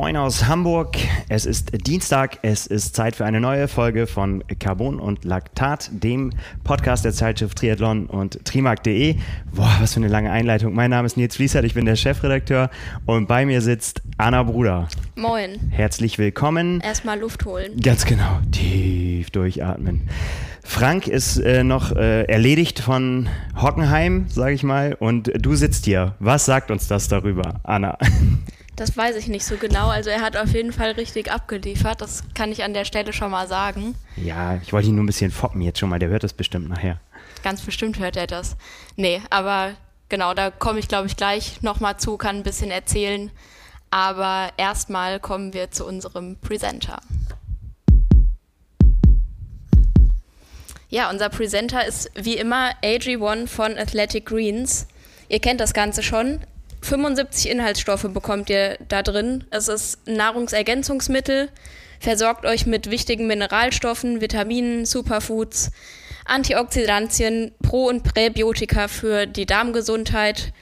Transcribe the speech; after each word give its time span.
Moin 0.00 0.16
aus 0.16 0.46
Hamburg. 0.46 0.96
Es 1.28 1.44
ist 1.44 1.86
Dienstag. 1.86 2.38
Es 2.40 2.66
ist 2.66 2.96
Zeit 2.96 3.16
für 3.16 3.26
eine 3.26 3.38
neue 3.38 3.68
Folge 3.68 4.06
von 4.06 4.42
Carbon 4.58 4.98
und 4.98 5.26
Laktat, 5.26 5.90
dem 5.92 6.32
Podcast 6.64 7.04
der 7.04 7.12
Zeitschrift 7.12 7.58
Triathlon 7.58 8.06
und 8.06 8.42
Trimark.de. 8.46 9.16
Boah, 9.52 9.76
was 9.78 9.92
für 9.92 10.00
eine 10.00 10.08
lange 10.08 10.30
Einleitung. 10.30 10.72
Mein 10.72 10.88
Name 10.88 11.04
ist 11.04 11.18
Nils 11.18 11.36
Fließert, 11.36 11.66
ich 11.66 11.74
bin 11.74 11.84
der 11.84 11.96
Chefredakteur 11.96 12.70
und 13.04 13.28
bei 13.28 13.44
mir 13.44 13.60
sitzt 13.60 14.00
Anna 14.16 14.42
Bruder. 14.42 14.88
Moin. 15.16 15.68
Herzlich 15.68 16.16
willkommen. 16.16 16.80
Erstmal 16.80 17.20
Luft 17.20 17.44
holen. 17.44 17.78
Ganz 17.78 18.06
genau. 18.06 18.40
Tief 18.52 19.28
durchatmen. 19.28 20.08
Frank 20.64 21.08
ist 21.08 21.36
äh, 21.36 21.62
noch 21.62 21.94
äh, 21.94 22.22
erledigt 22.22 22.78
von 22.78 23.28
Hockenheim, 23.60 24.28
sage 24.30 24.54
ich 24.54 24.62
mal, 24.62 24.94
und 24.94 25.30
du 25.38 25.56
sitzt 25.56 25.84
hier. 25.84 26.14
Was 26.20 26.46
sagt 26.46 26.70
uns 26.70 26.88
das 26.88 27.08
darüber, 27.08 27.60
Anna? 27.64 27.98
Das 28.80 28.96
weiß 28.96 29.16
ich 29.16 29.28
nicht 29.28 29.44
so 29.44 29.58
genau. 29.58 29.88
Also 29.88 30.08
er 30.08 30.22
hat 30.22 30.38
auf 30.38 30.54
jeden 30.54 30.72
Fall 30.72 30.92
richtig 30.92 31.30
abgeliefert. 31.30 32.00
Das 32.00 32.24
kann 32.32 32.50
ich 32.50 32.64
an 32.64 32.72
der 32.72 32.86
Stelle 32.86 33.12
schon 33.12 33.30
mal 33.30 33.46
sagen. 33.46 33.94
Ja, 34.16 34.56
ich 34.62 34.72
wollte 34.72 34.88
ihn 34.88 34.94
nur 34.94 35.04
ein 35.04 35.06
bisschen 35.06 35.30
foppen 35.30 35.60
jetzt 35.60 35.78
schon 35.78 35.90
mal. 35.90 35.98
Der 35.98 36.08
hört 36.08 36.22
das 36.22 36.32
bestimmt 36.32 36.70
nachher. 36.70 36.98
Ganz 37.44 37.60
bestimmt 37.60 37.98
hört 37.98 38.16
er 38.16 38.26
das. 38.26 38.56
Nee, 38.96 39.20
aber 39.28 39.72
genau, 40.08 40.32
da 40.32 40.50
komme 40.50 40.78
ich 40.78 40.88
glaube 40.88 41.08
ich 41.08 41.18
gleich 41.18 41.60
nochmal 41.60 41.98
zu, 41.98 42.16
kann 42.16 42.36
ein 42.36 42.42
bisschen 42.42 42.70
erzählen. 42.70 43.30
Aber 43.90 44.48
erstmal 44.56 45.20
kommen 45.20 45.52
wir 45.52 45.70
zu 45.70 45.84
unserem 45.84 46.38
Presenter. 46.38 47.00
Ja, 50.88 51.10
unser 51.10 51.28
Presenter 51.28 51.86
ist 51.86 52.10
wie 52.14 52.38
immer 52.38 52.70
AG1 52.82 53.46
von 53.46 53.76
Athletic 53.76 54.24
Greens. 54.24 54.86
Ihr 55.28 55.40
kennt 55.40 55.60
das 55.60 55.74
Ganze 55.74 56.02
schon. 56.02 56.40
75 56.82 57.50
Inhaltsstoffe 57.50 58.06
bekommt 58.12 58.50
ihr 58.50 58.78
da 58.88 59.02
drin. 59.02 59.44
Es 59.50 59.68
ist 59.68 60.06
Nahrungsergänzungsmittel, 60.06 61.50
versorgt 62.00 62.46
euch 62.46 62.66
mit 62.66 62.90
wichtigen 62.90 63.26
Mineralstoffen, 63.26 64.20
Vitaminen, 64.20 64.86
Superfoods, 64.86 65.70
Antioxidantien, 66.24 67.52
Pro- 67.62 67.88
und 67.88 68.02
Präbiotika 68.04 68.88
für 68.88 69.26
die 69.26 69.46
Darmgesundheit. 69.46 70.52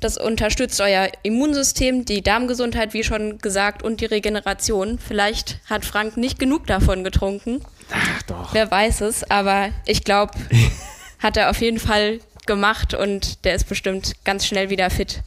Das 0.00 0.18
unterstützt 0.18 0.80
euer 0.80 1.08
Immunsystem, 1.22 2.04
die 2.04 2.22
Darmgesundheit, 2.22 2.92
wie 2.92 3.04
schon 3.04 3.38
gesagt, 3.38 3.82
und 3.82 4.00
die 4.00 4.06
Regeneration. 4.06 4.98
Vielleicht 4.98 5.60
hat 5.66 5.84
Frank 5.84 6.16
nicht 6.16 6.38
genug 6.38 6.66
davon 6.66 7.04
getrunken. 7.04 7.64
Ach 7.90 8.22
doch. 8.22 8.54
Wer 8.54 8.70
weiß 8.70 9.00
es, 9.02 9.28
aber 9.30 9.70
ich 9.86 10.04
glaube, 10.04 10.32
hat 11.20 11.36
er 11.36 11.50
auf 11.50 11.60
jeden 11.60 11.78
Fall 11.78 12.20
gemacht 12.46 12.92
und 12.92 13.44
der 13.44 13.54
ist 13.54 13.68
bestimmt 13.68 14.12
ganz 14.24 14.46
schnell 14.46 14.68
wieder 14.68 14.90
fit. 14.90 15.22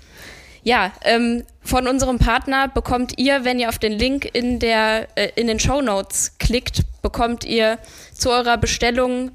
Ja, 0.68 0.92
ähm, 1.04 1.46
von 1.62 1.88
unserem 1.88 2.20
Partner 2.20 2.68
bekommt 2.68 3.18
ihr, 3.18 3.46
wenn 3.46 3.58
ihr 3.58 3.70
auf 3.70 3.80
den 3.80 3.94
Link 3.94 4.30
in, 4.34 4.60
der, 4.60 5.08
äh, 5.16 5.30
in 5.38 5.48
den 5.48 5.62
Show 5.62 5.82
Notes 5.82 6.34
klickt, 6.40 6.82
bekommt 7.02 7.46
ihr 7.46 7.80
zu 8.14 8.32
eurer 8.32 8.58
Bestellung 8.58 9.32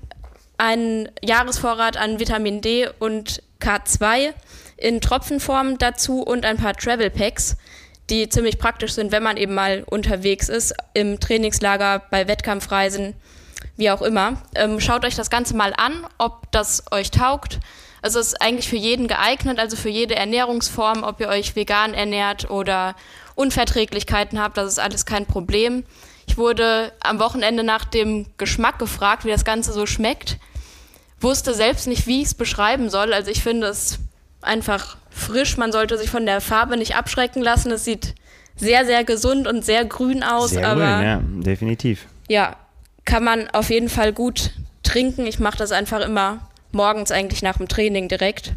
einen 0.59 1.09
Jahresvorrat 1.25 1.97
an 1.97 2.21
Vitamin 2.21 2.61
D 2.61 2.87
und 2.99 3.43
K2 3.63 4.35
in 4.77 5.01
Tropfenform 5.01 5.79
dazu 5.79 6.21
und 6.21 6.45
ein 6.45 6.59
paar 6.59 6.75
Travel 6.75 7.09
Packs, 7.09 7.57
die 8.11 8.29
ziemlich 8.29 8.59
praktisch 8.59 8.93
sind, 8.93 9.11
wenn 9.11 9.23
man 9.23 9.39
eben 9.39 9.55
mal 9.55 9.85
unterwegs 9.89 10.51
ist, 10.51 10.75
im 10.93 11.19
Trainingslager, 11.19 12.03
bei 12.11 12.29
Wettkampfreisen, 12.29 13.15
wie 13.79 13.91
auch 13.91 14.03
immer. 14.03 14.43
Ähm, 14.55 14.81
schaut 14.81 15.07
euch 15.07 15.17
das 15.17 15.31
Ganze 15.31 15.57
mal 15.57 15.73
an, 15.79 16.07
ob 16.19 16.53
das 16.53 16.83
euch 16.91 17.11
taugt. 17.11 17.59
Also 18.03 18.19
es 18.19 18.29
ist 18.29 18.43
eigentlich 18.43 18.69
für 18.69 18.77
jeden 18.77 19.07
geeignet, 19.07 19.59
also 19.59 19.77
für 19.77 19.89
jede 19.89 20.17
Ernährungsform, 20.17 21.05
ob 21.05 21.21
ihr 21.21 21.29
euch 21.29 21.55
vegan 21.55 21.95
ernährt 21.95 22.51
oder 22.51 22.97
Unverträglichkeiten 23.37 24.41
habt, 24.41 24.57
das 24.57 24.73
ist 24.73 24.79
alles 24.81 25.07
kein 25.07 25.25
Problem. 25.25 25.85
Ich 26.27 26.37
wurde 26.37 26.93
am 27.01 27.19
Wochenende 27.21 27.63
nach 27.63 27.85
dem 27.85 28.27
Geschmack 28.39 28.79
gefragt, 28.79 29.25
wie 29.25 29.31
das 29.31 29.45
Ganze 29.45 29.73
so 29.73 29.87
schmeckt. 29.87 30.39
Wusste 31.21 31.55
selbst 31.55 31.87
nicht, 31.87 32.07
wie 32.07 32.21
ich 32.21 32.29
es 32.29 32.35
beschreiben 32.35 32.91
soll. 32.91 33.13
Also 33.13 33.31
ich 33.31 33.43
finde 33.43 33.69
es 33.69 33.99
einfach 34.41 34.97
frisch. 35.11 35.57
Man 35.57 35.73
sollte 35.73 35.97
sich 35.97 36.11
von 36.11 36.27
der 36.27 36.41
Farbe 36.41 36.77
nicht 36.77 36.97
abschrecken 36.97 37.43
lassen. 37.43 37.71
Es 37.71 37.85
sieht 37.85 38.15
sehr, 38.57 38.85
sehr 38.85 39.05
gesund 39.05 39.47
und 39.47 39.65
sehr 39.65 39.85
grün 39.85 40.23
aus. 40.23 40.51
Sehr 40.51 40.67
aber 40.67 40.97
grün, 40.97 41.07
ja, 41.07 41.21
definitiv. 41.23 42.07
ja, 42.29 42.57
kann 43.05 43.25
man 43.25 43.49
auf 43.51 43.71
jeden 43.71 43.89
Fall 43.89 44.13
gut 44.13 44.51
trinken. 44.83 45.27
Ich 45.27 45.39
mache 45.39 45.59
das 45.59 45.73
einfach 45.73 46.01
immer 46.01 46.49
morgens 46.75 47.11
eigentlich 47.11 47.43
nach 47.43 47.59
dem 47.59 47.69
Training 47.69 48.09
direkt. 48.09 48.55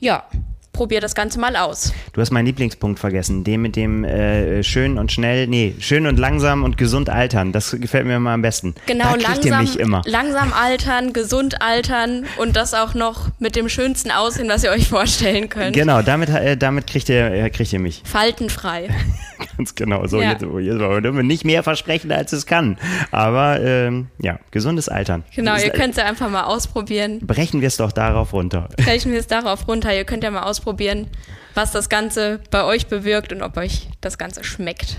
Ja, 0.00 0.24
probier 0.72 1.00
das 1.00 1.14
Ganze 1.14 1.38
mal 1.38 1.56
aus. 1.56 1.92
Du 2.12 2.20
hast 2.20 2.30
meinen 2.30 2.46
Lieblingspunkt 2.46 2.98
vergessen, 2.98 3.44
den 3.44 3.62
mit 3.62 3.76
dem 3.76 4.04
äh, 4.04 4.62
schön 4.62 4.98
und 4.98 5.12
schnell, 5.12 5.46
nee, 5.46 5.74
schön 5.80 6.06
und 6.06 6.18
langsam 6.18 6.64
und 6.64 6.78
gesund 6.78 7.10
altern. 7.10 7.52
Das 7.52 7.76
gefällt 7.78 8.06
mir 8.06 8.16
immer 8.16 8.30
am 8.30 8.42
besten. 8.42 8.74
Genau, 8.86 9.14
langsam, 9.16 9.60
mich 9.62 9.78
immer. 9.78 10.02
langsam 10.06 10.52
altern, 10.52 11.12
gesund 11.12 11.60
altern 11.60 12.24
und 12.38 12.56
das 12.56 12.74
auch 12.74 12.94
noch 12.94 13.28
mit 13.38 13.56
dem 13.56 13.68
schönsten 13.68 14.10
Aussehen, 14.10 14.48
was 14.48 14.64
ihr 14.64 14.70
euch 14.70 14.88
vorstellen 14.88 15.48
könnt. 15.48 15.74
Genau, 15.76 16.02
damit, 16.02 16.30
äh, 16.30 16.56
damit 16.56 16.86
kriegt, 16.86 17.08
ihr, 17.08 17.32
äh, 17.32 17.50
kriegt 17.50 17.72
ihr 17.72 17.78
mich. 17.80 18.02
Faltenfrei. 18.04 18.88
Ganz 19.56 19.74
genau. 19.74 20.06
So, 20.06 20.20
Ja. 20.22 20.30
jetzt, 20.32 20.42
jetzt 20.42 20.78
wollen 20.78 21.16
wir 21.16 21.22
nicht 21.22 21.44
mehr 21.44 21.62
versprechen, 21.62 22.12
als 22.12 22.32
es 22.32 22.46
kann. 22.46 22.78
Aber 23.10 23.60
ähm, 23.60 24.06
ja, 24.20 24.38
gesundes 24.52 24.88
Altern. 24.88 25.24
Genau, 25.34 25.56
ihr 25.56 25.70
könnt 25.70 25.90
es 25.90 25.96
ja 25.96 26.04
einfach 26.04 26.30
mal 26.30 26.44
ausprobieren. 26.44 27.18
Brechen 27.20 27.60
wir 27.60 27.68
es 27.68 27.76
doch 27.76 27.92
darauf 27.92 28.32
runter. 28.32 28.68
Brechen 28.76 29.12
wir 29.12 29.18
es 29.18 29.26
darauf 29.26 29.66
runter. 29.68 29.94
Ihr 29.94 30.04
könnt 30.04 30.22
ja 30.24 30.30
mal 30.30 30.42
ausprobieren, 30.42 30.61
was 31.54 31.72
das 31.72 31.88
Ganze 31.88 32.40
bei 32.50 32.64
euch 32.64 32.86
bewirkt 32.86 33.32
und 33.32 33.42
ob 33.42 33.56
euch 33.56 33.88
das 34.00 34.18
Ganze 34.18 34.44
schmeckt. 34.44 34.98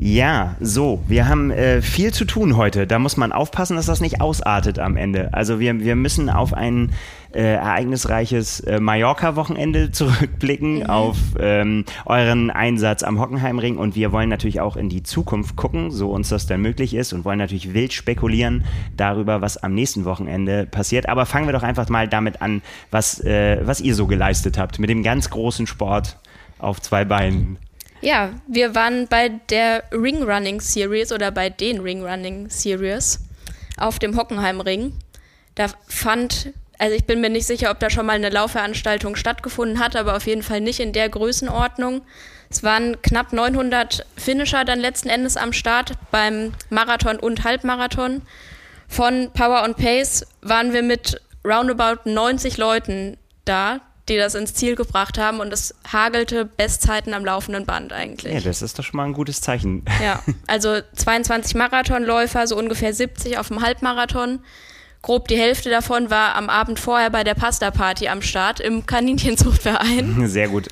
Ja, 0.00 0.54
so, 0.60 1.02
wir 1.08 1.26
haben 1.26 1.50
äh, 1.50 1.82
viel 1.82 2.14
zu 2.14 2.24
tun 2.24 2.56
heute. 2.56 2.86
Da 2.86 3.00
muss 3.00 3.16
man 3.16 3.32
aufpassen, 3.32 3.74
dass 3.76 3.86
das 3.86 4.00
nicht 4.00 4.20
ausartet 4.20 4.78
am 4.78 4.96
Ende. 4.96 5.34
Also 5.34 5.58
wir, 5.58 5.80
wir 5.80 5.96
müssen 5.96 6.30
auf 6.30 6.54
ein 6.54 6.92
äh, 7.32 7.54
ereignisreiches 7.54 8.60
äh, 8.60 8.80
Mallorca-Wochenende 8.80 9.90
zurückblicken, 9.92 10.86
auf 10.88 11.16
ähm, 11.38 11.84
euren 12.06 12.50
Einsatz 12.50 13.02
am 13.02 13.20
Hockenheimring 13.20 13.76
und 13.76 13.94
wir 13.94 14.12
wollen 14.12 14.28
natürlich 14.28 14.60
auch 14.60 14.76
in 14.76 14.88
die 14.88 15.02
Zukunft 15.02 15.56
gucken, 15.56 15.90
so 15.90 16.10
uns 16.10 16.28
das 16.28 16.46
dann 16.46 16.62
möglich 16.62 16.94
ist 16.94 17.12
und 17.12 17.24
wollen 17.24 17.38
natürlich 17.38 17.74
wild 17.74 17.92
spekulieren 17.92 18.64
darüber, 18.96 19.40
was 19.40 19.56
am 19.56 19.74
nächsten 19.74 20.04
Wochenende 20.04 20.66
passiert. 20.66 21.08
Aber 21.08 21.26
fangen 21.26 21.46
wir 21.46 21.52
doch 21.52 21.62
einfach 21.62 21.88
mal 21.88 22.08
damit 22.08 22.42
an, 22.42 22.62
was, 22.90 23.20
äh, 23.20 23.60
was 23.62 23.80
ihr 23.80 23.94
so 23.94 24.06
geleistet 24.06 24.58
habt 24.58 24.78
mit 24.78 24.90
dem 24.90 25.02
ganz 25.02 25.30
großen 25.30 25.66
Sport 25.66 26.18
auf 26.58 26.80
zwei 26.80 27.04
Beinen. 27.04 27.58
Ja, 28.00 28.30
wir 28.46 28.74
waren 28.74 29.08
bei 29.08 29.28
der 29.50 29.82
Ring 29.92 30.22
Running 30.22 30.60
Series 30.60 31.12
oder 31.12 31.30
bei 31.30 31.50
den 31.50 31.80
Ring 31.80 32.04
Running 32.04 32.48
Series 32.48 33.20
auf 33.76 33.98
dem 33.98 34.16
Hockenheimring. 34.16 34.92
Da 35.56 35.66
fand, 35.88 36.52
also 36.78 36.94
ich 36.94 37.04
bin 37.04 37.20
mir 37.20 37.30
nicht 37.30 37.46
sicher, 37.46 37.70
ob 37.70 37.80
da 37.80 37.90
schon 37.90 38.06
mal 38.06 38.12
eine 38.12 38.30
Laufveranstaltung 38.30 39.16
stattgefunden 39.16 39.80
hat, 39.80 39.96
aber 39.96 40.16
auf 40.16 40.26
jeden 40.26 40.42
Fall 40.42 40.60
nicht 40.60 40.80
in 40.80 40.92
der 40.92 41.08
Größenordnung. 41.08 42.02
Es 42.50 42.62
waren 42.62 43.02
knapp 43.02 43.32
900 43.32 44.06
Finisher 44.16 44.64
dann 44.64 44.78
letzten 44.78 45.08
Endes 45.08 45.36
am 45.36 45.52
Start 45.52 45.92
beim 46.10 46.54
Marathon 46.70 47.18
und 47.18 47.44
Halbmarathon. 47.44 48.22
Von 48.86 49.30
Power 49.34 49.64
und 49.64 49.76
Pace 49.76 50.24
waren 50.40 50.72
wir 50.72 50.82
mit 50.82 51.20
roundabout 51.44 52.08
90 52.08 52.56
Leuten 52.56 53.18
da, 53.44 53.80
die 54.08 54.16
das 54.16 54.34
ins 54.34 54.54
Ziel 54.54 54.76
gebracht 54.76 55.18
haben 55.18 55.40
und 55.40 55.52
es 55.52 55.74
hagelte 55.92 56.46
Bestzeiten 56.46 57.12
am 57.12 57.24
laufenden 57.24 57.66
Band 57.66 57.92
eigentlich. 57.92 58.32
Ja, 58.32 58.40
das 58.40 58.62
ist 58.62 58.78
doch 58.78 58.84
schon 58.84 58.96
mal 58.96 59.04
ein 59.04 59.12
gutes 59.12 59.40
Zeichen. 59.42 59.84
Ja, 60.02 60.22
also 60.46 60.78
22 60.94 61.54
Marathonläufer, 61.54 62.46
so 62.46 62.56
ungefähr 62.56 62.94
70 62.94 63.36
auf 63.36 63.48
dem 63.48 63.60
Halbmarathon. 63.60 64.40
Grob 65.08 65.26
die 65.26 65.38
Hälfte 65.38 65.70
davon 65.70 66.10
war 66.10 66.34
am 66.34 66.50
Abend 66.50 66.78
vorher 66.78 67.08
bei 67.08 67.24
der 67.24 67.32
Pasta-Party 67.32 68.08
am 68.08 68.20
Start 68.20 68.60
im 68.60 68.84
Kaninchenzuchtverein. 68.84 70.28
Sehr 70.28 70.48
gut. 70.48 70.68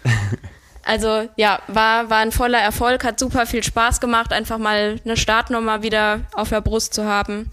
Also 0.85 1.27
ja, 1.37 1.61
war, 1.69 2.11
war 2.11 2.19
ein 2.19 2.33
voller 2.33 2.59
Erfolg, 2.59 3.03
hat 3.03 3.19
super 3.19 3.47
viel 3.47 3.65
Spaß 3.65 3.99
gemacht, 3.99 4.35
einfach 4.35 4.59
mal 4.59 5.01
eine 5.03 5.17
Startnummer 5.17 5.83
wieder 5.83 6.21
auf 6.35 6.51
der 6.51 6.61
Brust 6.61 6.93
zu 6.93 7.07
haben. 7.07 7.51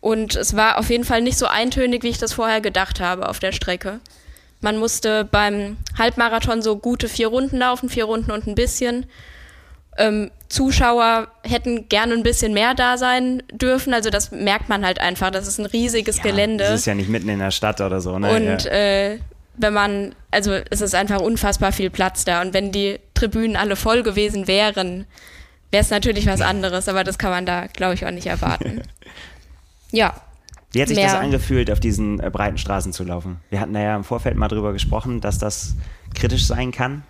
Und 0.00 0.34
es 0.34 0.56
war 0.56 0.78
auf 0.78 0.90
jeden 0.90 1.04
Fall 1.04 1.22
nicht 1.22 1.38
so 1.38 1.46
eintönig, 1.46 2.02
wie 2.02 2.08
ich 2.08 2.18
das 2.18 2.32
vorher 2.32 2.60
gedacht 2.60 2.98
habe 2.98 3.28
auf 3.28 3.38
der 3.38 3.52
Strecke. 3.52 4.00
Man 4.60 4.78
musste 4.78 5.24
beim 5.24 5.76
Halbmarathon 5.96 6.60
so 6.60 6.76
gute 6.76 7.08
vier 7.08 7.28
Runden 7.28 7.58
laufen, 7.58 7.88
vier 7.88 8.06
Runden 8.06 8.32
und 8.32 8.48
ein 8.48 8.56
bisschen. 8.56 9.06
Ähm, 9.96 10.32
Zuschauer 10.48 11.28
hätten 11.42 11.88
gerne 11.88 12.14
ein 12.14 12.22
bisschen 12.22 12.54
mehr 12.54 12.74
da 12.74 12.98
sein 12.98 13.42
dürfen. 13.52 13.92
Also 13.94 14.10
das 14.10 14.30
merkt 14.30 14.68
man 14.68 14.84
halt 14.84 15.00
einfach. 15.00 15.30
Das 15.30 15.46
ist 15.48 15.58
ein 15.58 15.66
riesiges 15.66 16.22
Gelände. 16.22 16.64
Das 16.64 16.80
ist 16.80 16.86
ja 16.86 16.94
nicht 16.94 17.08
mitten 17.08 17.28
in 17.28 17.38
der 17.38 17.50
Stadt 17.50 17.80
oder 17.80 18.00
so, 18.00 18.18
ne? 18.18 18.30
Und 18.30 18.64
ja. 18.64 18.70
äh, 18.70 19.18
wenn 19.56 19.72
man, 19.72 20.14
also 20.30 20.52
es 20.70 20.80
ist 20.80 20.94
einfach 20.94 21.20
unfassbar 21.20 21.72
viel 21.72 21.90
Platz 21.90 22.24
da. 22.24 22.42
Und 22.42 22.54
wenn 22.54 22.72
die 22.72 22.98
Tribünen 23.14 23.56
alle 23.56 23.76
voll 23.76 24.02
gewesen 24.02 24.46
wären, 24.46 25.06
wäre 25.70 25.82
es 25.82 25.90
natürlich 25.90 26.26
was 26.26 26.40
anderes, 26.40 26.88
aber 26.88 27.04
das 27.04 27.18
kann 27.18 27.30
man 27.30 27.46
da, 27.46 27.66
glaube 27.66 27.94
ich, 27.94 28.06
auch 28.06 28.10
nicht 28.10 28.26
erwarten. 28.26 28.82
Ja, 29.92 30.14
Wie 30.72 30.82
hat 30.82 30.88
sich 30.88 30.96
Mehr. 30.96 31.06
das 31.06 31.14
angefühlt, 31.14 31.70
auf 31.70 31.78
diesen 31.78 32.18
äh, 32.18 32.28
breiten 32.28 32.58
Straßen 32.58 32.92
zu 32.92 33.04
laufen? 33.04 33.38
Wir 33.50 33.60
hatten 33.60 33.72
da 33.72 33.80
ja 33.80 33.96
im 33.96 34.02
Vorfeld 34.02 34.36
mal 34.36 34.48
drüber 34.48 34.72
gesprochen, 34.72 35.20
dass 35.20 35.38
das 35.38 35.76
kritisch 36.14 36.44
sein 36.44 36.72
kann. 36.72 37.04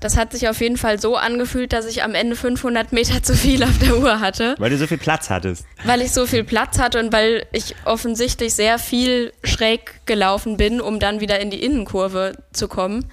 Das 0.00 0.16
hat 0.16 0.32
sich 0.32 0.48
auf 0.48 0.60
jeden 0.60 0.76
Fall 0.76 1.00
so 1.00 1.16
angefühlt, 1.16 1.72
dass 1.72 1.86
ich 1.86 2.02
am 2.02 2.14
Ende 2.14 2.36
500 2.36 2.92
Meter 2.92 3.22
zu 3.22 3.34
viel 3.34 3.62
auf 3.64 3.78
der 3.80 3.96
Uhr 3.98 4.20
hatte, 4.20 4.54
Weil 4.58 4.70
du 4.70 4.78
so 4.78 4.86
viel 4.86 4.98
Platz 4.98 5.30
hattest. 5.30 5.64
weil 5.84 6.02
ich 6.02 6.12
so 6.12 6.26
viel 6.26 6.44
Platz 6.44 6.78
hatte 6.78 6.98
und 7.00 7.12
weil 7.12 7.46
ich 7.52 7.74
offensichtlich 7.84 8.54
sehr 8.54 8.78
viel 8.78 9.32
schräg 9.42 10.00
gelaufen 10.06 10.56
bin, 10.56 10.80
um 10.80 11.00
dann 11.00 11.20
wieder 11.20 11.40
in 11.40 11.50
die 11.50 11.62
Innenkurve 11.64 12.32
zu 12.52 12.68
kommen. 12.68 13.10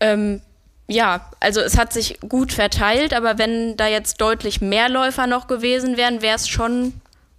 Ähm, 0.00 0.42
ja, 0.88 1.28
also 1.40 1.60
es 1.60 1.76
hat 1.76 1.92
sich 1.92 2.20
gut 2.20 2.52
verteilt, 2.52 3.12
aber 3.12 3.38
wenn 3.38 3.76
da 3.76 3.88
jetzt 3.88 4.20
deutlich 4.20 4.60
mehr 4.60 4.88
Läufer 4.88 5.26
noch 5.26 5.48
gewesen 5.48 5.96
wären, 5.96 6.22
wäre 6.22 6.36
es 6.36 6.46
schon 6.48 6.94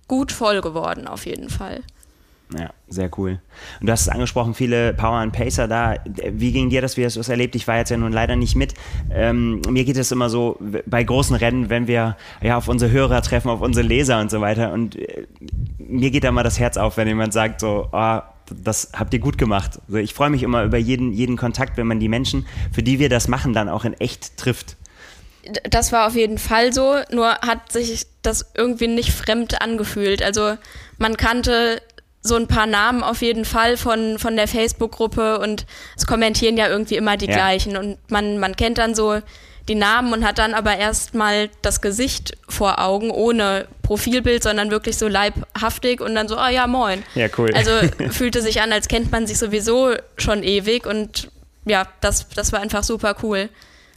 gut 0.10 0.32
voll 0.32 0.62
geworden, 0.62 1.08
auf 1.08 1.26
jeden 1.26 1.50
Fall. 1.50 1.82
Ja, 2.58 2.70
sehr 2.88 3.10
cool. 3.18 3.40
Und 3.82 3.88
du 3.88 3.92
hast 3.92 4.02
es 4.02 4.10
angesprochen, 4.10 4.54
viele 4.54 4.94
Power 4.94 5.18
and 5.18 5.34
Pacer 5.34 5.68
da. 5.68 5.96
Wie 6.06 6.54
ging 6.54 6.70
dir 6.70 6.82
das? 6.82 6.96
Wie 6.96 7.04
hast 7.04 7.18
du 7.18 7.20
es 7.20 7.28
erlebt? 7.28 7.56
Ich 7.56 7.68
war 7.68 7.78
jetzt 7.78 7.90
ja 7.90 7.98
nun 7.98 8.14
leider 8.14 8.38
nicht 8.38 8.56
mit. 8.56 8.74
Ähm, 9.12 9.62
mir 9.70 9.84
geht 9.84 9.98
es 9.98 10.14
immer 10.14 10.30
so 10.30 10.58
bei 10.86 11.04
großen 11.04 11.36
Rennen, 11.36 11.70
wenn 11.70 11.88
wir 11.88 12.16
ja 12.42 12.58
auf 12.58 12.70
unsere 12.70 12.90
Hörer 12.92 13.22
treffen, 13.22 13.50
auf 13.50 13.60
unsere 13.60 13.86
Leser 13.86 14.22
und 14.22 14.32
so 14.32 14.40
weiter. 14.40 14.72
Und 14.72 14.96
äh, 14.96 15.28
mir 15.78 16.10
geht 16.10 16.24
da 16.24 16.32
mal 16.32 16.44
das 16.44 16.58
Herz 16.58 16.78
auf, 16.78 16.96
wenn 16.96 17.08
jemand 17.08 17.34
sagt 17.34 17.60
so, 17.60 17.90
ah, 17.92 18.34
das 18.50 18.92
habt 18.94 19.14
ihr 19.14 19.20
gut 19.20 19.38
gemacht. 19.38 19.80
Also 19.88 19.98
ich 19.98 20.14
freue 20.14 20.30
mich 20.30 20.44
immer 20.44 20.64
über 20.64 20.78
jeden, 20.78 21.12
jeden 21.12 21.36
Kontakt, 21.36 21.76
wenn 21.76 21.88
man 21.88 22.00
die 22.00 22.08
Menschen, 22.08 22.46
für 22.72 22.84
die 22.84 23.00
wir 23.00 23.10
das 23.10 23.28
machen, 23.28 23.52
dann 23.52 23.68
auch 23.68 23.84
in 23.84 23.94
echt 23.94 24.38
trifft. 24.38 24.78
Das 25.70 25.92
war 25.92 26.08
auf 26.08 26.16
jeden 26.16 26.38
Fall 26.38 26.74
so, 26.74 26.96
nur 27.12 27.30
hat 27.30 27.72
sich 27.72 28.06
das 28.22 28.52
irgendwie 28.56 28.88
nicht 28.88 29.12
fremd 29.12 29.62
angefühlt. 29.62 30.22
Also 30.22 30.56
man 30.98 31.18
kannte 31.18 31.82
so 32.22 32.36
ein 32.36 32.48
paar 32.48 32.66
Namen 32.66 33.04
auf 33.04 33.22
jeden 33.22 33.46
Fall 33.46 33.78
von, 33.78 34.20
von 34.20 34.36
der 34.36 34.48
Facebook-Gruppe 34.48 35.40
und 35.40 35.66
es 35.96 36.06
kommentieren 36.08 36.58
ja 36.58 36.68
irgendwie 36.68 36.96
immer 36.96 37.16
die 37.18 37.28
Ja. 37.28 37.36
gleichen 37.36 37.78
und 37.78 37.98
man, 38.10 38.38
man 38.40 38.56
kennt 38.56 38.78
dann 38.78 38.96
so 38.96 39.22
die 39.70 39.76
Namen 39.76 40.14
und 40.14 40.26
hat 40.26 40.38
dann 40.38 40.54
aber 40.54 40.78
erstmal 40.78 41.50
das 41.62 41.82
Gesicht 41.82 42.38
vor 42.48 42.80
Augen 42.80 43.12
ohne 43.12 43.68
Profilbild, 43.82 44.44
sondern 44.44 44.72
wirklich 44.72 44.98
so 44.98 45.08
leibhaftig 45.08 46.00
und 46.02 46.16
dann 46.16 46.28
so, 46.30 46.38
ah 46.38 46.50
ja, 46.50 46.68
moin. 46.68 47.04
Ja, 47.16 47.28
cool. 47.38 47.52
Also 47.54 47.72
fühlte 48.12 48.42
sich 48.42 48.62
an, 48.62 48.72
als 48.72 48.88
kennt 48.88 49.12
man 49.12 49.28
sich 49.28 49.38
sowieso 49.38 49.94
schon 50.18 50.44
ewig 50.44 50.86
und 50.86 51.30
ja, 51.66 51.86
das, 52.00 52.28
das 52.30 52.54
war 52.54 52.62
einfach 52.62 52.84
super 52.84 53.16
cool, 53.24 53.50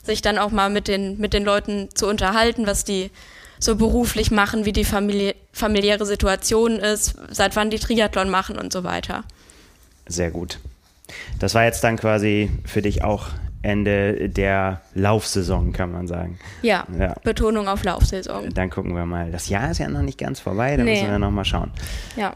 sich 0.05 0.23
dann 0.23 0.39
auch 0.39 0.51
mal 0.51 0.71
mit 0.71 0.89
den, 0.89 1.19
mit 1.19 1.33
den 1.33 1.45
Leuten 1.45 1.89
zu 1.95 2.09
unterhalten, 2.09 2.67
was 2.67 2.85
die 2.85 3.11
so 3.61 3.77
beruflich 3.77 4.31
machen, 4.31 4.65
wie 4.65 4.73
die 4.73 4.85
Familie, 4.85 5.35
familiäre 5.53 6.07
Situation 6.07 6.73
ist, 6.79 7.15
seit 7.31 7.55
wann 7.57 7.71
die 7.71 7.79
Triathlon 7.79 8.31
machen 8.31 8.59
und 8.59 8.73
so 8.73 8.83
weiter. 8.85 9.23
Sehr 10.07 10.31
gut. 10.31 10.59
Das 11.39 11.55
war 11.55 11.65
jetzt 11.65 11.85
dann 11.85 11.97
quasi 11.97 12.51
für 12.65 12.83
dich 12.83 13.05
auch 13.05 13.27
Ende 13.63 14.31
der 14.31 14.81
Laufsaison, 14.95 15.73
kann 15.75 15.93
man 15.93 16.07
sagen. 16.07 16.39
Ja, 16.63 16.87
Ja. 16.99 17.15
Betonung 17.23 17.69
auf 17.69 17.85
Laufsaison. 17.85 18.49
Dann 18.55 18.71
gucken 18.71 18.95
wir 18.97 19.05
mal. 19.05 19.31
Das 19.31 19.51
Jahr 19.51 19.71
ist 19.71 19.79
ja 19.79 19.89
noch 19.89 20.01
nicht 20.03 20.17
ganz 20.19 20.41
vorbei, 20.41 20.77
da 20.79 20.83
Nee. 20.83 20.93
müssen 20.95 21.11
wir 21.11 21.19
noch 21.19 21.31
mal 21.31 21.45
schauen. 21.45 21.71
Ja. 22.17 22.33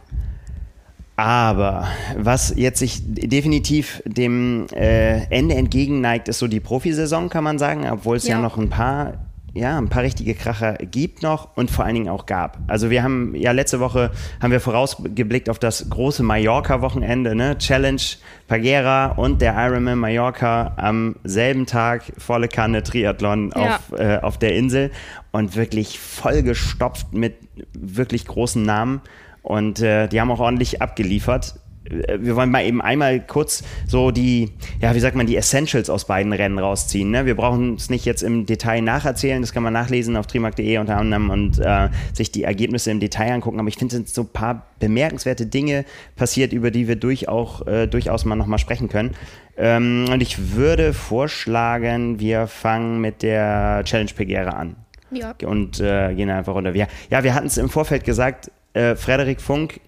Aber 1.17 1.87
was 2.17 2.53
jetzt 2.57 2.81
sich 2.81 3.01
definitiv 3.05 4.03
dem 4.05 4.67
äh, 4.75 5.25
Ende 5.31 5.55
entgegenneigt, 5.55 6.29
ist 6.29 6.41
so 6.41 6.49
die 6.49 6.59
Profisaison, 6.61 7.29
kann 7.29 7.45
man 7.45 7.59
sagen, 7.59 7.89
obwohl 7.89 8.17
es 8.17 8.27
ja, 8.27 8.37
Ja. 8.37 8.43
noch 8.43 8.59
ein 8.59 8.69
paar, 8.69 9.15
ja, 9.55 9.79
ein 9.79 9.89
paar 9.89 10.03
richtige 10.03 10.35
Kracher 10.35 10.75
gibt 10.75 11.23
noch 11.23 11.57
und 11.57 11.71
vor 11.71 11.85
allen 11.85 11.95
Dingen 11.95 12.09
auch 12.09 12.27
gab. 12.27 12.59
Also 12.67 12.91
wir 12.91 13.05
haben 13.05 13.35
ja 13.37 13.53
letzte 13.53 13.79
Woche 13.79 14.11
haben 14.43 14.51
wir 14.51 14.61
vorausgeblickt 14.61 15.49
auf 15.49 15.61
das 15.61 15.89
große 15.89 16.25
Mallorca-Wochenende, 16.25 17.37
ne? 17.37 17.57
Challenge 17.59 18.03
Pagera 18.49 19.13
und 19.13 19.41
der 19.41 19.55
Ironman 19.57 19.99
Mallorca 19.99 20.73
am 20.77 21.17
selben 21.23 21.67
Tag 21.67 22.03
volle 22.19 22.49
Kanne 22.49 22.83
Triathlon 22.83 23.53
Ja. 23.57 23.77
auf, 23.77 23.99
äh, 23.99 24.19
auf 24.19 24.39
der 24.39 24.57
Insel 24.57 24.91
und 25.31 25.55
wirklich 25.55 26.01
vollgestopft 26.01 27.13
mit 27.13 27.35
wirklich 27.73 28.27
großen 28.27 28.63
Namen. 28.63 29.01
Und 29.43 29.81
äh, 29.81 30.09
die 30.09 30.21
haben 30.21 30.31
auch 30.31 30.41
ordentlich 30.41 30.83
abgeliefert. 30.83 31.55
Äh, 31.89 32.19
Wir 32.21 32.37
wollen 32.37 32.51
mal 32.51 32.65
eben 32.65 32.81
einmal 32.83 33.21
kurz 33.21 33.63
so 33.87 34.11
die, 34.11 34.51
ja, 34.81 34.95
wie 34.95 35.01
sagt 35.01 35.17
man, 35.17 35.27
die 35.27 35.37
Essentials 35.37 35.91
aus 35.91 36.07
beiden 36.07 36.33
Rennen 36.33 36.59
rausziehen. 36.59 37.11
Ne? 37.11 37.27
Wir 37.27 37.35
brauchen 37.37 37.75
es 37.75 37.91
nicht 37.91 38.05
jetzt 38.05 38.23
im 38.23 38.47
Detail 38.47 38.81
nacherzählen, 38.83 39.41
das 39.43 39.53
kann 39.53 39.63
man 39.63 39.73
nachlesen 39.73 40.17
auf 40.17 40.27
trimark.de 40.27 40.79
unter 40.79 40.97
anderem 40.97 41.31
und 41.31 41.59
äh, 41.59 41.89
sich 42.13 42.31
die 42.33 42.45
Ergebnisse 42.45 42.91
im 42.91 43.01
Detail 43.01 43.33
angucken. 43.33 43.59
Aber 43.61 43.69
ich 43.69 43.77
finde, 43.77 43.95
es 43.95 43.97
sind 43.97 44.09
so 44.09 44.23
ein 44.23 44.29
paar 44.29 44.67
bemerkenswerte 44.81 45.47
Dinge 45.47 45.85
passiert, 46.17 46.53
über 46.53 46.71
die 46.71 46.89
wir 46.89 46.97
durch 46.97 47.29
auch, 47.29 47.67
äh, 47.67 47.87
durchaus 47.87 48.25
mal 48.25 48.37
nochmal 48.37 48.59
sprechen 48.59 48.89
können. 48.89 49.13
Ähm, 49.57 50.07
und 50.11 50.21
ich 50.21 50.55
würde 50.57 50.93
vorschlagen, 50.93 52.21
wir 52.21 52.47
fangen 52.47 53.01
mit 53.01 53.23
der 53.23 53.83
Challenge 53.85 54.11
Pegera 54.15 54.51
an 54.51 54.77
Ja. 55.11 55.35
und 55.47 55.81
äh, 55.81 56.15
gehen 56.15 56.31
einfach 56.31 56.55
runter. 56.55 56.75
Wir, 56.75 56.89
ja, 57.11 57.23
wir 57.25 57.35
hatten 57.35 57.47
es 57.47 57.57
im 57.59 57.69
Vorfeld 57.69 58.05
gesagt, 58.05 58.51
äh, 58.73 58.97
Frederik 58.97 59.41
Funk 59.41 59.81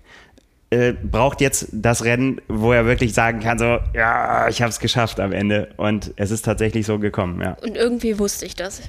äh, 0.76 0.92
braucht 0.92 1.40
jetzt 1.40 1.68
das 1.72 2.04
Rennen, 2.04 2.40
wo 2.48 2.72
er 2.72 2.84
wirklich 2.84 3.14
sagen 3.14 3.40
kann, 3.40 3.58
so, 3.58 3.78
ja, 3.94 4.48
ich 4.48 4.60
habe 4.60 4.68
es 4.68 4.78
geschafft 4.78 5.20
am 5.20 5.32
Ende. 5.32 5.68
Und 5.76 6.12
es 6.16 6.30
ist 6.30 6.44
tatsächlich 6.44 6.84
so 6.84 6.98
gekommen, 6.98 7.40
ja. 7.40 7.56
Und 7.62 7.76
irgendwie 7.76 8.18
wusste 8.18 8.44
ich 8.44 8.54
das. 8.54 8.82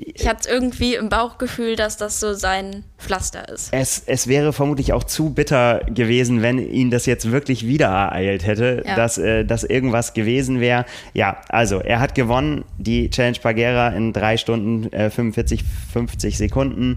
Ich 0.00 0.28
hatte 0.28 0.48
irgendwie 0.48 0.94
im 0.94 1.08
Bauchgefühl, 1.08 1.74
dass 1.74 1.96
das 1.96 2.20
so 2.20 2.32
sein 2.34 2.84
Pflaster 2.98 3.48
ist. 3.48 3.68
Es, 3.72 4.02
es 4.06 4.28
wäre 4.28 4.52
vermutlich 4.52 4.92
auch 4.92 5.02
zu 5.04 5.30
bitter 5.30 5.80
gewesen, 5.92 6.40
wenn 6.42 6.58
ihn 6.58 6.90
das 6.90 7.06
jetzt 7.06 7.30
wirklich 7.32 7.66
wieder 7.66 7.86
ereilt 7.88 8.46
hätte, 8.46 8.84
Ja. 8.86 8.94
dass, 8.94 9.18
äh, 9.18 9.44
dass 9.44 9.64
irgendwas 9.64 10.14
gewesen 10.14 10.60
wäre. 10.60 10.84
Ja, 11.14 11.38
also 11.48 11.80
er 11.80 11.98
hat 12.00 12.14
gewonnen, 12.14 12.64
die 12.78 13.10
Challenge 13.10 13.38
Pagera 13.42 13.88
in 13.88 14.12
drei 14.12 14.36
Stunden 14.36 14.92
äh, 14.92 15.10
45, 15.10 15.64
50 15.92 16.38
Sekunden 16.38 16.94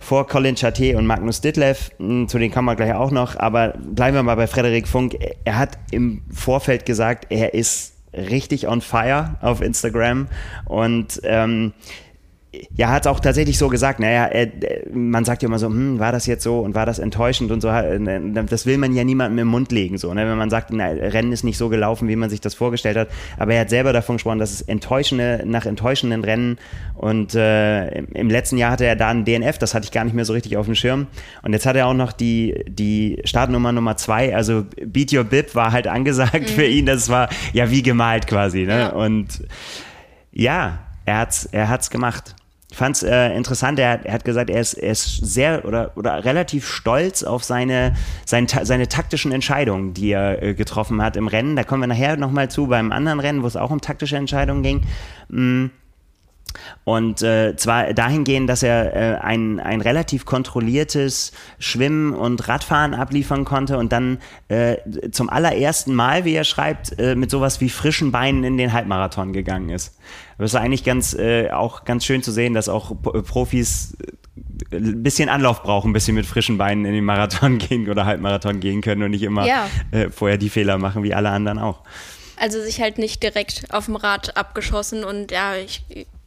vor 0.00 0.26
Colin 0.26 0.54
Chaté 0.56 0.96
und 0.96 1.06
Magnus 1.06 1.40
Ditlev. 1.40 1.90
Hm, 1.98 2.28
Zu 2.28 2.38
denen 2.38 2.52
kommen 2.52 2.66
wir 2.66 2.76
gleich 2.76 2.92
auch 2.94 3.10
noch, 3.10 3.36
aber 3.36 3.74
bleiben 3.78 4.14
wir 4.16 4.22
mal 4.22 4.34
bei 4.36 4.46
Frederik 4.46 4.86
Funk. 4.88 5.16
Er 5.44 5.58
hat 5.58 5.78
im 5.90 6.22
Vorfeld 6.30 6.84
gesagt, 6.86 7.26
er 7.30 7.54
ist 7.54 7.94
richtig 8.14 8.68
on 8.68 8.82
fire 8.82 9.36
auf 9.40 9.62
Instagram 9.62 10.28
und 10.66 11.18
ähm, 11.24 11.72
ja, 12.76 12.90
hat 12.90 13.06
auch 13.06 13.18
tatsächlich 13.18 13.56
so 13.56 13.68
gesagt, 13.68 13.98
naja, 13.98 14.26
er, 14.26 14.42
äh, 14.42 14.88
man 14.92 15.24
sagt 15.24 15.42
ja 15.42 15.48
immer 15.48 15.58
so, 15.58 15.68
hm, 15.68 15.98
war 15.98 16.12
das 16.12 16.26
jetzt 16.26 16.42
so 16.44 16.60
und 16.60 16.74
war 16.74 16.84
das 16.84 16.98
enttäuschend 16.98 17.50
und 17.50 17.62
so, 17.62 17.68
äh, 17.68 17.98
das 18.44 18.66
will 18.66 18.76
man 18.76 18.92
ja 18.94 19.04
niemandem 19.04 19.38
im 19.38 19.48
Mund 19.48 19.72
legen, 19.72 19.96
so, 19.96 20.12
ne? 20.12 20.28
wenn 20.28 20.36
man 20.36 20.50
sagt, 20.50 20.68
na, 20.70 20.86
Rennen 20.88 21.32
ist 21.32 21.44
nicht 21.44 21.56
so 21.56 21.70
gelaufen, 21.70 22.08
wie 22.08 22.16
man 22.16 22.28
sich 22.28 22.42
das 22.42 22.54
vorgestellt 22.54 22.98
hat, 22.98 23.08
aber 23.38 23.54
er 23.54 23.62
hat 23.62 23.70
selber 23.70 23.94
davon 23.94 24.16
gesprochen, 24.16 24.38
dass 24.38 24.52
es 24.52 24.60
enttäuschende, 24.60 25.42
nach 25.46 25.64
enttäuschenden 25.64 26.24
Rennen 26.24 26.58
und 26.94 27.34
äh, 27.34 27.88
im- 28.00 28.28
letzten 28.28 28.58
Jahr 28.58 28.72
hatte 28.72 28.84
er 28.84 28.96
da 28.96 29.08
ein 29.08 29.24
DNF, 29.24 29.56
das 29.56 29.74
hatte 29.74 29.84
ich 29.86 29.90
gar 29.92 30.04
nicht 30.04 30.14
mehr 30.14 30.26
so 30.26 30.34
richtig 30.34 30.58
auf 30.58 30.66
dem 30.66 30.74
Schirm 30.74 31.06
und 31.42 31.54
jetzt 31.54 31.64
hat 31.64 31.76
er 31.76 31.86
auch 31.86 31.94
noch 31.94 32.12
die, 32.12 32.64
die 32.68 33.18
Startnummer 33.24 33.72
Nummer 33.72 33.96
zwei, 33.96 34.36
also 34.36 34.66
Beat 34.84 35.12
Your 35.14 35.24
Bib 35.24 35.54
war 35.54 35.72
halt 35.72 35.86
angesagt 35.86 36.50
für 36.50 36.66
ihn, 36.66 36.84
das 36.84 37.08
war 37.08 37.30
ja 37.54 37.70
wie 37.70 37.82
gemalt 37.82 38.26
quasi, 38.26 38.64
ne? 38.66 38.78
Ja. 38.78 38.88
und 38.90 39.42
ja, 40.32 40.80
er 41.06 41.18
hat's, 41.18 41.46
er 41.46 41.68
hat's 41.68 41.88
gemacht. 41.90 42.34
Ich 42.72 42.78
fand's 42.78 43.02
äh, 43.02 43.28
interessant. 43.36 43.78
Er, 43.78 43.90
hat- 43.90 44.06
er 44.06 44.14
hat 44.14 44.24
gesagt, 44.24 44.48
er 44.48 44.58
ist, 44.58 44.72
er 44.74 44.92
ist 44.92 45.04
sehr 45.26 45.66
oder, 45.66 45.92
oder 45.94 46.24
relativ 46.24 46.66
stolz 46.66 47.22
auf 47.22 47.44
seine, 47.44 47.92
ta- 48.26 48.64
seine 48.64 48.88
taktischen 48.88 49.30
Entscheidungen, 49.30 49.92
die 49.92 50.10
er 50.12 50.42
äh, 50.42 50.54
getroffen 50.54 51.02
hat 51.02 51.16
im 51.18 51.28
Rennen. 51.28 51.54
Da 51.54 51.64
kommen 51.64 51.82
wir 51.82 51.86
nachher 51.86 52.16
nochmal 52.16 52.50
zu 52.50 52.68
beim 52.68 52.90
anderen 52.90 53.20
Rennen, 53.20 53.42
wo 53.42 53.46
es 53.46 53.56
auch 53.56 53.70
um 53.70 53.82
taktische 53.82 54.16
Entscheidungen 54.16 54.62
ging. 54.62 54.80
Mm. 55.28 55.66
Und 56.84 57.22
äh, 57.22 57.54
zwar 57.56 57.92
dahingehend, 57.94 58.48
dass 58.48 58.62
er 58.62 58.94
äh, 58.94 59.18
ein, 59.20 59.60
ein 59.60 59.80
relativ 59.80 60.24
kontrolliertes 60.24 61.32
Schwimmen 61.58 62.12
und 62.14 62.48
Radfahren 62.48 62.94
abliefern 62.94 63.44
konnte 63.44 63.78
und 63.78 63.92
dann 63.92 64.18
äh, 64.48 64.76
zum 65.10 65.30
allerersten 65.30 65.94
Mal, 65.94 66.24
wie 66.24 66.34
er 66.34 66.44
schreibt, 66.44 66.98
äh, 66.98 67.14
mit 67.14 67.30
sowas 67.30 67.60
wie 67.60 67.68
frischen 67.68 68.12
Beinen 68.12 68.44
in 68.44 68.58
den 68.58 68.72
Halbmarathon 68.72 69.32
gegangen 69.32 69.70
ist. 69.70 69.96
Das 70.38 70.52
ist 70.52 70.56
eigentlich 70.56 70.84
ganz 70.84 71.14
äh, 71.14 71.50
auch 71.50 71.84
ganz 71.84 72.04
schön 72.04 72.22
zu 72.22 72.32
sehen, 72.32 72.54
dass 72.54 72.68
auch 72.68 72.90
P- 73.00 73.22
Profis 73.22 73.96
äh, 74.70 74.76
ein 74.76 75.02
bisschen 75.02 75.28
Anlauf 75.28 75.62
brauchen, 75.62 75.90
ein 75.90 75.92
bisschen 75.92 76.14
mit 76.14 76.26
frischen 76.26 76.58
Beinen 76.58 76.84
in 76.84 76.94
den 76.94 77.04
Marathon 77.04 77.58
gehen 77.58 77.88
oder 77.88 78.06
Halbmarathon 78.06 78.58
gehen 78.60 78.80
können 78.80 79.02
und 79.02 79.10
nicht 79.10 79.22
immer 79.22 79.46
Ja. 79.46 79.68
äh, 79.90 80.08
vorher 80.10 80.38
die 80.38 80.48
Fehler 80.50 80.78
machen, 80.78 81.02
wie 81.02 81.14
alle 81.14 81.30
anderen 81.30 81.58
auch. 81.58 81.80
Also 82.36 82.60
sich 82.60 82.80
halt 82.80 82.98
nicht 82.98 83.22
direkt 83.22 83.66
auf 83.70 83.84
dem 83.84 83.94
Rad 83.94 84.36
abgeschossen 84.36 85.04
und 85.04 85.30
ja, 85.30 85.54
ich 85.54 85.84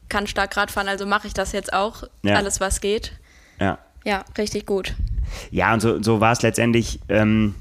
kann 0.10 0.28
stark 0.28 0.56
Rad 0.58 0.72
fahren, 0.72 0.88
also 0.88 1.06
mache 1.06 1.28
ich 1.28 1.34
das 1.34 1.52
jetzt 1.52 1.74
auch. 1.74 2.04
Ja. 2.24 2.36
Alles, 2.36 2.60
was 2.60 2.82
geht. 2.82 3.14
Ja. 3.60 3.80
Ja, 4.04 4.24
richtig 4.38 4.66
gut. 4.66 4.94
Ja, 5.52 5.74
und 5.74 5.80
so, 5.80 6.02
so 6.02 6.22
war 6.22 6.32
es 6.32 6.42
letztendlich. 6.42 7.00
Ähm, 7.10 7.56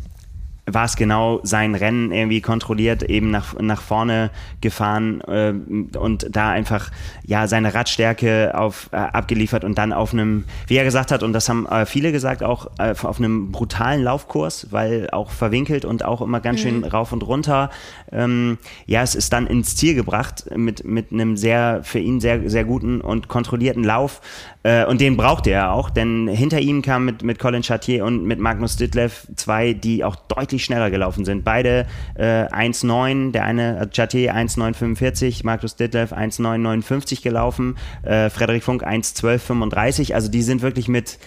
war 0.66 0.87
es 0.87 0.97
genau 0.97 1.40
sein 1.42 1.75
Rennen 1.75 2.11
irgendwie 2.11 2.40
kontrolliert, 2.40 3.02
eben 3.02 3.30
nach, 3.30 3.59
nach 3.61 3.83
vorne 3.83 4.30
gefahren 4.61 5.21
äh, 5.23 5.52
und 5.99 6.26
da 6.30 6.50
einfach 6.50 6.90
ja 7.26 7.47
seine 7.47 7.75
Radstärke 7.75 8.52
auf, 8.54 8.88
äh, 8.92 8.97
abgeliefert 8.97 9.64
und 9.64 9.76
dann 9.76 9.92
auf 9.92 10.12
einem, 10.12 10.44
wie 10.66 10.76
er 10.76 10.85
gesagt 10.85 11.12
hat, 11.12 11.23
und 11.23 11.35
das 11.35 11.49
haben 11.49 11.66
äh, 11.66 11.85
viele 11.85 12.12
gesagt, 12.12 12.42
auch 12.42 12.71
äh, 12.78 12.94
auf 13.02 13.18
einem 13.18 13.52
brutalen 13.52 14.02
Laufkurs, 14.02 14.68
weil 14.71 15.11
auch 15.11 15.30
verwinkelt 15.30 15.85
und 15.85 16.04
auch 16.04 16.23
immer 16.23 16.40
ganz 16.40 16.61
schön 16.61 16.78
mhm. 16.78 16.85
rauf 16.85 17.12
und 17.12 17.23
runter. 17.23 17.71
Ähm, 18.11 18.59
ja, 18.87 19.02
es 19.02 19.14
ist 19.14 19.33
dann 19.33 19.47
ins 19.47 19.76
Ziel 19.76 19.94
gebracht 19.94 20.47
mit, 20.56 20.85
mit 20.85 21.12
einem 21.12 21.37
sehr, 21.37 21.80
für 21.83 21.99
ihn 21.99 22.21
sehr, 22.21 22.49
sehr 22.49 22.64
guten 22.64 23.02
und 23.02 23.28
kontrollierten 23.28 23.85
Lauf. 23.85 24.23
Äh, 24.64 24.87
und 24.87 25.00
den 25.00 25.16
brauchte 25.16 25.50
er 25.50 25.73
auch, 25.73 25.90
denn 25.90 26.26
hinter 26.26 26.59
ihm 26.59 26.80
kam 26.83 27.04
mit, 27.04 27.23
mit 27.23 27.38
Colin 27.38 27.62
Chartier 27.62 28.04
und 28.04 28.25
mit 28.25 28.40
Magnus 28.40 28.76
Ditlev 28.76 29.28
zwei, 29.37 29.75
die 29.75 30.02
auch 30.04 30.16
deutlich 30.16 30.64
schneller 30.64 30.90
gelaufen 30.90 31.26
sind. 31.26 31.44
Beide 31.44 31.87
äh, 32.14 32.47
1,9, 32.47 33.33
der 33.33 33.44
eine 33.44 33.78
äh, 33.78 33.87
Chartier 33.94 34.35
1,945, 34.35 35.44
Magnus 35.44 35.76
Ditlev 35.76 36.14
1,959 36.14 37.21
gelaufen, 37.21 37.76
äh, 38.02 38.30
Frederik 38.30 38.64
Funk 38.64 38.87
1,1235. 38.87 40.14
Also 40.14 40.30
die 40.30 40.42
sind 40.42 40.62
wirklich 40.62 40.88
mit 40.88 41.18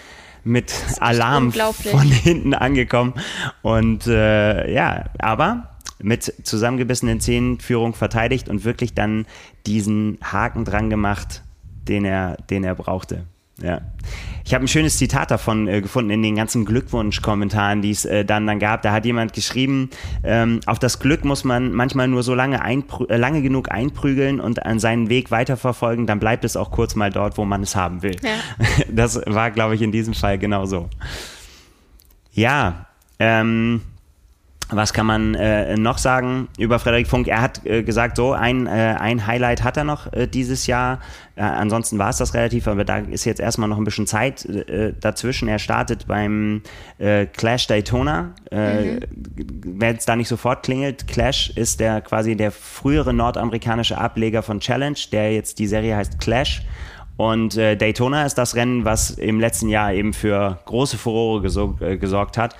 mit 0.44 0.72
Alarm 1.00 1.52
von 1.52 2.00
hinten 2.00 2.54
angekommen. 2.54 3.14
Und 3.62 4.06
äh, 4.06 4.72
ja, 4.72 5.04
aber 5.18 5.76
mit 6.00 6.32
zusammengebissenen 6.44 7.20
Zähnen 7.20 7.60
Führung 7.60 7.94
verteidigt 7.94 8.48
und 8.48 8.64
wirklich 8.64 8.94
dann 8.94 9.26
diesen 9.66 10.18
Haken 10.22 10.64
dran 10.64 10.90
gemacht, 10.90 11.42
den 11.88 12.04
er, 12.04 12.36
den 12.50 12.64
er 12.64 12.74
brauchte. 12.74 13.24
Ja. 13.62 13.80
Ich 14.44 14.54
habe 14.54 14.64
ein 14.64 14.68
schönes 14.68 14.96
Zitat 14.98 15.30
davon 15.30 15.68
äh, 15.68 15.82
gefunden 15.82 16.10
in 16.10 16.22
den 16.22 16.36
ganzen 16.36 16.64
Glückwunsch-Kommentaren, 16.64 17.82
die 17.82 17.90
es 17.90 18.04
äh, 18.04 18.24
dann, 18.24 18.46
dann 18.46 18.58
gab. 18.58 18.82
Da 18.82 18.92
hat 18.92 19.04
jemand 19.04 19.32
geschrieben, 19.32 19.90
ähm, 20.22 20.60
auf 20.66 20.78
das 20.78 21.00
Glück 21.00 21.24
muss 21.24 21.44
man 21.44 21.72
manchmal 21.72 22.08
nur 22.08 22.22
so 22.22 22.34
lange, 22.34 22.60
äh, 22.64 23.16
lange 23.16 23.42
genug 23.42 23.70
einprügeln 23.70 24.40
und 24.40 24.64
an 24.64 24.78
seinen 24.78 25.08
Weg 25.08 25.30
weiterverfolgen, 25.30 26.06
dann 26.06 26.20
bleibt 26.20 26.44
es 26.44 26.56
auch 26.56 26.70
kurz 26.70 26.94
mal 26.94 27.10
dort, 27.10 27.36
wo 27.36 27.44
man 27.44 27.62
es 27.62 27.76
haben 27.76 28.02
will. 28.02 28.16
Ja. 28.22 28.30
Das 28.90 29.20
war, 29.26 29.50
glaube 29.50 29.74
ich, 29.74 29.82
in 29.82 29.92
diesem 29.92 30.14
Fall 30.14 30.38
genauso. 30.38 30.88
Ja, 32.32 32.86
ähm, 33.18 33.82
was 34.70 34.92
kann 34.92 35.06
man 35.06 35.34
äh, 35.34 35.76
noch 35.76 35.96
sagen 35.96 36.48
über 36.58 36.78
Frederik 36.78 37.08
Funk? 37.08 37.26
Er 37.26 37.40
hat 37.40 37.64
äh, 37.64 37.82
gesagt, 37.82 38.16
so 38.16 38.32
ein, 38.32 38.66
äh, 38.66 38.96
ein 38.98 39.26
Highlight 39.26 39.64
hat 39.64 39.78
er 39.78 39.84
noch 39.84 40.12
äh, 40.12 40.26
dieses 40.26 40.66
Jahr. 40.66 41.00
Äh, 41.36 41.42
ansonsten 41.42 41.98
war 41.98 42.10
es 42.10 42.18
das 42.18 42.34
relativ, 42.34 42.68
aber 42.68 42.84
da 42.84 42.98
ist 42.98 43.24
jetzt 43.24 43.40
erstmal 43.40 43.68
noch 43.68 43.78
ein 43.78 43.84
bisschen 43.84 44.06
Zeit 44.06 44.44
äh, 44.44 44.92
dazwischen. 45.00 45.48
Er 45.48 45.58
startet 45.58 46.06
beim 46.06 46.62
Clash 47.32 47.66
Daytona. 47.68 48.34
Mhm. 48.50 49.00
Wenn 49.64 49.96
es 49.96 50.04
da 50.04 50.16
nicht 50.16 50.28
sofort 50.28 50.64
klingelt, 50.64 51.06
Clash 51.06 51.50
ist 51.50 51.80
der 51.80 52.00
quasi 52.00 52.36
der 52.36 52.50
frühere 52.50 53.14
nordamerikanische 53.14 53.96
Ableger 53.96 54.42
von 54.42 54.58
Challenge, 54.60 54.98
der 55.12 55.32
jetzt 55.32 55.58
die 55.60 55.68
Serie 55.68 55.96
heißt 55.96 56.18
Clash. 56.18 56.62
Und 57.16 57.56
Daytona 57.56 58.26
ist 58.26 58.34
das 58.34 58.56
Rennen, 58.56 58.84
was 58.84 59.10
im 59.10 59.38
letzten 59.38 59.68
Jahr 59.68 59.92
eben 59.92 60.12
für 60.12 60.58
große 60.64 60.98
Furore 60.98 61.40
gesorgt 61.98 62.36
hat. 62.36 62.56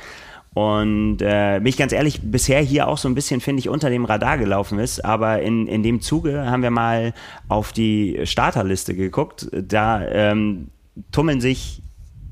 Und 0.55 1.19
äh, 1.21 1.59
bin 1.59 1.67
ich 1.67 1.77
ganz 1.77 1.93
ehrlich, 1.93 2.21
bisher 2.23 2.61
hier 2.61 2.89
auch 2.89 2.99
so 2.99 3.09
ein 3.09 3.15
bisschen, 3.15 3.41
finde 3.41 3.61
ich, 3.61 3.69
unter 3.69 3.91
dem 3.91 4.05
Radar 4.05 4.39
gelaufen 4.39 4.79
ist. 4.79 5.05
Aber 5.05 5.41
in, 5.41 5.67
in 5.67 5.83
dem 5.83 6.01
Zuge 6.01 6.51
haben 6.51 6.63
wir 6.63 6.71
mal 6.71 7.15
auf 7.49 7.73
die 7.73 8.21
Starterliste 8.25 8.95
geguckt. 8.95 9.49
Da 9.53 10.05
ähm, 10.07 10.69
tummeln 11.13 11.41
sich 11.41 11.83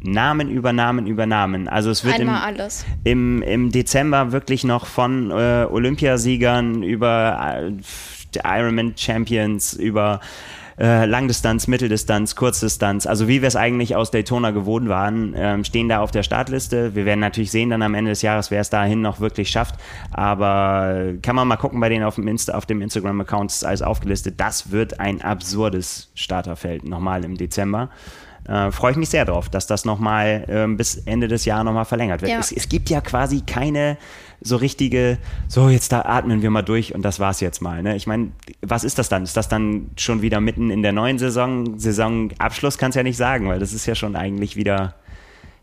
Namen 0.00 0.50
über 0.50 0.72
Namen 0.72 1.06
über 1.06 1.26
Namen. 1.26 1.68
Also 1.68 1.90
es 1.90 2.04
wird 2.04 2.18
im, 2.18 2.30
im, 3.04 3.42
im, 3.42 3.72
Dezember 3.72 4.32
wirklich 4.32 4.64
noch 4.64 4.86
von 4.86 5.30
äh, 5.30 5.66
Olympiasiegern 5.70 6.82
über 6.82 7.64
äh, 7.64 7.72
Ironman 8.44 8.94
Champions, 8.96 9.72
über 9.74 10.20
äh, 10.78 11.06
Langdistanz, 11.06 11.68
Mitteldistanz, 11.68 12.36
Kurzdistanz, 12.36 13.06
also 13.06 13.28
wie 13.28 13.40
wir 13.40 13.48
es 13.48 13.56
eigentlich 13.56 13.96
aus 13.96 14.10
Daytona 14.10 14.50
gewohnt 14.50 14.88
waren, 14.88 15.34
ähm, 15.36 15.64
stehen 15.64 15.88
da 15.88 16.00
auf 16.00 16.10
der 16.10 16.22
Startliste. 16.22 16.94
Wir 16.94 17.06
werden 17.06 17.20
natürlich 17.20 17.50
sehen 17.50 17.70
dann 17.70 17.82
am 17.82 17.94
Ende 17.94 18.10
des 18.10 18.22
Jahres, 18.22 18.50
wer 18.50 18.60
es 18.60 18.68
dahin 18.68 19.00
noch 19.00 19.20
wirklich 19.20 19.48
schafft. 19.48 19.76
Aber 20.10 21.14
kann 21.22 21.34
man 21.34 21.48
mal 21.48 21.56
gucken 21.56 21.80
bei 21.80 21.88
denen 21.88 22.04
auf 22.04 22.16
dem, 22.16 22.28
Insta, 22.28 22.54
auf 22.54 22.66
dem 22.66 22.82
Instagram-Account 22.82 23.50
ist 23.50 23.64
alles 23.64 23.82
aufgelistet. 23.82 24.34
Das 24.38 24.70
wird 24.70 25.00
ein 25.00 25.22
absurdes 25.22 26.10
Starterfeld 26.14 26.84
nochmal 26.84 27.24
im 27.24 27.36
Dezember. 27.36 27.88
Äh, 28.48 28.70
freue 28.70 28.92
ich 28.92 28.96
mich 28.96 29.08
sehr 29.08 29.24
drauf, 29.24 29.48
dass 29.48 29.66
das 29.66 29.84
nochmal 29.84 30.44
äh, 30.46 30.66
bis 30.68 30.98
Ende 30.98 31.26
des 31.26 31.44
Jahres 31.44 31.64
nochmal 31.64 31.84
verlängert 31.84 32.22
wird. 32.22 32.30
Ja. 32.30 32.38
Es, 32.38 32.52
es, 32.52 32.68
gibt 32.68 32.90
ja 32.90 33.00
quasi 33.00 33.40
keine 33.40 33.96
so 34.40 34.56
richtige, 34.56 35.18
so 35.48 35.68
jetzt 35.68 35.92
da 35.92 36.02
atmen 36.02 36.42
wir 36.42 36.50
mal 36.50 36.62
durch 36.62 36.94
und 36.94 37.02
das 37.02 37.20
war's 37.20 37.40
jetzt 37.40 37.60
mal. 37.60 37.82
Ne? 37.82 37.96
Ich 37.96 38.06
meine, 38.06 38.32
was 38.62 38.84
ist 38.84 38.98
das 38.98 39.08
dann? 39.08 39.24
Ist 39.24 39.36
das 39.36 39.48
dann 39.48 39.90
schon 39.96 40.22
wieder 40.22 40.40
mitten 40.40 40.70
in 40.70 40.82
der 40.82 40.92
neuen 40.92 41.18
Saison? 41.18 41.78
Saisonabschluss 41.78 42.78
kannst 42.78 42.96
du 42.96 43.00
ja 43.00 43.04
nicht 43.04 43.16
sagen, 43.16 43.48
weil 43.48 43.58
das 43.58 43.72
ist 43.72 43.86
ja 43.86 43.94
schon 43.94 44.16
eigentlich 44.16 44.56
wieder. 44.56 44.94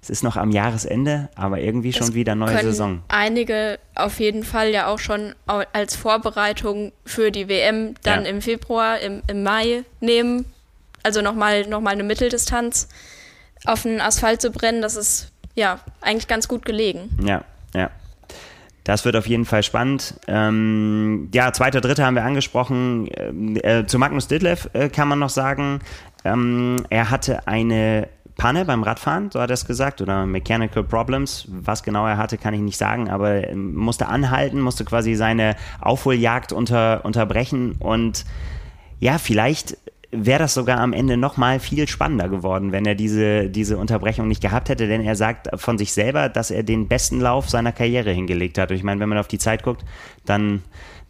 Es 0.01 0.09
ist 0.09 0.21
noch 0.21 0.35
am 0.35 0.51
Jahresende, 0.51 1.29
aber 1.35 1.61
irgendwie 1.61 1.93
schon 1.93 2.13
wieder 2.13 2.35
neue 2.35 2.61
Saison. 2.61 3.03
Einige 3.07 3.79
auf 3.95 4.19
jeden 4.19 4.43
Fall 4.43 4.69
ja 4.71 4.87
auch 4.87 4.99
schon 4.99 5.33
als 5.45 5.95
Vorbereitung 5.95 6.91
für 7.05 7.31
die 7.31 7.47
WM 7.47 7.95
dann 8.03 8.25
ja. 8.25 8.29
im 8.29 8.41
Februar, 8.41 8.99
im, 8.99 9.21
im 9.27 9.43
Mai 9.43 9.85
nehmen. 10.01 10.43
Also 11.03 11.21
nochmal 11.21 11.67
noch 11.67 11.79
mal 11.79 11.91
eine 11.91 12.03
Mitteldistanz 12.03 12.89
auf 13.65 13.83
den 13.83 14.01
Asphalt 14.01 14.41
zu 14.41 14.51
brennen, 14.51 14.81
das 14.81 14.95
ist 14.95 15.31
ja 15.55 15.79
eigentlich 16.01 16.27
ganz 16.27 16.47
gut 16.47 16.65
gelegen. 16.65 17.09
Ja, 17.23 17.43
ja. 17.73 17.89
Das 18.83 19.05
wird 19.05 19.15
auf 19.15 19.27
jeden 19.27 19.45
Fall 19.45 19.63
spannend. 19.63 20.15
Ähm, 20.27 21.29
ja, 21.33 21.53
zweiter, 21.53 21.79
dritter 21.79 22.05
haben 22.05 22.15
wir 22.15 22.25
angesprochen. 22.25 23.07
Äh, 23.07 23.79
äh, 23.79 23.87
zu 23.87 23.97
Magnus 23.97 24.27
Ditlev 24.27 24.69
äh, 24.73 24.89
kann 24.89 25.07
man 25.07 25.19
noch 25.19 25.29
sagen, 25.29 25.79
ähm, 26.25 26.77
er 26.89 27.09
hatte 27.09 27.47
eine 27.47 28.07
Panne 28.35 28.65
beim 28.65 28.83
Radfahren, 28.83 29.29
so 29.31 29.39
hat 29.39 29.51
er 29.51 29.53
es 29.53 29.65
gesagt, 29.65 30.01
oder 30.01 30.25
Mechanical 30.25 30.83
Problems. 30.83 31.47
Was 31.49 31.83
genau 31.83 32.05
er 32.07 32.17
hatte, 32.17 32.37
kann 32.37 32.53
ich 32.53 32.61
nicht 32.61 32.77
sagen, 32.77 33.09
aber 33.09 33.47
er 33.47 33.55
musste 33.55 34.07
anhalten, 34.07 34.59
musste 34.59 34.85
quasi 34.85 35.15
seine 35.15 35.55
Aufholjagd 35.79 36.51
unter, 36.51 37.05
unterbrechen 37.05 37.75
und 37.79 38.25
ja, 38.99 39.17
vielleicht 39.17 39.77
wäre 40.13 40.39
das 40.39 40.53
sogar 40.53 40.79
am 40.79 40.93
Ende 40.93 41.17
noch 41.17 41.37
mal 41.37 41.59
viel 41.59 41.87
spannender 41.87 42.29
geworden, 42.29 42.71
wenn 42.71 42.85
er 42.85 42.95
diese, 42.95 43.49
diese 43.49 43.77
Unterbrechung 43.77 44.27
nicht 44.27 44.41
gehabt 44.41 44.69
hätte, 44.69 44.87
denn 44.87 45.01
er 45.01 45.15
sagt 45.15 45.49
von 45.59 45.77
sich 45.77 45.91
selber, 45.91 46.29
dass 46.29 46.51
er 46.51 46.63
den 46.63 46.87
besten 46.87 47.19
Lauf 47.19 47.49
seiner 47.49 47.71
Karriere 47.71 48.11
hingelegt 48.11 48.57
hat. 48.57 48.71
Und 48.71 48.77
ich 48.77 48.83
meine, 48.83 48.99
wenn 49.01 49.09
man 49.09 49.17
auf 49.17 49.27
die 49.27 49.39
Zeit 49.39 49.63
guckt, 49.63 49.83
dann 50.25 50.61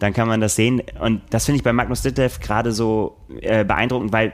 dann 0.03 0.11
kann 0.11 0.27
man 0.27 0.41
das 0.41 0.55
sehen. 0.55 0.81
Und 0.99 1.21
das 1.29 1.45
finde 1.45 1.57
ich 1.57 1.63
bei 1.63 1.71
Magnus 1.71 2.01
Ditlev 2.01 2.41
gerade 2.41 2.73
so 2.73 3.15
äh, 3.39 3.63
beeindruckend, 3.63 4.11
weil 4.11 4.33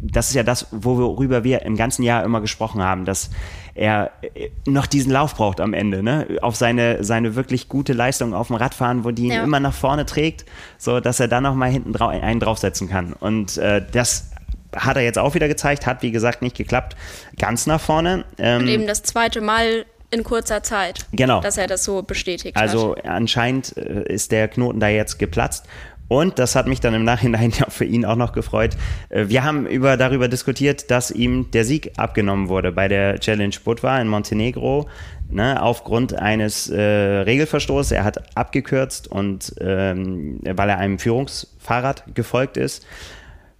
das 0.00 0.28
ist 0.28 0.34
ja 0.34 0.44
das, 0.44 0.68
worüber 0.70 1.42
wir 1.42 1.62
im 1.62 1.76
ganzen 1.76 2.04
Jahr 2.04 2.22
immer 2.22 2.40
gesprochen 2.40 2.82
haben, 2.82 3.04
dass 3.04 3.30
er 3.74 4.10
äh, 4.34 4.50
noch 4.66 4.86
diesen 4.86 5.12
Lauf 5.12 5.34
braucht 5.34 5.60
am 5.60 5.74
Ende, 5.74 6.02
ne? 6.02 6.26
Auf 6.42 6.56
seine, 6.56 7.04
seine 7.04 7.34
wirklich 7.34 7.68
gute 7.68 7.92
Leistung 7.92 8.34
auf 8.34 8.48
dem 8.48 8.56
Radfahren, 8.56 9.04
wo 9.04 9.10
die 9.10 9.24
ihn 9.24 9.32
ja. 9.32 9.42
immer 9.42 9.60
nach 9.60 9.74
vorne 9.74 10.06
trägt, 10.06 10.44
so 10.78 11.00
dass 11.00 11.20
er 11.20 11.28
dann 11.28 11.42
noch 11.42 11.54
mal 11.54 11.70
hinten 11.70 11.92
drau 11.92 12.08
einen 12.08 12.40
draufsetzen 12.40 12.88
kann. 12.88 13.12
Und 13.12 13.56
äh, 13.58 13.84
das 13.92 14.30
hat 14.74 14.96
er 14.96 15.02
jetzt 15.02 15.18
auch 15.18 15.34
wieder 15.34 15.48
gezeigt, 15.48 15.86
hat 15.86 16.02
wie 16.02 16.10
gesagt 16.10 16.42
nicht 16.42 16.56
geklappt, 16.56 16.96
ganz 17.38 17.66
nach 17.66 17.80
vorne. 17.80 18.24
Ähm, 18.38 18.62
Und 18.62 18.68
eben 18.68 18.86
das 18.86 19.02
zweite 19.02 19.40
Mal 19.40 19.84
in 20.10 20.24
kurzer 20.24 20.62
Zeit. 20.62 21.06
Genau. 21.12 21.40
Dass 21.40 21.56
er 21.56 21.66
das 21.66 21.84
so 21.84 22.02
bestätigt 22.02 22.56
also 22.56 22.90
hat. 22.90 22.98
Also 22.98 23.10
anscheinend 23.10 23.76
äh, 23.76 24.04
ist 24.12 24.30
der 24.30 24.48
Knoten 24.48 24.78
da 24.78 24.88
jetzt 24.88 25.18
geplatzt. 25.18 25.66
Und 26.12 26.38
das 26.38 26.56
hat 26.56 26.66
mich 26.66 26.80
dann 26.80 26.92
im 26.92 27.04
Nachhinein 27.04 27.50
ja 27.58 27.70
für 27.70 27.86
ihn 27.86 28.04
auch 28.04 28.16
noch 28.16 28.32
gefreut. 28.32 28.76
Äh, 29.08 29.28
wir 29.28 29.44
haben 29.44 29.66
über, 29.66 29.96
darüber 29.96 30.28
diskutiert, 30.28 30.90
dass 30.90 31.10
ihm 31.10 31.50
der 31.52 31.64
Sieg 31.64 31.92
abgenommen 31.96 32.50
wurde 32.50 32.70
bei 32.70 32.86
der 32.86 33.18
Challenge 33.18 33.54
Budva 33.64 33.98
in 33.98 34.08
Montenegro. 34.08 34.88
Ne, 35.30 35.62
aufgrund 35.62 36.12
eines 36.12 36.68
äh, 36.68 36.78
Regelverstoßes. 36.82 37.92
Er 37.92 38.04
hat 38.04 38.36
abgekürzt 38.36 39.08
und 39.08 39.54
ähm, 39.62 40.40
weil 40.42 40.68
er 40.68 40.76
einem 40.76 40.98
Führungsfahrrad 40.98 42.14
gefolgt 42.14 42.58
ist 42.58 42.86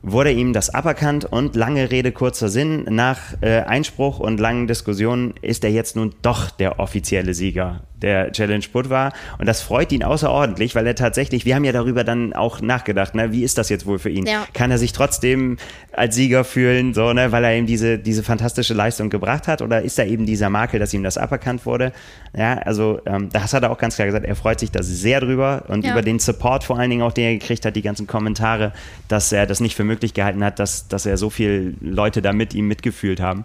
wurde 0.04 0.32
ihm 0.32 0.52
das 0.52 0.68
aberkannt 0.68 1.24
und 1.26 1.54
lange 1.54 1.92
Rede, 1.92 2.10
kurzer 2.10 2.48
Sinn, 2.48 2.86
nach 2.90 3.40
äh, 3.40 3.60
Einspruch 3.60 4.18
und 4.18 4.40
langen 4.40 4.66
Diskussionen 4.66 5.34
ist 5.42 5.62
er 5.62 5.70
jetzt 5.70 5.94
nun 5.94 6.12
doch 6.22 6.50
der 6.50 6.80
offizielle 6.80 7.34
Sieger 7.34 7.84
der 8.02 8.32
Challenge 8.32 8.64
Put 8.72 8.90
war. 8.90 9.12
Und 9.38 9.46
das 9.46 9.62
freut 9.62 9.92
ihn 9.92 10.02
außerordentlich, 10.02 10.74
weil 10.74 10.86
er 10.86 10.94
tatsächlich, 10.94 11.44
wir 11.44 11.54
haben 11.54 11.64
ja 11.64 11.72
darüber 11.72 12.04
dann 12.04 12.32
auch 12.32 12.60
nachgedacht, 12.60 13.14
ne, 13.14 13.32
wie 13.32 13.42
ist 13.42 13.58
das 13.58 13.68
jetzt 13.68 13.86
wohl 13.86 13.98
für 13.98 14.10
ihn? 14.10 14.26
Ja. 14.26 14.46
Kann 14.52 14.70
er 14.70 14.78
sich 14.78 14.92
trotzdem 14.92 15.56
als 15.92 16.14
Sieger 16.14 16.44
fühlen, 16.44 16.94
so, 16.94 17.12
ne, 17.12 17.32
weil 17.32 17.44
er 17.44 17.56
ihm 17.56 17.66
diese, 17.66 17.98
diese 17.98 18.22
fantastische 18.22 18.74
Leistung 18.74 19.10
gebracht 19.10 19.48
hat? 19.48 19.62
Oder 19.62 19.82
ist 19.82 19.98
da 19.98 20.04
eben 20.04 20.26
dieser 20.26 20.50
Makel, 20.50 20.80
dass 20.80 20.92
ihm 20.92 21.02
das 21.02 21.18
aberkannt 21.18 21.64
wurde? 21.66 21.92
Ja, 22.36 22.58
also 22.58 23.00
ähm, 23.06 23.28
das 23.32 23.52
hat 23.54 23.62
er 23.62 23.70
auch 23.70 23.78
ganz 23.78 23.96
klar 23.96 24.06
gesagt, 24.06 24.26
er 24.26 24.36
freut 24.36 24.60
sich 24.60 24.70
da 24.70 24.82
sehr 24.82 25.20
drüber 25.20 25.64
und 25.68 25.84
ja. 25.84 25.92
über 25.92 26.02
den 26.02 26.18
Support 26.18 26.64
vor 26.64 26.78
allen 26.78 26.90
Dingen 26.90 27.02
auch, 27.02 27.12
den 27.12 27.24
er 27.24 27.38
gekriegt 27.38 27.64
hat, 27.64 27.76
die 27.76 27.82
ganzen 27.82 28.06
Kommentare, 28.06 28.72
dass 29.08 29.32
er 29.32 29.46
das 29.46 29.60
nicht 29.60 29.76
für 29.76 29.84
möglich 29.84 30.14
gehalten 30.14 30.44
hat, 30.44 30.58
dass, 30.58 30.88
dass 30.88 31.06
er 31.06 31.16
so 31.16 31.30
viele 31.30 31.74
Leute 31.80 32.22
da 32.22 32.32
mit 32.32 32.54
ihm 32.54 32.68
mitgefühlt 32.68 33.20
haben. 33.20 33.44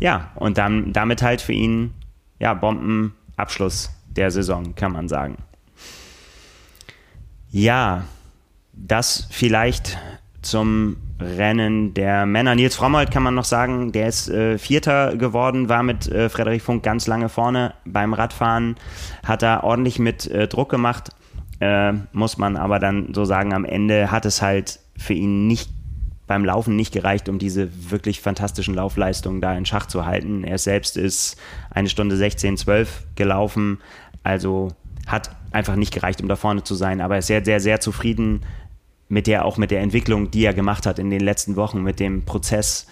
Ja, 0.00 0.30
und 0.36 0.58
dann 0.58 0.92
damit 0.92 1.22
halt 1.22 1.40
für 1.40 1.52
ihn 1.52 1.92
ja, 2.38 2.54
Bombenabschluss 3.38 3.90
der 4.08 4.30
Saison, 4.30 4.74
kann 4.74 4.92
man 4.92 5.08
sagen. 5.08 5.36
Ja, 7.50 8.04
das 8.72 9.28
vielleicht 9.30 9.96
zum 10.42 10.96
Rennen 11.20 11.94
der 11.94 12.26
Männer. 12.26 12.54
Nils 12.54 12.76
Frommold 12.76 13.10
kann 13.10 13.22
man 13.22 13.34
noch 13.34 13.44
sagen, 13.44 13.92
der 13.92 14.08
ist 14.08 14.28
äh, 14.28 14.58
Vierter 14.58 15.16
geworden, 15.16 15.68
war 15.68 15.82
mit 15.82 16.06
äh, 16.08 16.28
Frederik 16.28 16.62
Funk 16.62 16.82
ganz 16.82 17.06
lange 17.06 17.28
vorne 17.28 17.74
beim 17.84 18.12
Radfahren, 18.12 18.76
hat 19.24 19.42
da 19.42 19.62
ordentlich 19.62 19.98
mit 19.98 20.26
äh, 20.26 20.46
Druck 20.46 20.68
gemacht, 20.68 21.10
äh, 21.60 21.92
muss 22.12 22.38
man 22.38 22.56
aber 22.56 22.78
dann 22.78 23.14
so 23.14 23.24
sagen, 23.24 23.52
am 23.52 23.64
Ende 23.64 24.10
hat 24.10 24.26
es 24.26 24.42
halt 24.42 24.80
für 24.96 25.14
ihn 25.14 25.46
nicht 25.46 25.70
beim 26.28 26.44
Laufen 26.44 26.76
nicht 26.76 26.92
gereicht, 26.92 27.28
um 27.28 27.40
diese 27.40 27.90
wirklich 27.90 28.20
fantastischen 28.20 28.74
Laufleistungen 28.74 29.40
da 29.40 29.56
in 29.56 29.66
Schach 29.66 29.86
zu 29.86 30.06
halten. 30.06 30.44
Er 30.44 30.58
selbst 30.58 30.96
ist 30.96 31.36
eine 31.70 31.88
Stunde 31.88 32.16
16, 32.16 32.56
12 32.58 33.06
gelaufen, 33.16 33.78
also 34.22 34.68
hat 35.06 35.34
einfach 35.50 35.74
nicht 35.74 35.92
gereicht, 35.92 36.20
um 36.20 36.28
da 36.28 36.36
vorne 36.36 36.62
zu 36.62 36.74
sein, 36.74 37.00
aber 37.00 37.14
er 37.14 37.20
ist 37.20 37.26
sehr, 37.26 37.44
sehr, 37.44 37.58
sehr 37.58 37.80
zufrieden 37.80 38.42
mit 39.08 39.26
der, 39.26 39.46
auch 39.46 39.56
mit 39.56 39.70
der 39.70 39.80
Entwicklung, 39.80 40.30
die 40.30 40.44
er 40.44 40.52
gemacht 40.52 40.86
hat 40.86 40.98
in 40.98 41.10
den 41.10 41.20
letzten 41.20 41.56
Wochen, 41.56 41.82
mit 41.82 41.98
dem 41.98 42.24
Prozess, 42.24 42.86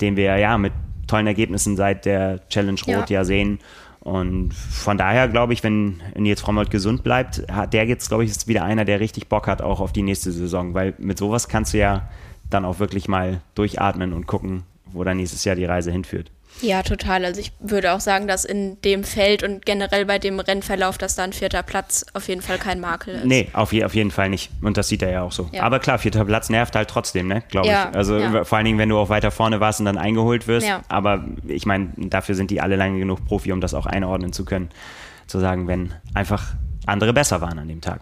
den 0.00 0.16
wir 0.16 0.36
ja 0.36 0.58
mit 0.58 0.74
tollen 1.06 1.26
Ergebnissen 1.26 1.76
seit 1.76 2.04
der 2.04 2.46
Challenge 2.48 2.80
Rot 2.86 3.10
ja, 3.10 3.20
ja 3.20 3.24
sehen. 3.24 3.58
Und 4.00 4.52
von 4.52 4.98
daher 4.98 5.28
glaube 5.28 5.54
ich, 5.54 5.62
wenn 5.62 6.02
Nils 6.16 6.40
Frommold 6.40 6.70
gesund 6.70 7.04
bleibt, 7.04 7.50
hat 7.50 7.72
der 7.72 7.86
jetzt, 7.86 8.08
glaube 8.08 8.24
ich, 8.24 8.30
ist 8.30 8.48
wieder 8.48 8.64
einer, 8.64 8.84
der 8.84 9.00
richtig 9.00 9.28
Bock 9.28 9.46
hat, 9.46 9.62
auch 9.62 9.80
auf 9.80 9.92
die 9.92 10.02
nächste 10.02 10.32
Saison, 10.32 10.74
weil 10.74 10.94
mit 10.98 11.18
sowas 11.18 11.48
kannst 11.48 11.72
du 11.72 11.78
ja 11.78 12.08
dann 12.54 12.64
auch 12.64 12.78
wirklich 12.78 13.08
mal 13.08 13.40
durchatmen 13.54 14.12
und 14.12 14.26
gucken, 14.26 14.64
wo 14.86 15.04
dann 15.04 15.16
nächstes 15.16 15.44
Jahr 15.44 15.56
die 15.56 15.64
Reise 15.64 15.90
hinführt. 15.90 16.30
Ja, 16.60 16.82
total. 16.82 17.24
Also 17.24 17.40
ich 17.40 17.52
würde 17.60 17.92
auch 17.92 18.00
sagen, 18.00 18.28
dass 18.28 18.44
in 18.44 18.80
dem 18.82 19.04
Feld 19.04 19.42
und 19.42 19.64
generell 19.64 20.04
bei 20.04 20.18
dem 20.18 20.38
Rennverlauf, 20.38 20.98
dass 20.98 21.14
da 21.14 21.24
ein 21.24 21.32
vierter 21.32 21.62
Platz 21.62 22.04
auf 22.12 22.28
jeden 22.28 22.42
Fall 22.42 22.58
kein 22.58 22.80
Makel 22.80 23.14
ist. 23.14 23.24
Nee, 23.24 23.48
auf, 23.52 23.72
je, 23.72 23.84
auf 23.84 23.94
jeden 23.94 24.10
Fall 24.10 24.28
nicht. 24.28 24.50
Und 24.60 24.76
das 24.76 24.88
sieht 24.88 25.02
er 25.02 25.10
ja 25.10 25.22
auch 25.22 25.32
so. 25.32 25.48
Ja. 25.52 25.62
Aber 25.62 25.78
klar, 25.78 25.98
vierter 25.98 26.24
Platz 26.24 26.50
nervt 26.50 26.76
halt 26.76 26.88
trotzdem, 26.88 27.26
ne? 27.26 27.42
Glaube 27.50 27.68
ja, 27.68 27.88
ich. 27.90 27.96
Also 27.96 28.18
ja. 28.18 28.44
vor 28.44 28.58
allen 28.58 28.66
Dingen, 28.66 28.78
wenn 28.78 28.90
du 28.90 28.98
auch 28.98 29.08
weiter 29.08 29.30
vorne 29.30 29.60
warst 29.60 29.80
und 29.80 29.86
dann 29.86 29.98
eingeholt 29.98 30.46
wirst. 30.46 30.68
Aber 30.88 31.24
ich 31.48 31.66
meine, 31.66 31.90
dafür 31.96 32.34
sind 32.34 32.50
die 32.50 32.60
alle 32.60 32.76
lange 32.76 32.98
genug 32.98 33.24
Profi, 33.24 33.52
um 33.52 33.60
das 33.60 33.74
auch 33.74 33.86
einordnen 33.86 34.32
zu 34.32 34.44
können. 34.44 34.68
Zu 35.26 35.38
sagen, 35.38 35.66
wenn 35.66 35.94
einfach 36.14 36.54
andere 36.86 37.12
besser 37.12 37.40
waren 37.40 37.58
an 37.58 37.68
dem 37.68 37.80
Tag. 37.80 38.00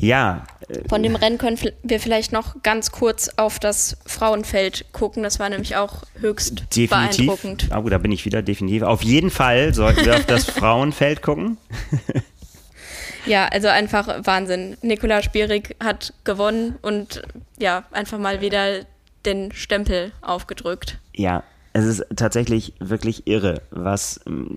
Ja. 0.00 0.44
Von 0.88 1.02
dem 1.02 1.16
Rennen 1.16 1.38
können 1.38 1.58
wir 1.82 2.00
vielleicht 2.00 2.32
noch 2.32 2.62
ganz 2.62 2.92
kurz 2.92 3.30
auf 3.36 3.58
das 3.58 3.96
Frauenfeld 4.06 4.86
gucken. 4.92 5.22
Das 5.22 5.38
war 5.38 5.48
nämlich 5.48 5.76
auch 5.76 6.02
höchst 6.20 6.64
definitiv. 6.76 6.90
beeindruckend. 6.90 7.68
Oh, 7.76 7.88
da 7.88 7.98
bin 7.98 8.12
ich 8.12 8.24
wieder 8.24 8.42
definitiv. 8.42 8.82
Auf 8.82 9.02
jeden 9.02 9.30
Fall 9.30 9.74
sollten 9.74 10.04
wir 10.04 10.16
auf 10.16 10.26
das 10.26 10.44
Frauenfeld 10.50 11.22
gucken. 11.22 11.58
ja, 13.26 13.46
also 13.48 13.68
einfach 13.68 14.24
Wahnsinn. 14.24 14.76
Nikola 14.82 15.22
Spierig 15.22 15.76
hat 15.82 16.14
gewonnen 16.24 16.76
und 16.82 17.22
ja, 17.58 17.84
einfach 17.90 18.18
mal 18.18 18.40
wieder 18.40 18.84
den 19.26 19.52
Stempel 19.52 20.12
aufgedrückt. 20.22 20.98
Ja, 21.14 21.42
es 21.72 21.84
ist 21.84 22.04
tatsächlich 22.16 22.72
wirklich 22.80 23.26
irre, 23.26 23.62
was 23.70 24.20
ähm, 24.26 24.54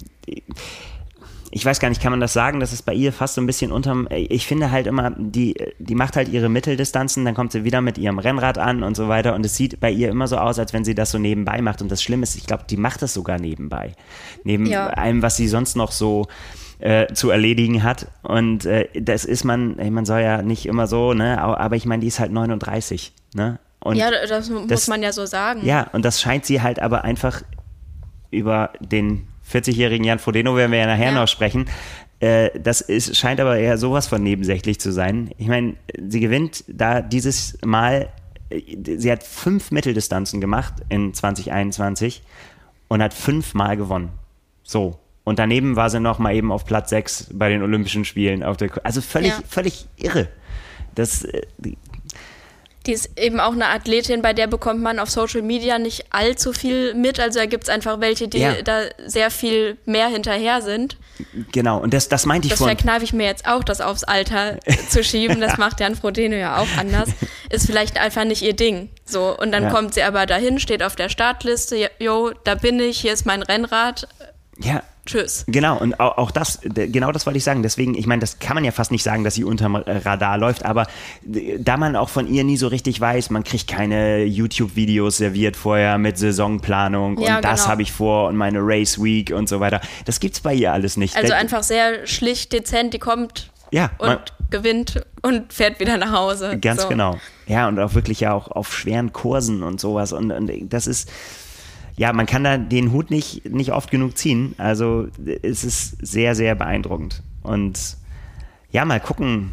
ich 1.56 1.64
weiß 1.64 1.80
gar 1.80 1.90
nicht, 1.90 2.02
kann 2.02 2.12
man 2.12 2.20
das 2.20 2.34
sagen, 2.34 2.60
dass 2.60 2.74
es 2.74 2.82
bei 2.82 2.96
ihr 2.96 3.14
fast 3.14 3.36
so 3.36 3.42
ein 3.42 3.46
bisschen 3.46 3.72
unterm, 3.72 4.08
ich 4.10 4.48
finde 4.48 4.72
halt 4.72 4.88
immer, 4.88 5.12
die, 5.16 5.54
die 5.78 5.94
macht 5.94 6.16
halt 6.16 6.28
ihre 6.30 6.50
Mitteldistanzen, 6.50 7.24
dann 7.26 7.36
kommt 7.36 7.52
sie 7.52 7.64
wieder 7.64 7.80
mit 7.80 8.00
ihrem 8.00 8.18
Rennrad 8.18 8.58
an 8.58 8.82
und 8.82 8.96
so 8.96 9.08
weiter 9.08 9.36
und 9.36 9.46
es 9.46 9.56
sieht 9.56 9.80
bei 9.80 9.92
ihr 9.92 10.10
immer 10.10 10.28
so 10.28 10.38
aus, 10.38 10.58
als 10.58 10.74
wenn 10.74 10.84
sie 10.84 10.96
das 10.96 11.12
so 11.12 11.20
nebenbei 11.20 11.62
macht 11.62 11.84
und 11.84 11.92
das 11.92 12.02
Schlimme 12.02 12.24
ist, 12.24 12.36
ich 12.36 12.48
glaube, 12.48 12.64
die 12.68 12.76
macht 12.76 13.04
das 13.04 13.14
sogar 13.14 13.38
nebenbei. 13.38 13.94
Neben 14.44 14.66
ja. 14.66 14.88
allem, 14.88 15.22
was 15.22 15.38
sie 15.38 15.48
sonst 15.48 15.76
noch 15.76 15.92
so 15.92 16.26
äh, 16.80 17.14
zu 17.14 17.30
erledigen 17.30 17.84
hat 17.84 18.08
und 18.24 18.66
äh, 18.66 18.88
das 19.00 19.24
ist 19.24 19.44
man, 19.44 19.76
man 19.92 20.06
soll 20.06 20.22
ja 20.22 20.42
nicht 20.42 20.66
immer 20.66 20.88
so, 20.88 21.14
ne, 21.14 21.40
aber 21.40 21.76
ich 21.76 21.86
meine, 21.86 22.02
die 22.02 22.08
ist 22.08 22.20
halt 22.20 22.32
39, 22.32 23.14
ne? 23.36 23.60
Und 23.80 23.98
ja, 23.98 24.10
das 24.10 24.50
muss 24.50 24.66
das, 24.68 24.88
man 24.88 25.04
ja 25.04 25.12
so 25.12 25.26
sagen. 25.26 25.60
Ja, 25.66 25.90
und 25.92 26.06
das 26.06 26.22
scheint 26.22 26.46
sie 26.46 26.62
halt 26.62 26.80
aber 26.80 27.04
einfach 27.04 27.44
über 28.32 28.72
den 28.80 29.28
40-jährigen 29.52 30.06
Jan 30.06 30.20
Frodeno 30.20 30.56
werden 30.56 30.72
wir 30.72 30.80
ja 30.80 30.88
nachher 30.88 31.12
ja. 31.12 31.20
noch 31.20 31.28
sprechen. 31.28 31.66
Äh, 32.20 32.58
das 32.60 32.82
ist, 32.82 33.18
scheint 33.18 33.40
aber 33.40 33.58
eher 33.58 33.78
sowas 33.78 34.08
von 34.08 34.24
nebensächlich 34.24 34.80
zu 34.80 34.92
sein. 34.92 35.32
Ich 35.38 35.48
meine, 35.48 35.76
sie 36.08 36.20
gewinnt 36.20 36.64
da 36.68 37.02
dieses 37.02 37.58
Mal, 37.66 38.10
äh, 38.50 38.62
sie 38.98 39.12
hat 39.12 39.24
fünf 39.24 39.72
Mitteldistanzen 39.72 40.40
gemacht 40.40 40.74
in 40.90 41.14
2021 41.14 42.24
und 42.88 43.04
hat 43.04 43.14
fünfmal 43.14 43.76
gewonnen. 43.76 44.10
So. 44.64 45.00
Und 45.26 45.40
daneben 45.40 45.76
war 45.76 45.90
sie 45.90 46.00
noch 46.00 46.20
mal 46.20 46.36
eben 46.36 46.52
auf 46.52 46.66
Platz 46.66 46.90
6 46.90 47.32
bei 47.34 47.50
den 47.50 47.62
Olympischen 47.62 48.06
Spielen. 48.06 48.44
Auf 48.44 48.58
der, 48.58 48.70
also 48.86 49.02
völlig, 49.02 49.32
ja. 49.32 49.40
völlig 49.48 49.88
irre. 49.98 50.30
Das, 50.96 51.24
äh, 51.24 51.42
die 52.86 52.92
ist 52.92 53.18
eben 53.18 53.40
auch 53.40 53.54
eine 53.54 53.68
Athletin, 53.68 54.22
bei 54.22 54.34
der 54.34 54.48
bekommt 54.48 54.82
man 54.82 55.00
auf 55.00 55.10
Social 55.10 55.42
Media 55.42 55.80
nicht 55.80 56.06
allzu 56.10 56.52
viel 56.52 56.94
mit. 56.94 57.20
Also 57.20 57.40
da 57.40 57.46
gibt 57.46 57.64
es 57.64 57.70
einfach 57.70 58.02
welche, 58.02 58.28
die 58.28 58.40
ja. 58.40 58.62
da 58.62 58.82
sehr 59.06 59.32
viel 59.32 59.78
mehr 59.86 60.08
hinterher 60.08 60.62
sind. 60.62 60.98
Genau, 61.52 61.78
und 61.80 61.94
das, 61.94 62.10
das 62.10 62.26
meinte 62.26 62.48
ich 62.48 62.54
Das 62.54 62.62
verkneife 62.62 63.06
ich 63.06 63.14
mir 63.14 63.26
jetzt 63.26 63.48
auch, 63.48 63.64
das 63.64 63.80
aufs 63.80 64.04
Alter 64.04 64.60
zu 64.90 65.04
schieben. 65.04 65.40
Das 65.40 65.58
macht 65.58 65.80
Jan 65.80 65.96
Frodeno 65.96 66.36
ja 66.36 66.58
auch 66.58 66.68
anders. 66.78 67.10
Ist 67.50 67.68
vielleicht 67.68 67.98
einfach 67.98 68.26
nicht 68.26 68.42
ihr 68.42 68.56
Ding. 68.56 68.90
So, 69.06 69.38
und 69.38 69.52
dann 69.52 69.64
ja. 69.64 69.70
kommt 69.70 69.94
sie 69.94 70.04
aber 70.04 70.26
dahin, 70.26 70.60
steht 70.60 70.84
auf 70.84 70.96
der 70.96 71.08
Startliste, 71.08 71.90
jo, 72.00 72.32
da 72.44 72.56
bin 72.56 72.80
ich, 72.80 73.00
hier 73.00 73.14
ist 73.14 73.26
mein 73.26 73.44
Rennrad. 73.44 74.08
Ja, 74.60 74.84
Tschüss. 75.06 75.44
Genau, 75.48 75.78
und 75.78 76.00
auch, 76.00 76.18
auch 76.18 76.32
das, 76.32 76.60
genau 76.64 77.12
das 77.12 77.26
wollte 77.26 77.38
ich 77.38 77.44
sagen. 77.44 77.62
Deswegen, 77.62 77.94
ich 77.96 78.08
meine, 78.08 78.22
das 78.22 78.40
kann 78.40 78.56
man 78.56 78.64
ja 78.64 78.72
fast 78.72 78.90
nicht 78.90 79.04
sagen, 79.04 79.26
dass 79.26 79.36
sie 79.36 79.44
unterm 79.44 79.76
Radar 79.76 80.38
läuft, 80.38 80.64
aber 80.64 80.88
da 81.24 81.76
man 81.76 81.98
auch 81.98 82.08
von 82.08 82.28
ihr 82.28 82.46
nie 82.46 82.56
so 82.56 82.68
richtig 82.68 83.02
weiß, 83.02 83.30
man 83.30 83.44
kriegt 83.44 83.68
keine 83.68 84.24
YouTube-Videos 84.24 85.18
serviert 85.18 85.58
vorher 85.58 85.98
mit 85.98 86.18
Saisonplanung 86.18 87.20
ja, 87.20 87.36
und 87.36 87.46
das 87.46 87.62
genau. 87.62 87.72
habe 87.72 87.82
ich 87.82 87.92
vor 87.92 88.30
und 88.30 88.38
meine 88.38 88.60
Race 88.62 89.02
Week 89.02 89.32
und 89.32 89.50
so 89.50 89.60
weiter. 89.60 89.82
Das 90.06 90.22
gibt's 90.22 90.40
bei 90.40 90.54
ihr 90.54 90.72
alles 90.72 90.96
nicht. 90.96 91.18
Also 91.18 91.34
einfach 91.34 91.64
sehr 91.64 92.08
schlicht, 92.08 92.54
dezent, 92.54 92.94
die 92.94 93.00
kommt 93.00 93.50
ja, 93.72 93.90
und 93.98 94.22
gewinnt 94.52 95.04
und 95.22 95.52
fährt 95.52 95.80
wieder 95.80 95.98
nach 95.98 96.14
Hause. 96.14 96.60
Ganz 96.60 96.84
so. 96.84 96.88
genau. 96.88 97.20
Ja, 97.48 97.68
und 97.68 97.80
auch 97.80 97.94
wirklich 97.96 98.22
ja 98.22 98.34
auch 98.34 98.50
auf 98.50 98.74
schweren 98.74 99.12
Kursen 99.12 99.64
und 99.64 99.82
sowas. 99.82 100.14
Und, 100.14 100.32
und 100.32 100.52
das 100.72 100.88
ist 100.88 101.10
ja, 101.96 102.12
man 102.14 102.26
kann 102.26 102.44
da 102.44 102.58
den 102.58 102.92
Hut 102.92 103.12
nicht, 103.12 103.50
nicht 103.50 103.72
oft 103.72 103.92
genug 103.92 104.18
ziehen. 104.18 104.56
Also 104.58 105.08
es 105.44 105.64
ist 105.64 106.06
sehr, 106.06 106.36
sehr 106.36 106.56
beeindruckend. 106.56 107.22
Und 107.42 107.98
ja, 108.72 108.86
mal 108.86 109.00
gucken. 109.00 109.52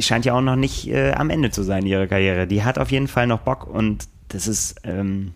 Scheint 0.00 0.24
ja 0.24 0.32
auch 0.32 0.40
noch 0.40 0.56
nicht 0.56 0.88
äh, 0.88 1.12
am 1.12 1.28
Ende 1.28 1.50
zu 1.50 1.62
sein, 1.62 1.84
ihre 1.84 2.08
Karriere. 2.08 2.46
Die 2.46 2.64
hat 2.64 2.78
auf 2.78 2.90
jeden 2.90 3.06
Fall 3.06 3.26
noch 3.26 3.40
Bock 3.40 3.66
und 3.66 4.08
das 4.28 4.48
ist, 4.48 4.76
ähm, 4.82 5.34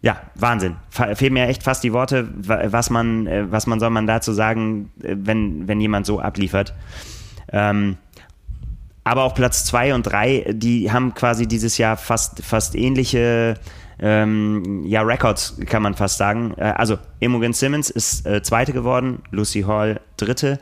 ja, 0.00 0.22
Wahnsinn. 0.34 0.76
Fehlen 0.88 1.34
mir 1.34 1.46
echt 1.46 1.62
fast 1.62 1.84
die 1.84 1.92
Worte, 1.92 2.28
was 2.34 2.88
man, 2.88 3.26
äh, 3.26 3.50
was 3.52 3.66
man 3.66 3.78
soll 3.78 3.90
man 3.90 4.06
dazu 4.06 4.32
sagen, 4.32 4.90
äh, 5.02 5.16
wenn, 5.18 5.68
wenn 5.68 5.82
jemand 5.82 6.06
so 6.06 6.18
abliefert. 6.18 6.74
Ähm, 7.52 7.98
aber 9.04 9.24
auch 9.24 9.34
Platz 9.34 9.66
zwei 9.66 9.94
und 9.94 10.04
drei, 10.04 10.46
die 10.50 10.90
haben 10.90 11.12
quasi 11.12 11.46
dieses 11.46 11.76
Jahr 11.76 11.98
fast, 11.98 12.42
fast 12.42 12.74
ähnliche 12.74 13.56
ähm, 13.98 14.84
ja, 14.84 15.02
Records, 15.02 15.58
kann 15.66 15.82
man 15.82 15.94
fast 15.94 16.18
sagen. 16.18 16.54
Äh, 16.56 16.74
also 16.76 16.98
Imogen 17.20 17.52
Simmons 17.52 17.90
ist 17.90 18.26
äh, 18.26 18.42
Zweite 18.42 18.72
geworden, 18.72 19.22
Lucy 19.30 19.62
Hall 19.62 20.00
Dritte. 20.16 20.58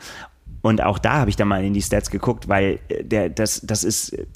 Und 0.60 0.82
auch 0.82 0.98
da 0.98 1.14
habe 1.14 1.30
ich 1.30 1.36
dann 1.36 1.48
mal 1.48 1.64
in 1.64 1.74
die 1.74 1.82
Stats 1.82 2.10
geguckt, 2.10 2.48
weil 2.48 2.78
äh, 2.88 3.04
der, 3.04 3.28
das, 3.28 3.60
das 3.62 3.84
ist 3.84 4.12
äh, 4.12 4.26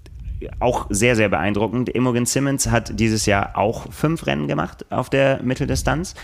auch 0.61 0.87
sehr, 0.91 1.17
sehr 1.17 1.29
beeindruckend. 1.29 1.89
Imogen 1.89 2.27
Simmons 2.27 2.71
hat 2.71 2.99
dieses 2.99 3.27
Jahr 3.27 3.57
auch 3.57 3.93
fünf 3.93 4.27
Rennen 4.27 4.49
gemacht 4.49 4.85
auf 4.91 5.09
der 5.11 5.43
Mitteldistanz. 5.43 6.15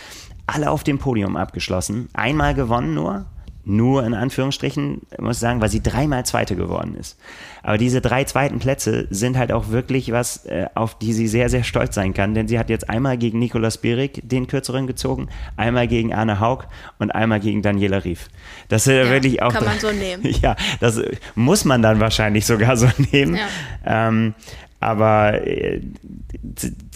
Alle 0.47 0.71
auf 0.71 0.83
dem 0.83 0.99
Podium 0.99 1.37
abgeschlossen. 1.37 2.09
Einmal 2.15 2.55
gewonnen 2.55 2.95
nur 2.95 3.27
nur 3.65 4.05
in 4.05 4.15
Anführungsstrichen, 4.15 5.03
muss 5.19 5.37
ich 5.37 5.41
sagen, 5.41 5.61
weil 5.61 5.69
sie 5.69 5.83
dreimal 5.83 6.27
Zweite 6.27 6.57
geworden 6.57 6.97
ist. 6.99 7.17
Aber 7.63 7.79
diese 7.79 8.01
drei 8.01 8.25
zweiten 8.25 8.59
Plätze 8.59 9.07
sind 9.11 9.39
halt 9.39 9.53
auch 9.53 9.69
wirklich 9.69 10.11
was, 10.11 10.47
äh, 10.47 10.67
auf 10.75 10.99
die 10.99 11.13
sie 11.13 11.29
sehr, 11.29 11.49
sehr 11.49 11.63
stolz 11.63 11.95
sein 11.95 12.13
kann, 12.13 12.35
denn 12.35 12.49
sie 12.49 12.59
hat 12.59 12.71
jetzt 12.71 12.91
einmal 12.91 13.17
gegen 13.19 13.39
Nikolaus 13.39 13.79
Bierig 13.79 14.21
den 14.25 14.49
kürzeren 14.49 14.89
gezogen, 14.89 15.29
einmal 15.57 15.87
gegen 15.87 16.13
Arne 16.13 16.41
Haug 16.41 16.65
und 16.99 17.15
einmal 17.15 17.39
gegen 17.39 17.63
Daniela 17.63 18.05
Rief. 18.05 18.29
Das 18.69 18.87
ist 18.87 18.93
ja, 18.93 19.09
wirklich 19.11 19.43
auch. 19.43 19.53
Kann 19.53 19.65
man 19.65 19.79
so 19.79 19.93
nehmen. 19.93 20.23
Ja, 20.43 20.57
das 20.81 21.01
muss 21.37 21.65
man 21.65 21.83
dann 21.83 22.01
wahrscheinlich 22.01 22.47
sogar 22.47 22.77
so 22.77 22.89
nehmen. 23.13 23.37
Ja. 23.37 24.09
Ähm, 24.09 24.35
aber 24.81 25.47
äh, 25.47 25.81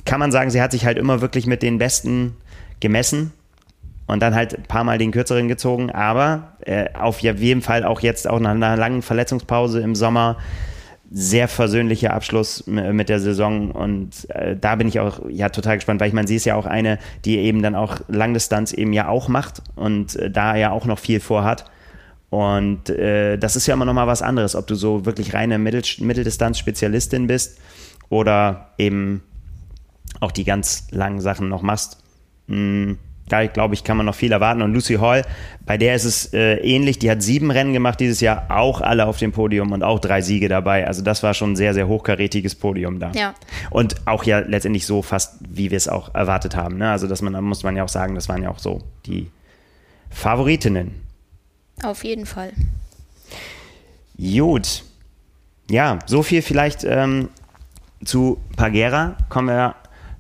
kann 0.05 0.19
man 0.19 0.33
sagen, 0.33 0.51
sie 0.51 0.61
hat 0.61 0.73
sich 0.73 0.85
halt 0.85 0.99
immer 0.99 1.21
wirklich 1.21 1.47
mit 1.47 1.63
den 1.63 1.79
Besten 1.79 2.37
gemessen 2.81 3.33
und 4.07 4.21
dann 4.21 4.35
halt 4.35 4.57
ein 4.57 4.63
paar 4.65 4.85
Mal 4.85 4.99
den 4.99 5.11
kürzeren 5.11 5.49
gezogen, 5.49 5.91
aber 5.91 6.57
äh, 6.65 6.87
auf 6.95 7.21
jeden 7.21 7.63
Fall 7.63 7.85
auch 7.85 8.01
jetzt 8.01 8.29
auch 8.29 8.41
nach 8.41 8.51
einer 8.51 8.77
langen 8.77 9.03
Verletzungspause 9.03 9.81
im 9.81 9.95
Sommer 9.95 10.37
sehr 11.11 11.47
versöhnlicher 11.47 12.13
Abschluss 12.13 12.67
mit 12.67 13.09
der 13.09 13.21
Saison 13.21 13.71
und 13.71 14.29
äh, 14.31 14.57
da 14.57 14.75
bin 14.75 14.89
ich 14.89 14.99
auch 14.99 15.21
ja 15.29 15.51
total 15.51 15.77
gespannt, 15.77 16.01
weil 16.01 16.09
ich 16.09 16.15
meine, 16.15 16.27
sie 16.27 16.37
ist 16.37 16.45
ja 16.45 16.57
auch 16.57 16.67
eine, 16.67 16.99
die 17.25 17.39
eben 17.39 17.63
dann 17.63 17.77
auch 17.77 18.01
Langdistanz 18.09 18.73
eben 18.73 18.93
ja 18.93 19.09
auch 19.09 19.29
macht 19.29 19.63
und 19.77 20.17
äh, 20.17 20.31
da 20.31 20.57
ja 20.57 20.73
auch 20.73 20.85
noch 20.85 20.99
viel 20.99 21.21
vorhat. 21.21 21.71
Und 22.29 22.91
äh, 22.91 23.37
das 23.39 23.55
ist 23.55 23.69
ja 23.69 23.75
immer 23.75 23.85
noch 23.85 23.95
mal 23.95 24.09
was 24.09 24.21
anderes, 24.21 24.57
ob 24.57 24.67
du 24.67 24.75
so 24.75 25.07
wirklich 25.07 25.33
reine 25.33 25.59
Mittel 25.59 25.83
Mitteldistanz-Spezialistin 26.01 27.29
bist 27.29 27.61
oder 28.09 28.73
eben 28.77 29.23
auch 30.19 30.33
die 30.33 30.45
ganz 30.45 30.89
langen 30.91 31.21
Sachen 31.21 31.49
noch 31.49 31.63
machst. 31.63 32.03
Hm, 32.49 32.99
da 33.29 33.45
glaube 33.47 33.75
ich, 33.75 33.83
kann 33.83 33.97
man 33.97 34.07
noch 34.07 34.15
viel 34.15 34.31
erwarten. 34.31 34.63
Und 34.63 34.73
Lucy 34.73 34.95
Hall, 34.95 35.23
bei 35.65 35.77
der 35.77 35.97
ist 35.97 36.05
es 36.05 36.33
äh, 36.33 36.57
ähnlich. 36.59 36.99
Die 36.99 37.11
hat 37.11 37.23
sieben 37.23 37.51
Rennen 37.51 37.73
gemacht 37.73 37.99
dieses 37.99 38.21
Jahr, 38.21 38.47
auch 38.49 38.81
alle 38.81 39.07
auf 39.07 39.19
dem 39.19 39.33
Podium 39.33 39.73
und 39.73 39.83
auch 39.83 39.99
drei 39.99 40.21
Siege 40.21 40.49
dabei. 40.49 40.87
Also 40.87 41.03
das 41.03 41.23
war 41.23 41.35
schon 41.35 41.53
ein 41.53 41.57
sehr, 41.57 41.75
sehr 41.75 41.89
hochkarätiges 41.89 42.55
Podium 42.55 43.01
da. 43.01 43.11
Ja. 43.13 43.35
Und 43.71 44.07
auch 44.07 44.25
ja 44.25 44.39
letztendlich 44.39 44.87
so 44.87 45.03
fast, 45.03 45.39
wie 45.41 45.71
wir 45.71 45.77
es 45.77 45.89
auch 45.89 46.15
erwartet 46.15 46.55
haben. 46.55 46.79
Ne? 46.79 46.91
Also 46.91 47.09
das 47.09 47.21
man, 47.21 47.33
da 47.33 47.41
muss 47.41 47.65
man 47.65 47.77
ja 47.77 47.83
auch 47.83 47.89
sagen, 47.89 48.15
das 48.15 48.29
waren 48.29 48.43
ja 48.43 48.51
auch 48.51 48.61
so 48.61 48.81
die 49.07 49.29
Favoritinnen. 50.11 50.95
Auf 51.83 52.05
jeden 52.05 52.27
Fall. 52.27 52.53
Gut. 54.19 54.85
Ja, 55.69 55.99
so 56.07 56.23
viel 56.23 56.43
vielleicht 56.43 56.85
ähm, 56.85 57.29
zu 58.05 58.39
Pagera. 58.57 59.17
Kommen 59.29 59.49
wir 59.49 59.75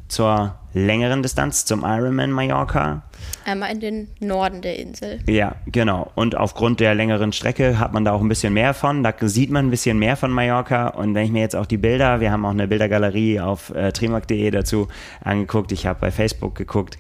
zur 0.08 0.58
längeren 0.76 1.22
Distanz 1.22 1.64
zum 1.64 1.84
Ironman 1.84 2.30
Mallorca. 2.30 3.02
Einmal 3.46 3.72
in 3.72 3.80
den 3.80 4.08
Norden 4.20 4.60
der 4.60 4.78
Insel. 4.78 5.20
Ja, 5.26 5.56
genau. 5.64 6.12
Und 6.14 6.36
aufgrund 6.36 6.80
der 6.80 6.94
längeren 6.94 7.32
Strecke 7.32 7.78
hat 7.78 7.94
man 7.94 8.04
da 8.04 8.12
auch 8.12 8.20
ein 8.20 8.28
bisschen 8.28 8.52
mehr 8.52 8.74
von. 8.74 9.02
Da 9.02 9.14
sieht 9.22 9.50
man 9.50 9.68
ein 9.68 9.70
bisschen 9.70 9.98
mehr 9.98 10.16
von 10.16 10.30
Mallorca. 10.30 10.88
Und 10.88 11.14
wenn 11.14 11.24
ich 11.24 11.32
mir 11.32 11.40
jetzt 11.40 11.56
auch 11.56 11.64
die 11.64 11.78
Bilder, 11.78 12.20
wir 12.20 12.30
haben 12.30 12.44
auch 12.44 12.50
eine 12.50 12.68
Bildergalerie 12.68 13.40
auf 13.40 13.70
äh, 13.70 13.90
trimark.de 13.90 14.50
dazu 14.50 14.88
angeguckt. 15.24 15.72
Ich 15.72 15.86
habe 15.86 15.98
bei 15.98 16.10
Facebook 16.10 16.54
geguckt. 16.54 16.98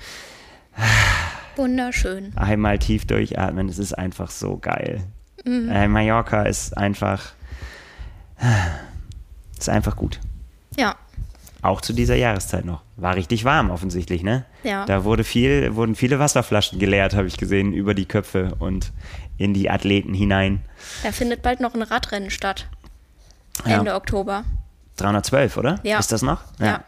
Wunderschön. 1.56 2.32
Einmal 2.34 2.78
tief 2.78 3.06
durchatmen. 3.06 3.68
Es 3.68 3.78
ist 3.78 3.92
einfach 3.92 4.30
so 4.30 4.56
geil. 4.56 5.02
Mhm. 5.44 5.68
Äh, 5.70 5.86
Mallorca 5.86 6.44
ist 6.44 6.76
einfach, 6.78 7.34
ist 9.58 9.68
einfach 9.68 9.96
gut. 9.96 10.18
Ja. 10.78 10.96
Auch 11.66 11.80
zu 11.80 11.92
dieser 11.92 12.14
Jahreszeit 12.14 12.64
noch. 12.64 12.82
War 12.94 13.16
richtig 13.16 13.44
warm 13.44 13.70
offensichtlich, 13.70 14.22
ne? 14.22 14.44
Ja. 14.62 14.84
Da 14.86 15.02
wurde 15.02 15.24
viel, 15.24 15.74
wurden 15.74 15.96
viele 15.96 16.20
Wasserflaschen 16.20 16.78
geleert, 16.78 17.14
habe 17.16 17.26
ich 17.26 17.38
gesehen, 17.38 17.72
über 17.72 17.92
die 17.92 18.04
Köpfe 18.04 18.54
und 18.60 18.92
in 19.36 19.52
die 19.52 19.68
Athleten 19.68 20.14
hinein. 20.14 20.60
Da 21.02 21.10
findet 21.10 21.42
bald 21.42 21.58
noch 21.58 21.74
ein 21.74 21.82
Radrennen 21.82 22.30
statt. 22.30 22.68
Ende 23.64 23.90
ja. 23.90 23.96
Oktober. 23.96 24.44
312, 24.98 25.56
oder? 25.56 25.80
Ja. 25.82 25.98
Ist 25.98 26.12
das 26.12 26.22
noch? 26.22 26.40
Ja. 26.60 26.66
ja. 26.66 26.84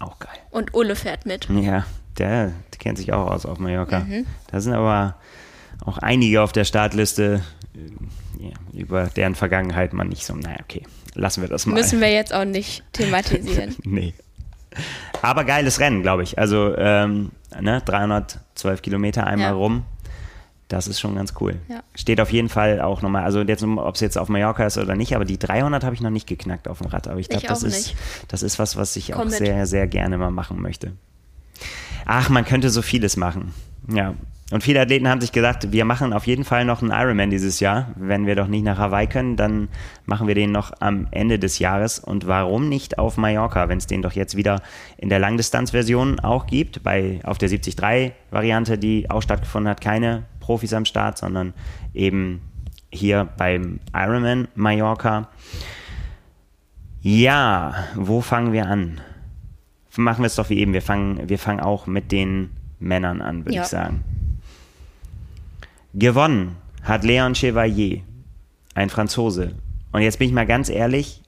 Auch 0.00 0.18
geil. 0.18 0.36
Und 0.50 0.74
Ulle 0.74 0.96
fährt 0.96 1.24
mit. 1.24 1.48
Ja, 1.48 1.86
der, 2.18 2.46
der 2.46 2.78
kennt 2.80 2.98
sich 2.98 3.12
auch 3.12 3.30
aus 3.30 3.46
auf 3.46 3.60
Mallorca. 3.60 4.00
Mhm. 4.00 4.26
Da 4.50 4.60
sind 4.60 4.72
aber 4.72 5.14
auch 5.84 5.98
einige 5.98 6.42
auf 6.42 6.50
der 6.50 6.64
Startliste, 6.64 7.42
äh, 7.74 8.76
über 8.76 9.06
deren 9.06 9.36
Vergangenheit 9.36 9.92
man 9.92 10.08
nicht 10.08 10.26
so, 10.26 10.34
naja, 10.34 10.58
okay 10.60 10.82
lassen 11.14 11.42
wir 11.42 11.48
das 11.48 11.66
mal. 11.66 11.74
Müssen 11.74 12.00
wir 12.00 12.10
jetzt 12.10 12.32
auch 12.34 12.44
nicht 12.44 12.82
thematisieren. 12.92 13.76
nee. 13.84 14.14
Aber 15.22 15.44
geiles 15.44 15.80
Rennen, 15.80 16.02
glaube 16.02 16.22
ich. 16.22 16.38
Also 16.38 16.76
ähm, 16.76 17.30
ne, 17.60 17.82
312 17.84 18.82
Kilometer 18.82 19.26
einmal 19.26 19.50
ja. 19.50 19.54
rum. 19.54 19.84
Das 20.68 20.86
ist 20.86 21.00
schon 21.00 21.14
ganz 21.14 21.32
cool. 21.40 21.56
Ja. 21.68 21.82
Steht 21.94 22.20
auf 22.20 22.30
jeden 22.30 22.50
Fall 22.50 22.82
auch 22.82 23.00
nochmal, 23.00 23.24
also 23.24 23.40
ob 23.40 23.94
es 23.94 24.00
jetzt 24.02 24.18
auf 24.18 24.28
Mallorca 24.28 24.66
ist 24.66 24.76
oder 24.76 24.94
nicht, 24.96 25.16
aber 25.16 25.24
die 25.24 25.38
300 25.38 25.82
habe 25.82 25.94
ich 25.94 26.02
noch 26.02 26.10
nicht 26.10 26.26
geknackt 26.26 26.68
auf 26.68 26.78
dem 26.78 26.88
Rad. 26.88 27.08
Aber 27.08 27.18
ich 27.18 27.30
glaube, 27.30 27.46
das, 27.46 27.62
ist, 27.62 27.94
das 28.28 28.42
ist 28.42 28.58
was, 28.58 28.76
was 28.76 28.94
ich 28.96 29.12
Komm 29.12 29.20
auch 29.20 29.24
mit. 29.24 29.34
sehr, 29.34 29.66
sehr 29.66 29.86
gerne 29.86 30.18
mal 30.18 30.30
machen 30.30 30.60
möchte. 30.60 30.92
Ach, 32.04 32.28
man 32.28 32.44
könnte 32.44 32.68
so 32.68 32.82
vieles 32.82 33.16
machen. 33.16 33.54
Ja, 33.90 34.14
und 34.50 34.62
viele 34.62 34.80
Athleten 34.80 35.08
haben 35.08 35.20
sich 35.20 35.32
gesagt, 35.32 35.72
wir 35.72 35.84
machen 35.84 36.14
auf 36.14 36.26
jeden 36.26 36.44
Fall 36.44 36.64
noch 36.64 36.80
einen 36.80 36.90
Ironman 36.90 37.28
dieses 37.28 37.60
Jahr. 37.60 37.88
Wenn 37.96 38.24
wir 38.24 38.34
doch 38.34 38.46
nicht 38.46 38.64
nach 38.64 38.78
Hawaii 38.78 39.06
können, 39.06 39.36
dann 39.36 39.68
machen 40.06 40.26
wir 40.26 40.34
den 40.34 40.52
noch 40.52 40.72
am 40.80 41.06
Ende 41.10 41.38
des 41.38 41.58
Jahres. 41.58 41.98
Und 41.98 42.26
warum 42.26 42.70
nicht 42.70 42.98
auf 42.98 43.18
Mallorca, 43.18 43.68
wenn 43.68 43.76
es 43.76 43.86
den 43.86 44.00
doch 44.00 44.12
jetzt 44.12 44.36
wieder 44.36 44.62
in 44.96 45.10
der 45.10 45.18
Langdistanzversion 45.18 46.20
auch 46.20 46.46
gibt? 46.46 46.82
Bei, 46.82 47.20
auf 47.24 47.36
der 47.36 47.50
73-Variante, 47.50 48.78
die 48.78 49.10
auch 49.10 49.20
stattgefunden 49.20 49.68
hat, 49.68 49.82
keine 49.82 50.24
Profis 50.40 50.72
am 50.72 50.86
Start, 50.86 51.18
sondern 51.18 51.52
eben 51.92 52.40
hier 52.90 53.28
beim 53.36 53.80
Ironman 53.94 54.48
Mallorca. 54.54 55.28
Ja, 57.02 57.74
wo 57.96 58.22
fangen 58.22 58.54
wir 58.54 58.66
an? 58.66 59.02
Machen 59.98 60.22
wir 60.22 60.26
es 60.28 60.36
doch 60.36 60.48
wie 60.48 60.58
eben. 60.58 60.72
Wir 60.72 60.80
fangen, 60.80 61.28
wir 61.28 61.38
fangen 61.38 61.60
auch 61.60 61.86
mit 61.86 62.12
den 62.12 62.50
Männern 62.78 63.20
an, 63.20 63.44
würde 63.44 63.56
ja. 63.56 63.62
ich 63.62 63.68
sagen. 63.68 64.04
Gewonnen 65.98 66.56
hat 66.84 67.02
Leon 67.02 67.34
Chevalier, 67.34 68.02
ein 68.74 68.88
Franzose. 68.88 69.56
Und 69.90 70.02
jetzt 70.02 70.20
bin 70.20 70.28
ich 70.28 70.34
mal 70.34 70.46
ganz 70.46 70.68
ehrlich, 70.68 71.22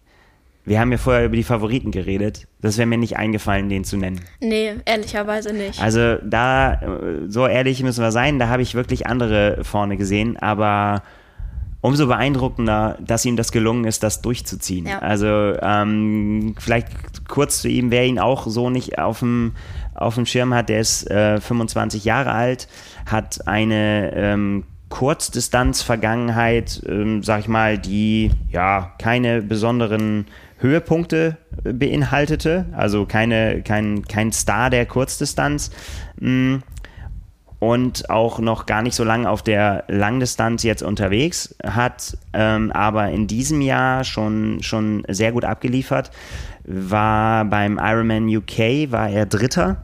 wir 0.65 0.79
haben 0.79 0.93
ja 0.93 0.99
vorher 0.99 1.25
über 1.25 1.35
die 1.35 1.43
Favoriten 1.43 1.91
geredet. 1.91 2.47
Das 2.61 2.79
wäre 2.79 2.87
mir 2.87 2.99
nicht 2.99 3.17
eingefallen, 3.17 3.69
den 3.69 3.83
zu 3.83 3.97
nennen. 3.97 4.21
Nee, 4.41 4.75
ehrlicherweise 4.85 5.53
nicht. 5.53 5.83
Also 5.83 6.19
da, 6.23 6.81
so 7.27 7.49
ehrlich 7.49 7.83
müssen 7.83 8.05
wir 8.05 8.13
sein, 8.13 8.39
da 8.39 8.47
habe 8.49 8.63
ich 8.63 8.77
wirklich 8.77 9.09
andere 9.09 9.65
vorne 9.65 9.97
gesehen, 9.97 10.37
aber 10.37 11.03
umso 11.81 12.07
beeindruckender, 12.07 12.99
dass 13.01 13.25
ihm 13.25 13.37
das 13.37 13.53
gelungen 13.53 13.85
ist, 13.85 14.03
das 14.03 14.21
durchzuziehen. 14.23 14.87
Ja. 14.87 14.99
Also 14.99 15.27
ähm, 15.63 16.55
vielleicht 16.59 17.29
kurz 17.29 17.63
zu 17.63 17.69
ihm, 17.69 17.91
wer 17.91 18.07
ihn 18.07 18.19
auch 18.19 18.47
so 18.47 18.71
nicht 18.71 18.99
auf 18.99 19.21
dem, 19.21 19.53
auf 19.95 20.15
dem 20.15 20.27
Schirm 20.27 20.53
hat, 20.55 20.69
der 20.69 20.81
ist 20.81 21.11
äh, 21.11 21.41
25 21.41 22.05
Jahre 22.05 22.33
alt, 22.33 22.69
hat 23.07 23.47
eine 23.47 24.13
ähm, 24.15 24.65
Kurzdistanz-Vergangenheit, 24.91 26.83
ähm, 26.87 27.23
sag 27.23 27.41
ich 27.41 27.49
mal, 27.49 27.79
die 27.79 28.31
ja 28.51 28.93
keine 28.99 29.41
besonderen 29.41 30.27
Höhepunkte 30.59 31.39
beinhaltete, 31.63 32.67
also 32.73 33.07
keine, 33.07 33.63
kein, 33.63 34.07
kein 34.07 34.33
Star 34.33 34.69
der 34.69 34.85
Kurzdistanz. 34.85 35.71
Und 37.61 38.09
auch 38.09 38.39
noch 38.39 38.65
gar 38.65 38.81
nicht 38.81 38.95
so 38.95 39.05
lange 39.05 39.29
auf 39.29 39.43
der 39.43 39.85
Langdistanz 39.87 40.63
jetzt 40.63 40.83
unterwegs, 40.83 41.55
hat 41.63 42.17
ähm, 42.33 42.73
aber 42.73 43.11
in 43.11 43.27
diesem 43.27 43.61
Jahr 43.61 44.03
schon, 44.03 44.63
schon 44.63 45.05
sehr 45.09 45.31
gut 45.31 45.45
abgeliefert. 45.45 46.11
War 46.65 47.45
beim 47.45 47.79
Ironman 47.79 48.35
UK, 48.35 48.91
war 48.91 49.11
er 49.11 49.27
Dritter 49.27 49.77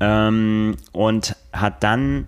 ähm, 0.00 0.76
und 0.92 1.36
hat 1.52 1.84
dann 1.84 2.26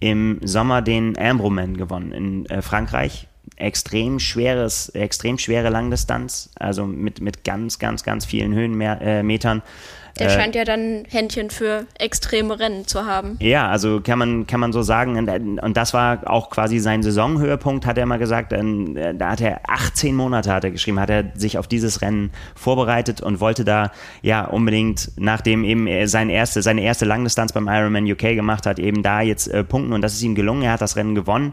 im 0.00 0.38
Sommer 0.42 0.82
den 0.82 1.18
Ambroman 1.18 1.76
gewonnen 1.76 2.12
in 2.12 2.46
äh, 2.46 2.62
Frankreich. 2.62 3.28
Extrem 3.56 4.20
schweres, 4.20 4.88
extrem 4.90 5.38
schwere 5.38 5.70
Langdistanz, 5.70 6.50
also 6.56 6.86
mit, 6.86 7.20
mit 7.20 7.44
ganz, 7.44 7.78
ganz, 7.78 8.04
ganz 8.04 8.24
vielen 8.24 8.54
Höhenmetern. 8.54 9.58
Äh, 9.58 9.62
der 10.18 10.28
äh, 10.28 10.30
scheint 10.30 10.54
ja 10.54 10.64
dann 10.64 11.04
Händchen 11.08 11.50
für 11.50 11.86
extreme 11.98 12.58
Rennen 12.58 12.86
zu 12.86 13.04
haben. 13.06 13.36
Ja, 13.40 13.68
also 13.68 14.00
kann 14.00 14.18
man, 14.18 14.46
kann 14.46 14.60
man 14.60 14.72
so 14.72 14.82
sagen. 14.82 15.18
Und 15.60 15.76
das 15.76 15.94
war 15.94 16.28
auch 16.30 16.50
quasi 16.50 16.78
sein 16.78 17.02
Saisonhöhepunkt, 17.02 17.86
hat 17.86 17.98
er 17.98 18.06
mal 18.06 18.18
gesagt. 18.18 18.52
Äh, 18.52 19.14
da 19.14 19.30
hat 19.30 19.40
er 19.40 19.60
18 19.68 20.14
Monate, 20.14 20.52
hat 20.52 20.64
er 20.64 20.70
geschrieben, 20.70 21.00
hat 21.00 21.10
er 21.10 21.24
sich 21.34 21.58
auf 21.58 21.66
dieses 21.66 22.02
Rennen 22.02 22.30
vorbereitet 22.54 23.20
und 23.20 23.40
wollte 23.40 23.64
da 23.64 23.92
ja 24.22 24.44
unbedingt, 24.44 25.10
nachdem 25.16 25.64
eben 25.64 26.06
seine 26.06 26.32
erste, 26.32 26.62
seine 26.62 26.82
erste 26.82 27.04
Langdistanz 27.04 27.52
beim 27.52 27.68
Ironman 27.68 28.10
UK 28.10 28.34
gemacht 28.34 28.66
hat, 28.66 28.78
eben 28.78 29.02
da 29.02 29.20
jetzt 29.20 29.48
äh, 29.48 29.64
punkten. 29.64 29.92
Und 29.92 30.02
das 30.02 30.14
ist 30.14 30.22
ihm 30.22 30.34
gelungen. 30.34 30.62
Er 30.62 30.72
hat 30.72 30.80
das 30.80 30.96
Rennen 30.96 31.14
gewonnen. 31.14 31.52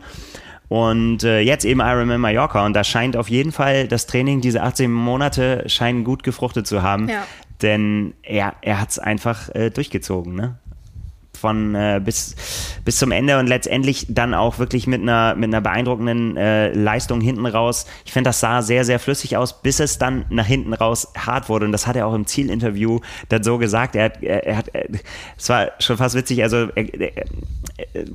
Und 0.68 1.24
äh, 1.24 1.42
jetzt 1.42 1.64
eben 1.64 1.80
Ironman 1.80 2.20
Mallorca 2.20 2.66
und 2.66 2.74
da 2.74 2.84
scheint 2.84 3.16
auf 3.16 3.30
jeden 3.30 3.52
Fall 3.52 3.88
das 3.88 4.08
Training, 4.08 4.42
diese 4.42 4.64
18 4.64 4.92
Monate 4.92 5.64
scheinen 5.68 6.04
gut 6.04 6.24
gefruchtet 6.24 6.66
zu 6.66 6.82
haben. 6.82 7.08
Ja. 7.08 7.24
Denn 7.62 8.14
er, 8.24 8.56
er 8.62 8.82
hat 8.82 8.90
es 8.92 9.00
einfach 9.00 9.50
äh, 9.56 9.70
durchgezogen, 9.70 10.36
ne? 10.36 10.60
Von 11.38 11.76
äh, 11.76 12.02
bis, 12.04 12.36
bis 12.86 12.98
zum 12.98 13.12
Ende 13.12 13.38
und 13.38 13.48
letztendlich 13.48 14.08
dann 14.10 14.34
auch 14.34 14.58
wirklich 14.58 14.88
mit 14.88 15.02
einer, 15.02 15.36
mit 15.36 15.50
einer 15.50 15.60
beeindruckenden 15.60 16.38
äh, 16.38 16.72
Leistung 16.72 17.20
hinten 17.20 17.46
raus. 17.46 17.86
Ich 18.06 18.14
finde, 18.14 18.30
das 18.30 18.40
sah 18.40 18.62
sehr, 18.62 18.86
sehr 18.86 19.00
flüssig 19.00 19.36
aus, 19.36 19.62
bis 19.62 19.82
es 19.82 19.98
dann 19.98 20.26
nach 20.30 20.46
hinten 20.46 20.74
raus 20.74 21.10
hart 21.18 21.50
wurde. 21.50 21.66
Und 21.66 21.74
das 21.74 21.88
hat 21.88 21.98
er 21.98 22.08
auch 22.08 22.14
im 22.14 22.26
Zielinterview 22.26 23.02
dann 23.28 23.44
so 23.44 23.58
gesagt. 23.58 23.98
Er 23.98 24.24
er, 24.24 24.48
er 24.48 24.58
hat, 24.58 24.72
es 25.38 25.50
war 25.50 25.72
schon 25.80 25.98
fast 25.98 26.16
witzig, 26.16 26.42
also 26.42 26.70
er, 26.74 27.26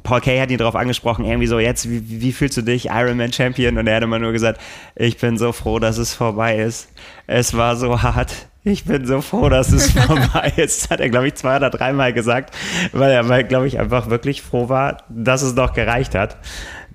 Paul 0.02 0.22
Kay 0.22 0.40
hat 0.40 0.50
ihn 0.50 0.58
darauf 0.58 0.74
angesprochen, 0.74 1.24
irgendwie 1.24 1.46
so, 1.46 1.58
jetzt, 1.58 1.90
wie, 1.90 2.22
wie 2.22 2.32
fühlst 2.32 2.56
du 2.56 2.62
dich, 2.62 2.86
Ironman 2.86 3.32
Champion? 3.32 3.76
Und 3.76 3.86
er 3.86 3.96
hat 3.96 4.02
immer 4.02 4.18
nur 4.18 4.32
gesagt, 4.32 4.60
ich 4.96 5.18
bin 5.18 5.36
so 5.36 5.52
froh, 5.52 5.78
dass 5.78 5.98
es 5.98 6.14
vorbei 6.14 6.58
ist. 6.58 6.88
Es 7.26 7.54
war 7.54 7.76
so 7.76 8.02
hart 8.02 8.49
ich 8.64 8.84
bin 8.84 9.06
so 9.06 9.20
froh, 9.20 9.48
dass 9.48 9.72
es 9.72 9.90
vorbei 10.06 10.52
ist. 10.56 10.82
Das 10.84 10.90
hat 10.90 11.00
er, 11.00 11.08
glaube 11.08 11.28
ich, 11.28 11.34
zwei 11.34 11.56
oder 11.56 11.70
dreimal 11.70 12.12
gesagt, 12.12 12.54
weil 12.92 13.10
er, 13.10 13.42
glaube 13.44 13.66
ich, 13.66 13.78
einfach 13.78 14.10
wirklich 14.10 14.42
froh 14.42 14.68
war, 14.68 14.98
dass 15.08 15.42
es 15.42 15.54
noch 15.54 15.72
gereicht 15.72 16.14
hat. 16.14 16.36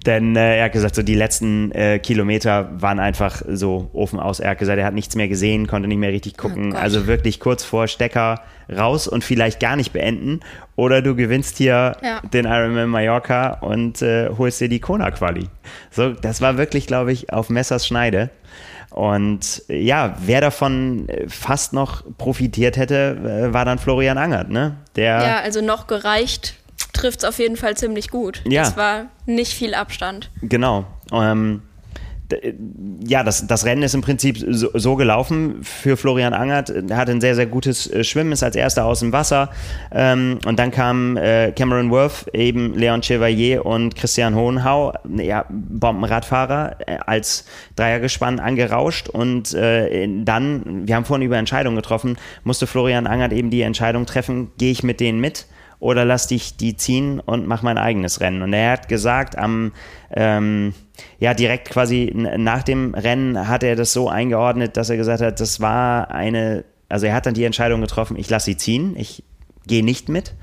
Denn 0.05 0.35
äh, 0.35 0.57
er 0.57 0.65
hat 0.65 0.71
gesagt, 0.73 0.93
so 0.93 1.01
die 1.01 1.15
letzten 1.15 1.71
äh, 1.71 1.97
Kilometer 1.97 2.69
waren 2.79 2.99
einfach 2.99 3.41
so 3.47 3.89
Ofen 3.93 4.19
aus. 4.19 4.39
Er 4.39 4.51
hat 4.51 4.59
gesagt, 4.59 4.77
er 4.77 4.85
hat 4.85 4.93
nichts 4.93 5.15
mehr 5.15 5.27
gesehen, 5.27 5.65
konnte 5.65 5.87
nicht 5.87 5.97
mehr 5.97 6.11
richtig 6.11 6.37
gucken. 6.37 6.73
Oh 6.73 6.77
also 6.77 7.07
wirklich 7.07 7.39
kurz 7.39 7.63
vor 7.63 7.87
Stecker 7.87 8.41
raus 8.71 9.07
und 9.07 9.23
vielleicht 9.23 9.59
gar 9.59 9.75
nicht 9.75 9.93
beenden. 9.93 10.41
Oder 10.75 11.01
du 11.01 11.15
gewinnst 11.15 11.57
hier 11.57 11.97
Ja. 12.03 12.21
den 12.21 12.45
Ironman 12.45 12.89
Mallorca 12.89 13.53
und 13.61 14.03
äh, 14.03 14.29
holst 14.37 14.61
dir 14.61 14.69
die 14.69 14.79
Kona-Quali. 14.79 15.47
So, 15.89 16.11
das 16.11 16.39
war 16.39 16.57
wirklich, 16.57 16.85
glaube 16.85 17.11
ich, 17.11 17.33
auf 17.33 17.49
Messers 17.49 17.87
Schneide. 17.87 18.29
Und 18.95 19.63
äh, 19.67 19.81
ja, 19.81 20.15
wer 20.21 20.39
davon 20.39 21.09
äh, 21.09 21.27
fast 21.27 21.73
noch 21.73 22.03
profitiert 22.17 22.77
hätte, 22.77 23.49
äh, 23.49 23.53
war 23.53 23.65
dann 23.65 23.77
Florian 23.77 24.17
Angert, 24.17 24.49
ne? 24.49 24.77
Der 24.95 25.21
Ja, 25.21 25.39
also 25.39 25.59
noch 25.59 25.87
gereicht 25.87 26.55
trifft 26.93 27.19
es 27.19 27.25
auf 27.25 27.37
jeden 27.39 27.57
Fall 27.57 27.75
ziemlich 27.75 28.09
gut. 28.09 28.41
Ja. 28.47 28.63
Das 28.63 28.77
war 28.77 29.07
nicht 29.25 29.51
viel 29.51 29.73
Abstand. 29.73 30.31
Genau. 30.41 30.85
Ähm, 31.11 31.61
ja, 33.05 33.23
das, 33.23 33.45
das 33.47 33.65
Rennen 33.65 33.83
ist 33.83 33.93
im 33.93 34.01
Prinzip 34.01 34.37
so, 34.37 34.69
so 34.73 34.95
gelaufen 34.95 35.59
für 35.61 35.97
Florian 35.97 36.33
Angert. 36.33 36.69
Er 36.69 36.97
hatte 36.97 37.11
ein 37.11 37.21
sehr, 37.21 37.35
sehr 37.35 37.45
gutes 37.45 37.91
äh, 37.91 38.03
Schwimmen, 38.03 38.31
ist 38.31 38.43
als 38.43 38.55
erster 38.55 38.85
aus 38.85 38.99
dem 38.99 39.11
Wasser. 39.11 39.49
Ähm, 39.91 40.39
und 40.45 40.57
dann 40.57 40.71
kamen 40.71 41.17
äh, 41.17 41.53
Cameron 41.55 41.91
Worth, 41.91 42.27
eben 42.33 42.73
Leon 42.73 43.01
Chevalier 43.01 43.65
und 43.65 43.95
Christian 43.95 44.35
Hohenhau, 44.35 44.93
ja, 45.17 45.45
Bombenradfahrer, 45.49 46.77
äh, 46.87 46.97
als 47.05 47.45
Dreiergespann 47.75 48.39
angerauscht. 48.39 49.09
Und 49.09 49.53
äh, 49.53 50.07
dann, 50.23 50.87
wir 50.87 50.95
haben 50.95 51.05
vorhin 51.05 51.25
über 51.25 51.37
Entscheidungen 51.37 51.75
getroffen, 51.75 52.17
musste 52.43 52.67
Florian 52.67 53.07
Angert 53.07 53.33
eben 53.33 53.49
die 53.49 53.61
Entscheidung 53.61 54.05
treffen, 54.05 54.51
gehe 54.57 54.71
ich 54.71 54.83
mit 54.83 54.99
denen 54.99 55.19
mit? 55.19 55.45
Oder 55.79 56.05
lass 56.05 56.27
dich 56.27 56.57
die 56.57 56.75
ziehen 56.75 57.19
und 57.19 57.47
mach 57.47 57.61
mein 57.61 57.77
eigenes 57.77 58.21
Rennen. 58.21 58.41
Und 58.41 58.53
er 58.53 58.71
hat 58.71 58.87
gesagt, 58.87 59.37
am 59.37 59.71
ähm, 60.11 60.73
ja 61.19 61.33
direkt 61.33 61.69
quasi 61.69 62.11
nach 62.15 62.63
dem 62.63 62.93
Rennen 62.93 63.47
hat 63.47 63.63
er 63.63 63.75
das 63.75 63.93
so 63.93 64.09
eingeordnet, 64.09 64.77
dass 64.77 64.89
er 64.89 64.97
gesagt 64.97 65.21
hat, 65.21 65.39
das 65.39 65.59
war 65.59 66.11
eine, 66.11 66.63
also 66.89 67.05
er 67.05 67.13
hat 67.13 67.25
dann 67.25 67.33
die 67.33 67.43
Entscheidung 67.43 67.81
getroffen, 67.81 68.17
ich 68.17 68.29
lasse 68.29 68.45
sie 68.45 68.57
ziehen, 68.57 68.95
ich 68.97 69.23
gehe 69.67 69.83
nicht 69.83 70.09
mit 70.09 70.33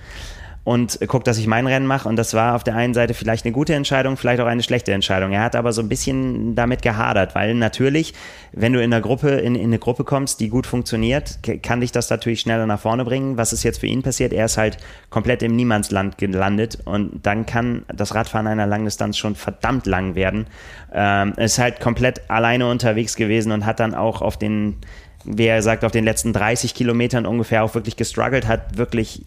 und 0.64 1.01
guck, 1.09 1.25
dass 1.25 1.38
ich 1.38 1.48
mein 1.48 1.66
Rennen 1.66 1.87
mache. 1.87 2.09
Und 2.09 2.14
das 2.14 2.35
war 2.35 2.55
auf 2.55 2.62
der 2.62 2.77
einen 2.77 2.94
Seite 2.94 3.14
vielleicht 3.14 3.44
eine 3.44 3.53
gute 3.53 3.75
Entscheidung, 3.75 4.16
vielleicht 4.16 4.40
auch 4.40 4.46
eine 4.46 4.62
schlechte 4.62 4.92
Entscheidung. 4.92 5.33
Er 5.33 5.42
hat 5.42 5.57
aber 5.57 5.72
so 5.72 5.83
ein 5.83 5.88
bisschen 5.88 6.55
damit 6.55 6.83
gehadert, 6.83 7.35
weil 7.35 7.55
natürlich, 7.55 8.14
wenn 8.53 8.72
du 8.72 8.81
in 8.81 8.92
einer 8.92 9.03
Gruppe, 9.03 9.31
in, 9.31 9.57
in 9.57 9.64
eine 9.64 9.81
Gruppe 9.81 10.05
kommst, 10.05 10.38
die 10.38 10.48
gut 10.48 10.66
funktioniert, 10.66 11.40
kann 11.62 11.81
dich 11.81 11.90
das 11.90 12.11
natürlich 12.11 12.40
schneller 12.40 12.66
nach 12.66 12.79
vorne 12.79 13.05
bringen. 13.05 13.37
Was 13.37 13.53
ist 13.53 13.64
jetzt 13.64 13.81
für 13.81 13.88
ihn 13.88 14.03
passiert? 14.03 14.33
Er 14.33 14.44
ist 14.44 14.57
halt 14.57 14.77
komplett 15.11 15.42
im 15.42 15.57
Niemandsland 15.57 16.16
gelandet 16.16 16.79
und 16.85 17.27
dann 17.27 17.44
kann 17.44 17.85
das 17.92 18.14
Radfahren 18.14 18.46
einer 18.46 18.66
Langdistanz 18.66 19.18
schon 19.18 19.35
verdammt 19.35 19.87
lang 19.87 20.14
werden. 20.14 20.46
Ähm, 20.94 21.33
ist 21.38 21.59
halt 21.59 21.81
komplett 21.81 22.31
alleine 22.31 22.70
unterwegs 22.70 23.16
gewesen 23.16 23.51
und 23.51 23.66
hat 23.66 23.81
dann 23.81 23.96
auch 23.96 24.22
auf 24.22 24.37
den, 24.37 24.77
wie 25.25 25.46
er 25.46 25.61
sagt, 25.61 25.85
auf 25.85 25.90
den 25.90 26.05
letzten 26.05 26.33
30 26.33 26.72
Kilometern 26.72 27.27
ungefähr 27.27 27.64
auch 27.64 27.75
wirklich 27.75 27.96
gestruggelt, 27.96 28.46
hat 28.46 28.79
wirklich 28.79 29.25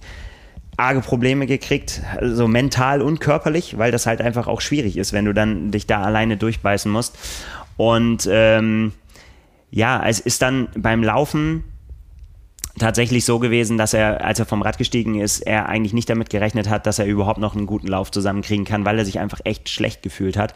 arge 0.77 1.01
Probleme 1.01 1.45
gekriegt, 1.45 2.01
so 2.21 2.47
mental 2.47 3.01
und 3.01 3.19
körperlich, 3.19 3.77
weil 3.77 3.91
das 3.91 4.05
halt 4.05 4.21
einfach 4.21 4.47
auch 4.47 4.61
schwierig 4.61 4.97
ist, 4.97 5.13
wenn 5.13 5.25
du 5.25 5.33
dann 5.33 5.71
dich 5.71 5.88
da 5.88 6.01
alleine 6.01 6.38
durchbeißen 6.38 6.91
musst. 6.91 7.17
Und 7.77 8.27
ähm, 8.31 8.93
ja, 9.71 10.05
es 10.07 10.19
ist 10.19 10.41
dann 10.41 10.67
beim 10.77 11.03
Laufen 11.03 11.63
tatsächlich 12.77 13.23
so 13.23 13.39
gewesen, 13.39 13.77
dass 13.77 13.93
er, 13.93 14.23
als 14.23 14.39
er 14.39 14.45
vom 14.45 14.61
Rad 14.61 14.77
gestiegen 14.77 15.19
ist, 15.19 15.39
er 15.39 15.69
eigentlich 15.69 15.93
nicht 15.93 16.09
damit 16.09 16.29
gerechnet 16.29 16.69
hat, 16.69 16.85
dass 16.85 16.99
er 16.99 17.05
überhaupt 17.05 17.39
noch 17.39 17.55
einen 17.55 17.67
guten 17.67 17.88
Lauf 17.88 18.11
zusammenkriegen 18.11 18.65
kann, 18.65 18.85
weil 18.85 18.99
er 18.99 19.05
sich 19.05 19.19
einfach 19.19 19.39
echt 19.43 19.69
schlecht 19.69 20.01
gefühlt 20.01 20.38
hat. 20.38 20.53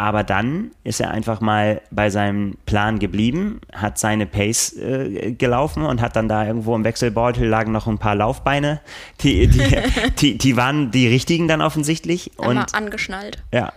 Aber 0.00 0.24
dann 0.24 0.70
ist 0.82 0.98
er 0.98 1.10
einfach 1.10 1.42
mal 1.42 1.82
bei 1.90 2.08
seinem 2.08 2.56
Plan 2.64 2.98
geblieben, 2.98 3.60
hat 3.70 3.98
seine 3.98 4.24
Pace 4.24 4.72
äh, 4.78 5.32
gelaufen 5.32 5.82
und 5.82 6.00
hat 6.00 6.16
dann 6.16 6.26
da 6.26 6.46
irgendwo 6.46 6.74
im 6.74 6.84
Wechselbeutel 6.84 7.46
lagen 7.46 7.70
noch 7.70 7.86
ein 7.86 7.98
paar 7.98 8.14
Laufbeine. 8.14 8.80
Die, 9.20 9.46
die, 9.46 9.76
die, 10.18 10.38
die 10.38 10.56
waren 10.56 10.90
die 10.90 11.06
richtigen 11.06 11.48
dann 11.48 11.60
offensichtlich. 11.60 12.30
Einmal 12.38 12.64
Und 12.64 12.74
angeschnallt. 12.74 13.42
ja. 13.52 13.74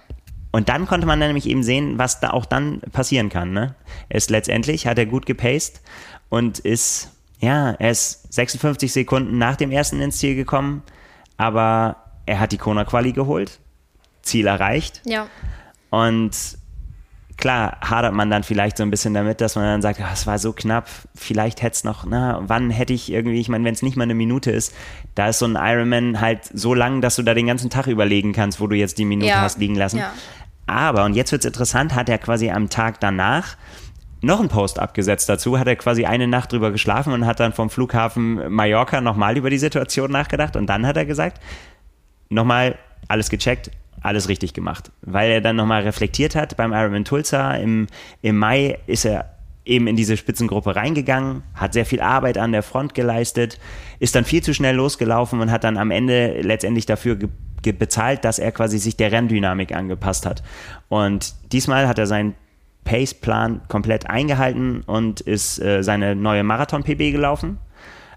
Und 0.54 0.70
dann 0.70 0.88
konnte 0.88 1.06
man 1.06 1.20
nämlich 1.20 1.46
eben 1.46 1.62
sehen, 1.62 1.98
was 1.98 2.22
da 2.22 2.30
auch 2.30 2.46
dann 2.46 2.80
passieren 2.94 3.28
kann. 3.28 3.52
Ne? 3.52 3.76
Er 4.08 4.16
ist 4.16 4.30
letztendlich, 4.30 4.88
hat 4.88 4.98
er 4.98 5.06
gut 5.06 5.26
gepaced 5.26 5.82
und 6.30 6.60
ist, 6.60 7.12
ja, 7.40 7.72
er 7.72 7.92
ist 7.92 8.32
56 8.34 8.94
Sekunden 8.94 9.38
nach 9.38 9.58
dem 9.58 9.72
ersten 9.72 10.00
ins 10.00 10.20
Ziel 10.20 10.36
gekommen, 10.36 10.84
aber 11.36 11.98
er 12.28 12.40
hat 12.40 12.54
die 12.54 12.58
Kona 12.58 12.86
Quali 12.86 13.12
geholt, 13.12 13.60
Ziel 14.22 14.48
erreicht 14.48 15.02
Ja. 15.06 15.28
Und 15.94 16.32
klar 17.38 17.78
hadert 17.82 18.14
man 18.14 18.32
dann 18.32 18.42
vielleicht 18.42 18.78
so 18.78 18.84
ein 18.84 18.90
bisschen 18.90 19.14
damit, 19.14 19.42
dass 19.42 19.56
man 19.56 19.66
dann 19.66 19.82
sagt, 19.84 20.02
ah, 20.02 20.10
es 20.12 20.26
war 20.26 20.40
so 20.40 20.52
knapp, 20.52 20.90
vielleicht 21.14 21.62
hätte 21.62 21.74
es 21.76 21.84
noch, 21.84 22.04
na, 22.04 22.42
wann 22.48 22.72
hätte 22.72 22.94
ich 22.94 23.12
irgendwie, 23.12 23.40
ich 23.40 23.48
meine, 23.48 23.64
wenn 23.64 23.76
es 23.76 23.84
nicht 23.84 23.96
mal 23.96 24.04
eine 24.06 24.16
Minute 24.16 24.50
ist, 24.50 24.74
da 25.14 25.28
ist 25.28 25.38
so 25.38 25.46
ein 25.46 25.56
Ironman 25.56 26.20
halt 26.20 26.40
so 26.52 26.74
lang, 26.74 27.02
dass 27.02 27.16
du 27.16 27.22
da 27.22 27.36
den 27.36 27.46
ganzen 27.46 27.70
Tag 27.70 27.86
überlegen 27.86 28.34
kannst, 28.34 28.60
wo 28.60 28.66
du 28.66 28.76
jetzt 28.76 28.98
die 28.98 29.06
Minute 29.06 29.28
Ja. 29.28 29.42
hast 29.42 29.60
liegen 29.60 29.76
lassen. 29.76 29.98
Ja. 30.00 30.12
Aber, 30.66 31.06
und 31.06 31.14
jetzt 31.14 31.32
wird 31.32 31.42
es 31.44 31.46
interessant, 31.46 31.94
hat 31.94 32.10
er 32.10 32.18
quasi 32.18 32.50
am 32.50 32.70
Tag 32.70 33.00
danach 33.00 33.56
noch 34.22 34.40
einen 34.40 34.50
Post 34.50 34.80
abgesetzt 34.80 35.30
dazu, 35.30 35.60
hat 35.60 35.68
er 35.68 35.76
quasi 35.76 36.06
eine 36.06 36.28
Nacht 36.28 36.54
drüber 36.54 36.72
geschlafen 36.72 37.14
und 37.14 37.28
hat 37.28 37.40
dann 37.40 37.54
vom 37.54 37.70
Flughafen 37.70 38.52
Mallorca 38.52 39.00
nochmal 39.00 39.38
über 39.38 39.52
die 39.52 39.60
Situation 39.60 40.10
nachgedacht 40.10 40.56
und 40.56 40.66
dann 40.68 40.88
hat 40.88 40.98
er 40.98 41.06
gesagt, 41.06 41.40
nochmal 42.30 42.80
alles 43.08 43.30
gecheckt, 43.30 43.70
alles 44.04 44.30
richtig 44.30 44.54
gemacht. 44.54 44.92
Weil 45.02 45.32
er 45.32 45.42
dann 45.42 45.56
nochmal 45.56 45.84
reflektiert 45.84 46.36
hat 46.36 46.56
beim 46.58 46.74
Ironman 46.74 47.06
Tulsa. 47.06 47.56
Im, 47.56 47.88
Im 48.22 48.38
Mai 48.38 48.78
ist 48.86 49.06
er 49.06 49.34
eben 49.66 49.88
in 49.88 49.96
diese 49.96 50.18
Spitzengruppe 50.18 50.76
reingegangen, 50.76 51.44
hat 51.56 51.74
sehr 51.74 51.86
viel 51.86 52.02
Arbeit 52.02 52.38
an 52.38 52.52
der 52.52 52.64
Front 52.64 52.94
geleistet, 52.94 53.60
ist 54.00 54.14
dann 54.14 54.26
viel 54.26 54.44
zu 54.44 54.54
schnell 54.54 54.76
losgelaufen 54.76 55.40
und 55.40 55.52
hat 55.52 55.64
dann 55.64 55.78
am 55.78 55.90
Ende 55.90 56.42
letztendlich 56.42 56.86
dafür 56.86 57.16
ge 57.16 57.30
ge 57.62 57.72
bezahlt, 57.72 58.26
dass 58.26 58.40
er 58.40 58.52
quasi 58.52 58.78
sich 58.78 58.98
der 58.98 59.14
Renndynamik 59.14 59.74
angepasst 59.74 60.26
hat. 60.26 60.44
Und 60.90 61.34
diesmal 61.54 61.88
hat 61.88 61.98
er 61.98 62.08
seinen 62.08 62.36
Pace-Plan 62.84 63.62
komplett 63.70 64.10
eingehalten 64.10 64.82
und 64.82 65.22
ist 65.22 65.60
äh, 65.60 65.82
seine 65.82 66.14
neue 66.14 66.44
Marathon-PB 66.44 67.14
gelaufen. 67.14 67.58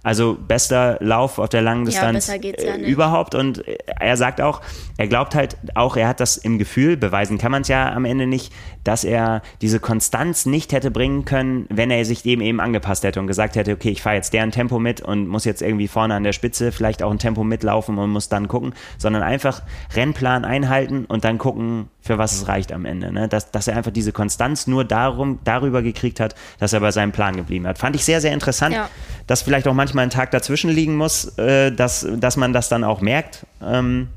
Also 0.06 0.38
bester 0.38 0.98
Lauf 1.00 1.40
auf 1.40 1.48
der 1.48 1.62
langen 1.62 1.84
Ja, 1.86 2.12
Distanz 2.12 2.40
geht's 2.40 2.62
ja 2.62 2.76
äh, 2.76 2.88
überhaupt. 2.88 3.34
Und 3.34 3.64
er 3.66 4.16
sagt 4.16 4.40
auch, 4.40 4.60
er 4.98 5.08
glaubt 5.08 5.34
halt 5.34 5.56
auch, 5.74 5.96
er 5.96 6.06
hat 6.06 6.20
das 6.20 6.36
im 6.36 6.58
Gefühl, 6.58 6.96
beweisen 6.96 7.38
kann 7.38 7.50
man 7.50 7.62
es 7.62 7.68
ja 7.68 7.92
am 7.92 8.04
Ende 8.04 8.28
nicht, 8.28 8.52
dass 8.86 9.04
er 9.04 9.42
diese 9.62 9.80
Konstanz 9.80 10.46
nicht 10.46 10.72
hätte 10.72 10.90
bringen 10.90 11.24
können, 11.24 11.66
wenn 11.70 11.90
er 11.90 12.04
sich 12.04 12.22
dem 12.22 12.40
eben 12.40 12.60
angepasst 12.60 13.02
hätte 13.04 13.18
und 13.20 13.26
gesagt 13.26 13.56
hätte, 13.56 13.72
okay, 13.72 13.90
ich 13.90 14.02
fahre 14.02 14.16
jetzt 14.16 14.32
deren 14.32 14.52
Tempo 14.52 14.78
mit 14.78 15.00
und 15.00 15.26
muss 15.26 15.44
jetzt 15.44 15.62
irgendwie 15.62 15.88
vorne 15.88 16.14
an 16.14 16.22
der 16.22 16.32
Spitze 16.32 16.70
vielleicht 16.70 17.02
auch 17.02 17.10
ein 17.10 17.18
Tempo 17.18 17.42
mitlaufen 17.42 17.98
und 17.98 18.10
muss 18.10 18.28
dann 18.28 18.48
gucken, 18.48 18.74
sondern 18.98 19.22
einfach 19.22 19.62
Rennplan 19.94 20.44
einhalten 20.44 21.04
und 21.06 21.24
dann 21.24 21.38
gucken, 21.38 21.88
für 22.00 22.18
was 22.18 22.34
es 22.34 22.46
reicht 22.46 22.72
am 22.72 22.84
Ende. 22.84 23.12
Ne? 23.12 23.28
Dass, 23.28 23.50
dass 23.50 23.66
er 23.66 23.76
einfach 23.76 23.90
diese 23.90 24.12
Konstanz 24.12 24.66
nur 24.68 24.84
darum, 24.84 25.40
darüber 25.42 25.82
gekriegt 25.82 26.20
hat, 26.20 26.36
dass 26.60 26.72
er 26.72 26.80
bei 26.80 26.92
seinem 26.92 27.10
Plan 27.10 27.34
geblieben 27.34 27.66
hat. 27.66 27.78
Fand 27.78 27.96
ich 27.96 28.04
sehr, 28.04 28.20
sehr 28.20 28.32
interessant, 28.32 28.74
Ja. 28.74 28.88
dass 29.26 29.42
vielleicht 29.42 29.66
auch 29.66 29.74
manchmal 29.74 30.04
ein 30.04 30.10
Tag 30.10 30.30
dazwischen 30.30 30.70
liegen 30.70 30.96
muss, 30.96 31.36
äh, 31.38 31.72
dass, 31.72 32.06
dass 32.18 32.36
man 32.36 32.52
das 32.52 32.68
dann 32.68 32.84
auch 32.84 33.00
merkt. 33.00 33.46
Ähm, 33.60 34.08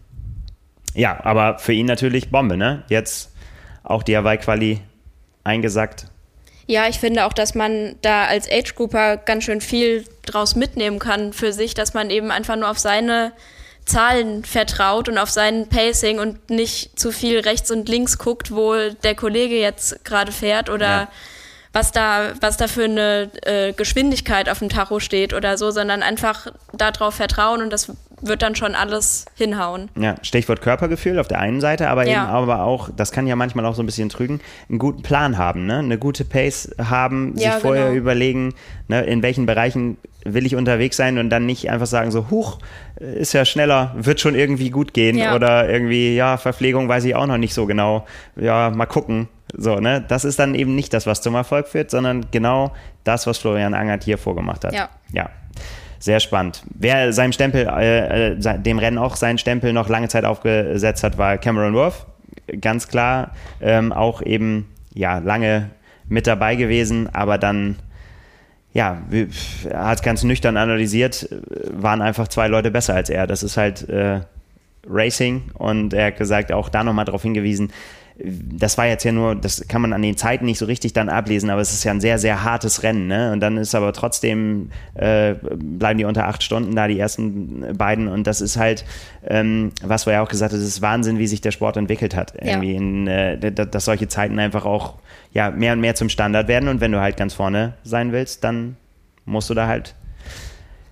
ja, 0.93 1.19
aber 1.23 1.59
für 1.59 1.73
ihn 1.73 1.85
natürlich 1.85 2.29
Bombe, 2.29 2.57
ne? 2.57 2.83
Jetzt 2.89 3.28
auch 3.89 4.03
die 4.03 4.15
Hawaii-Quali 4.15 4.79
eingesackt. 5.43 6.05
Ja, 6.67 6.87
ich 6.87 6.99
finde 6.99 7.25
auch, 7.25 7.33
dass 7.33 7.55
man 7.55 7.95
da 8.01 8.25
als 8.25 8.47
Age-Grouper 8.49 9.17
ganz 9.17 9.43
schön 9.45 9.59
viel 9.61 10.05
draus 10.25 10.55
mitnehmen 10.55 10.99
kann 10.99 11.33
für 11.33 11.51
sich, 11.51 11.73
dass 11.73 11.93
man 11.95 12.09
eben 12.11 12.29
einfach 12.29 12.55
nur 12.55 12.69
auf 12.69 12.77
seine 12.77 13.31
Zahlen 13.85 14.45
vertraut 14.45 15.09
und 15.09 15.17
auf 15.17 15.31
sein 15.31 15.67
Pacing 15.67 16.19
und 16.19 16.51
nicht 16.51 16.99
zu 16.99 17.11
viel 17.11 17.39
rechts 17.39 17.71
und 17.71 17.89
links 17.89 18.19
guckt, 18.19 18.51
wo 18.53 18.75
der 19.03 19.15
Kollege 19.15 19.55
jetzt 19.59 20.05
gerade 20.05 20.31
fährt 20.31 20.69
oder 20.69 20.85
Ja. 20.87 21.07
was 21.73 21.91
da, 21.91 22.33
was 22.39 22.57
da 22.57 22.67
für 22.67 22.83
eine 22.83 23.31
äh, 23.43 23.73
Geschwindigkeit 23.73 24.47
auf 24.47 24.59
dem 24.59 24.69
Tacho 24.69 24.99
steht 24.99 25.33
oder 25.33 25.57
so, 25.57 25.71
sondern 25.71 26.03
einfach 26.03 26.47
darauf 26.73 27.15
vertrauen 27.15 27.63
und 27.63 27.71
das 27.71 27.91
wird 28.21 28.41
dann 28.41 28.55
schon 28.55 28.75
alles 28.75 29.25
hinhauen. 29.35 29.89
Ja, 29.97 30.15
Stichwort 30.21 30.61
Körpergefühl 30.61 31.19
auf 31.19 31.27
der 31.27 31.39
einen 31.39 31.61
Seite, 31.61 31.89
aber 31.89 32.05
Ja. 32.05 32.23
eben 32.23 32.31
aber 32.31 32.63
auch, 32.63 32.89
das 32.95 33.11
kann 33.11 33.27
ja 33.27 33.35
manchmal 33.35 33.65
auch 33.65 33.75
so 33.75 33.83
ein 33.83 33.85
bisschen 33.85 34.09
trügen, 34.09 34.39
einen 34.69 34.79
guten 34.79 35.01
Plan 35.03 35.37
haben, 35.37 35.65
ne? 35.65 35.79
eine 35.79 35.97
gute 35.97 36.25
Pace 36.25 36.75
haben, 36.81 37.33
Ja, 37.37 37.53
sich 37.53 37.61
vorher 37.61 37.85
genau. 37.87 37.97
überlegen, 37.97 38.53
ne? 38.87 39.01
in 39.01 39.21
welchen 39.23 39.45
Bereichen 39.45 39.97
will 40.25 40.45
ich 40.45 40.55
unterwegs 40.55 40.97
sein 40.97 41.17
und 41.17 41.29
dann 41.29 41.45
nicht 41.45 41.69
einfach 41.69 41.85
sagen 41.87 42.11
so, 42.11 42.29
huch, 42.29 42.59
ist 42.97 43.33
ja 43.33 43.45
schneller, 43.45 43.95
wird 43.97 44.19
schon 44.19 44.35
irgendwie 44.35 44.69
gut 44.69 44.93
gehen 44.93 45.17
Ja. 45.17 45.35
oder 45.35 45.69
irgendwie, 45.69 46.15
ja, 46.15 46.37
Verpflegung 46.37 46.89
weiß 46.89 47.05
ich 47.05 47.15
auch 47.15 47.25
noch 47.27 47.37
nicht 47.37 47.53
so 47.53 47.65
genau, 47.65 48.05
ja, 48.35 48.69
mal 48.69 48.85
gucken. 48.85 49.29
So, 49.57 49.77
ne? 49.79 50.03
Das 50.07 50.25
ist 50.25 50.37
dann 50.37 50.53
eben 50.53 50.75
nicht 50.75 50.93
das, 50.93 51.07
was 51.07 51.21
zum 51.21 51.33
Erfolg 51.35 51.67
führt, 51.67 51.89
sondern 51.89 52.27
genau 52.31 52.71
das, 53.03 53.25
was 53.25 53.39
Florian 53.39 53.73
Angert 53.73 54.03
hier 54.03 54.17
vorgemacht 54.19 54.63
hat. 54.63 54.73
Ja. 54.73 54.89
ja. 55.11 55.29
Sehr 55.99 56.21
spannend. 56.21 56.63
Wer 56.73 57.11
seinem 57.11 57.33
Stempel, 57.33 57.67
äh, 57.67 58.31
äh, 58.33 58.59
dem 58.59 58.79
Rennen 58.79 58.97
auch 58.97 59.17
seinen 59.17 59.37
Stempel 59.37 59.73
noch 59.73 59.89
lange 59.89 60.07
Zeit 60.07 60.23
aufgesetzt 60.23 61.03
hat, 61.03 61.17
war 61.17 61.37
Cameron 61.37 61.73
Worth. 61.73 62.05
ganz 62.61 62.87
klar. 62.87 63.31
Ähm, 63.61 63.91
auch 63.91 64.21
eben, 64.21 64.69
ja, 64.93 65.19
lange 65.19 65.69
mit 66.07 66.25
dabei 66.25 66.55
gewesen, 66.55 67.13
aber 67.13 67.37
dann, 67.37 67.75
ja, 68.73 69.01
er 69.69 69.87
hat 69.87 70.01
ganz 70.01 70.23
nüchtern 70.23 70.57
analysiert, 70.57 71.29
waren 71.71 72.01
einfach 72.01 72.27
zwei 72.27 72.47
Leute 72.47 72.71
besser 72.71 72.95
als 72.95 73.09
er. 73.09 73.27
Das 73.27 73.43
ist 73.43 73.57
halt 73.57 73.87
äh, 73.89 74.21
Racing 74.87 75.51
und 75.53 75.93
er 75.93 76.07
hat 76.07 76.17
gesagt, 76.17 76.51
auch 76.51 76.69
da 76.69 76.83
nochmal 76.83 77.05
darauf 77.05 77.21
hingewiesen, 77.21 77.71
das 78.21 78.77
war 78.77 78.85
jetzt 78.85 79.03
ja 79.03 79.11
nur, 79.11 79.35
das 79.35 79.65
kann 79.67 79.81
man 79.81 79.93
an 79.93 80.01
den 80.01 80.17
Zeiten 80.17 80.45
nicht 80.45 80.59
so 80.59 80.65
richtig 80.65 80.93
dann 80.93 81.09
ablesen, 81.09 81.49
aber 81.49 81.61
es 81.61 81.71
ist 81.71 81.83
ja 81.83 81.91
ein 81.91 82.01
sehr, 82.01 82.19
sehr 82.19 82.43
hartes 82.43 82.83
Rennen. 82.83 83.07
Ne? 83.07 83.31
Und 83.31 83.39
dann 83.39 83.57
ist 83.57 83.73
aber 83.75 83.93
trotzdem, 83.93 84.71
äh, 84.95 85.35
bleiben 85.55 85.97
die 85.97 86.05
unter 86.05 86.27
acht 86.27 86.43
Stunden 86.43 86.75
da, 86.75 86.87
die 86.87 86.99
ersten 86.99 87.77
beiden. 87.77 88.07
Und 88.07 88.27
das 88.27 88.41
ist 88.41 88.57
halt, 88.57 88.83
ähm, 89.25 89.71
was 89.81 90.05
wir 90.05 90.13
ja 90.13 90.21
auch 90.21 90.27
gesagt 90.27 90.51
haben, 90.51 90.59
es 90.59 90.67
ist 90.67 90.81
Wahnsinn, 90.81 91.17
wie 91.17 91.27
sich 91.27 91.41
der 91.41 91.51
Sport 91.51 91.77
entwickelt 91.77 92.15
hat. 92.15 92.33
Irgendwie 92.41 92.73
ja. 92.73 92.77
in, 92.77 93.07
äh, 93.07 93.51
dass 93.51 93.85
solche 93.85 94.07
Zeiten 94.07 94.37
einfach 94.39 94.65
auch 94.65 94.95
ja, 95.31 95.51
mehr 95.51 95.73
und 95.73 95.79
mehr 95.79 95.95
zum 95.95 96.09
Standard 96.09 96.47
werden. 96.47 96.67
Und 96.67 96.81
wenn 96.81 96.91
du 96.91 96.99
halt 96.99 97.15
ganz 97.15 97.33
vorne 97.33 97.73
sein 97.83 98.11
willst, 98.11 98.43
dann 98.43 98.75
musst 99.25 99.49
du 99.49 99.53
da 99.53 99.67
halt 99.67 99.95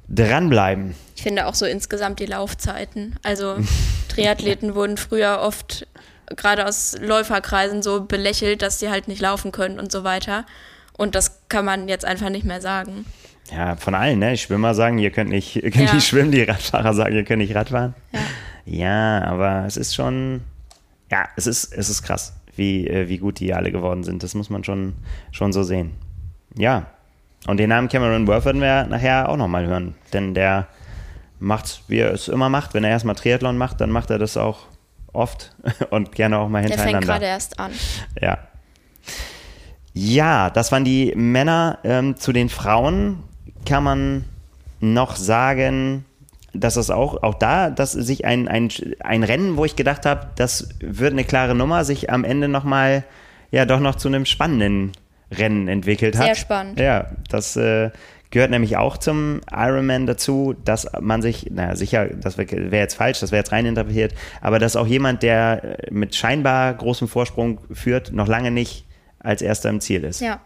dranbleiben. 0.08 0.96
Ich 1.16 1.24
finde 1.24 1.48
auch 1.48 1.56
so 1.56 1.66
insgesamt 1.66 2.20
die 2.20 2.26
Laufzeiten. 2.26 3.16
Also 3.24 3.58
Triathleten 4.08 4.76
wurden 4.76 4.96
früher 4.96 5.40
oft 5.42 5.88
gerade 6.36 6.66
aus 6.68 6.96
Läuferkreisen 7.00 7.82
so 7.82 8.02
belächelt, 8.02 8.62
dass 8.62 8.80
sie 8.80 8.90
halt 8.90 9.08
nicht 9.08 9.22
laufen 9.22 9.52
können 9.52 9.80
und 9.80 9.92
so 9.92 10.04
weiter. 10.04 10.46
Und 10.98 11.16
das 11.16 11.48
kann 11.48 11.63
man 11.66 11.88
jetzt 11.88 12.06
einfach 12.06 12.30
nicht 12.30 12.46
mehr 12.46 12.62
sagen. 12.62 13.06
Ja, 13.52 13.76
von 13.78 13.96
allen, 13.96 14.20
ne? 14.20 14.32
Die 14.32 14.38
Schwimmer 14.38 14.74
sagen, 14.74 14.98
ihr 14.98 15.12
könnt 15.12 15.30
nicht, 15.30 15.56
ihr 15.63 15.72
könnt 15.72 15.90
ja. 15.90 15.94
nicht 15.94 16.08
schwimmen, 16.08 16.32
die 16.32 16.44
Radfahrer 16.44 16.94
sagen, 16.94 17.16
ihr 17.16 17.24
könnt 17.24 17.40
nicht 17.40 17.56
Radfahren. 17.56 17.94
Ja. 18.12 18.20
ja, 18.66 19.24
aber 19.26 19.66
es 19.66 19.78
ist 19.78 19.96
schon, 19.96 20.42
ja, 21.10 21.26
es 21.38 21.48
ist, 21.48 21.72
es 21.74 21.90
ist 21.90 22.04
krass, 22.04 22.34
wie, 22.56 22.88
äh, 22.88 23.08
wie 23.08 23.20
gut 23.20 23.40
die 23.40 23.54
alle 23.54 23.72
geworden 23.72 24.04
sind. 24.04 24.24
Das 24.24 24.34
muss 24.34 24.50
man 24.50 24.63
schon, 24.63 24.94
schon 25.32 25.54
so 25.54 25.63
sehen. 25.63 25.94
Ja. 26.58 26.88
Und 27.46 27.58
den 27.58 27.70
Namen 27.70 27.88
Cameron 27.88 28.28
Worth 28.28 28.46
werden 28.46 28.62
wir 28.62 28.86
nachher 28.88 29.30
auch 29.30 29.38
nochmal 29.38 29.66
hören. 29.68 29.96
Denn 30.12 30.34
der 30.34 30.68
macht, 31.40 31.84
wie 31.88 32.00
er 32.00 32.12
es 32.12 32.28
immer 32.28 32.50
macht. 32.50 32.74
Wenn 32.74 32.84
er 32.84 32.90
erstmal 32.90 33.16
Triathlon 33.16 33.58
macht, 33.58 33.80
dann 33.80 33.92
macht 33.92 34.10
er 34.10 34.18
das 34.18 34.36
auch 34.36 34.66
oft 35.17 35.56
und 35.89 36.13
gerne 36.13 36.39
auch 36.39 36.49
mal 36.49 36.62
hintereinander. 36.62 36.91
Der 36.91 37.01
fängt 37.01 37.06
gerade 37.06 37.25
erst 37.25 37.60
an. 37.60 37.71
Ja. 38.21 38.38
Ja, 39.93 40.49
das 40.51 40.71
waren 40.71 40.86
die 40.86 41.13
Männer. 41.15 41.80
Ähm, 41.84 42.17
zu 42.17 42.32
den 42.32 42.49
Frauen 42.49 43.23
kann 43.65 43.84
man 43.84 44.25
noch 44.80 45.15
sagen, 45.15 46.06
dass 46.53 46.75
das 46.75 46.89
auch, 46.89 47.23
auch 47.23 47.36
da, 47.36 47.69
dass 47.69 47.91
sich 47.91 48.25
ein, 48.25 48.47
ein, 48.47 48.69
ein 48.99 49.23
Rennen, 49.23 49.58
wo 49.58 49.65
ich 49.65 49.75
gedacht 49.75 50.06
habe, 50.06 50.27
das 50.36 50.69
wird 50.80 51.13
eine 51.13 51.23
klare 51.23 51.56
Nummer, 51.56 51.84
sich 51.84 52.12
am 52.12 52.23
Ende 52.23 52.47
nochmal, 52.47 53.03
ja, 53.51 53.65
doch 53.65 53.80
noch 53.80 53.95
zu 53.95 54.08
einem 54.08 54.25
spannenden 54.25 54.91
Rennen 55.32 55.67
entwickelt 55.67 56.17
hat. 56.17 56.25
Sehr 56.25 56.36
spannend. 56.36 56.80
Ja, 56.80 57.08
das 57.30 57.56
äh, 57.56 57.91
gehört 58.32 58.52
nämlich 58.52 58.78
auch 58.78 58.98
zum 58.98 59.42
Ironman 59.52 60.06
dazu, 60.06 60.56
dass 60.66 60.88
man 61.00 61.22
sich, 61.22 61.50
naja, 61.52 61.76
sicher, 61.76 62.08
das 62.08 62.38
wäre 62.38 62.72
wär 62.72 62.80
jetzt 62.80 62.96
falsch, 62.96 63.20
das 63.20 63.32
wäre 63.32 63.40
jetzt 63.40 63.52
reininterpretiert, 63.52 64.13
aber 64.42 64.60
dass 64.60 64.76
auch 64.76 64.88
jemand, 64.88 65.24
der 65.24 65.78
mit 65.92 66.16
scheinbar 66.16 66.74
großem 66.74 67.08
Vorsprung 67.08 67.60
führt, 67.72 68.12
noch 68.12 68.28
lange 68.28 68.52
nicht 68.52 68.88
als 69.20 69.42
erster 69.42 69.70
im 69.70 69.82
Ziel 69.82 70.04
ist. 70.04 70.22
Ja. 70.22 70.40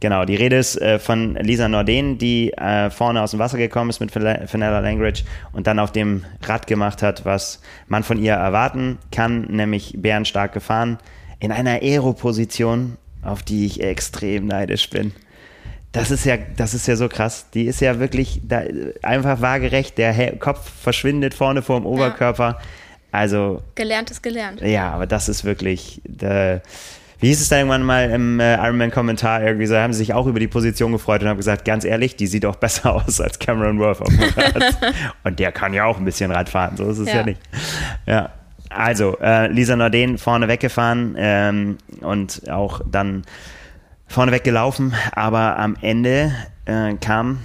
Genau, 0.00 0.24
die 0.24 0.36
Rede 0.36 0.56
ist 0.56 0.80
äh, 0.80 0.98
von 0.98 1.34
Lisa 1.34 1.68
Norden, 1.68 2.18
die 2.18 2.52
äh, 2.52 2.88
vorne 2.90 3.20
aus 3.20 3.32
dem 3.32 3.40
Wasser 3.40 3.58
gekommen 3.58 3.90
ist 3.90 4.00
mit 4.00 4.10
Fenella 4.10 4.78
Langridge 4.78 5.24
und 5.52 5.66
dann 5.66 5.78
auf 5.78 5.92
dem 5.92 6.24
Rad 6.42 6.66
gemacht 6.66 7.02
hat, 7.02 7.24
was 7.24 7.60
man 7.88 8.02
von 8.02 8.18
ihr 8.18 8.34
erwarten 8.34 8.98
kann, 9.10 9.42
nämlich 9.50 9.96
bärenstark 9.98 10.52
gefahren, 10.52 10.98
in 11.40 11.52
einer 11.52 11.82
Aero-Position, 11.82 12.96
auf 13.22 13.42
die 13.42 13.66
ich 13.66 13.82
extrem 13.82 14.46
neidisch 14.46 14.88
bin. 14.88 15.12
Das 15.92 16.10
ist 16.10 16.24
ja, 16.24 16.38
das 16.56 16.72
ist 16.72 16.88
ja 16.88 16.96
so 16.96 17.08
krass. 17.08 17.46
Die 17.52 17.66
ist 17.66 17.80
ja 17.80 17.98
wirklich 18.00 18.40
da, 18.42 18.62
einfach 19.02 19.40
waagerecht. 19.42 19.98
Der 19.98 20.36
Kopf 20.38 20.70
verschwindet 20.82 21.34
vorne 21.34 21.60
vor 21.60 21.78
dem 21.78 21.86
Oberkörper. 21.86 22.58
Ja. 22.58 22.60
Also. 23.12 23.62
Gelernt 23.74 24.10
ist 24.10 24.22
gelernt. 24.22 24.62
Ja, 24.62 24.90
aber 24.90 25.06
das 25.06 25.28
ist 25.28 25.44
wirklich. 25.44 26.00
Da, 26.04 26.62
wie 27.20 27.28
hieß 27.28 27.40
es 27.40 27.50
da 27.50 27.58
irgendwann 27.58 27.84
mal 27.84 28.10
im 28.10 28.40
äh, 28.40 28.56
Ironman-Kommentar? 28.56 29.42
Irgendwie 29.42 29.66
so, 29.66 29.76
haben 29.76 29.92
sie 29.92 29.98
sich 29.98 30.14
auch 30.14 30.26
über 30.26 30.40
die 30.40 30.48
Position 30.48 30.90
gefreut 30.90 31.22
und 31.22 31.28
haben 31.28 31.36
gesagt, 31.36 31.64
ganz 31.64 31.84
ehrlich, 31.84 32.16
die 32.16 32.26
sieht 32.26 32.44
auch 32.46 32.56
besser 32.56 32.94
aus 33.06 33.20
als 33.20 33.38
Cameron 33.38 33.78
Worth 33.78 34.00
auf 34.00 34.08
dem 34.08 34.18
Rad. 34.20 34.76
und 35.24 35.38
der 35.38 35.52
kann 35.52 35.74
ja 35.74 35.84
auch 35.84 35.98
ein 35.98 36.04
bisschen 36.04 36.32
Rad 36.32 36.48
fahren, 36.48 36.76
so 36.76 36.90
ist 36.90 36.98
es 36.98 37.08
ja, 37.08 37.16
ja 37.16 37.22
nicht. 37.24 37.40
Ja. 38.06 38.30
Also, 38.70 39.18
äh, 39.20 39.48
Lisa 39.48 39.76
Norden 39.76 40.16
vorne 40.16 40.48
weggefahren 40.48 41.14
ähm, 41.18 41.78
und 42.00 42.50
auch 42.50 42.80
dann 42.90 43.22
vorneweg 44.12 44.44
gelaufen, 44.44 44.94
aber 45.12 45.58
am 45.58 45.76
Ende 45.80 46.32
äh, 46.66 46.94
kam 46.94 47.38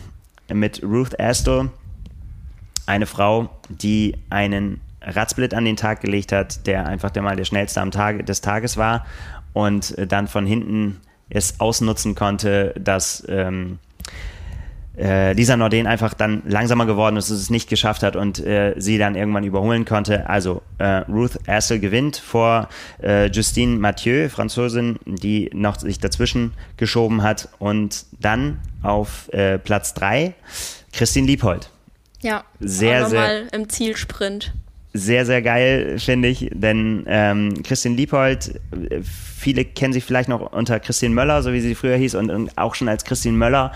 mit 0.54 0.84
Ruth 0.84 1.20
Astor 1.20 1.70
eine 2.86 3.06
Frau, 3.06 3.50
die 3.70 4.18
einen 4.30 4.82
Radsplit 5.02 5.54
an 5.54 5.64
den 5.64 5.78
Tag 5.78 6.02
gelegt 6.02 6.32
hat, 6.34 6.68
der 6.68 6.86
einfach 6.86 7.10
der 7.10 7.24
mal 7.24 7.38
der 7.38 7.46
schnellste 7.46 7.80
am 7.80 7.92
Tag 7.92 8.26
des 8.26 8.42
Tages 8.42 8.76
war 8.76 9.06
und 9.54 9.96
dann 9.98 10.28
von 10.28 10.46
hinten 10.46 11.00
es 11.30 11.60
ausnutzen 11.60 12.16
konnte, 12.16 12.74
dass 12.78 13.26
ähm, 13.30 13.80
äh, 14.98 15.34
Lisa 15.34 15.56
Norden 15.56 15.88
einfach 15.88 16.14
dann 16.14 16.42
langsamer 16.48 16.86
geworden 16.86 17.18
ist, 17.18 17.30
es 17.30 17.50
nicht 17.50 17.70
geschafft 17.70 18.04
hat 18.04 18.16
und 18.16 18.40
äh, 18.40 18.74
sie 18.78 18.98
dann 18.98 19.16
irgendwann 19.16 19.44
überholen 19.44 19.86
konnte. 19.86 20.30
Also 20.30 20.62
äh, 20.80 21.04
Ruth 21.10 21.38
Assel 21.48 21.80
gewinnt 21.80 22.18
vor 22.18 22.70
äh, 23.02 23.28
Justine 23.28 23.78
Mathieu, 23.78 24.30
Französin, 24.30 24.98
die 25.06 25.52
noch 25.54 25.80
sich 25.80 26.00
dazwischen 26.00 26.54
geschoben 26.78 27.22
hat 27.22 27.50
und 27.60 28.06
dann 28.20 28.60
auf 28.82 29.32
äh, 29.34 29.60
Platz 29.60 29.94
3 29.94 30.34
Christine 30.94 31.28
Liebhold. 31.28 31.70
Ja, 32.22 32.44
sehr, 32.60 33.06
sehr 33.06 33.54
im 33.54 33.70
Zielsprint. 33.70 34.54
Sehr, 34.94 35.28
sehr 35.28 35.44
geil, 35.44 36.00
finde 36.00 36.28
ich, 36.28 36.50
denn 36.52 37.04
ähm, 37.08 37.62
Christine 37.62 37.96
Liebhold, 37.96 38.60
viele 39.04 39.64
kennen 39.64 39.94
sie 39.94 40.02
vielleicht 40.02 40.28
noch 40.28 40.52
unter 40.54 40.80
Christine 40.80 41.14
Möller, 41.14 41.44
so 41.44 41.54
wie 41.54 41.62
sie 41.62 41.76
früher 41.76 41.98
hieß, 41.98 42.16
und, 42.16 42.32
und 42.32 42.58
auch 42.58 42.74
schon 42.74 42.90
als 42.90 43.04
Christine 43.04 43.38
Möller 43.38 43.74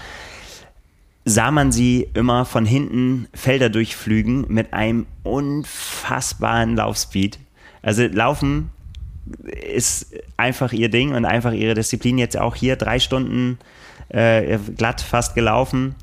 sah 1.25 1.51
man 1.51 1.71
sie 1.71 2.07
immer 2.13 2.45
von 2.45 2.65
hinten 2.65 3.27
Felder 3.33 3.69
durchflügen 3.69 4.45
mit 4.47 4.73
einem 4.73 5.05
unfassbaren 5.23 6.75
Laufspeed. 6.75 7.39
Also 7.81 8.03
Laufen 8.07 8.71
ist 9.45 10.13
einfach 10.37 10.73
ihr 10.73 10.89
Ding 10.89 11.13
und 11.13 11.25
einfach 11.25 11.53
ihre 11.53 11.73
Disziplin. 11.73 12.17
Jetzt 12.17 12.37
auch 12.37 12.55
hier 12.55 12.75
drei 12.75 12.99
Stunden 12.99 13.59
äh, 14.09 14.57
glatt 14.75 15.01
fast 15.01 15.35
gelaufen, 15.35 15.95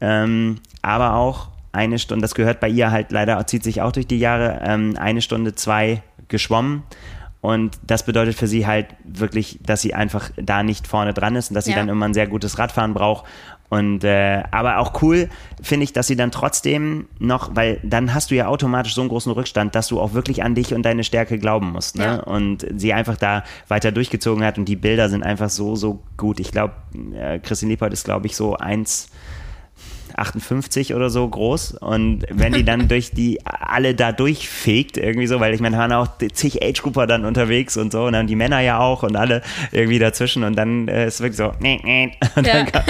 ähm, 0.00 0.60
aber 0.82 1.14
auch 1.14 1.48
eine 1.72 1.98
Stunde, 1.98 2.22
das 2.22 2.34
gehört 2.34 2.60
bei 2.60 2.68
ihr 2.68 2.90
halt 2.90 3.12
leider, 3.12 3.44
zieht 3.46 3.64
sich 3.64 3.82
auch 3.82 3.92
durch 3.92 4.06
die 4.06 4.18
Jahre, 4.18 4.60
ähm, 4.64 4.94
eine 4.98 5.20
Stunde 5.20 5.54
zwei 5.54 6.02
geschwommen. 6.28 6.82
Und 7.42 7.78
das 7.86 8.04
bedeutet 8.04 8.34
für 8.34 8.46
sie 8.46 8.66
halt 8.66 8.88
wirklich, 9.04 9.60
dass 9.62 9.82
sie 9.82 9.94
einfach 9.94 10.30
da 10.36 10.62
nicht 10.62 10.86
vorne 10.86 11.14
dran 11.14 11.36
ist 11.36 11.50
und 11.50 11.54
dass 11.54 11.66
sie 11.66 11.72
ja. 11.72 11.76
dann 11.76 11.88
immer 11.88 12.06
ein 12.06 12.14
sehr 12.14 12.26
gutes 12.26 12.58
Radfahren 12.58 12.94
braucht. 12.94 13.26
Und 13.68 14.04
äh, 14.04 14.42
aber 14.50 14.78
auch 14.78 15.02
cool 15.02 15.28
finde 15.60 15.84
ich, 15.84 15.92
dass 15.92 16.06
sie 16.06 16.16
dann 16.16 16.30
trotzdem 16.30 17.08
noch, 17.18 17.54
weil 17.54 17.80
dann 17.82 18.14
hast 18.14 18.30
du 18.30 18.34
ja 18.34 18.46
automatisch 18.46 18.94
so 18.94 19.00
einen 19.00 19.08
großen 19.08 19.32
Rückstand, 19.32 19.74
dass 19.74 19.88
du 19.88 20.00
auch 20.00 20.12
wirklich 20.12 20.42
an 20.44 20.54
dich 20.54 20.72
und 20.74 20.82
deine 20.82 21.04
Stärke 21.04 21.38
glauben 21.38 21.72
musst. 21.72 21.96
Ne? 21.96 22.04
Ja. 22.04 22.16
Und 22.16 22.66
sie 22.76 22.92
einfach 22.92 23.16
da 23.16 23.42
weiter 23.68 23.92
durchgezogen 23.92 24.44
hat 24.44 24.58
und 24.58 24.66
die 24.66 24.76
Bilder 24.76 25.08
sind 25.08 25.22
einfach 25.22 25.50
so, 25.50 25.76
so 25.76 26.00
gut. 26.16 26.40
Ich 26.40 26.52
glaube, 26.52 26.74
äh, 27.14 27.38
Christine 27.38 27.70
Liebert 27.70 27.92
ist, 27.92 28.04
glaube 28.04 28.26
ich, 28.26 28.36
so 28.36 28.56
eins 28.56 29.08
58 30.16 30.94
oder 30.94 31.10
so 31.10 31.28
groß. 31.28 31.74
Und 31.74 32.24
wenn 32.30 32.52
die 32.52 32.64
dann 32.64 32.88
durch 32.88 33.10
die 33.10 33.38
alle 33.44 33.94
da 33.94 34.12
durchfegt, 34.12 34.96
irgendwie 34.96 35.26
so, 35.26 35.40
weil 35.40 35.54
ich 35.54 35.60
meine, 35.60 35.76
waren 35.76 35.92
auch 35.92 36.08
zig 36.32 36.62
Age-Grupper 36.62 37.06
dann 37.06 37.24
unterwegs 37.24 37.76
und 37.76 37.92
so, 37.92 38.04
und 38.06 38.12
dann 38.12 38.26
die 38.26 38.36
Männer 38.36 38.60
ja 38.60 38.78
auch 38.78 39.02
und 39.02 39.16
alle 39.16 39.42
irgendwie 39.72 39.98
dazwischen 39.98 40.44
und 40.44 40.56
dann 40.56 40.88
äh, 40.88 41.06
ist 41.06 41.20
wirklich 41.20 41.36
so, 41.36 41.52
nee, 41.60 41.80
nee, 41.84 42.12
und 42.36 42.46
dann 42.46 42.66
ja. 42.66 42.70
kam, 42.70 42.84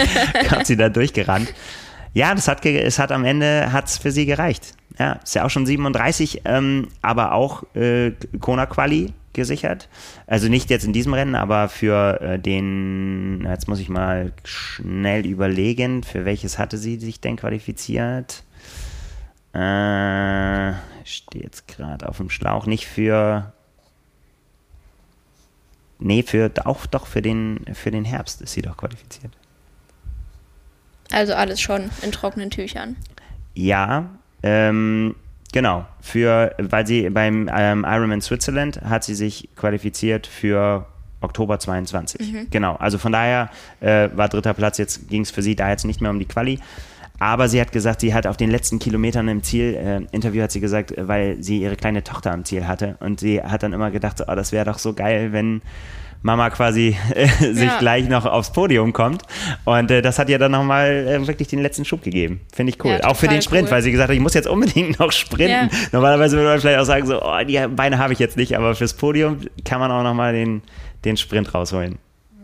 kam 0.47 0.65
sie 0.65 0.77
da 0.77 0.89
durchgerannt. 0.89 1.53
Ja, 2.15 2.35
das 2.35 2.49
hat, 2.49 2.65
es 2.65 2.99
hat 2.99 3.13
am 3.13 3.25
Ende 3.25 3.73
hat's 3.73 3.99
für 3.99 4.11
sie 4.11 4.25
gereicht. 4.25 4.75
Ja, 4.99 5.19
ist 5.23 5.35
ja 5.35 5.45
auch 5.45 5.51
schon 5.51 5.67
37, 5.67 6.43
ähm, 6.47 6.89
aber 7.03 7.33
auch 7.33 7.65
äh, 7.75 8.13
Kona 8.41 8.65
Quali 8.65 9.13
gesichert. 9.37 9.89
Also 10.27 10.49
nicht 10.49 10.69
jetzt 10.71 10.85
in 10.85 10.93
diesem 10.93 11.15
Rennen, 11.15 11.37
aber 11.37 11.69
für 11.69 12.21
äh, 12.21 12.39
den, 12.41 13.47
jetzt 13.49 13.69
muss 13.69 13.79
ich 13.79 13.89
mal 13.89 14.33
schnell 14.43 15.25
überlegen, 15.25 16.03
für 16.03 16.25
welches 16.25 16.59
hatte 16.59 16.77
sie 16.77 16.97
sich 16.97 17.21
denn 17.21 17.37
qualifiziert? 17.37 18.43
Äh, 19.53 20.75
stehe 21.05 21.45
jetzt 21.45 21.69
gerade 21.69 22.09
auf 22.09 22.17
dem 22.17 22.29
Schlauch. 22.29 22.67
Nicht 22.67 22.87
für. 22.87 23.53
Nee, 25.99 26.23
für 26.23 26.51
auch 26.65 26.85
doch 26.85 27.07
für 27.07 27.23
den, 27.23 27.65
für 27.73 27.91
den 27.91 28.05
Herbst 28.05 28.43
ist 28.43 28.53
sie 28.53 28.61
doch 28.61 28.77
qualifiziert. 28.77 29.33
Also 31.11 31.35
alles 31.35 31.61
schon 31.61 31.91
in 32.03 32.13
trockenen 32.13 32.51
Tüchern. 32.51 32.97
Ja, 33.55 34.11
ähm, 34.43 35.15
Genau, 35.53 35.87
für, 36.01 36.55
weil 36.59 36.87
sie 36.87 37.09
beim 37.11 37.51
ähm, 37.55 37.85
Ironman 37.89 38.21
Switzerland 38.21 38.81
hat 38.83 39.05
sie 39.05 39.15
sich 39.15 39.49
qualifiziert 39.57 40.27
für 40.27 40.87
Oktober 41.21 41.59
22. 41.59 42.33
Mhm. 42.33 42.47
Genau, 42.51 42.75
also 42.77 42.99
von 42.99 43.13
daher 43.13 43.51
äh, 43.81 44.09
war 44.15 44.29
dritter 44.29 44.55
Platz, 44.55 44.79
jetzt 44.79 45.09
ging 45.09 45.23
es 45.23 45.31
für 45.31 45.43
sie 45.43 45.57
da 45.57 45.71
jetzt 45.71 45.85
nicht 45.85 46.01
mehr 46.01 46.11
um 46.11 46.19
die 46.19 46.27
Quali. 46.27 46.59
Aber 47.19 47.49
sie 47.49 47.61
hat 47.61 47.73
gesagt, 47.73 48.03
sie 48.03 48.13
hat 48.13 48.27
auf 48.27 48.37
den 48.37 48.51
letzten 48.51 48.79
Kilometern 48.79 49.29
im 49.29 49.43
Ziel-Interview 49.43 50.41
äh, 50.41 50.45
hat 50.45 50.53
sie 50.53 50.61
gesagt, 50.61 50.93
weil 50.99 51.43
sie 51.43 51.63
ihre 51.63 51.77
kleine 51.77 52.05
Tochter 52.05 52.33
am 52.33 52.45
Ziel 52.45 52.69
hatte. 52.69 52.97
Und 53.01 53.21
sie 53.21 53.43
hat 53.43 53.63
dann 53.63 53.73
immer 53.73 53.91
gedacht, 53.91 54.23
oh, 54.27 54.35
das 54.35 54.53
wäre 54.53 54.67
doch 54.67 54.79
so 54.79 54.93
geil, 54.93 55.33
wenn 55.33 55.63
Mama 56.23 56.51
quasi 56.51 56.97
äh, 57.15 57.27
sich 57.27 57.65
ja. 57.65 57.79
gleich 57.79 58.09
noch 58.09 58.25
aufs 58.27 58.53
Podium 58.53 58.93
kommt. 58.93 59.23
Und 59.65 59.91
äh, 59.91 60.03
das 60.03 60.19
hat 60.19 60.29
ihr 60.29 60.39
dann 60.39 60.53
nochmal 60.53 61.07
äh, 61.07 61.27
wirklich 61.27 61.49
den 61.49 61.63
letzten 61.63 61.85
Schub 61.85 62.03
gegeben. 62.03 62.41
Finde 62.55 62.71
ich 62.71 62.85
cool. 62.85 62.93
Ja, 62.93 63.05
auch 63.05 63.17
für 63.17 63.29
den 63.29 63.43
Sprint, 63.43 63.69
cool. 63.69 63.73
weil 63.73 63.83
sie 63.83 63.91
gesagt 63.91 64.09
hat, 64.09 64.15
ich 64.15 64.23
muss 64.23 64.35
jetzt 64.35 64.49
unbedingt 64.49 64.99
noch 64.99 65.13
sprinten. 65.13 65.71
Ja. 65.71 65.79
Normalerweise 65.93 66.37
würde 66.37 66.51
man 66.51 66.61
vielleicht 66.61 66.81
auch 66.81 66.85
sagen, 66.85 67.07
so, 67.07 67.23
oh, 67.23 67.45
die 67.47 67.59
Beine 67.69 67.99
habe 67.99 68.13
ich 68.13 68.19
jetzt 68.19 68.37
nicht, 68.37 68.57
aber 68.57 68.75
fürs 68.75 68.95
Podium 68.95 69.41
kann 69.65 69.81
man 69.81 69.91
auch 69.91 70.03
nochmal 70.03 70.33
den, 70.33 70.63
den 71.05 71.17
Sprint 71.17 71.55
rausholen. 71.55 71.99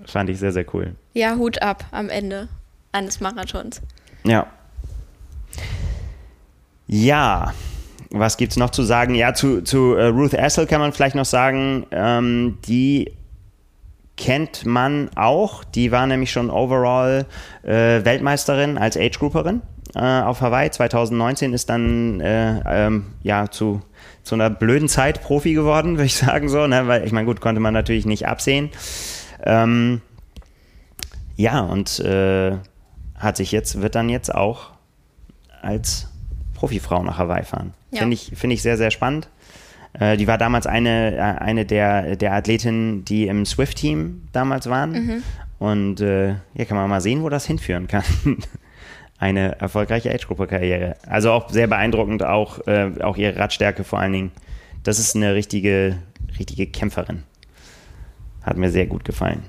Fand 0.06 0.30
ich 0.30 0.38
sehr, 0.38 0.52
sehr 0.52 0.64
cool. 0.74 0.94
Ja, 1.14 1.36
Hut 1.36 1.62
ab 1.62 1.84
am 1.92 2.08
Ende 2.08 2.48
eines 2.92 3.20
Marathons. 3.20 3.80
Ja. 4.24 4.46
Ja, 6.86 7.54
was 8.10 8.36
gibt 8.36 8.52
es 8.52 8.58
noch 8.58 8.70
zu 8.70 8.82
sagen? 8.82 9.14
Ja, 9.14 9.34
zu, 9.34 9.62
zu 9.62 9.94
uh, 9.94 10.08
Ruth 10.08 10.34
Essel 10.34 10.66
kann 10.66 10.80
man 10.80 10.92
vielleicht 10.92 11.14
noch 11.14 11.24
sagen, 11.24 11.86
ähm, 11.90 12.58
die 12.66 13.12
kennt 14.16 14.66
man 14.66 15.10
auch. 15.14 15.64
Die 15.64 15.92
war 15.92 16.06
nämlich 16.06 16.30
schon 16.32 16.50
overall 16.50 17.26
äh, 17.62 18.04
Weltmeisterin 18.04 18.78
als 18.78 18.96
Age-Grouperin 18.96 19.62
äh, 19.94 20.00
auf 20.00 20.40
Hawaii. 20.40 20.70
2019 20.70 21.52
ist 21.52 21.68
dann 21.68 22.20
äh, 22.20 22.60
ähm, 22.66 23.06
ja 23.22 23.50
zu, 23.50 23.82
zu 24.22 24.34
einer 24.34 24.50
blöden 24.50 24.88
Zeit 24.88 25.22
Profi 25.22 25.54
geworden, 25.54 25.92
würde 25.96 26.06
ich 26.06 26.16
sagen 26.16 26.48
so. 26.48 26.66
Ne? 26.66 26.86
Weil 26.86 27.04
ich 27.04 27.12
meine, 27.12 27.26
gut, 27.26 27.40
konnte 27.40 27.60
man 27.60 27.74
natürlich 27.74 28.06
nicht 28.06 28.26
absehen. 28.26 28.70
Ähm, 29.44 30.00
ja, 31.36 31.60
und 31.60 31.98
äh, 32.00 32.56
hat 33.16 33.36
sich 33.36 33.52
jetzt, 33.52 33.80
wird 33.80 33.94
dann 33.94 34.08
jetzt 34.08 34.34
auch 34.34 34.72
als 35.62 36.08
Profifrau 36.54 37.02
nach 37.02 37.18
Hawaii 37.18 37.44
fahren. 37.44 37.74
Ja. 37.90 38.00
Finde 38.00 38.14
ich, 38.14 38.32
find 38.34 38.52
ich 38.52 38.62
sehr, 38.62 38.76
sehr 38.76 38.90
spannend. 38.90 39.28
Äh, 39.98 40.16
die 40.16 40.26
war 40.26 40.38
damals 40.38 40.66
eine, 40.66 41.16
äh, 41.16 41.20
eine 41.20 41.66
der, 41.66 42.16
der 42.16 42.32
Athletinnen, 42.32 43.04
die 43.04 43.26
im 43.26 43.44
Swift-Team 43.44 44.28
damals 44.32 44.68
waren. 44.68 44.92
Mhm. 44.92 45.22
Und 45.58 46.00
äh, 46.00 46.34
hier 46.54 46.64
kann 46.64 46.76
man 46.76 46.88
mal 46.88 47.00
sehen, 47.00 47.22
wo 47.22 47.28
das 47.28 47.46
hinführen 47.46 47.86
kann. 47.86 48.04
eine 49.18 49.60
erfolgreiche 49.60 50.12
Age-Gruppe-Karriere. 50.12 50.96
Also 51.06 51.30
auch 51.30 51.48
sehr 51.50 51.68
beeindruckend, 51.68 52.24
auch, 52.24 52.66
äh, 52.66 52.90
auch 53.02 53.16
ihre 53.16 53.36
Radstärke 53.36 53.84
vor 53.84 54.00
allen 54.00 54.12
Dingen. 54.12 54.32
Das 54.82 54.98
ist 54.98 55.14
eine 55.14 55.34
richtige, 55.34 55.98
richtige 56.38 56.66
Kämpferin. 56.66 57.22
Hat 58.42 58.56
mir 58.56 58.70
sehr 58.70 58.86
gut 58.86 59.04
gefallen. 59.04 59.44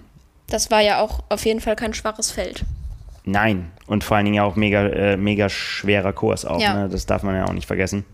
Das 0.47 0.69
war 0.69 0.81
ja 0.81 1.01
auch 1.01 1.23
auf 1.29 1.45
jeden 1.45 1.59
Fall 1.59 1.75
kein 1.75 1.95
schwaches 1.95 2.29
Feld. 2.29 2.65
Nein, 3.25 3.71
und 3.87 4.03
vor 4.03 4.17
allen 4.17 4.25
Dingen 4.25 4.35
ja 4.35 4.43
auch 4.43 4.55
mega, 4.55 4.85
äh, 4.87 5.17
mega 5.17 5.49
schwerer 5.49 6.13
Kurs 6.13 6.45
auch. 6.45 6.61
Ja. 6.61 6.83
Ne? 6.83 6.89
Das 6.89 7.05
darf 7.05 7.23
man 7.23 7.35
ja 7.35 7.45
auch 7.45 7.53
nicht 7.53 7.65
vergessen. 7.65 8.05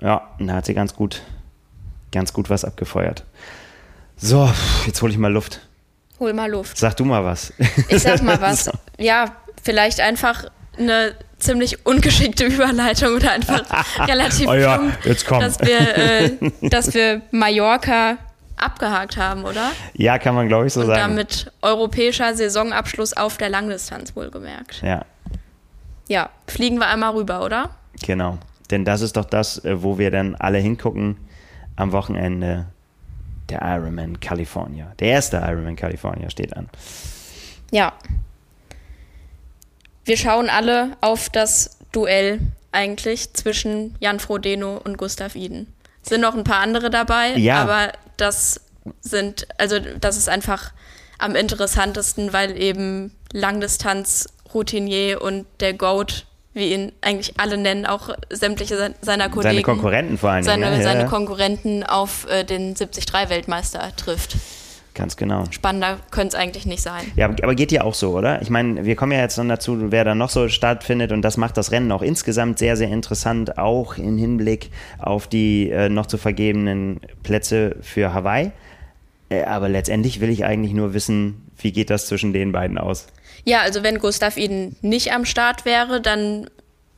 Ja, 0.00 0.28
und 0.38 0.46
da 0.46 0.54
hat 0.54 0.66
sie 0.66 0.74
ganz 0.74 0.94
gut, 0.94 1.22
ganz 2.12 2.32
gut 2.32 2.50
was 2.50 2.64
abgefeuert. 2.64 3.24
So, 4.16 4.50
jetzt 4.86 5.00
hole 5.02 5.12
ich 5.12 5.18
mal 5.18 5.32
Luft. 5.32 5.60
Hol 6.18 6.32
mal 6.34 6.50
Luft. 6.50 6.76
Sag 6.76 6.96
du 6.96 7.04
mal 7.04 7.24
was. 7.24 7.52
Ich 7.88 8.02
sag 8.02 8.22
mal 8.22 8.40
was. 8.42 8.64
so. 8.66 8.72
Ja, 8.98 9.36
vielleicht 9.62 10.00
einfach 10.00 10.44
eine 10.78 11.14
ziemlich 11.38 11.86
ungeschickte 11.86 12.44
Überleitung 12.44 13.14
oder 13.14 13.32
einfach 13.32 13.62
relativ 14.06 14.46
oh 14.48 14.54
ja, 14.54 14.80
jetzt 15.04 15.26
komm. 15.26 15.40
dass 15.40 15.58
wir, 15.60 15.96
äh, 15.96 16.30
dass 16.60 16.92
wir 16.92 17.22
Mallorca 17.30 18.18
abgehakt 18.56 19.16
haben, 19.16 19.44
oder? 19.44 19.70
Ja, 19.94 20.18
kann 20.18 20.34
man 20.34 20.48
glaube 20.48 20.66
ich 20.66 20.74
so 20.74 20.80
Und 20.80 20.86
sagen. 20.88 21.00
damit 21.00 21.50
europäischer 21.62 22.34
Saisonabschluss 22.34 23.14
auf 23.14 23.38
der 23.38 23.48
Langdistanz 23.48 24.14
wohlgemerkt. 24.14 24.82
Ja. 24.82 25.04
Ja, 26.08 26.28
fliegen 26.46 26.78
wir 26.78 26.88
einmal 26.88 27.12
rüber, 27.12 27.42
oder? 27.42 27.70
Genau. 28.02 28.38
Denn 28.70 28.84
das 28.84 29.00
ist 29.00 29.16
doch 29.16 29.24
das, 29.24 29.64
äh, 29.64 29.82
wo 29.82 29.98
wir 29.98 30.10
dann 30.10 30.34
alle 30.36 30.58
hingucken 30.58 31.16
am 31.76 31.92
Wochenende. 31.92 32.66
Der 33.48 33.62
Ironman 33.62 34.20
California. 34.20 34.92
Der 35.00 35.08
erste 35.08 35.38
Ironman 35.38 35.74
California 35.74 36.30
steht 36.30 36.56
an. 36.56 36.68
Ja. 37.72 37.92
Wir 40.04 40.16
schauen 40.16 40.48
alle 40.48 40.96
auf 41.00 41.28
das 41.30 41.78
Duell 41.90 42.38
eigentlich 42.70 43.32
zwischen 43.32 43.96
Jan 43.98 44.20
Frodeno 44.20 44.76
und 44.76 44.98
Gustav 44.98 45.34
Iden. 45.34 45.66
Sind 46.02 46.20
noch 46.20 46.36
ein 46.36 46.44
paar 46.44 46.60
andere 46.60 46.90
dabei, 46.90 47.36
ja. 47.36 47.60
aber 47.60 47.92
das 48.16 48.60
sind, 49.00 49.48
also 49.58 49.78
das 50.00 50.16
ist 50.16 50.28
einfach 50.28 50.72
am 51.18 51.34
interessantesten, 51.34 52.32
weil 52.32 52.56
eben 52.56 53.12
Langdistanz 53.32 54.28
Routinier 54.54 55.20
und 55.22 55.46
der 55.60 55.74
Goat 55.74 56.26
wie 56.52 56.72
ihn 56.72 56.92
eigentlich 57.00 57.38
alle 57.38 57.56
nennen, 57.56 57.86
auch 57.86 58.10
sämtliche 58.28 58.94
seiner 59.00 59.28
Kollegen. 59.28 59.54
Seine 59.54 59.62
Konkurrenten 59.62 60.18
vor 60.18 60.30
allem. 60.30 60.44
Seine, 60.44 60.76
ja, 60.76 60.82
seine 60.82 61.06
Konkurrenten 61.06 61.84
auf 61.84 62.26
äh, 62.28 62.44
den 62.44 62.74
73-Weltmeister 62.74 63.94
trifft. 63.96 64.36
Ganz 64.94 65.16
genau. 65.16 65.44
Spannender 65.50 65.98
könnte 66.10 66.28
es 66.28 66.34
eigentlich 66.34 66.66
nicht 66.66 66.82
sein. 66.82 67.04
Ja, 67.14 67.26
aber 67.26 67.54
geht 67.54 67.70
dir 67.70 67.84
auch 67.84 67.94
so, 67.94 68.16
oder? 68.16 68.42
Ich 68.42 68.50
meine, 68.50 68.84
wir 68.84 68.96
kommen 68.96 69.12
ja 69.12 69.20
jetzt 69.20 69.38
noch 69.38 69.46
dazu, 69.46 69.92
wer 69.92 70.04
da 70.04 70.16
noch 70.16 70.30
so 70.30 70.48
stattfindet 70.48 71.12
und 71.12 71.22
das 71.22 71.36
macht 71.36 71.56
das 71.56 71.70
Rennen 71.70 71.92
auch 71.92 72.02
insgesamt 72.02 72.58
sehr, 72.58 72.76
sehr 72.76 72.88
interessant, 72.88 73.56
auch 73.56 73.96
im 73.96 74.18
Hinblick 74.18 74.70
auf 74.98 75.28
die 75.28 75.70
äh, 75.70 75.88
noch 75.88 76.06
zu 76.06 76.18
vergebenen 76.18 77.00
Plätze 77.22 77.76
für 77.82 78.12
Hawaii. 78.12 78.50
Äh, 79.28 79.44
aber 79.44 79.68
letztendlich 79.68 80.20
will 80.20 80.28
ich 80.28 80.44
eigentlich 80.44 80.74
nur 80.74 80.92
wissen, 80.92 81.46
wie 81.56 81.70
geht 81.70 81.88
das 81.88 82.06
zwischen 82.06 82.32
den 82.32 82.50
beiden 82.50 82.76
aus? 82.76 83.06
Ja, 83.44 83.60
also 83.60 83.82
wenn 83.82 83.98
Gustav 83.98 84.36
Iden 84.36 84.76
nicht 84.82 85.12
am 85.12 85.24
Start 85.24 85.64
wäre, 85.64 86.00
dann 86.00 86.48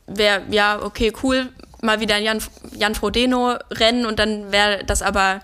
wäre, 0.07 0.41
ja, 0.49 0.81
okay, 0.81 1.13
cool, 1.23 1.49
mal 1.81 1.99
wieder 1.99 2.17
Jan, 2.17 2.39
Jan 2.75 2.95
Frodeno 2.95 3.55
rennen 3.71 4.05
und 4.05 4.19
dann 4.19 4.51
wäre 4.51 4.83
das 4.85 5.01
aber 5.01 5.39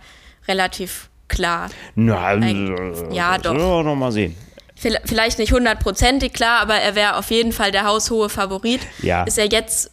relativ 0.48 1.10
klar. 1.28 1.70
Na, 1.96 2.28
Ein, 2.28 3.12
ja, 3.12 3.38
doch. 3.38 3.54
Wir 3.54 3.84
noch 3.84 3.96
mal 3.96 4.12
sehen. 4.12 4.36
Vielleicht 4.76 5.40
nicht 5.40 5.52
hundertprozentig 5.52 6.32
klar, 6.32 6.62
aber 6.62 6.76
er 6.76 6.96
wäre 6.96 7.18
auf 7.18 7.32
jeden 7.32 7.52
Fall 7.52 7.72
der 7.72 7.84
haushohe 7.84 8.30
Favorit. 8.30 8.80
Ja. 9.02 9.24
Ist 9.24 9.38
er 9.38 9.52
jetzt 9.52 9.92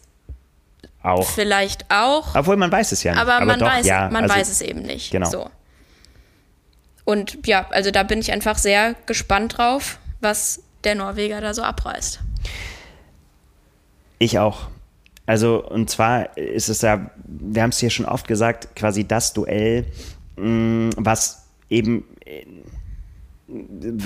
auch. 1.03 1.29
Vielleicht 1.29 1.91
auch. 1.91 2.35
Obwohl 2.35 2.55
man 2.55 2.71
weiß 2.71 2.93
es 2.93 3.03
ja 3.03 3.11
nicht. 3.11 3.21
Aber, 3.21 3.35
aber 3.35 3.45
man, 3.45 3.59
doch, 3.59 3.67
weiß, 3.67 3.85
ja, 3.85 4.09
man 4.09 4.23
also, 4.23 4.35
weiß 4.35 4.49
es 4.49 4.61
eben 4.61 4.81
nicht. 4.81 5.11
Genau. 5.11 5.29
So. 5.29 5.49
Und 7.03 7.45
ja, 7.45 7.67
also 7.69 7.91
da 7.91 8.03
bin 8.03 8.19
ich 8.19 8.31
einfach 8.31 8.57
sehr 8.57 8.95
gespannt 9.05 9.57
drauf, 9.57 9.99
was 10.21 10.63
der 10.87 10.95
Norweger 10.95 11.41
da 11.41 11.53
so 11.53 11.61
abreißt. 11.61 12.21
Ich 14.19 14.39
auch. 14.39 14.67
Also, 15.25 15.63
und 15.63 15.89
zwar 15.89 16.37
ist 16.37 16.69
es 16.69 16.81
ja, 16.81 17.11
wir 17.25 17.61
haben 17.61 17.71
es 17.71 17.79
hier 17.79 17.89
schon 17.89 18.05
oft 18.05 18.27
gesagt, 18.27 18.75
quasi 18.75 19.05
das 19.05 19.33
Duell, 19.33 19.85
mm, 20.37 20.91
was 20.95 21.45
eben 21.69 22.05
äh, 22.25 22.45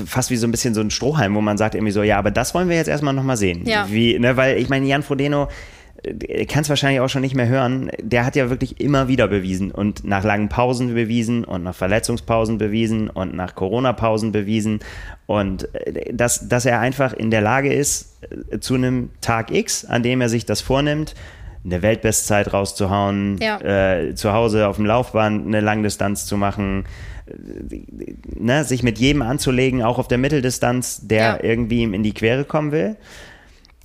fast 0.05 0.32
wie 0.32 0.38
so 0.38 0.47
ein 0.47 0.51
bisschen 0.51 0.73
so 0.73 0.82
ein 0.82 0.89
Strohhalm, 0.89 1.36
wo 1.36 1.41
man 1.41 1.57
sagt 1.57 1.75
irgendwie 1.75 1.91
so, 1.91 2.01
ja, 2.01 2.17
aber 2.17 2.32
das 2.32 2.55
wollen 2.55 2.69
wir 2.69 2.75
jetzt 2.75 2.88
erstmal 2.88 3.13
nochmal 3.13 3.38
sehen. 3.38 3.67
Ja. 3.67 3.88
Wie, 3.89 4.17
ne, 4.17 4.36
weil 4.36 4.57
ich 4.57 4.69
meine, 4.69 4.88
Jan 4.88 5.03
Frodeno, 5.03 5.47
kann 6.47 6.64
es 6.64 6.70
wahrscheinlich 6.70 6.99
auch 6.99 7.10
schon 7.10 7.22
nicht 7.22 7.36
mehr 7.36 7.47
hören, 7.47 7.91
der 8.02 8.26
hat 8.26 8.36
ja 8.36 8.49
wirklich 8.49 8.82
immer 8.82 9.08
wieder 9.08 9.28
bewiesen 9.28 9.72
und 9.72 10.04
nach 10.04 10.24
langen 10.24 10.49
Pausen 10.49 10.93
bewiesen 10.93 11.43
und 11.43 11.64
nach 11.64 11.76
Verletzungspausen 11.76 12.58
bewiesen 12.58 13.10
und 13.10 13.36
nach 13.36 13.54
Corona-Pausen 13.54 14.32
bewiesen 14.32 14.80
und 15.28 15.74
äh, 15.76 16.14
dass, 16.14 16.47
dass 16.47 16.66
er 16.66 16.80
einfach 16.80 17.14
in 17.14 17.30
der 17.30 17.41
Lage 17.41 17.72
ist, 17.72 18.18
äh, 18.49 18.60
zu 18.60 18.76
einem 18.76 19.10
Tag 19.22 19.52
X, 19.52 19.86
an 19.86 20.02
dem 20.02 20.22
er 20.22 20.30
sich 20.30 20.45
das 20.45 20.62
vornimmt, 20.62 21.14
eine 21.64 21.84
Weltbestzeit 21.84 22.52
rauszuhauen, 22.52 23.38
ja. 23.39 23.60
äh, 23.62 24.16
zu 24.16 24.34
Hause 24.34 24.68
auf 24.68 24.78
dem 24.78 24.86
Laufband 24.86 25.45
eine 25.45 25.62
Langdistanz 25.62 26.26
zu 26.26 26.36
machen, 26.36 26.86
äh, 27.28 27.84
ne, 28.39 28.64
sich 28.64 28.82
mit 28.82 28.97
jedem 28.97 29.22
anzulegen, 29.22 29.84
auch 29.84 29.99
auf 29.99 30.08
der 30.08 30.18
Mitteldistanz, 30.18 31.08
der 31.08 31.24
ja. 31.24 31.39
irgendwie 31.43 31.84
ihm 31.84 31.93
in 31.93 32.02
die 32.02 32.14
Quere 32.14 32.43
kommen 32.43 32.72
will. 32.72 32.95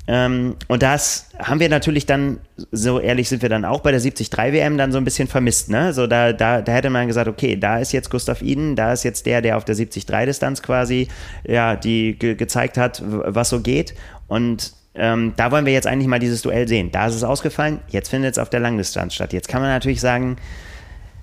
Ähm, 0.09 0.55
und 0.69 0.83
das 0.83 1.31
haben 1.39 1.59
wir 1.59 1.69
natürlich 1.69 2.07
dann, 2.07 2.39
so 2.71 3.01
ehrlich 3.01 3.29
sind 3.29 3.43
wir 3.43 3.49
dann 3.49 3.65
auch 3.65 3.81
bei 3.81 3.91
der 3.91 4.01
73 4.01 4.31
WM 4.33 4.79
dann 4.79 4.93
so 4.93 4.99
ein 4.99 5.05
bisschen 5.05 5.27
vermisst. 5.27 5.69
Ne? 5.69 5.93
So 5.93 6.07
da, 6.07 6.33
da, 6.33 6.63
da 6.63 6.73
hätte 6.73 6.91
man 6.91 7.09
gesagt, 7.09 7.29
okay, 7.29 7.57
da 7.57 7.79
ist 7.79 7.93
jetzt 7.93 8.11
Gustav 8.11 8.41
Iden, 8.41 8.77
da 8.77 8.93
ist 8.93 9.03
jetzt 9.03 9.27
der, 9.27 9.43
der 9.43 9.57
auf 9.57 9.65
der 9.65 9.75
73 9.75 10.07
Distanz 10.07 10.63
quasi 10.63 11.09
ja, 11.45 11.75
die 11.75 12.17
ge 12.19 12.37
gezeigt 12.37 12.79
hat, 12.79 13.03
was 13.05 13.49
so 13.49 13.61
geht. 13.61 13.95
Und 14.29 14.73
ähm, 14.95 15.35
da 15.37 15.51
wollen 15.51 15.67
wir 15.67 15.73
jetzt 15.73 15.87
eigentlich 15.87 16.09
mal 16.09 16.21
dieses 16.21 16.43
Duell 16.43 16.69
sehen. 16.69 16.91
Da 16.93 17.09
ist 17.09 17.15
es 17.15 17.25
ausgefallen, 17.25 17.81
jetzt 17.89 18.09
findet 18.09 18.33
es 18.33 18.39
auf 18.39 18.49
der 18.49 18.61
Langdistanz 18.61 19.15
statt. 19.15 19.33
Jetzt 19.33 19.49
kann 19.49 19.61
man 19.61 19.71
natürlich 19.71 20.01
sagen, 20.01 20.37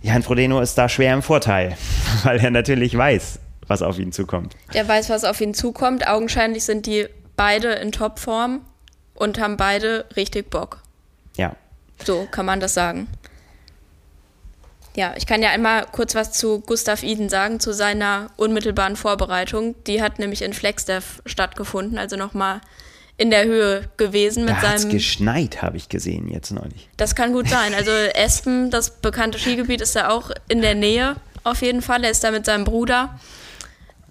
Jan 0.01 0.23
Frodeno 0.23 0.59
ist 0.59 0.77
da 0.77 0.89
schwer 0.89 1.13
im 1.13 1.21
Vorteil, 1.21 1.77
weil 2.23 2.39
er 2.39 2.51
natürlich 2.51 2.97
weiß, 2.97 3.39
was 3.67 3.81
auf 3.81 3.97
ihn 3.97 4.11
zukommt. 4.11 4.57
Der 4.73 4.85
weiß, 4.87 5.09
was 5.09 5.23
auf 5.23 5.39
ihn 5.39 5.53
zukommt. 5.53 6.05
Augenscheinlich 6.05 6.65
sind 6.65 6.85
die 6.85 7.07
beide 7.37 7.69
in 7.69 7.93
Topform 7.93 8.61
und 9.15 9.39
haben 9.39 9.57
beide 9.57 10.05
richtig 10.15 10.49
Bock. 10.49 10.79
Ja. 11.37 11.55
So 12.03 12.27
kann 12.29 12.45
man 12.45 12.59
das 12.59 12.73
sagen. 12.73 13.07
Ja, 14.95 15.13
ich 15.17 15.25
kann 15.25 15.41
ja 15.41 15.49
einmal 15.49 15.85
kurz 15.91 16.13
was 16.13 16.33
zu 16.33 16.59
Gustav 16.59 17.01
Iden 17.01 17.27
sagen, 17.29 17.59
zu 17.59 17.73
seiner 17.73 18.29
unmittelbaren 18.37 18.95
Vorbereitung. 18.95 19.75
Die 19.85 20.03
hat 20.03 20.19
nämlich 20.19 20.43
in 20.43 20.53
Flagstaff 20.53 21.21
stattgefunden, 21.25 21.97
also 21.97 22.15
nochmal 22.15 22.61
in 23.17 23.31
der 23.31 23.45
Höhe 23.45 23.89
gewesen 23.97 24.45
mit 24.45 24.55
da 24.55 24.77
seinem. 24.77 24.91
geschneit, 24.91 25.61
habe 25.61 25.77
ich 25.77 25.89
gesehen 25.89 26.27
jetzt 26.27 26.51
neulich. 26.51 26.89
Das 26.97 27.15
kann 27.15 27.31
gut 27.33 27.47
sein. 27.47 27.73
Also 27.73 27.91
Espen, 27.91 28.69
das 28.69 29.01
bekannte 29.01 29.39
Skigebiet, 29.39 29.81
ist 29.81 29.95
ja 29.95 30.09
auch 30.09 30.31
in 30.47 30.61
der 30.61 30.75
Nähe 30.75 31.15
auf 31.43 31.61
jeden 31.61 31.81
Fall. 31.81 32.03
Er 32.03 32.11
ist 32.11 32.23
da 32.23 32.31
mit 32.31 32.45
seinem 32.45 32.63
Bruder. 32.63 33.19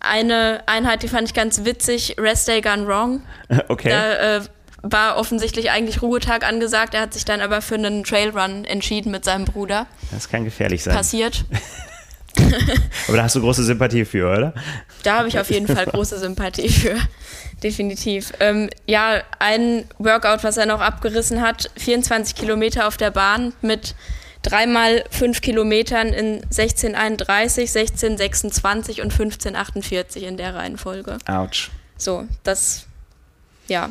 Eine 0.01 0.63
Einheit, 0.67 1.03
die 1.05 1.09
fand 1.09 1.29
ich 1.29 1.35
ganz 1.35 1.65
witzig, 1.65 2.17
Rest 2.19 2.49
Day 2.49 2.61
Gone 2.61 2.87
Wrong. 2.87 3.23
Okay. 3.69 3.89
Da 3.89 4.37
äh, 4.39 4.41
war 4.83 5.17
offensichtlich 5.17 5.71
eigentlich 5.71 6.03
Ruhetag 6.03 6.47
angesagt. 6.47 6.95
Er 6.95 7.03
hat 7.03 7.15
sich 7.15 7.25
dann 7.25 7.41
aber 7.41 7.63
für 7.63 7.77
einen 7.77 8.05
Trailrun 8.05 8.65
entschieden 8.65 9.13
mit 9.13 9.25
seinem 9.25 9.45
Bruder. 9.45 9.87
Das 10.11 10.29
kann 10.29 10.45
gefährlich 10.45 10.83
sein. 10.83 10.95
Passiert. 10.95 11.45
Aber 13.09 13.19
da 13.19 13.25
hast 13.25 13.37
du 13.37 13.41
große 13.41 13.63
Sympathie 13.63 14.05
für, 14.05 14.31
oder? 14.31 14.55
Da 15.03 15.19
habe 15.19 15.29
ich 15.29 15.39
auf 15.39 15.51
jeden 15.51 15.67
Fall 15.67 15.87
große 15.93 16.19
Sympathie 16.19 16.69
für. 16.69 16.97
Definitiv. 17.63 18.33
Ähm, 18.41 18.71
ja, 18.87 19.23
ein 19.39 19.85
Workout, 19.99 20.43
was 20.43 20.57
er 20.57 20.67
noch 20.67 20.81
abgerissen 20.81 21.43
hat, 21.43 21.71
24 21.77 22.35
Kilometer 22.35 22.87
auf 22.89 22.97
der 22.97 23.11
Bahn 23.11 23.53
mit 23.61 23.95
dreimal 24.43 25.05
fünf 25.11 25.41
Kilometern 25.41 26.09
in 26.09 26.43
1631, 26.45 27.69
1626 27.69 29.03
und 29.03 29.13
1548 29.13 30.25
in 30.25 30.37
der 30.37 30.55
Reihenfolge. 30.55 31.19
Autsch. 31.27 31.71
So, 31.97 32.27
das, 32.43 32.87
ja, 33.69 33.91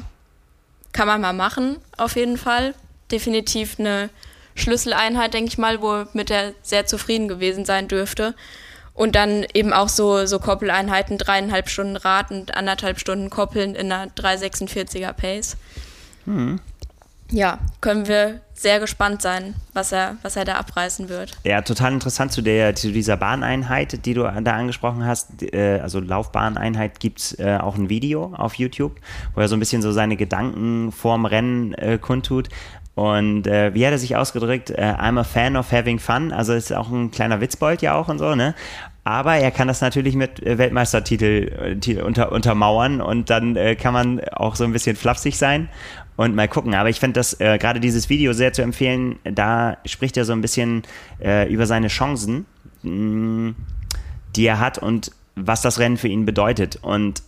kann 0.93 1.07
man 1.07 1.21
mal 1.21 1.33
machen, 1.33 1.77
auf 1.97 2.15
jeden 2.15 2.37
Fall. 2.37 2.73
Definitiv 3.11 3.79
eine 3.79 4.09
Schlüsseleinheit, 4.55 5.33
denke 5.33 5.49
ich 5.49 5.57
mal, 5.57 5.81
womit 5.81 6.31
er 6.31 6.53
sehr 6.61 6.85
zufrieden 6.85 7.27
gewesen 7.27 7.65
sein 7.65 7.87
dürfte. 7.87 8.35
Und 8.93 9.15
dann 9.15 9.45
eben 9.53 9.73
auch 9.73 9.89
so, 9.89 10.25
so 10.25 10.39
Koppeleinheiten, 10.39 11.17
dreieinhalb 11.17 11.69
Stunden 11.69 11.95
Rad 11.95 12.31
und 12.31 12.55
anderthalb 12.55 12.99
Stunden 12.99 13.29
Koppeln 13.29 13.75
in 13.75 13.91
einer 13.91 14.11
346er 14.11 15.13
Pace. 15.13 15.57
Hm. 16.25 16.59
Ja, 17.31 17.59
können 17.79 18.07
wir 18.07 18.41
sehr 18.53 18.79
gespannt 18.79 19.21
sein, 19.21 19.55
was 19.73 19.91
er, 19.91 20.17
was 20.21 20.35
er 20.35 20.45
da 20.45 20.55
abreißen 20.55 21.09
wird. 21.09 21.31
Ja, 21.43 21.61
total 21.61 21.93
interessant 21.93 22.31
zu, 22.31 22.41
der, 22.41 22.75
zu 22.75 22.91
dieser 22.91 23.17
Bahneinheit, 23.17 24.05
die 24.05 24.13
du 24.13 24.23
da 24.23 24.51
angesprochen 24.53 25.05
hast. 25.05 25.41
Äh, 25.53 25.79
also 25.81 25.99
Laufbahneinheit 25.99 26.99
gibt 26.99 27.19
es 27.19 27.39
äh, 27.39 27.57
auch 27.59 27.75
ein 27.75 27.89
Video 27.89 28.33
auf 28.35 28.55
YouTube, 28.55 28.97
wo 29.33 29.41
er 29.41 29.47
so 29.47 29.55
ein 29.55 29.59
bisschen 29.59 29.81
so 29.81 29.91
seine 29.91 30.17
Gedanken 30.17 30.91
vorm 30.91 31.25
Rennen 31.25 31.73
äh, 31.75 31.97
kundtut. 31.99 32.49
Und 32.93 33.47
äh, 33.47 33.73
wie 33.73 33.85
hat 33.85 33.93
er 33.93 33.97
sich 33.97 34.17
ausgedrückt? 34.17 34.69
Äh, 34.69 34.81
I'm 34.81 35.17
a 35.17 35.23
fan 35.23 35.55
of 35.55 35.71
having 35.71 35.97
fun. 35.97 36.33
Also 36.33 36.53
ist 36.53 36.73
auch 36.73 36.91
ein 36.91 37.09
kleiner 37.09 37.39
Witzbold 37.39 37.81
ja 37.81 37.95
auch 37.95 38.09
und 38.09 38.19
so, 38.19 38.35
ne? 38.35 38.53
Aber 39.03 39.35
er 39.35 39.49
kann 39.49 39.67
das 39.67 39.81
natürlich 39.81 40.15
mit 40.15 40.45
Weltmeistertitel 40.45 41.97
unter, 42.05 42.31
untermauern 42.31 43.01
und 43.01 43.31
dann 43.31 43.55
äh, 43.55 43.75
kann 43.75 43.93
man 43.93 44.19
auch 44.29 44.55
so 44.55 44.63
ein 44.63 44.73
bisschen 44.73 44.95
flapsig 44.95 45.39
sein 45.39 45.69
und 46.25 46.35
mal 46.35 46.47
gucken. 46.47 46.73
Aber 46.73 46.89
ich 46.89 46.99
finde 46.99 47.19
das 47.19 47.39
äh, 47.39 47.57
gerade 47.57 47.79
dieses 47.79 48.09
Video 48.09 48.33
sehr 48.33 48.53
zu 48.53 48.61
empfehlen. 48.61 49.19
Da 49.23 49.77
spricht 49.85 50.17
er 50.17 50.25
so 50.25 50.33
ein 50.33 50.41
bisschen 50.41 50.83
äh, 51.21 51.51
über 51.51 51.65
seine 51.65 51.87
Chancen, 51.87 52.45
mh, 52.83 52.91
mm, 52.91 53.55
die 54.35 54.45
er 54.45 54.59
hat 54.59 54.77
und 54.77 55.11
was 55.35 55.61
das 55.61 55.79
Rennen 55.79 55.97
für 55.97 56.07
ihn 56.07 56.25
bedeutet. 56.25 56.79
Und 56.81 57.23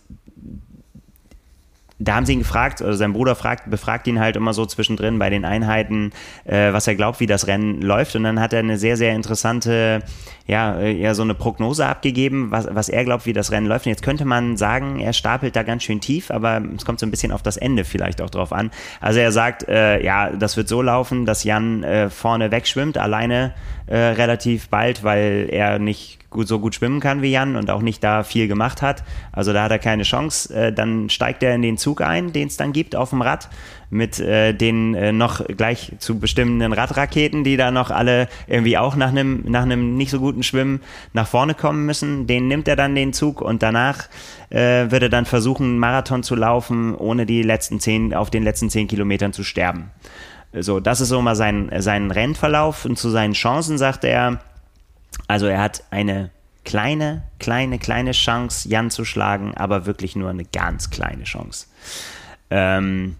da 2.04 2.16
haben 2.16 2.26
sie 2.26 2.34
ihn 2.34 2.40
gefragt, 2.40 2.82
also 2.82 2.96
sein 2.96 3.12
Bruder 3.12 3.34
fragt, 3.34 3.70
befragt 3.70 4.06
ihn 4.06 4.20
halt 4.20 4.36
immer 4.36 4.52
so 4.52 4.66
zwischendrin 4.66 5.18
bei 5.18 5.30
den 5.30 5.44
Einheiten, 5.44 6.12
äh, 6.44 6.72
was 6.72 6.86
er 6.86 6.94
glaubt, 6.94 7.20
wie 7.20 7.26
das 7.26 7.46
Rennen 7.46 7.80
läuft. 7.82 8.14
Und 8.16 8.24
dann 8.24 8.40
hat 8.40 8.52
er 8.52 8.58
eine 8.58 8.78
sehr, 8.78 8.96
sehr 8.96 9.14
interessante, 9.14 10.02
ja, 10.46 10.78
äh, 10.78 10.92
ja 10.92 11.14
so 11.14 11.22
eine 11.22 11.34
Prognose 11.34 11.86
abgegeben, 11.86 12.50
was, 12.50 12.68
was 12.70 12.88
er 12.88 13.04
glaubt, 13.04 13.26
wie 13.26 13.32
das 13.32 13.50
Rennen 13.50 13.66
läuft. 13.66 13.86
Und 13.86 13.90
jetzt 13.90 14.02
könnte 14.02 14.24
man 14.24 14.56
sagen, 14.56 15.00
er 15.00 15.12
stapelt 15.12 15.56
da 15.56 15.62
ganz 15.62 15.82
schön 15.82 16.00
tief, 16.00 16.30
aber 16.30 16.62
es 16.76 16.84
kommt 16.84 17.00
so 17.00 17.06
ein 17.06 17.10
bisschen 17.10 17.32
auf 17.32 17.42
das 17.42 17.56
Ende 17.56 17.84
vielleicht 17.84 18.20
auch 18.20 18.30
drauf 18.30 18.52
an. 18.52 18.70
Also 19.00 19.20
er 19.20 19.32
sagt, 19.32 19.66
äh, 19.68 20.02
ja, 20.04 20.30
das 20.30 20.56
wird 20.56 20.68
so 20.68 20.82
laufen, 20.82 21.24
dass 21.24 21.44
Jan 21.44 21.84
äh, 21.84 22.10
vorne 22.10 22.50
wegschwimmt, 22.50 22.98
alleine 22.98 23.54
äh, 23.86 23.96
relativ 23.96 24.68
bald, 24.68 25.04
weil 25.04 25.48
er 25.50 25.78
nicht 25.78 26.18
so 26.42 26.58
gut 26.58 26.74
schwimmen 26.74 27.00
kann 27.00 27.22
wie 27.22 27.30
Jan 27.30 27.56
und 27.56 27.70
auch 27.70 27.82
nicht 27.82 28.02
da 28.02 28.22
viel 28.22 28.48
gemacht 28.48 28.82
hat. 28.82 29.04
Also 29.32 29.52
da 29.52 29.64
hat 29.64 29.70
er 29.70 29.78
keine 29.78 30.02
Chance. 30.02 30.54
Äh, 30.54 30.72
dann 30.72 31.08
steigt 31.08 31.42
er 31.42 31.54
in 31.54 31.62
den 31.62 31.78
Zug 31.78 32.00
ein, 32.00 32.32
den 32.32 32.48
es 32.48 32.56
dann 32.56 32.72
gibt 32.72 32.96
auf 32.96 33.10
dem 33.10 33.22
Rad 33.22 33.48
mit 33.90 34.18
äh, 34.18 34.52
den 34.52 34.94
äh, 34.94 35.12
noch 35.12 35.46
gleich 35.46 35.92
zu 35.98 36.18
bestimmenden 36.18 36.72
Radraketen, 36.72 37.44
die 37.44 37.56
da 37.56 37.70
noch 37.70 37.90
alle 37.90 38.28
irgendwie 38.46 38.76
auch 38.76 38.96
nach 38.96 39.08
einem 39.08 39.44
nach 39.46 39.62
einem 39.62 39.96
nicht 39.96 40.10
so 40.10 40.18
guten 40.18 40.42
Schwimmen 40.42 40.80
nach 41.12 41.28
vorne 41.28 41.54
kommen 41.54 41.86
müssen. 41.86 42.26
Den 42.26 42.48
nimmt 42.48 42.66
er 42.66 42.76
dann 42.76 42.94
den 42.94 43.12
Zug 43.12 43.40
und 43.40 43.62
danach 43.62 44.08
äh, 44.50 44.90
wird 44.90 45.04
er 45.04 45.08
dann 45.08 45.26
versuchen, 45.26 45.64
einen 45.64 45.78
Marathon 45.78 46.22
zu 46.22 46.34
laufen, 46.34 46.94
ohne 46.94 47.24
die 47.24 47.42
letzten 47.42 47.78
zehn 47.78 48.14
auf 48.14 48.30
den 48.30 48.42
letzten 48.42 48.68
zehn 48.68 48.88
Kilometern 48.88 49.32
zu 49.32 49.44
sterben. 49.44 49.90
So, 50.52 50.78
das 50.78 51.00
ist 51.00 51.08
so 51.08 51.20
mal 51.20 51.34
sein, 51.34 51.70
sein 51.78 52.10
Rennverlauf 52.10 52.84
und 52.84 52.96
zu 52.96 53.10
seinen 53.10 53.32
Chancen 53.32 53.76
sagt 53.76 54.04
er, 54.04 54.38
also 55.28 55.46
er 55.46 55.60
hat 55.60 55.84
eine 55.90 56.30
kleine, 56.64 57.22
kleine, 57.38 57.78
kleine 57.78 58.12
Chance, 58.12 58.68
Jan 58.68 58.90
zu 58.90 59.04
schlagen, 59.04 59.54
aber 59.54 59.86
wirklich 59.86 60.16
nur 60.16 60.30
eine 60.30 60.44
ganz 60.44 60.90
kleine 60.90 61.24
Chance. 61.24 61.66
Ähm, 62.50 63.16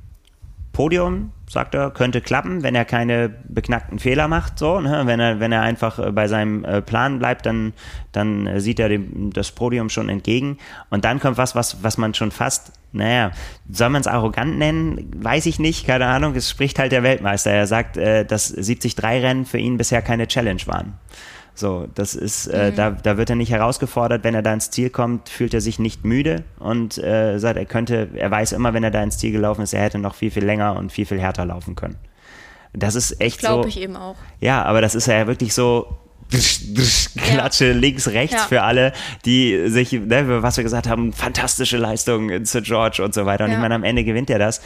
Podium, 0.73 1.31
sagt 1.49 1.75
er, 1.75 1.91
könnte 1.91 2.21
klappen, 2.21 2.63
wenn 2.63 2.75
er 2.75 2.85
keine 2.85 3.31
beknackten 3.49 3.99
Fehler 3.99 4.29
macht. 4.29 4.59
So, 4.59 4.81
ne? 4.81 5.03
wenn, 5.07 5.21
er, 5.21 5.41
wenn 5.41 5.53
er 5.53 5.63
einfach 5.63 5.99
äh, 5.99 6.11
bei 6.11 6.27
seinem 6.27 6.65
äh, 6.65 6.83
Plan 6.83 7.21
bleibt, 7.21 7.47
dann, 7.47 7.73
dann 8.13 8.47
äh, 8.47 8.61
sieht 8.61 8.81
er 8.81 8.89
dem, 8.89 9.33
das 9.33 9.53
Podium 9.53 9.89
schon 9.89 10.09
entgegen. 10.09 10.59
Und 10.91 11.05
dann 11.05 11.21
kommt 11.21 11.39
was, 11.39 11.55
was, 11.55 11.83
was 11.83 11.97
man 11.97 12.13
schon 12.13 12.33
fast, 12.33 12.73
naja, 12.93 13.31
soll 13.71 13.91
man 13.91 14.01
es 14.01 14.07
arrogant 14.07 14.59
nennen? 14.59 15.11
Weiß 15.17 15.47
ich 15.47 15.59
nicht, 15.59 15.87
keine 15.87 16.07
Ahnung. 16.07 16.35
Es 16.35 16.51
spricht 16.51 16.79
halt 16.79 16.93
der 16.93 17.03
Weltmeister. 17.03 17.51
Er 17.51 17.67
sagt, 17.67 17.97
dass 17.97 18.57
73-Rennen 18.57 19.47
für 19.47 19.59
ihn 19.59 19.79
bisher 19.79 20.03
keine 20.03 20.29
Challenge 20.29 20.63
waren. 20.67 20.95
So, 21.55 21.87
das 21.95 22.15
ist, 22.15 22.49
äh, 22.49 22.71
mhm. 22.71 22.77
da, 22.77 22.91
da 22.91 23.17
wird 23.17 23.31
er 23.31 23.37
nicht 23.37 23.51
herausgefordert. 23.51 24.25
Wenn 24.25 24.35
er 24.35 24.43
da 24.43 24.53
ins 24.53 24.71
Ziel 24.71 24.91
kommt, 24.91 25.29
fühlt 25.29 25.55
er 25.55 25.61
sich 25.61 25.79
nicht 25.79 26.05
müde 26.05 26.43
und 26.59 26.99
äh, 26.99 27.39
sagt, 27.39 27.57
er 27.57 27.65
könnte, 27.65 28.09
er 28.15 28.31
weiß 28.31 28.53
immer, 28.53 28.75
wenn 28.75 28.83
er 28.83 28.91
da 28.91 29.03
ins 29.03 29.19
Ziel 29.19 29.31
gelaufen 29.31 29.63
ist, 29.63 29.73
er 29.73 29.83
hätte 29.83 29.99
noch 29.99 30.15
viel, 30.17 30.33
viel 30.33 30.45
länger 30.45 30.77
und 30.77 30.91
viel, 30.91 31.07
viel 31.07 31.21
härter 31.21 31.47
laufen 31.47 31.77
können. 31.77 31.97
Das 32.73 32.97
ist 32.97 33.21
echt 33.21 33.39
Glaube 33.39 33.65
so. 33.65 33.69
ich 33.69 33.81
eben 33.81 33.95
auch. 33.95 34.17
Ja, 34.41 34.65
aber 34.65 34.81
das 34.81 34.97
ist 34.97 35.07
ja 35.07 35.29
wirklich 35.29 35.55
so, 35.55 35.97
Klatsche 37.17 37.67
ja. 37.67 37.73
links, 37.75 38.09
rechts 38.09 38.35
ja. 38.35 38.47
für 38.49 38.63
alle, 38.63 38.93
die 39.25 39.69
sich, 39.69 39.93
ne, 39.93 40.43
was 40.43 40.57
wir 40.57 40.65
gesagt 40.65 40.89
haben, 40.89 41.13
fantastische 41.13 41.77
Leistungen 41.77 42.31
in 42.31 42.47
St. 42.47 42.65
George 42.65 43.03
und 43.05 43.15
so 43.15 43.27
weiter. 43.27 43.45
Und 43.45 43.51
ja. 43.51 43.57
ich 43.57 43.63
meine, 43.63 43.75
am 43.75 43.85
Ende 43.85 44.05
gewinnt 44.05 44.31
er 44.31 44.39
das. 44.39 44.61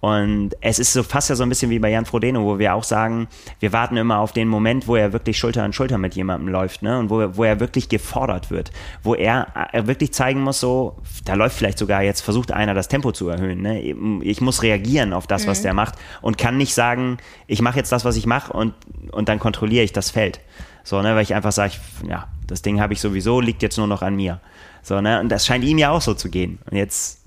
Und 0.00 0.52
es 0.62 0.78
ist 0.78 0.94
so 0.94 1.02
fast 1.02 1.28
ja 1.28 1.36
so 1.36 1.42
ein 1.42 1.50
bisschen 1.50 1.70
wie 1.70 1.78
bei 1.78 1.90
Jan 1.90 2.06
Frodeno, 2.06 2.42
wo 2.42 2.58
wir 2.58 2.74
auch 2.74 2.84
sagen, 2.84 3.28
wir 3.60 3.72
warten 3.72 3.98
immer 3.98 4.18
auf 4.18 4.32
den 4.32 4.48
Moment, 4.48 4.88
wo 4.88 4.96
er 4.96 5.12
wirklich 5.12 5.36
Schulter 5.38 5.62
an 5.62 5.74
Schulter 5.74 5.98
mit 5.98 6.14
jemandem 6.14 6.48
läuft, 6.48 6.82
ne? 6.82 6.98
Und 6.98 7.10
wo, 7.10 7.20
er, 7.20 7.36
wo 7.36 7.44
er 7.44 7.60
wirklich 7.60 7.90
gefordert 7.90 8.50
wird, 8.50 8.72
wo 9.02 9.14
er, 9.14 9.48
er 9.72 9.86
wirklich 9.86 10.14
zeigen 10.14 10.40
muss, 10.40 10.58
so, 10.58 10.96
da 11.26 11.34
läuft 11.34 11.56
vielleicht 11.56 11.78
sogar 11.78 12.02
jetzt, 12.02 12.22
versucht 12.22 12.50
einer 12.50 12.72
das 12.72 12.88
Tempo 12.88 13.12
zu 13.12 13.28
erhöhen, 13.28 13.60
ne? 13.60 13.80
Ich 14.22 14.40
muss 14.40 14.62
reagieren 14.62 15.12
auf 15.12 15.26
das, 15.26 15.44
mhm. 15.44 15.50
was 15.50 15.62
der 15.62 15.74
macht 15.74 15.96
und 16.22 16.38
kann 16.38 16.56
nicht 16.56 16.72
sagen, 16.72 17.18
ich 17.46 17.60
mache 17.60 17.76
jetzt 17.76 17.92
das, 17.92 18.06
was 18.06 18.16
ich 18.16 18.24
mache 18.24 18.54
und, 18.54 18.72
und 19.12 19.28
dann 19.28 19.38
kontrolliere 19.38 19.84
ich 19.84 19.92
das 19.92 20.10
Feld. 20.10 20.40
So, 20.82 21.02
ne, 21.02 21.14
weil 21.14 21.22
ich 21.22 21.34
einfach 21.34 21.52
sage, 21.52 21.74
ja, 22.08 22.28
das 22.46 22.62
Ding 22.62 22.80
habe 22.80 22.94
ich 22.94 23.00
sowieso, 23.00 23.40
liegt 23.40 23.62
jetzt 23.62 23.76
nur 23.76 23.86
noch 23.86 24.00
an 24.00 24.16
mir. 24.16 24.40
So, 24.82 25.00
ne, 25.02 25.20
und 25.20 25.28
das 25.28 25.44
scheint 25.44 25.62
ihm 25.64 25.76
ja 25.76 25.90
auch 25.90 26.00
so 26.00 26.14
zu 26.14 26.30
gehen. 26.30 26.58
Und 26.70 26.76
jetzt 26.76 27.19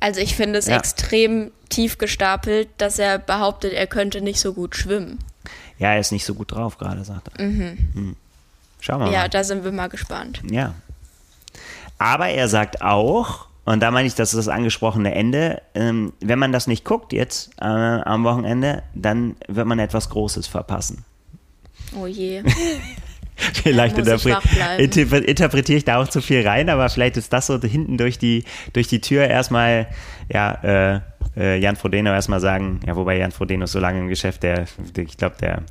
also 0.00 0.20
ich 0.20 0.36
finde 0.36 0.58
es 0.58 0.66
ja. 0.66 0.76
extrem 0.76 1.50
tief 1.68 1.98
gestapelt, 1.98 2.68
dass 2.78 2.98
er 2.98 3.18
behauptet, 3.18 3.72
er 3.72 3.86
könnte 3.86 4.20
nicht 4.20 4.40
so 4.40 4.52
gut 4.52 4.76
schwimmen. 4.76 5.18
Ja, 5.78 5.92
er 5.92 6.00
ist 6.00 6.12
nicht 6.12 6.24
so 6.24 6.34
gut 6.34 6.52
drauf 6.52 6.78
gerade, 6.78 7.04
sagt 7.04 7.28
er. 7.36 7.44
Mhm. 7.44 7.78
Hm. 7.94 8.16
Schauen 8.80 9.00
wir 9.00 9.06
mal. 9.06 9.12
Ja, 9.12 9.28
da 9.28 9.44
sind 9.44 9.64
wir 9.64 9.72
mal 9.72 9.88
gespannt. 9.88 10.42
Ja. 10.50 10.74
Aber 11.98 12.28
er 12.28 12.48
sagt 12.48 12.82
auch, 12.82 13.46
und 13.64 13.80
da 13.80 13.90
meine 13.90 14.06
ich, 14.06 14.14
das 14.14 14.34
ist 14.34 14.46
das 14.46 14.48
angesprochene 14.48 15.14
Ende, 15.14 15.62
ähm, 15.74 16.12
wenn 16.20 16.38
man 16.38 16.52
das 16.52 16.66
nicht 16.66 16.84
guckt 16.84 17.12
jetzt 17.12 17.50
äh, 17.60 17.64
am 17.64 18.24
Wochenende, 18.24 18.82
dann 18.94 19.36
wird 19.48 19.66
man 19.66 19.78
etwas 19.78 20.10
Großes 20.10 20.46
verpassen. 20.46 21.04
Oh 21.98 22.06
je. 22.06 22.42
vielleicht 23.62 23.98
interpre 23.98 25.18
interpretiere 25.18 25.78
ich 25.78 25.84
da 25.84 26.00
auch 26.00 26.08
zu 26.08 26.20
viel 26.20 26.46
rein, 26.46 26.68
aber 26.68 26.88
vielleicht 26.88 27.16
ist 27.16 27.32
das 27.32 27.46
so 27.46 27.60
hinten 27.60 27.98
durch 27.98 28.18
die, 28.18 28.44
durch 28.72 28.88
die 28.88 29.00
Tür 29.00 29.26
erstmal, 29.26 29.88
ja, 30.32 30.94
äh, 30.96 31.00
äh, 31.36 31.58
Jan 31.58 31.76
Frodeno 31.76 32.12
erstmal 32.12 32.40
sagen, 32.40 32.80
ja, 32.86 32.94
wobei 32.96 33.18
Jan 33.18 33.32
Frodeno 33.32 33.64
ist 33.64 33.72
so 33.72 33.80
lange 33.80 34.00
im 34.00 34.08
Geschäft, 34.08 34.42
der, 34.42 34.66
ich 34.96 35.16
glaube, 35.16 35.36
der 35.40 35.62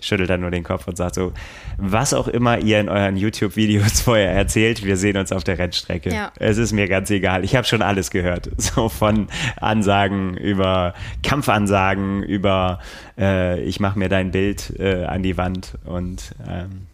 schüttelt 0.00 0.30
dann 0.30 0.40
nur 0.40 0.50
den 0.50 0.64
Kopf 0.64 0.88
und 0.88 0.96
sagt 0.96 1.14
so, 1.14 1.32
was 1.76 2.12
auch 2.12 2.28
immer 2.28 2.58
ihr 2.58 2.80
in 2.80 2.88
euren 2.88 3.16
YouTube-Videos 3.16 4.00
vorher 4.02 4.32
erzählt, 4.32 4.84
wir 4.84 4.96
sehen 4.96 5.16
uns 5.16 5.32
auf 5.32 5.44
der 5.44 5.58
Rennstrecke. 5.58 6.12
Ja. 6.12 6.32
Es 6.38 6.58
ist 6.58 6.72
mir 6.72 6.88
ganz 6.88 7.10
egal. 7.10 7.44
Ich 7.44 7.54
habe 7.54 7.66
schon 7.66 7.82
alles 7.82 8.10
gehört. 8.10 8.50
So 8.62 8.88
von 8.88 9.28
Ansagen 9.60 10.36
über 10.36 10.94
Kampfansagen, 11.22 12.22
über 12.22 12.78
äh, 13.18 13.60
ich 13.62 13.80
mache 13.80 13.98
mir 13.98 14.08
dein 14.08 14.30
Bild 14.30 14.72
äh, 14.78 15.04
an 15.04 15.22
die 15.22 15.36
Wand 15.36 15.74
und 15.84 16.32
ähm, 16.48 16.86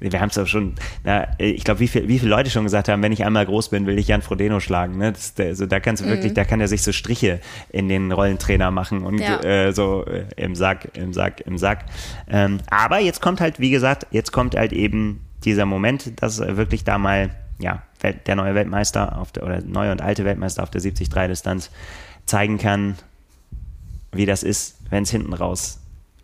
wir 0.00 0.20
haben 0.20 0.28
es 0.28 0.38
auch 0.38 0.46
schon, 0.46 0.74
na, 1.02 1.28
ich 1.38 1.64
glaube, 1.64 1.80
wie, 1.80 1.88
viel, 1.88 2.06
wie 2.08 2.18
viele 2.18 2.30
Leute 2.30 2.50
schon 2.50 2.64
gesagt 2.64 2.88
haben, 2.88 3.02
wenn 3.02 3.12
ich 3.12 3.24
einmal 3.24 3.46
groß 3.46 3.70
bin, 3.70 3.86
will 3.86 3.98
ich 3.98 4.08
Jan 4.08 4.22
Frodeno 4.22 4.60
schlagen. 4.60 4.96
Ne? 4.96 5.12
Das, 5.12 5.34
also 5.38 5.66
da 5.66 5.80
kannst 5.80 6.02
du 6.02 6.06
mhm. 6.06 6.10
wirklich, 6.10 6.34
da 6.34 6.44
kann 6.44 6.60
er 6.60 6.68
sich 6.68 6.82
so 6.82 6.92
Striche 6.92 7.40
in 7.70 7.88
den 7.88 8.12
Rollentrainer 8.12 8.70
machen 8.70 9.02
und 9.02 9.18
ja. 9.18 9.40
äh, 9.42 9.72
so 9.72 10.04
äh, 10.06 10.26
im 10.36 10.54
Sack, 10.54 10.96
im 10.96 11.12
Sack, 11.12 11.40
im 11.40 11.58
Sack. 11.58 11.86
Ähm, 12.28 12.58
aber 12.70 13.00
jetzt 13.00 13.20
kommt 13.20 13.40
halt, 13.40 13.58
wie 13.58 13.70
gesagt, 13.70 14.06
jetzt 14.10 14.32
kommt 14.32 14.54
halt 14.54 14.72
eben 14.72 15.24
dieser 15.44 15.66
Moment, 15.66 16.22
dass 16.22 16.38
wirklich 16.38 16.84
da 16.84 16.98
mal, 16.98 17.30
ja, 17.58 17.82
der 18.02 18.36
neue 18.36 18.54
Weltmeister 18.54 19.18
auf 19.18 19.32
der, 19.32 19.42
oder 19.42 19.62
neue 19.62 19.90
und 19.90 20.00
alte 20.00 20.24
Weltmeister 20.24 20.62
auf 20.62 20.70
der 20.70 20.80
70-3-Distanz 20.80 21.70
zeigen 22.24 22.58
kann, 22.58 22.94
wie 24.12 24.26
das 24.26 24.44
ist, 24.44 24.76
wenn 24.90 25.02
es 25.02 25.10
hinten 25.10 25.32
raus 25.32 25.80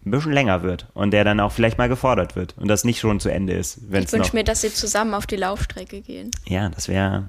ein 0.07 0.11
bisschen 0.11 0.33
länger 0.33 0.63
wird 0.63 0.87
und 0.95 1.13
der 1.13 1.25
dann 1.25 1.41
auch 1.41 1.53
vielleicht 1.53 1.79
mal 1.79 1.89
gefordert 1.89 2.37
wird 2.37 2.55
und 2.59 2.69
das 2.69 2.85
nicht 2.85 3.01
schon 3.01 3.21
zu 3.21 3.31
Ende 3.31 3.55
ist. 3.55 3.79
Ich 3.91 4.13
wünsche 4.13 4.35
mir, 4.35 4.45
dass 4.45 4.61
sie 4.61 4.73
zusammen 4.73 5.15
auf 5.15 5.27
die 5.27 5.37
Laufstrecke 5.37 6.01
gehen. 6.01 6.31
Ja, 6.47 6.69
das 6.69 6.89
wäre 6.89 7.25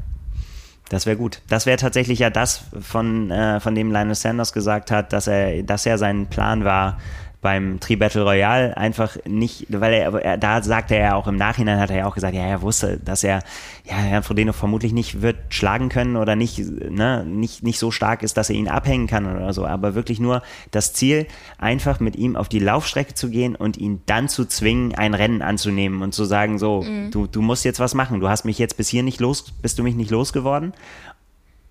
das 0.90 1.08
wäre 1.08 1.18
gut. 1.18 1.42
Das 1.50 1.66
wäre 1.66 1.78
tatsächlich 1.78 2.20
ja 2.20 2.30
das, 2.30 2.62
von, 2.80 3.32
äh, 3.32 3.60
von 3.60 3.74
dem 3.74 3.92
Lionel 3.92 4.14
Sanders 4.14 4.54
gesagt 4.54 4.92
hat, 4.92 5.14
dass 5.14 5.28
er, 5.28 5.64
dass 5.64 5.86
er 5.86 5.98
sein 5.98 6.28
Plan 6.28 6.64
war, 6.64 7.00
beim 7.46 7.80
Tri-Battle 7.80 8.24
Royale 8.24 8.76
einfach 8.76 9.18
nicht, 9.24 9.68
weil 9.70 9.94
er, 9.94 10.12
er, 10.16 10.38
da 10.40 10.64
sagte 10.64 10.96
er 10.96 11.16
auch 11.16 11.28
im 11.28 11.36
Nachhinein, 11.36 11.78
hat 11.80 11.92
er 11.92 11.98
ja 11.98 12.06
auch 12.08 12.16
gesagt, 12.16 12.34
ja, 12.34 12.42
er 12.42 12.64
wusste, 12.64 12.98
dass 12.98 13.24
er 13.24 13.44
ja, 13.84 13.94
Herrn 13.94 14.24
Frodeno 14.24 14.52
vermutlich 14.52 14.94
nicht 14.94 15.22
wird 15.22 15.36
schlagen 15.50 15.90
können 15.90 16.16
oder 16.16 16.36
nicht, 16.36 16.58
ne, 16.58 17.24
nicht, 17.24 17.62
nicht 17.62 17.78
so 17.78 17.92
stark 17.92 18.24
ist, 18.24 18.36
dass 18.38 18.50
er 18.50 18.56
ihn 18.56 18.68
abhängen 18.68 19.06
kann 19.06 19.32
oder 19.32 19.54
so, 19.54 19.64
aber 19.64 19.94
wirklich 19.94 20.20
nur 20.20 20.42
das 20.72 20.94
Ziel, 20.94 21.28
einfach 21.60 22.00
mit 22.00 22.16
ihm 22.16 22.36
auf 22.36 22.50
die 22.50 22.58
Laufstrecke 22.58 23.14
zu 23.14 23.30
gehen 23.30 23.56
und 23.56 23.78
ihn 23.78 24.02
dann 24.08 24.28
zu 24.28 24.46
zwingen, 24.46 24.96
ein 24.96 25.14
Rennen 25.14 25.44
anzunehmen 25.44 26.02
und 26.02 26.16
zu 26.16 26.26
sagen, 26.26 26.58
so, 26.58 26.82
mhm. 26.82 27.12
du, 27.12 27.28
du 27.28 27.44
musst 27.44 27.64
jetzt 27.64 27.80
was 27.80 27.94
machen, 27.94 28.22
du 28.22 28.28
hast 28.28 28.46
mich 28.46 28.58
jetzt 28.58 28.76
bis 28.76 28.90
hier 28.90 29.04
nicht 29.04 29.20
los, 29.20 29.52
bist 29.62 29.78
du 29.78 29.84
mich 29.84 29.94
nicht 29.94 30.10
losgeworden 30.10 30.74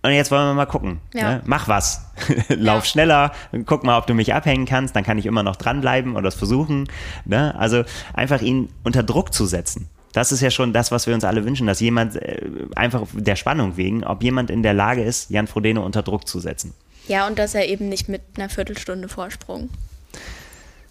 und 0.05 0.12
jetzt 0.12 0.30
wollen 0.30 0.46
wir 0.46 0.55
mal 0.55 0.66
gucken. 0.66 1.00
Ja. 1.14 1.30
Ne? 1.30 1.42
Mach 1.46 1.66
was. 1.66 2.02
Lauf 2.48 2.84
ja. 2.84 2.90
schneller, 2.90 3.32
guck 3.64 3.84
mal, 3.84 3.96
ob 3.96 4.07
du 4.07 4.12
mich 4.12 4.34
abhängen 4.34 4.66
kannst, 4.66 4.94
dann 4.94 5.02
kann 5.02 5.16
ich 5.16 5.24
immer 5.24 5.42
noch 5.42 5.57
dranbleiben 5.57 6.14
oder 6.14 6.28
es 6.28 6.34
versuchen. 6.34 6.88
Ne? 7.24 7.55
Also 7.59 7.84
einfach 8.12 8.42
ihn 8.42 8.68
unter 8.82 9.02
Druck 9.02 9.32
zu 9.32 9.46
setzen. 9.46 9.88
Das 10.12 10.30
ist 10.30 10.42
ja 10.42 10.50
schon 10.50 10.74
das, 10.74 10.92
was 10.92 11.07
wir 11.07 11.14
uns 11.14 11.24
alle 11.24 11.46
wünschen, 11.46 11.66
dass 11.66 11.80
jemand 11.80 12.16
äh, 12.16 12.38
einfach 12.76 13.07
der 13.14 13.34
Spannung 13.36 13.78
wegen, 13.78 14.05
ob 14.05 14.22
jemand 14.22 14.50
in 14.50 14.62
der 14.62 14.74
Lage 14.74 15.02
ist, 15.02 15.30
Jan 15.30 15.46
Frodeno 15.46 15.82
unter 15.82 16.02
Druck 16.02 16.28
zu 16.28 16.38
setzen. 16.38 16.74
Ja, 17.09 17.26
und 17.26 17.38
dass 17.38 17.55
er 17.55 17.66
eben 17.66 17.88
nicht 17.88 18.09
mit 18.09 18.20
einer 18.36 18.50
Viertelstunde 18.50 19.09
Vorsprung 19.09 19.70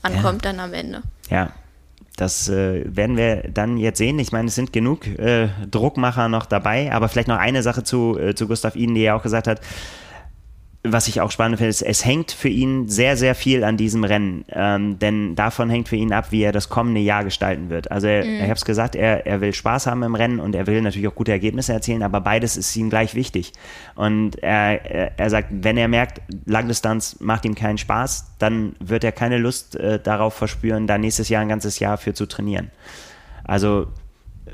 ankommt 0.02 0.44
ja. 0.44 0.52
dann 0.52 0.60
am 0.60 0.74
Ende. 0.74 1.04
Ja, 1.30 1.52
das 2.24 2.48
äh, 2.48 2.84
werden 2.86 3.18
wir 3.18 3.44
dann 3.54 3.78
jetzt 3.78 3.98
sehen. 3.98 4.18
Ich 4.18 4.32
meine, 4.32 4.48
es 4.48 4.56
sind 4.56 4.72
genug 4.72 5.06
äh, 5.08 5.50
Druckmacher 5.70 6.30
noch 6.30 6.46
dabei, 6.46 6.92
aber 6.94 7.10
vielleicht 7.10 7.28
noch 7.28 7.38
eine 7.38 7.62
Sache 7.62 7.84
zu, 7.84 8.18
äh, 8.18 8.34
zu 8.34 8.48
Gustav 8.48 8.76
Iden, 8.78 8.96
die 8.96 9.04
er 9.04 9.18
auch 9.18 9.24
gesagt 9.24 9.48
hat, 9.48 9.60
was 10.86 11.08
ich 11.08 11.22
auch 11.22 11.32
spannend 11.32 11.60
finde, 11.60 11.70
ist, 11.70 11.82
es 11.82 12.04
hängt 12.04 12.34
für 12.34 12.50
ihn 12.50 12.90
sehr, 12.90 13.16
sehr 13.16 13.36
viel 13.36 13.64
an 13.64 13.78
diesem 13.78 14.04
Rennen. 14.04 14.44
Ähm, 14.50 15.00
denn 15.00 15.34
davon 15.34 15.70
hängt 15.70 15.88
für 15.88 15.96
ihn 15.96 16.12
ab, 16.12 16.32
wie 16.32 16.44
er 16.44 16.52
das 16.52 16.68
kommende 16.68 17.00
Jahr 17.00 17.24
gestalten 17.24 17.70
wird. 17.70 17.90
Also 17.90 18.08
er, 18.08 18.26
mhm. 18.26 18.36
ich 18.36 18.44
habe 18.44 18.54
es 18.54 18.66
gesagt, 18.66 18.96
er, 18.96 19.26
er 19.26 19.40
will 19.40 19.54
Spaß 19.54 19.88
haben 19.88 20.04
im 20.04 20.14
Rennen 20.14 20.42
und 20.42 20.56
er 20.56 20.68
will 20.68 20.82
natürlich 20.82 21.08
auch 21.08 21.16
gute 21.16 21.32
Ergebnisse 21.32 21.72
erzielen, 21.72 22.04
aber 22.04 22.20
beides 22.20 22.58
ist 22.58 22.76
ihm 22.76 22.90
gleich 22.90 23.16
wichtig. 23.16 23.54
Und 23.96 24.44
er, 24.44 25.18
er, 25.18 25.30
sagt, 25.30 25.48
wenn 25.52 25.78
er 25.78 25.88
merkt, 25.88 26.22
Langdistanz 26.46 27.18
macht 27.22 27.46
ihm 27.46 27.56
keinen 27.56 27.78
Spaß, 27.78 28.36
dann 28.40 28.76
wird 28.82 29.06
er 29.06 29.14
keine 29.14 29.38
Lust 29.38 29.78
äh, 29.78 30.00
darauf 30.00 30.34
verspüren, 30.34 30.86
da 30.86 30.98
nächstes 30.98 31.30
Jahr 31.30 31.42
ein 31.42 31.50
ganzes 31.50 31.80
Jahr 31.80 31.98
für 31.98 32.14
zu 32.14 32.26
trainieren. 32.26 32.72
Also 33.46 33.88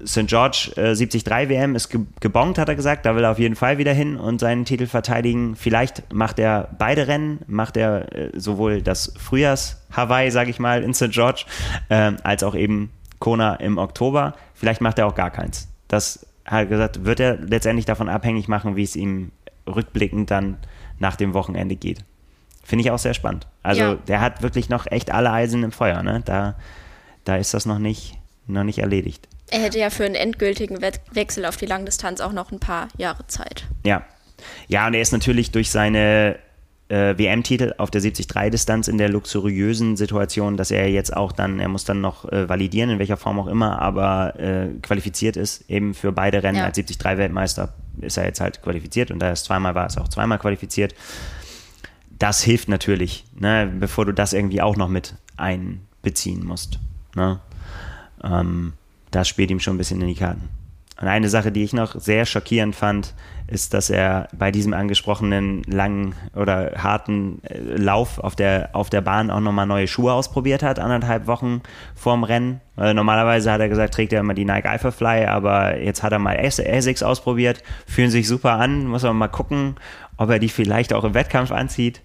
St. 0.06 0.28
George 0.28 0.72
äh, 0.76 0.96
73 0.96 1.26
WM 1.26 1.76
ist 1.76 1.90
ge 1.90 2.02
gebongt, 2.20 2.58
hat 2.58 2.70
er 2.70 2.76
gesagt. 2.76 3.06
Da 3.06 3.16
will 3.16 3.24
er 3.24 3.32
auf 3.32 3.40
jeden 3.40 3.56
Fall 3.56 3.78
wieder 3.78 3.94
hin 3.94 4.18
und 4.18 4.40
seinen 4.40 4.66
Titel 4.66 4.88
verteidigen. 4.88 5.56
Vielleicht 5.56 6.14
macht 6.14 6.40
er 6.40 6.70
beide 6.78 7.08
Rennen, 7.08 7.40
macht 7.48 7.78
er 7.78 8.16
äh, 8.16 8.30
sowohl 8.40 8.82
das 8.82 9.14
Frühjahrs-Hawaii, 9.18 10.32
sage 10.32 10.50
ich 10.50 10.60
mal, 10.60 10.84
in 10.84 10.94
St. 10.94 11.12
George, 11.12 11.46
äh, 11.90 12.14
als 12.24 12.44
auch 12.44 12.56
eben 12.56 12.92
Kona 13.20 13.56
im 13.56 13.78
Oktober. 13.78 14.36
Vielleicht 14.54 14.82
macht 14.82 15.00
er 15.00 15.08
auch 15.08 15.16
gar 15.16 15.32
keins. 15.32 15.68
Das 15.88 16.26
hat 16.46 16.62
er 16.62 16.66
gesagt, 16.66 17.06
wird 17.06 17.20
er 17.20 17.38
letztendlich 17.38 17.86
davon 17.86 18.10
abhängig 18.10 18.48
machen, 18.48 18.76
wie 18.76 18.84
es 18.84 18.96
ihm 18.96 19.32
rückblickend 19.68 20.32
dann 20.32 20.58
nach 20.98 21.16
dem 21.16 21.34
Wochenende 21.34 21.76
geht. 21.76 22.04
Finde 22.64 22.84
ich 22.84 22.92
auch 22.92 23.00
sehr 23.00 23.14
spannend. 23.14 23.48
Also 23.64 23.82
ja. 23.82 23.96
der 23.96 24.22
hat 24.22 24.42
wirklich 24.42 24.70
noch 24.70 24.86
echt 24.88 25.12
alle 25.12 25.32
Eisen 25.32 25.64
im 25.64 25.72
Feuer. 25.72 26.04
Ne? 26.04 26.22
Da, 26.26 26.56
da 27.24 27.36
ist 27.38 27.54
das 27.54 27.66
noch 27.66 27.80
nicht, 27.80 28.18
noch 28.48 28.64
nicht 28.64 28.80
erledigt. 28.80 29.28
Er 29.52 29.62
hätte 29.62 29.80
ja 29.80 29.90
für 29.90 30.06
einen 30.06 30.16
endgültigen 30.16 30.82
We 30.82 30.92
Wechsel 31.12 31.46
auf 31.46 31.58
die 31.58 31.66
Langdistanz 31.66 32.22
auch 32.22 32.34
noch 32.34 32.52
ein 32.52 32.60
paar 32.60 32.88
Jahre 32.98 33.26
Zeit. 33.28 33.66
Ja. 33.84 34.06
Ja, 34.68 34.88
und 34.88 34.94
er 34.94 35.02
ist 35.02 35.12
natürlich 35.12 35.52
durch 35.52 35.70
seine 35.70 36.38
äh, 36.90 37.18
WM-Titel 37.18 37.74
auf 37.78 37.92
der 37.92 38.02
73-Distanz 38.02 38.88
in 38.88 38.98
der 38.98 39.10
luxuriösen 39.10 39.96
Situation, 39.96 40.58
dass 40.58 40.72
er 40.72 40.90
jetzt 40.90 41.16
auch 41.16 41.32
dann, 41.32 41.60
er 41.60 41.70
muss 41.70 41.86
dann 41.86 42.02
noch 42.02 42.26
äh, 42.32 42.50
validieren, 42.50 42.90
in 42.90 43.00
welcher 43.00 43.18
Form 43.18 43.40
auch 43.40 43.48
immer, 43.48 43.80
aber 43.80 44.40
äh, 44.40 44.70
qualifiziert 44.82 45.38
ist, 45.38 45.70
eben 45.70 45.94
für 45.94 46.12
beide 46.12 46.42
Rennen 46.42 46.58
ja. 46.58 46.66
als 46.66 46.78
73-Weltmeister 46.78 47.74
ist 48.02 48.18
er 48.18 48.26
jetzt 48.26 48.42
halt 48.42 48.62
qualifiziert 48.62 49.12
und 49.12 49.20
da 49.20 49.28
er 49.28 49.34
es 49.34 49.44
zweimal 49.44 49.76
war, 49.76 49.88
ist 49.88 49.98
er 49.98 50.04
auch 50.04 50.10
zweimal 50.10 50.40
qualifiziert. 50.40 50.96
Das 52.18 52.42
hilft 52.42 52.68
natürlich, 52.70 53.26
ne, 53.38 53.72
bevor 53.80 54.06
du 54.06 54.14
das 54.14 54.34
irgendwie 54.34 54.62
auch 54.62 54.76
noch 54.76 54.90
mit 54.90 55.16
einbeziehen 55.38 56.46
musst. 56.46 56.80
Ne? 57.16 57.40
Ähm, 58.24 58.74
das 59.12 59.28
spielt 59.28 59.52
ihm 59.52 59.60
schon 59.60 59.76
ein 59.76 59.78
bisschen 59.78 60.02
in 60.02 60.08
die 60.08 60.16
Karten. 60.16 60.50
Und 61.02 61.08
eine 61.08 61.30
Sache, 61.30 61.54
die 61.54 61.64
ich 61.64 61.72
noch 61.72 61.96
sehr 61.98 62.26
schockierend 62.26 62.76
fand, 62.76 63.14
ist, 63.48 63.74
dass 63.74 63.90
er 63.90 64.28
bei 64.38 64.52
diesem 64.52 64.74
angesprochenen 64.74 65.64
langen 65.64 66.14
oder 66.36 66.74
harten 66.78 67.42
äh, 67.44 67.58
Lauf 67.78 68.20
auf 68.20 68.36
der, 68.36 68.72
auf 68.74 68.90
der 68.90 69.00
Bahn 69.00 69.32
auch 69.32 69.40
nochmal 69.40 69.66
neue 69.66 69.88
Schuhe 69.88 70.12
ausprobiert 70.12 70.62
hat, 70.62 70.78
anderthalb 70.78 71.26
Wochen 71.26 71.62
vorm 71.96 72.26
Rennen. 72.26 72.60
Weil 72.76 72.94
normalerweise 72.94 73.50
hat 73.50 73.62
er 73.62 73.70
gesagt, 73.70 73.94
trägt 73.94 74.12
er 74.12 74.20
immer 74.20 74.34
die 74.34 74.44
Nike 74.44 74.68
Alphafly, 74.68 75.26
aber 75.26 75.80
jetzt 75.80 76.04
hat 76.04 76.12
er 76.12 76.20
mal 76.20 76.38
Asics 76.38 77.02
ausprobiert, 77.02 77.64
fühlen 77.88 78.12
sich 78.12 78.28
super 78.28 78.54
an, 78.54 78.86
muss 78.86 79.04
man 79.04 79.16
mal 79.16 79.30
gucken, 79.30 79.76
ob 80.18 80.30
er 80.30 80.40
die 80.40 80.50
vielleicht 80.50 80.92
auch 80.92 81.06
im 81.06 81.14
Wettkampf 81.14 81.54
anzieht. 81.54 82.02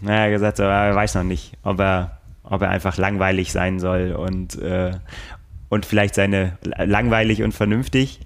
Na, 0.00 0.12
er 0.12 0.24
hat 0.26 0.30
gesagt, 0.30 0.60
er 0.60 0.94
weiß 0.94 1.16
noch 1.16 1.24
nicht, 1.24 1.54
ob 1.64 1.80
er 1.80 2.18
ob 2.50 2.62
er 2.62 2.70
einfach 2.70 2.96
langweilig 2.96 3.52
sein 3.52 3.78
soll 3.78 4.12
und, 4.12 4.58
äh, 4.60 4.92
und 5.68 5.86
vielleicht 5.86 6.14
seine 6.14 6.58
langweilig 6.62 7.42
und 7.42 7.52
vernünftig. 7.52 8.20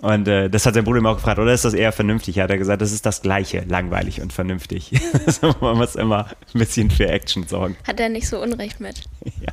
Und 0.00 0.28
äh, 0.28 0.48
das 0.48 0.64
hat 0.64 0.74
sein 0.74 0.84
Bruder 0.84 0.98
immer 0.98 1.10
auch 1.10 1.16
gefragt, 1.16 1.40
oder 1.40 1.52
ist 1.52 1.64
das 1.64 1.74
eher 1.74 1.90
vernünftig? 1.90 2.38
Hat 2.38 2.50
er 2.50 2.58
gesagt, 2.58 2.80
das 2.80 2.92
ist 2.92 3.04
das 3.04 3.20
Gleiche, 3.20 3.64
langweilig 3.68 4.20
und 4.20 4.32
vernünftig. 4.32 4.92
man 5.60 5.76
muss 5.76 5.96
immer 5.96 6.26
ein 6.54 6.58
bisschen 6.58 6.90
für 6.90 7.08
Action 7.08 7.46
sorgen. 7.48 7.76
Hat 7.86 7.98
er 7.98 8.08
nicht 8.08 8.28
so 8.28 8.40
Unrecht 8.40 8.80
mit. 8.80 9.02
Ja. 9.40 9.52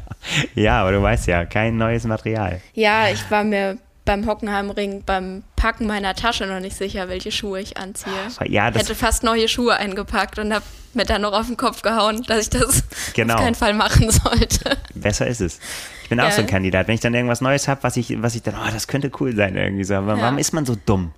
ja, 0.55 0.81
aber 0.81 0.93
du 0.93 1.01
weißt 1.01 1.27
ja, 1.27 1.45
kein 1.45 1.77
neues 1.77 2.05
Material. 2.05 2.59
Ja, 2.73 3.09
ich 3.09 3.29
war 3.29 3.43
mir 3.43 3.77
beim 4.05 4.27
Hockenheimring 4.27 5.03
beim 5.03 5.43
Packen 5.55 5.87
meiner 5.87 6.13
Tasche 6.13 6.45
noch 6.45 6.59
nicht 6.59 6.77
sicher, 6.77 7.09
welche 7.09 7.31
Schuhe 7.31 7.59
ich 7.59 7.77
anziehe. 7.77 8.13
Ja, 8.45 8.69
das 8.69 8.83
ich 8.83 8.89
hätte 8.89 8.95
fast 8.97 9.23
neue 9.23 9.47
Schuhe 9.47 9.75
eingepackt 9.75 10.39
und 10.39 10.53
habe 10.53 10.63
mir 10.93 11.05
dann 11.05 11.23
noch 11.23 11.33
auf 11.33 11.47
den 11.47 11.57
Kopf 11.57 11.81
gehauen, 11.81 12.23
dass 12.27 12.43
ich 12.43 12.49
das 12.51 12.83
genau. 13.13 13.33
auf 13.33 13.41
keinen 13.41 13.55
Fall 13.55 13.73
machen 13.73 14.11
sollte. 14.11 14.77
Besser 14.93 15.27
ist 15.27 15.41
es. 15.41 15.59
Ich 16.03 16.09
bin 16.09 16.19
ja. 16.19 16.27
auch 16.27 16.31
so 16.31 16.41
ein 16.41 16.47
Kandidat. 16.47 16.87
Wenn 16.87 16.95
ich 16.95 17.01
dann 17.01 17.13
irgendwas 17.13 17.41
Neues 17.41 17.67
habe, 17.67 17.83
was 17.83 17.97
ich, 17.97 18.21
was 18.21 18.35
ich 18.35 18.43
dann, 18.43 18.55
oh, 18.55 18.71
das 18.71 18.87
könnte 18.87 19.11
cool 19.19 19.35
sein 19.35 19.57
irgendwie 19.57 19.83
so. 19.83 19.95
Aber 19.95 20.15
ja. 20.15 20.21
warum 20.21 20.37
ist 20.37 20.53
man 20.53 20.65
so 20.65 20.77
dumm? 20.85 21.11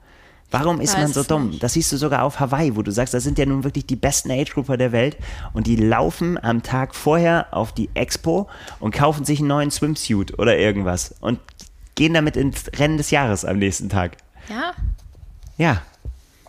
Warum 0.50 0.80
ist 0.80 0.94
Weiß 0.94 1.02
man 1.02 1.14
so 1.14 1.24
dumm? 1.24 1.50
Nicht. 1.50 1.62
Das 1.62 1.74
siehst 1.74 1.92
du 1.92 1.98
sogar 1.98 2.24
auf 2.24 2.40
Hawaii, 2.40 2.76
wo 2.76 2.82
du 2.82 2.92
sagst, 2.92 3.14
das 3.14 3.24
sind 3.24 3.38
ja 3.38 3.46
nun 3.46 3.66
wirklich 3.66 3.86
die 3.86 3.98
besten 3.98 4.32
Age-Grupper 4.32 4.78
der 4.78 4.94
Welt 4.94 5.18
und 5.52 5.68
die 5.68 5.76
laufen 5.76 6.42
am 6.42 6.64
Tag 6.64 6.96
vorher 6.96 7.48
auf 7.52 7.74
die 7.74 7.90
Expo 7.96 8.48
und 8.80 8.96
kaufen 8.96 9.26
sich 9.26 9.40
einen 9.40 9.50
neuen 9.50 9.72
Swimsuit 9.72 10.40
oder 10.40 10.58
irgendwas 10.58 11.16
und 11.20 11.40
gehen 11.98 12.14
damit 12.14 12.38
ins 12.38 12.72
Rennen 12.78 12.96
des 12.96 13.12
Jahres 13.12 13.44
am 13.44 13.58
nächsten 13.58 13.90
Tag. 13.90 14.16
Ja. 14.48 14.72
Ja. 15.58 15.82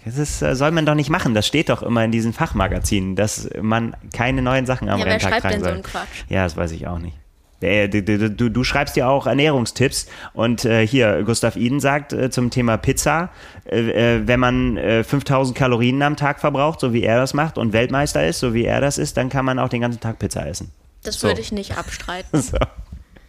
Das 0.05 0.16
ist, 0.16 0.42
äh, 0.42 0.55
soll 0.55 0.70
man 0.70 0.86
doch 0.86 0.94
nicht 0.94 1.11
machen. 1.11 1.34
Das 1.34 1.46
steht 1.46 1.68
doch 1.68 1.82
immer 1.82 2.05
in 2.05 2.12
diesen 2.12 2.32
Fachmagazinen, 2.32 3.16
dass 3.16 3.49
man 3.61 3.96
keine 4.14 4.42
neuen 4.42 4.64
Sachen 4.64 4.88
am 4.88 5.01
ja, 5.01 5.07
Renntag 5.07 5.30
wer 5.32 5.40
schreibt 5.40 5.55
denn 5.55 5.61
soll. 5.61 5.68
So 5.68 5.74
einen 5.74 5.82
Quatsch? 5.82 6.24
Ja, 6.28 6.44
das 6.44 6.57
weiß 6.57 6.70
ich 6.72 6.86
auch 6.86 6.99
nicht. 6.99 7.16
Du, 7.61 8.30
du, 8.30 8.51
du, 8.51 8.64
schreibst 8.64 8.94
ja 8.94 9.09
auch 9.09 9.26
Ernährungstipps 9.26 10.07
und 10.32 10.64
äh, 10.64 10.86
hier, 10.86 11.24
Gustav 11.24 11.57
Iden 11.57 11.80
sagt 11.80 12.12
äh, 12.12 12.30
zum 12.30 12.51
Thema 12.51 12.76
Pizza, 12.76 13.30
äh, 13.68 14.18
äh 14.18 14.28
wenn 14.28 14.38
man 14.38 14.78
5000 14.78 15.57
äh, 15.57 15.59
Kalorien 15.59 16.01
am 16.03 16.14
Tag 16.14 16.38
verbraucht, 16.38 16.78
so 16.78 16.92
wie 16.92 17.03
er 17.03 17.18
das 17.18 17.34
macht 17.34 17.59
und 17.59 17.72
Weltmeister 17.72 18.24
ist, 18.24 18.38
so 18.38 18.55
wie 18.55 18.64
er 18.64 18.80
das 18.80 18.96
ist, 18.96 19.16
dann 19.16 19.28
kann 19.28 19.44
man 19.44 19.59
auch 19.59 19.68
den 19.68 19.80
ganzen 19.80 19.99
Tag 19.99 20.20
Pizza 20.20 20.46
essen. 20.46 20.70
Das 21.03 21.18
So. 21.18 21.26
würde 21.26 21.40
ich 21.40 21.51
nicht 21.51 21.76
abstreiten. 21.76 22.40
So. 22.42 22.59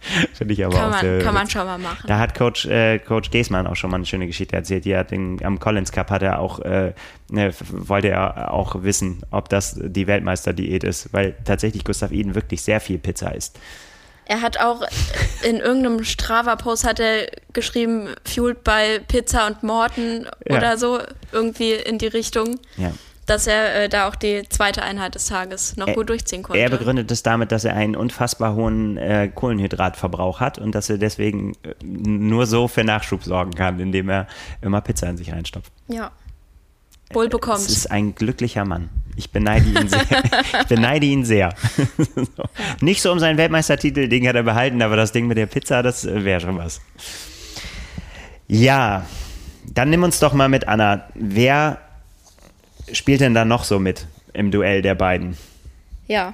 Finde 0.34 0.54
ich 0.54 0.64
aber 0.66 0.76
Kann 0.76 0.86
auch 0.86 0.90
man, 0.92 1.02
sehr 1.02 1.20
kann 1.20 1.34
man 1.34 1.50
schon 1.50 1.66
mal 1.66 1.78
machen. 1.78 2.06
Da 2.08 2.20
hat 2.20 2.36
Coach, 2.36 2.66
äh, 2.66 3.00
Coach 3.00 3.32
Geßmann 3.32 3.68
auch 3.68 3.76
schon 3.76 3.90
mal 3.92 3.98
eine 3.98 4.06
schöne 4.06 4.28
Geschichte 4.28 4.56
erzählt. 4.56 4.86
Die 4.86 4.96
hat 4.96 5.12
den, 5.12 5.44
am 5.44 5.60
Collins 5.60 5.92
Cup 5.92 6.10
hat 6.10 6.22
er 6.22 6.40
auch, 6.40 6.60
äh, 6.60 6.94
ne, 7.30 7.54
wollte 7.70 8.10
er 8.10 8.54
auch 8.54 8.82
wissen, 8.84 9.22
ob 9.32 9.50
das 9.50 9.78
die 9.82 10.08
Weltmeisterdiät 10.08 10.84
ist, 10.84 11.14
weil 11.14 11.36
tatsächlich 11.46 11.84
Gustav 11.84 12.12
Iden 12.12 12.36
wirklich 12.36 12.62
sehr 12.62 12.80
viel 12.80 12.98
Pizza 12.98 13.34
isst. 13.36 13.60
Er 14.26 14.42
hat 14.42 14.60
auch 14.60 14.84
in 15.44 15.58
irgendeinem 15.58 16.04
Strava-Post 16.04 16.84
hat 16.86 17.00
er 17.00 17.32
geschrieben, 17.52 18.10
fueled 18.26 18.64
by 18.64 19.00
Pizza 19.08 19.48
und 19.48 19.64
Morten 19.64 20.28
Ja. 20.48 20.58
oder 20.58 20.78
so, 20.78 21.00
irgendwie 21.32 21.72
in 21.74 21.98
die 21.98 22.08
Richtung, 22.08 22.60
Ja. 22.78 22.92
Dass 23.30 23.48
er 23.48 23.84
äh, 23.84 23.90
da 23.90 24.08
auch 24.08 24.16
die 24.16 24.44
zweite 24.50 24.82
Einheit 24.84 25.16
des 25.16 25.28
Tages 25.28 25.78
noch 25.78 25.88
Er- 25.88 25.94
gut 25.96 26.10
durchziehen 26.10 26.44
konnte. 26.44 26.60
Er 26.60 26.70
begründet 26.70 27.10
es 27.12 27.24
damit, 27.24 27.52
dass 27.52 27.66
er 27.66 27.76
einen 27.76 27.96
unfassbar 27.96 28.56
hohen 28.56 28.98
äh, 28.98 29.30
Kohlenhydratverbrauch 29.34 30.40
hat 30.40 30.58
und 30.60 30.74
dass 30.76 30.90
er 30.90 30.98
deswegen 30.98 31.54
äh, 31.64 31.74
nur 31.84 32.46
so 32.48 32.68
für 32.68 32.84
Nachschub 32.84 33.24
sorgen 33.24 33.54
kann, 33.54 33.80
indem 33.80 34.10
er 34.10 34.28
immer 34.62 34.82
Pizza 34.82 35.08
in 35.10 35.18
sich 35.18 35.32
reinstopft. 35.32 35.72
ja. 35.88 36.12
Wohl 37.12 37.28
bekommt. 37.28 37.58
Es 37.58 37.70
ist 37.70 37.90
ein 37.90 38.14
glücklicher 38.14 38.66
Mann. 38.66 38.90
Ich 39.16 39.32
beneide 39.32 39.66
ihn 39.68 39.88
sehr. 39.90 40.02
ich 40.62 40.68
beneide 40.68 41.08
ihn 41.08 41.26
sehr. 41.26 41.56
so. 41.98 42.44
Nicht 42.82 43.02
so 43.02 43.12
um 43.12 43.18
seinen 43.18 43.40
Weltmeistertitel, 43.40 44.08
den 44.08 44.28
hat 44.28 44.36
er 44.36 44.44
behalten, 44.44 44.80
aber 44.84 44.96
das 44.96 45.12
Ding 45.12 45.26
mit 45.26 45.36
der 45.36 45.48
Pizza, 45.48 45.82
das 45.82 46.06
äh, 46.06 46.24
wäre 46.24 46.40
schon 46.40 46.60
was. 46.60 46.82
Ja, 48.48 49.08
dann 49.66 49.90
nimm 49.90 50.04
uns 50.04 50.20
doch 50.20 50.34
mal 50.34 50.50
mit, 50.50 50.68
Anna. 50.68 51.08
Wer 51.16 51.80
spielt 52.94 53.22
denn 53.22 53.34
da 53.34 53.46
noch 53.46 53.64
so 53.64 53.80
mit 53.80 54.06
im 54.34 54.52
Duell 54.52 54.82
der 54.82 54.96
beiden? 54.96 55.38
Ja, 56.08 56.34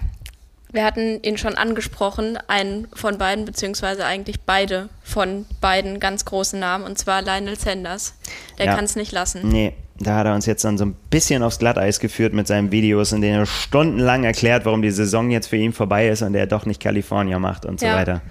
wir 0.72 0.84
hatten 0.84 1.22
ihn 1.24 1.38
schon 1.38 1.56
angesprochen, 1.56 2.38
einen 2.48 2.88
von 2.94 3.18
beiden, 3.18 3.46
beziehungsweise 3.46 4.06
eigentlich 4.06 4.42
beide 4.42 4.90
von 5.04 5.46
beiden 5.62 6.00
ganz 6.00 6.26
großen 6.26 6.60
Namen, 6.60 6.84
und 6.84 6.98
zwar 6.98 7.22
Lionel 7.22 7.58
Sanders. 7.58 8.16
Der 8.58 8.66
Ja. 8.68 8.76
kann 8.76 8.84
es 8.86 8.96
nicht 8.98 9.12
lassen. 9.14 9.48
Nee, 9.48 9.74
da 10.00 10.18
hat 10.18 10.26
er 10.26 10.36
uns 10.36 10.46
jetzt 10.46 10.66
dann 10.66 10.78
so 10.78 10.86
ein 10.86 10.96
bisschen 11.10 11.44
aufs 11.44 11.60
Glatteis 11.60 12.00
geführt 12.02 12.34
mit 12.34 12.48
seinen 12.48 12.72
Videos, 12.72 13.14
in 13.14 13.22
denen 13.22 13.40
er 13.42 13.46
stundenlang 13.46 14.26
erklärt, 14.26 14.66
warum 14.66 14.82
die 14.82 14.92
Saison 14.92 15.30
jetzt 15.32 15.48
für 15.48 15.56
ihn 15.58 15.72
vorbei 15.72 16.10
ist 16.10 16.22
und 16.22 16.36
er 16.36 16.48
doch 16.48 16.66
nicht 16.66 16.82
California 16.82 17.40
macht 17.40 17.66
und 17.66 17.80
so 17.80 17.86
Ja. 17.86 17.96
weiter. 17.96 18.22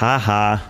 Haha, 0.00 0.60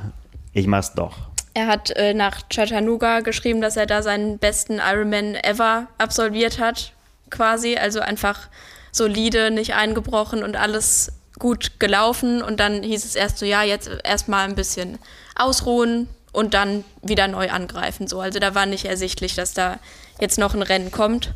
ich 0.55 0.67
mach's 0.67 0.95
doch. 0.95 1.32
Er 1.55 1.67
hat 1.67 1.91
äh, 1.91 2.15
nach 2.15 2.49
Chattanooga 2.49 3.21
geschrieben, 3.21 3.61
dass 3.61 3.77
er 3.77 3.87
da 3.87 4.03
seinen 4.03 4.39
besten 4.39 4.79
Ironman 4.79 5.35
ever 5.35 5.89
absolviert 5.99 6.59
hat, 6.59 6.93
quasi. 7.31 7.77
Also 7.77 8.01
einfach 8.01 8.49
solide, 8.91 9.51
nicht 9.51 9.75
eingebrochen 9.75 10.43
und 10.43 10.57
alles 10.57 11.13
gut 11.39 11.79
gelaufen. 11.79 12.43
Und 12.43 12.61
dann 12.61 12.83
hieß 12.83 13.05
es 13.05 13.15
erst 13.15 13.39
so, 13.39 13.47
ja, 13.47 13.63
jetzt 13.63 13.91
erstmal 14.05 14.49
ein 14.49 14.55
bisschen 14.55 14.99
ausruhen 15.35 16.09
und 16.33 16.55
dann 16.55 16.85
wieder 17.03 17.29
neu 17.29 17.51
angreifen. 17.51 18.07
So. 18.07 18.21
Also 18.21 18.39
da 18.39 18.55
war 18.55 18.67
nicht 18.67 18.87
ersichtlich, 18.87 19.35
dass 19.35 19.53
da 19.53 19.79
jetzt 20.21 20.39
noch 20.39 20.55
ein 20.55 20.63
Rennen 20.63 20.91
kommt. 20.91 21.35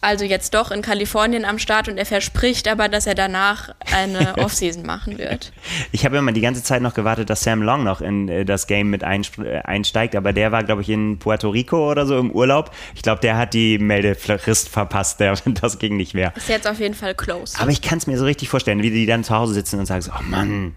Also 0.00 0.24
jetzt 0.24 0.54
doch 0.54 0.70
in 0.70 0.82
Kalifornien 0.82 1.44
am 1.44 1.58
Start 1.58 1.88
und 1.88 1.98
er 1.98 2.06
verspricht 2.06 2.68
aber, 2.68 2.88
dass 2.88 3.06
er 3.06 3.14
danach 3.14 3.74
eine 3.92 4.36
Offseason 4.38 4.84
machen 4.84 5.18
wird. 5.18 5.52
Ich 5.90 6.04
habe 6.04 6.16
immer 6.18 6.32
die 6.32 6.40
ganze 6.40 6.62
Zeit 6.62 6.82
noch 6.82 6.94
gewartet, 6.94 7.30
dass 7.30 7.42
Sam 7.42 7.62
Long 7.62 7.82
noch 7.82 8.00
in 8.00 8.28
äh, 8.28 8.44
das 8.44 8.66
Game 8.66 8.90
mit 8.90 9.02
äh, 9.02 9.60
einsteigt, 9.64 10.14
aber 10.14 10.32
der 10.32 10.52
war, 10.52 10.62
glaube 10.64 10.82
ich, 10.82 10.90
in 10.90 11.18
Puerto 11.18 11.48
Rico 11.48 11.90
oder 11.90 12.06
so 12.06 12.18
im 12.18 12.30
Urlaub. 12.30 12.70
Ich 12.94 13.02
glaube, 13.02 13.20
der 13.20 13.36
hat 13.36 13.54
die 13.54 13.78
Meldefrist 13.78 14.68
verpasst, 14.68 15.18
der, 15.20 15.34
das 15.60 15.78
ging 15.78 15.96
nicht 15.96 16.14
mehr. 16.14 16.32
Ist 16.36 16.48
jetzt 16.48 16.68
auf 16.68 16.78
jeden 16.78 16.94
Fall 16.94 17.14
close. 17.14 17.58
Aber 17.58 17.70
ich 17.70 17.82
kann 17.82 17.98
es 17.98 18.06
mir 18.06 18.18
so 18.18 18.24
richtig 18.24 18.48
vorstellen, 18.48 18.82
wie 18.82 18.90
die 18.90 19.06
dann 19.06 19.24
zu 19.24 19.34
Hause 19.34 19.54
sitzen 19.54 19.80
und 19.80 19.86
sagen 19.86 20.02
so, 20.02 20.12
oh 20.12 20.22
Mann, 20.22 20.76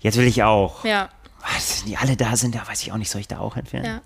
jetzt 0.00 0.16
will 0.16 0.26
ich 0.26 0.42
auch. 0.42 0.84
Ja, 0.84 1.10
Was, 1.54 1.84
die 1.84 1.96
alle 1.96 2.16
da 2.16 2.36
sind, 2.36 2.54
da 2.54 2.66
weiß 2.66 2.82
ich 2.82 2.92
auch 2.92 2.96
nicht, 2.96 3.10
soll 3.10 3.20
ich 3.20 3.28
da 3.28 3.38
auch 3.38 3.56
entfernen? 3.56 3.86
ja. 3.86 4.00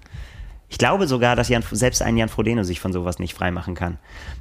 Ich 0.71 0.77
glaube 0.77 1.07
sogar, 1.07 1.35
dass 1.35 1.49
Jan, 1.49 1.65
selbst 1.71 2.03
ein 2.03 2.19
Jan 2.19 2.29
Frodeno 2.29 2.63
sich 2.63 2.79
von 2.79 2.93
sowas 2.93 3.19
nicht 3.19 3.33
freimachen 3.33 3.75
kann. 3.75 3.97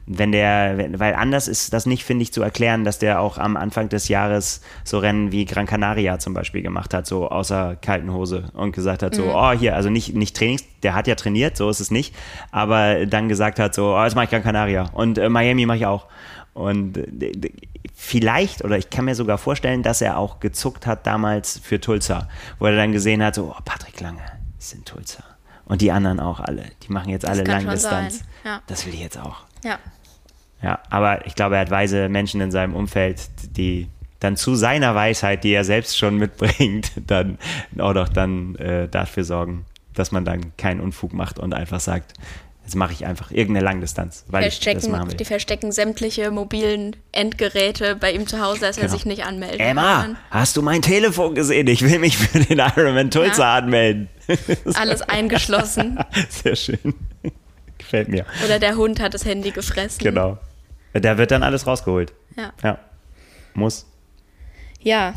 Wenn 0.05 0.33
der, 0.33 0.99
weil 0.99 1.15
anders 1.15 1.47
ist 1.47 1.71
das 1.71 1.85
nicht, 1.85 2.03
finde 2.03 2.23
ich, 2.23 2.33
zu 2.33 2.41
erklären, 2.41 2.83
dass 2.83 2.99
der 2.99 3.21
auch 3.21 3.37
am 3.37 3.55
Anfang 3.55 3.87
des 3.87 4.09
Jahres 4.09 4.61
so 4.83 4.99
Rennen 4.99 5.31
wie 5.31 5.45
Gran 5.45 5.65
Canaria 5.67 6.19
zum 6.19 6.33
Beispiel 6.33 6.61
gemacht 6.61 6.93
hat, 6.93 7.07
so 7.07 7.29
außer 7.29 7.77
kalten 7.77 8.11
Hose 8.11 8.49
und 8.53 8.73
gesagt 8.73 9.03
hat, 9.03 9.15
so, 9.15 9.33
oh, 9.33 9.51
hier, 9.51 9.75
also 9.75 9.89
nicht, 9.89 10.15
nicht 10.15 10.35
Trainings, 10.35 10.65
der 10.83 10.95
hat 10.95 11.07
ja 11.07 11.15
trainiert, 11.15 11.55
so 11.55 11.69
ist 11.69 11.79
es 11.79 11.91
nicht, 11.91 12.13
aber 12.51 13.05
dann 13.05 13.29
gesagt 13.29 13.57
hat, 13.57 13.73
so, 13.73 13.95
oh, 13.95 14.03
jetzt 14.03 14.15
mache 14.15 14.25
ich 14.25 14.31
Gran 14.31 14.43
Canaria 14.43 14.89
und 14.93 15.17
äh, 15.17 15.29
Miami 15.29 15.65
mache 15.65 15.77
ich 15.77 15.85
auch. 15.85 16.07
Und 16.53 16.97
äh, 16.97 17.51
vielleicht, 17.95 18.65
oder 18.65 18.77
ich 18.77 18.89
kann 18.89 19.05
mir 19.05 19.15
sogar 19.15 19.37
vorstellen, 19.37 19.81
dass 19.81 20.01
er 20.01 20.17
auch 20.17 20.41
gezuckt 20.41 20.87
hat 20.87 21.07
damals 21.07 21.57
für 21.57 21.79
Tulsa, 21.79 22.27
wo 22.59 22.65
er 22.65 22.75
dann 22.75 22.91
gesehen 22.91 23.23
hat, 23.23 23.35
so, 23.35 23.53
oh, 23.57 23.61
Patrick 23.63 24.01
Lange 24.01 24.23
ist 24.59 24.73
in 24.73 24.83
Tulsa. 24.83 25.23
Und 25.67 25.81
die 25.81 25.91
anderen 25.91 26.19
auch 26.19 26.39
alle. 26.39 26.63
Die 26.83 26.91
machen 26.91 27.09
jetzt 27.09 27.25
alle 27.25 27.43
Langdistanz. 27.43 28.23
ja. 28.45 28.61
Das 28.67 28.85
will 28.85 28.93
ich 28.93 29.01
jetzt 29.01 29.19
auch. 29.19 29.43
Ja. 29.63 29.79
Ja, 30.61 30.79
aber 30.89 31.27
ich 31.27 31.35
glaube, 31.35 31.55
er 31.55 31.61
hat 31.61 31.69
weise 31.69 32.09
Menschen 32.09 32.41
in 32.41 32.51
seinem 32.51 32.73
Umfeld, 32.73 33.29
die 33.57 33.87
dann 34.19 34.35
zu 34.35 34.55
seiner 34.55 34.95
Weisheit, 34.95 35.43
die 35.43 35.51
er 35.51 35.63
selbst 35.63 35.97
schon 35.97 36.17
mitbringt, 36.17 36.91
dann 37.07 37.37
auch 37.77 37.93
noch 37.93 38.09
dann 38.09 38.55
äh, 38.55 38.87
dafür 38.87 39.23
sorgen, 39.23 39.65
dass 39.93 40.11
man 40.11 40.25
dann 40.25 40.55
keinen 40.57 40.79
Unfug 40.79 41.13
macht 41.13 41.37
und 41.37 41.53
einfach 41.53 41.79
sagt, 41.79 42.13
jetzt 42.67 42.75
mache 42.75 42.91
ich 42.91 43.05
einfach 43.05 43.31
irgendeine 43.31 43.63
Langdistanz, 43.63 44.25
weil 44.27 44.45
ich 44.45 44.59
das 44.59 44.65
machen 44.65 44.81
Verstecken, 44.81 45.09
will. 45.11 45.17
die 45.17 45.25
verstecken 45.25 45.71
sämtliche 45.71 46.31
mobilen 46.31 46.97
Endgeräte 47.13 47.95
bei 47.95 48.11
ihm 48.11 48.27
zu 48.27 48.41
Hause, 48.41 48.59
dass 48.59 48.75
er 48.77 48.81
Genau. 48.83 48.93
sich 48.93 49.05
nicht 49.05 49.23
anmelden 49.25 49.59
Emma, 49.61 50.01
kann. 50.01 50.17
hast 50.31 50.57
du 50.57 50.61
mein 50.61 50.81
Telefon 50.81 51.33
gesehen? 51.33 51.65
Ich 51.67 51.81
will 51.81 51.97
mich 51.99 52.17
für 52.17 52.39
den 52.39 52.59
Ironman 52.59 53.09
Tulsa 53.09 53.41
Ja. 53.43 53.55
anmelden. 53.63 54.09
Alles 54.75 55.01
eingeschlossen. 55.01 55.97
Sehr 56.29 56.57
schön. 56.57 56.93
Gefällt 57.77 58.09
mir. 58.09 58.25
Oder 58.43 58.59
der 58.59 58.75
Hund 58.75 58.99
hat 58.99 59.13
das 59.13 59.23
Handy 59.23 59.51
gefressen. 59.51 60.03
Genau. 60.03 60.37
Da 60.91 61.17
wird 61.17 61.31
dann 61.31 61.43
alles 61.43 61.65
rausgeholt. 61.67 62.11
Ja. 62.35 62.51
Ja. 62.63 62.79
Muss. 63.53 63.85
Ja. 64.81 65.13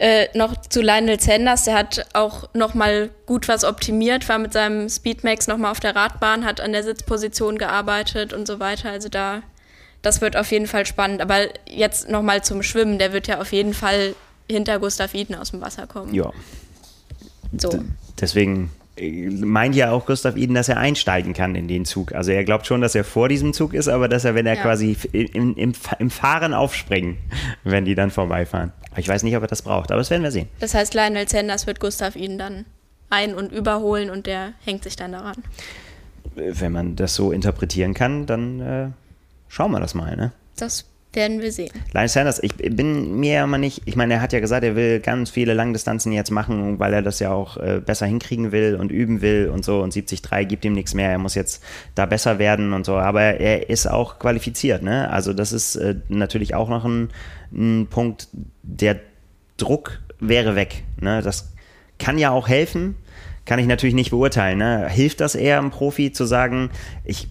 Äh, 0.00 0.28
noch 0.32 0.56
zu 0.56 0.80
Lionel 0.80 1.20
Sanders, 1.20 1.64
der 1.64 1.74
hat 1.74 2.06
auch 2.14 2.48
nochmal 2.54 3.10
gut 3.26 3.48
was 3.48 3.64
optimiert, 3.64 4.26
war 4.30 4.38
mit 4.38 4.54
seinem 4.54 4.88
Speedmax 4.88 5.46
nochmal 5.46 5.72
auf 5.72 5.80
der 5.80 5.94
Radbahn, 5.94 6.46
hat 6.46 6.62
an 6.62 6.72
der 6.72 6.82
Sitzposition 6.82 7.58
gearbeitet 7.58 8.32
und 8.32 8.46
so 8.46 8.58
weiter. 8.60 8.88
Also 8.88 9.10
da, 9.10 9.42
das 10.00 10.22
wird 10.22 10.38
auf 10.38 10.50
jeden 10.52 10.66
Fall 10.66 10.86
spannend. 10.86 11.20
Aber 11.20 11.48
jetzt 11.68 12.08
nochmal 12.08 12.42
zum 12.42 12.62
Schwimmen, 12.62 12.98
der 12.98 13.12
wird 13.12 13.26
ja 13.26 13.42
auf 13.42 13.52
jeden 13.52 13.74
Fall 13.74 14.14
hinter 14.50 14.78
Gustav 14.78 15.12
Iden 15.12 15.34
aus 15.34 15.50
dem 15.50 15.60
Wasser 15.60 15.86
kommen. 15.86 16.14
Ja. 16.14 16.32
So. 17.58 17.84
Deswegen 18.18 18.64
äh, 18.64 18.79
meint 18.98 19.74
ja 19.74 19.92
auch 19.92 20.04
Gustav 20.06 20.36
Iden, 20.36 20.54
dass 20.54 20.68
er 20.68 20.76
einsteigen 20.76 21.32
kann 21.32 21.54
in 21.54 21.68
den 21.68 21.84
Zug. 21.84 22.12
Also 22.12 22.32
er 22.32 22.44
glaubt 22.44 22.66
schon, 22.66 22.80
dass 22.80 22.94
er 22.94 23.04
vor 23.04 23.28
diesem 23.28 23.52
Zug 23.54 23.72
ist, 23.72 23.88
aber 23.88 24.08
dass 24.08 24.24
er, 24.24 24.34
wenn 24.34 24.46
er 24.46 24.56
Ja. 24.56 24.62
quasi 24.62 24.96
im, 25.12 25.56
im, 25.56 25.72
im 25.98 26.10
Fahren 26.10 26.52
aufspringen, 26.52 27.16
wenn 27.64 27.84
die 27.84 27.94
dann 27.94 28.10
vorbeifahren. 28.10 28.72
Ich 28.96 29.08
weiß 29.08 29.22
nicht, 29.22 29.36
ob 29.36 29.42
er 29.42 29.46
das 29.48 29.62
braucht, 29.62 29.90
aber 29.90 29.98
das 29.98 30.10
werden 30.10 30.22
wir 30.22 30.30
sehen. 30.32 30.48
Das 30.58 30.74
heißt, 30.74 30.94
Lionel 30.94 31.28
Sanders 31.28 31.66
wird 31.66 31.80
Gustav 31.80 32.16
Iden 32.16 32.36
dann 32.38 32.64
ein- 33.08 33.34
und 33.34 33.52
überholen 33.52 34.10
und 34.10 34.26
der 34.26 34.52
hängt 34.64 34.82
sich 34.84 34.96
dann 34.96 35.12
daran. 35.12 35.36
Äh, 36.36 36.52
Wenn 36.60 36.72
man 36.72 36.96
das 36.96 37.14
so 37.14 37.32
interpretieren 37.32 37.94
kann, 37.94 38.26
dann 38.26 38.60
äh, 38.60 38.88
schauen 39.48 39.70
wir 39.72 39.80
das 39.80 39.94
mal, 39.94 40.14
ne? 40.16 40.32
Das 40.56 40.84
werden 41.12 41.40
wir 41.40 41.50
sehen. 41.50 41.70
Lionel 41.92 42.08
Sanders, 42.08 42.42
ich 42.42 42.54
bin 42.54 43.18
mir 43.18 43.34
ja 43.34 43.44
immer 43.44 43.58
nicht, 43.58 43.82
ich 43.84 43.96
meine, 43.96 44.14
er 44.14 44.20
hat 44.20 44.32
ja 44.32 44.40
gesagt, 44.40 44.64
er 44.64 44.76
will 44.76 45.00
ganz 45.00 45.30
viele 45.30 45.54
Langdistanzen 45.54 46.12
jetzt 46.12 46.30
machen, 46.30 46.78
weil 46.78 46.92
er 46.92 47.02
das 47.02 47.18
ja 47.18 47.32
auch 47.32 47.56
äh, 47.56 47.80
besser 47.84 48.06
hinkriegen 48.06 48.52
will 48.52 48.76
und 48.76 48.92
üben 48.92 49.20
will 49.20 49.50
und 49.52 49.64
so 49.64 49.80
und 49.80 49.94
73 49.94 50.48
gibt 50.48 50.64
ihm 50.64 50.72
nichts 50.72 50.94
mehr, 50.94 51.10
er 51.10 51.18
muss 51.18 51.34
jetzt 51.34 51.62
da 51.94 52.06
besser 52.06 52.38
werden 52.38 52.72
und 52.72 52.86
so, 52.86 52.96
aber 52.96 53.22
er 53.22 53.68
ist 53.68 53.88
auch 53.88 54.18
qualifiziert, 54.18 54.82
ne? 54.82 55.10
Also 55.10 55.32
das 55.32 55.52
ist 55.52 55.76
äh, 55.76 55.96
natürlich 56.08 56.54
auch 56.54 56.68
noch 56.68 56.84
ein, 56.84 57.08
ein 57.52 57.88
Punkt, 57.88 58.28
der 58.62 59.00
Druck 59.56 60.00
wäre 60.20 60.54
weg, 60.54 60.84
ne? 61.00 61.22
Das 61.22 61.52
kann 61.98 62.18
ja 62.18 62.30
auch 62.30 62.48
helfen, 62.48 62.96
kann 63.46 63.58
ich 63.58 63.66
natürlich 63.66 63.94
nicht 63.94 64.10
beurteilen, 64.10 64.58
ne? 64.58 64.88
Hilft 64.88 65.20
das 65.20 65.34
eher 65.34 65.58
einem 65.58 65.70
Profi 65.70 66.12
zu 66.12 66.24
sagen, 66.24 66.70
ich 67.04 67.28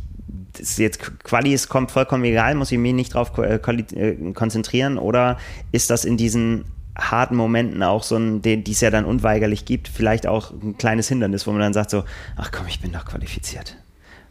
ist 0.60 0.78
jetzt 0.80 1.00
Quali 1.24 1.54
ist 1.54 1.70
kommt 1.70 1.92
vollkommen 1.92 2.24
egal, 2.24 2.56
muss 2.56 2.72
ich 2.72 2.78
mich 2.78 2.94
nicht 2.94 3.14
drauf 3.14 3.32
äh, 3.38 3.56
äh, 3.56 4.34
konzentrieren 4.34 4.98
oder 4.98 5.38
ist 5.72 5.90
das 5.90 6.06
in 6.06 6.18
diesen 6.18 6.66
harten 6.98 7.36
Momenten 7.36 7.82
auch 7.84 8.04
so 8.04 8.18
ein, 8.18 8.42
den, 8.42 8.64
die 8.64 8.72
es 8.74 8.82
ja 8.82 8.90
dann 8.92 9.06
unweigerlich 9.06 9.66
gibt, 9.66 9.88
vielleicht 9.88 10.28
auch 10.28 10.52
ein 10.52 10.78
kleines 10.78 11.08
Hindernis, 11.08 11.48
wo 11.48 11.52
man 11.52 11.62
dann 11.62 11.74
sagt 11.74 11.90
so, 11.92 12.04
ach 12.36 12.52
komm, 12.52 12.68
ich 12.68 12.82
bin 12.82 12.92
doch 12.92 13.06
qualifiziert. 13.06 13.78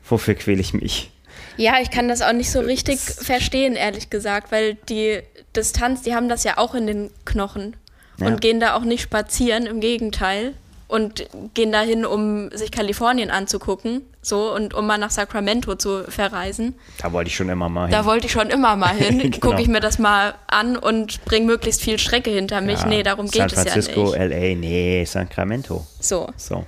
Wofür 0.08 0.34
quäle 0.34 0.60
ich 0.60 0.74
mich? 0.74 1.10
Ja, 1.56 1.74
ich 1.80 1.90
kann 1.90 2.08
das 2.08 2.22
auch 2.22 2.32
nicht 2.32 2.50
so 2.50 2.60
richtig 2.60 3.00
verstehen, 3.00 3.74
ehrlich 3.74 4.10
gesagt, 4.10 4.52
weil 4.52 4.74
die 4.88 5.20
Distanz, 5.56 6.02
die 6.02 6.14
haben 6.14 6.28
das 6.28 6.44
ja 6.44 6.58
auch 6.58 6.74
in 6.74 6.86
den 6.86 7.10
Knochen 7.24 7.74
Ja. 8.18 8.26
und 8.26 8.40
gehen 8.40 8.60
da 8.60 8.74
auch 8.74 8.84
nicht 8.84 9.02
spazieren, 9.02 9.66
im 9.66 9.80
Gegenteil. 9.80 10.54
Und 10.88 11.26
gehen 11.52 11.70
dahin, 11.70 12.06
um 12.06 12.50
sich 12.50 12.72
Kalifornien 12.72 13.30
anzugucken, 13.30 14.00
so 14.22 14.52
und 14.52 14.72
um 14.72 14.86
mal 14.86 14.96
nach 14.96 15.10
Sacramento 15.10 15.74
zu 15.74 16.04
verreisen. 16.04 16.74
Da 16.98 17.12
wollte 17.12 17.28
ich 17.28 17.36
schon 17.36 17.50
immer 17.50 17.68
mal 17.68 17.84
hin. 17.84 17.92
Da 17.92 18.06
wollte 18.06 18.26
ich 18.26 18.32
schon 18.32 18.48
immer 18.48 18.74
mal 18.74 18.94
hin. 18.94 19.18
genau. 19.30 19.38
Gucke 19.38 19.60
ich 19.60 19.68
mir 19.68 19.80
das 19.80 19.98
mal 19.98 20.34
an 20.46 20.76
und 20.76 21.22
bringe 21.26 21.46
möglichst 21.46 21.82
viel 21.82 21.98
Strecke 21.98 22.30
hinter 22.30 22.62
mich. 22.62 22.80
Ja, 22.80 22.86
nee, 22.86 23.02
darum 23.02 23.26
geht 23.26 23.50
San 23.50 23.50
Francisco, 23.50 24.12
es 24.12 24.16
ja 24.16 24.28
nicht. 24.28 24.34
LA, 24.34 24.54
nee, 24.54 25.04
Sacramento. 25.04 25.86
So. 26.00 26.28
So. 26.36 26.64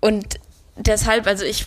Und 0.00 0.40
deshalb, 0.76 1.26
also 1.26 1.44
ich 1.44 1.66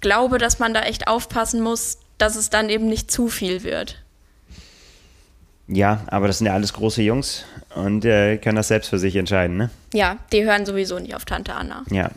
glaube, 0.00 0.38
dass 0.38 0.58
man 0.58 0.74
da 0.74 0.82
echt 0.82 1.06
aufpassen 1.06 1.60
muss, 1.60 1.98
dass 2.18 2.34
es 2.34 2.50
dann 2.50 2.70
eben 2.70 2.88
nicht 2.88 3.10
zu 3.10 3.28
viel 3.28 3.62
wird. 3.62 4.02
Ja, 5.72 6.02
aber 6.08 6.26
das 6.26 6.38
sind 6.38 6.48
ja 6.48 6.54
alles 6.54 6.72
große 6.72 7.00
Jungs 7.02 7.44
und 7.76 8.04
äh, 8.04 8.38
können 8.38 8.56
das 8.56 8.68
selbst 8.68 8.88
für 8.88 8.98
sich 8.98 9.14
entscheiden, 9.14 9.56
ne? 9.56 9.70
Ja, 9.94 10.16
die 10.32 10.44
hören 10.44 10.66
sowieso 10.66 10.98
nicht 10.98 11.14
auf 11.14 11.24
Tante 11.24 11.54
Anna. 11.54 11.84
Ja. 11.90 12.10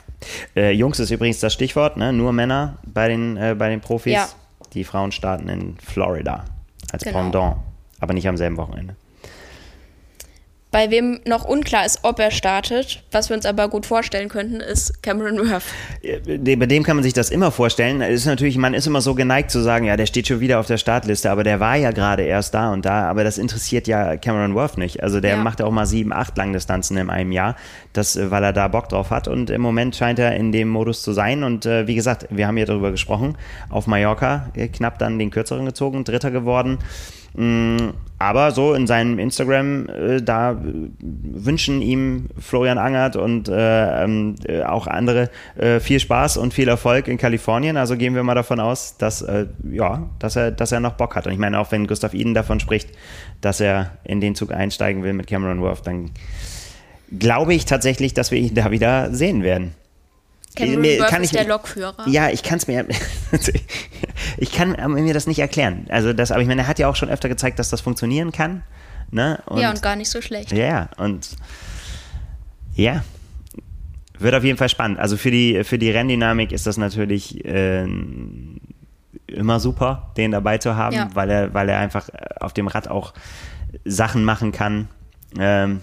Äh, 0.56 0.72
Jungs 0.72 1.00
ist 1.00 1.12
übrigens 1.12 1.40
das 1.40 1.54
Stichwort, 1.54 1.96
ne? 1.96 2.12
Nur 2.12 2.34
Männer 2.34 2.78
bei 2.84 3.08
den, 3.08 3.38
äh, 3.38 3.56
bei 3.58 3.70
den 3.70 3.80
Profis. 3.80 4.14
Ja. 4.14 4.28
Die 4.74 4.84
Frauen 4.84 5.12
starten 5.12 5.50
in 5.50 5.78
Florida 5.78 6.46
als 6.92 7.04
genau. 7.04 7.20
Pendant, 7.20 7.58
aber 8.00 8.14
nicht 8.14 8.28
am 8.28 8.38
selben 8.38 8.58
Wochenende. 8.58 8.96
Bei 10.74 10.90
wem 10.90 11.20
noch 11.28 11.46
unklar 11.46 11.86
ist, 11.86 12.00
ob 12.02 12.18
er 12.18 12.32
startet, 12.32 13.04
was 13.12 13.30
wir 13.30 13.36
uns 13.36 13.46
aber 13.46 13.70
gut 13.70 13.86
vorstellen 13.86 14.28
könnten, 14.28 14.60
ist 14.60 15.04
Cameron 15.04 15.38
Worth. 15.38 15.66
Bei 16.26 16.66
dem 16.66 16.82
kann 16.82 16.96
man 16.96 17.04
sich 17.04 17.14
das 17.14 17.30
immer 17.30 17.52
vorstellen. 17.52 18.02
ist 18.02 18.26
natürlich, 18.26 18.58
man 18.58 18.74
ist 18.74 18.88
immer 18.88 19.00
so 19.00 19.14
geneigt 19.14 19.52
zu 19.52 19.60
sagen, 19.60 19.86
ja, 19.86 19.98
der 19.98 20.08
steht 20.08 20.28
schon 20.28 20.40
wieder 20.40 20.60
auf 20.60 20.66
der 20.66 20.78
Startliste, 20.78 21.30
aber 21.30 21.44
der 21.44 21.60
war 21.60 21.76
ja 21.76 21.92
gerade 21.92 22.24
erst 22.24 22.56
da 22.56 22.74
und 22.74 22.86
da. 22.86 23.08
Aber 23.08 23.24
das 23.24 23.38
interessiert 23.38 23.86
ja 23.86 24.18
Cameron 24.18 24.56
Worth 24.56 24.80
nicht. 24.80 25.04
Also 25.04 25.20
der 25.20 25.36
ja. 25.36 25.44
macht 25.44 25.62
auch 25.62 25.70
mal 25.70 25.86
sieben, 25.86 26.12
acht 26.12 26.36
Langdistanzen 26.40 26.98
in 26.98 27.12
einem 27.12 27.32
Jahr, 27.32 27.56
das, 27.94 28.18
weil 28.32 28.44
er 28.44 28.52
da 28.52 28.68
Bock 28.68 28.90
drauf 28.90 29.12
hat. 29.12 29.28
Und 29.28 29.52
im 29.52 29.62
Moment 29.62 29.96
scheint 29.96 30.18
er 30.18 30.36
in 30.36 30.52
dem 30.52 30.70
Modus 30.70 31.04
zu 31.04 31.14
sein. 31.14 31.44
Und 31.44 31.68
äh, 31.68 31.86
wie 31.86 31.94
gesagt, 31.94 32.26
wir 32.32 32.48
haben 32.48 32.58
ja 32.58 32.66
darüber 32.66 32.90
gesprochen. 32.90 33.38
Auf 33.70 33.86
Mallorca 33.86 34.48
knapp 34.74 34.98
dann 34.98 35.20
den 35.20 35.30
kürzeren 35.30 35.68
gezogen, 35.68 36.04
Dritter 36.04 36.32
geworden. 36.32 36.80
Mm, 37.36 37.90
aber 38.24 38.52
so 38.52 38.74
in 38.74 38.88
seinem 38.88 39.20
Instagram, 39.20 39.90
äh, 39.90 40.22
da 40.22 40.58
wünschen 41.02 41.82
ihm 41.82 42.30
Florian 42.40 42.78
Angert 42.78 43.18
und 43.18 43.50
äh, 43.50 44.04
ähm, 44.04 44.36
äh, 44.48 44.64
auch 44.64 44.88
andere 44.88 45.30
äh, 45.58 45.82
viel 45.82 46.00
Spaß 46.00 46.38
und 46.38 46.54
viel 46.54 46.70
Erfolg 46.70 47.10
in 47.10 47.18
Kalifornien. 47.18 47.76
Also 47.76 47.98
gehen 47.98 48.16
wir 48.16 48.24
mal 48.24 48.34
davon 48.34 48.62
aus, 48.62 48.96
dass, 48.98 49.22
äh, 49.24 49.48
ja, 49.70 50.10
dass, 50.20 50.38
er, 50.38 50.52
dass 50.52 50.72
er 50.72 50.80
noch 50.80 50.94
Bock 50.94 51.18
hat. 51.18 51.28
Und 51.28 51.34
ich 51.34 51.38
meine, 51.38 51.60
auch 51.60 51.74
wenn 51.74 51.86
Gustav 51.86 52.14
Iden 52.14 52.34
davon 52.34 52.62
spricht, 52.62 52.92
dass 53.42 53.60
er 53.60 53.98
in 54.06 54.22
den 54.22 54.36
Zug 54.36 54.54
einsteigen 54.54 55.04
will 55.04 55.12
mit 55.12 55.28
Cameron 55.28 55.62
Worth, 55.62 55.86
dann 55.86 56.12
glaube 57.20 57.54
ich 57.54 57.66
tatsächlich, 57.66 58.14
dass 58.14 58.32
wir 58.32 58.40
ihn 58.40 58.56
da 58.56 58.72
wieder 58.72 59.14
sehen 59.14 59.44
werden. 59.44 59.74
Cameron 60.56 60.80
mir, 60.80 61.00
Worth 61.00 61.20
ist 61.20 61.26
ich, 61.26 61.32
der 61.32 61.46
Lokführer. 61.46 62.08
Ja, 62.08 62.30
ich 62.30 62.42
kann 62.42 62.58
es 62.58 62.68
mir. 62.68 62.86
ich 64.38 64.52
kann 64.52 64.76
mir 64.94 65.14
das 65.14 65.28
nicht 65.28 65.40
erklären. 65.40 65.86
Also 65.90 66.14
das, 66.14 66.32
aber 66.32 66.42
ich 66.42 66.48
meine, 66.48 66.62
er 66.62 66.68
hat 66.68 66.80
ja 66.80 66.88
auch 66.88 66.96
schon 66.96 67.10
öfter 67.10 67.30
gezeigt, 67.30 67.60
dass 67.60 67.70
das 67.70 67.82
funktionieren 67.82 68.32
kann. 68.32 68.64
Ne? 69.12 69.42
Und, 69.46 69.60
ja, 69.62 69.70
und 69.70 69.82
gar 69.82 69.96
nicht 69.96 70.10
so 70.10 70.22
schlecht. 70.22 70.52
Ja, 70.52 70.90
und 70.98 71.30
ja. 72.76 73.04
Wird 74.20 74.36
auf 74.36 74.44
jeden 74.44 74.58
Fall 74.58 74.70
spannend. 74.70 75.00
Also 75.00 75.18
für 75.18 75.32
die, 75.32 75.64
für 75.64 75.78
die 75.78 75.92
Renndynamik 75.92 76.52
ist 76.52 76.66
das 76.66 76.78
natürlich 76.78 77.44
äh, 77.46 77.86
immer 79.28 79.60
super, 79.60 80.12
den 80.18 80.32
dabei 80.32 80.58
zu 80.58 80.76
haben, 80.76 80.96
ja. 80.96 81.10
weil, 81.14 81.30
er, 81.30 81.54
weil 81.54 81.70
er 81.70 81.80
einfach 81.80 82.10
auf 82.40 82.54
dem 82.54 82.68
Rad 82.68 82.88
auch 82.88 83.14
Sachen 83.86 84.24
machen 84.24 84.52
kann, 84.52 84.88
ähm, 85.40 85.82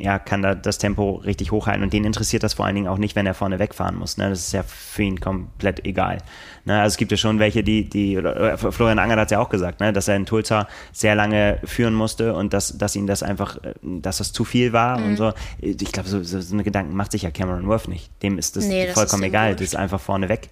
ja, 0.00 0.18
kann 0.18 0.42
da 0.42 0.54
das 0.54 0.78
Tempo 0.78 1.16
richtig 1.16 1.52
hochhalten 1.52 1.82
und 1.82 1.92
den 1.92 2.04
interessiert 2.04 2.42
das 2.42 2.54
vor 2.54 2.66
allen 2.66 2.74
Dingen 2.74 2.88
auch 2.88 2.98
nicht, 2.98 3.16
wenn 3.16 3.26
er 3.26 3.34
vorne 3.34 3.58
wegfahren 3.58 3.96
muss. 3.96 4.16
Ne? 4.16 4.30
Das 4.30 4.40
ist 4.40 4.52
ja 4.52 4.62
für 4.62 5.02
ihn 5.02 5.20
komplett 5.20 5.84
egal. 5.84 6.18
Ne? 6.64 6.80
Also 6.80 6.94
es 6.94 6.96
gibt 6.96 7.10
ja 7.10 7.16
schon 7.16 7.38
welche, 7.38 7.62
die, 7.62 7.88
die 7.88 8.16
oder 8.16 8.56
Florian 8.58 8.98
Anger 8.98 9.16
hat 9.16 9.26
es 9.26 9.32
ja 9.32 9.40
auch 9.40 9.48
gesagt, 9.48 9.80
ne? 9.80 9.92
dass 9.92 10.08
er 10.08 10.16
in 10.16 10.26
Tulsa 10.26 10.68
sehr 10.92 11.14
lange 11.14 11.58
führen 11.64 11.94
musste 11.94 12.34
und 12.34 12.52
dass, 12.52 12.78
dass 12.78 12.96
ihm 12.96 13.06
das 13.06 13.22
einfach, 13.22 13.62
äh, 13.62 13.74
dass 13.82 14.18
das 14.18 14.32
zu 14.32 14.44
viel 14.44 14.72
war 14.72 14.98
mhm. 14.98 15.06
und 15.06 15.16
so. 15.16 15.32
Ich 15.60 15.92
glaube, 15.92 16.08
so, 16.08 16.22
so, 16.22 16.40
so 16.40 16.54
eine 16.54 16.64
Gedanken 16.64 16.96
macht 16.96 17.12
sich 17.12 17.22
ja 17.22 17.30
Cameron 17.30 17.66
Worth 17.66 17.88
nicht. 17.88 18.10
Dem 18.22 18.38
ist 18.38 18.56
das 18.56 18.66
nee, 18.66 18.88
vollkommen 18.88 19.22
ist 19.22 19.28
egal. 19.28 19.52
Das 19.52 19.62
ist 19.62 19.76
einfach 19.76 20.00
vorne 20.00 20.28
weg. 20.28 20.48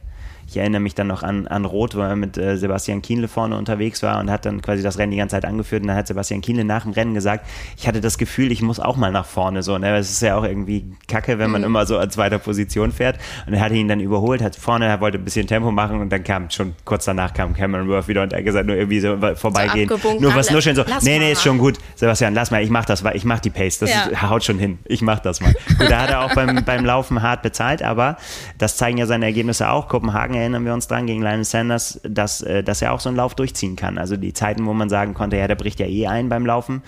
Ich 0.49 0.57
erinnere 0.57 0.81
mich 0.81 0.95
dann 0.95 1.09
noch 1.09 1.23
an, 1.23 1.47
an 1.47 1.67
Rot, 1.67 1.95
wo 1.95 2.01
er 2.01 2.17
mit 2.17 2.39
äh, 2.39 2.57
Sebastian 2.57 3.03
Kienle 3.03 3.29
vorne 3.29 3.59
unterwegs 3.59 4.03
war 4.03 4.19
und 4.19 4.31
hat 4.31 4.47
dann 4.47 4.63
quasi 4.63 4.83
das 4.83 4.97
Rennen 4.97 5.11
die 5.11 5.19
ganze 5.19 5.37
Zeit 5.37 5.45
angeführt. 5.45 5.83
Und 5.83 5.89
dann 5.89 5.97
hat 5.99 6.07
Sebastian 6.07 6.41
Kienle 6.41 6.65
nach 6.65 6.85
dem 6.85 6.93
Rennen 6.93 7.13
gesagt, 7.13 7.47
ich 7.77 7.87
hatte 7.87 8.01
das 8.01 8.17
Gefühl, 8.17 8.51
ich 8.51 8.63
muss 8.63 8.81
auch 8.81 8.97
mal 8.97 9.13
nach 9.13 9.27
vorne. 9.27 9.63
So, 9.63 9.77
ne? 9.77 9.95
Es 9.99 10.11
ist 10.11 10.23
ja 10.23 10.37
auch 10.37 10.45
irgendwie 10.45 10.87
kacke, 11.07 11.39
wenn 11.39 11.51
man 11.51 11.61
mhm. 11.61 11.67
immer 11.67 11.85
so 11.85 11.99
an 11.99 12.09
zweiter 12.11 12.39
Position 12.39 12.93
fährt. 12.93 13.19
Und 13.47 13.53
er 13.53 13.61
hatte 13.61 13.75
ihn 13.75 13.89
dann 13.89 14.01
überholt, 14.01 14.41
hat 14.41 14.57
vorne, 14.57 14.87
er 14.87 15.03
wollte 15.03 15.19
ein 15.19 15.25
bisschen 15.25 15.47
Tempo 15.47 15.71
machen 15.71 16.01
und 16.01 16.11
dann 16.11 16.25
kam 16.25 16.49
schon 16.49 16.75
kurz 16.87 17.05
danach 17.05 17.35
kam 17.35 17.53
Cameron 17.53 17.87
Worth 17.89 18.09
wieder 18.09 18.23
und 18.23 18.33
er 18.33 18.39
hat 18.39 18.47
gesagt, 18.47 18.67
nur 18.67 18.77
irgendwie 18.77 19.01
so 19.01 19.19
vorbeigehen. 19.35 19.87
So 19.89 20.19
nur 20.19 20.35
was 20.35 20.51
nuscheln, 20.51 20.75
so, 20.75 20.85
nee, 21.03 21.19
nee, 21.19 21.33
ist 21.33 21.43
schon 21.43 21.59
gut. 21.59 21.77
Sebastian, 21.95 22.33
lass 22.33 22.51
mal, 22.51 22.63
ich 22.63 22.71
mach 22.71 22.87
das, 22.87 23.05
ich 23.13 23.27
mach 23.27 23.41
die 23.41 23.51
Pace. 23.51 23.81
Das 23.81 23.91
ja. 23.91 24.05
ist, 24.05 24.23
haut 24.23 24.45
schon 24.45 24.59
hin. 24.59 24.79
Ich 24.87 25.03
mach 25.03 25.19
das 25.19 25.43
mal. 25.43 25.55
Und 25.79 25.91
da 25.91 26.03
hat 26.03 26.11
er 26.11 26.23
auch 26.23 26.35
beim, 26.35 26.65
beim 26.65 26.87
Laufen 26.87 27.21
hart 27.21 27.43
bezahlt, 27.43 27.83
aber 27.83 28.17
das 28.57 28.79
zeigen 28.79 28.97
ja 28.97 29.05
seine 29.05 29.27
Ergebnisse 29.27 29.69
auch. 29.69 29.89
Kopenhagen 29.89 30.38
erinnern 30.39 30.65
wir 30.65 30.75
uns 30.75 30.89
dran 30.89 31.07
gegen 31.07 31.23
Lionel 31.23 31.45
Sanders, 31.45 32.01
dass, 32.05 32.41
äh, 32.43 32.63
dass 32.63 32.83
er 32.83 32.93
auch 32.93 33.01
so 33.01 33.09
einen 33.09 33.17
Lauf 33.17 33.35
durchziehen 33.35 33.77
kann. 33.77 33.99
Also 33.99 34.17
die 34.17 34.33
Zeiten, 34.33 34.67
wo 34.67 34.73
man 34.73 34.89
sagen 34.89 35.15
konnte, 35.15 35.37
ja, 35.37 35.47
der 35.47 35.55
bricht 35.55 35.81
ja 35.81 35.87
eh 35.87 36.07
ein 36.07 36.29
beim 36.29 36.47
Laufen, 36.47 36.83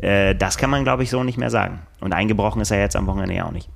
äh, 0.00 0.34
das 0.34 0.56
kann 0.56 0.70
man, 0.70 0.84
glaube 0.84 1.02
ich, 1.02 1.10
so 1.10 1.24
nicht 1.24 1.38
mehr 1.38 1.50
sagen. 1.50 1.80
Und 2.00 2.12
eingebrochen 2.12 2.62
ist 2.62 2.70
er 2.70 2.80
jetzt 2.80 2.96
am 2.96 3.06
Wochenende 3.06 3.34
ja 3.34 3.46
auch 3.46 3.52
nicht. 3.52 3.68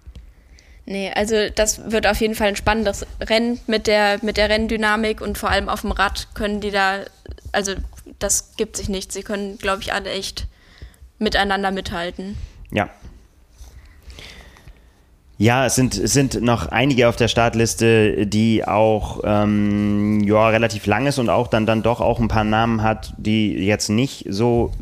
Nee, 0.86 1.10
also 1.14 1.48
das 1.54 1.90
wird 1.90 2.06
auf 2.06 2.20
jeden 2.20 2.36
Fall 2.36 2.48
ein 2.48 2.56
spannendes 2.56 3.04
Rennen 3.20 3.60
mit 3.66 3.88
der, 3.88 4.18
mit 4.22 4.36
der 4.36 4.48
Renndynamik 4.48 5.20
und 5.20 5.36
vor 5.36 5.50
allem 5.50 5.68
auf 5.68 5.80
dem 5.80 5.90
Rad 5.90 6.28
können 6.34 6.60
die 6.60 6.70
da, 6.70 7.00
also 7.50 7.72
das 8.20 8.54
gibt 8.56 8.76
sich 8.76 8.88
nicht. 8.88 9.12
Sie 9.12 9.22
können, 9.22 9.58
glaube 9.58 9.82
ich, 9.82 9.92
alle 9.92 10.10
echt 10.10 10.46
miteinander 11.18 11.72
mithalten. 11.72 12.36
Ja, 12.70 12.88
ja, 15.38 15.66
es 15.66 15.74
sind, 15.74 15.98
es 15.98 16.14
sind 16.14 16.40
noch 16.40 16.68
einige 16.68 17.08
auf 17.08 17.16
der 17.16 17.28
Startliste, 17.28 18.26
die 18.26 18.66
auch 18.66 19.20
ähm, 19.24 20.20
ja, 20.24 20.48
relativ 20.48 20.86
lang 20.86 21.06
ist 21.06 21.18
und 21.18 21.28
auch 21.28 21.48
dann, 21.48 21.66
dann 21.66 21.82
doch 21.82 22.00
auch 22.00 22.20
ein 22.20 22.28
paar 22.28 22.44
Namen 22.44 22.82
hat, 22.82 23.12
die 23.18 23.52
jetzt 23.52 23.90
nicht 23.90 24.24
so 24.30 24.72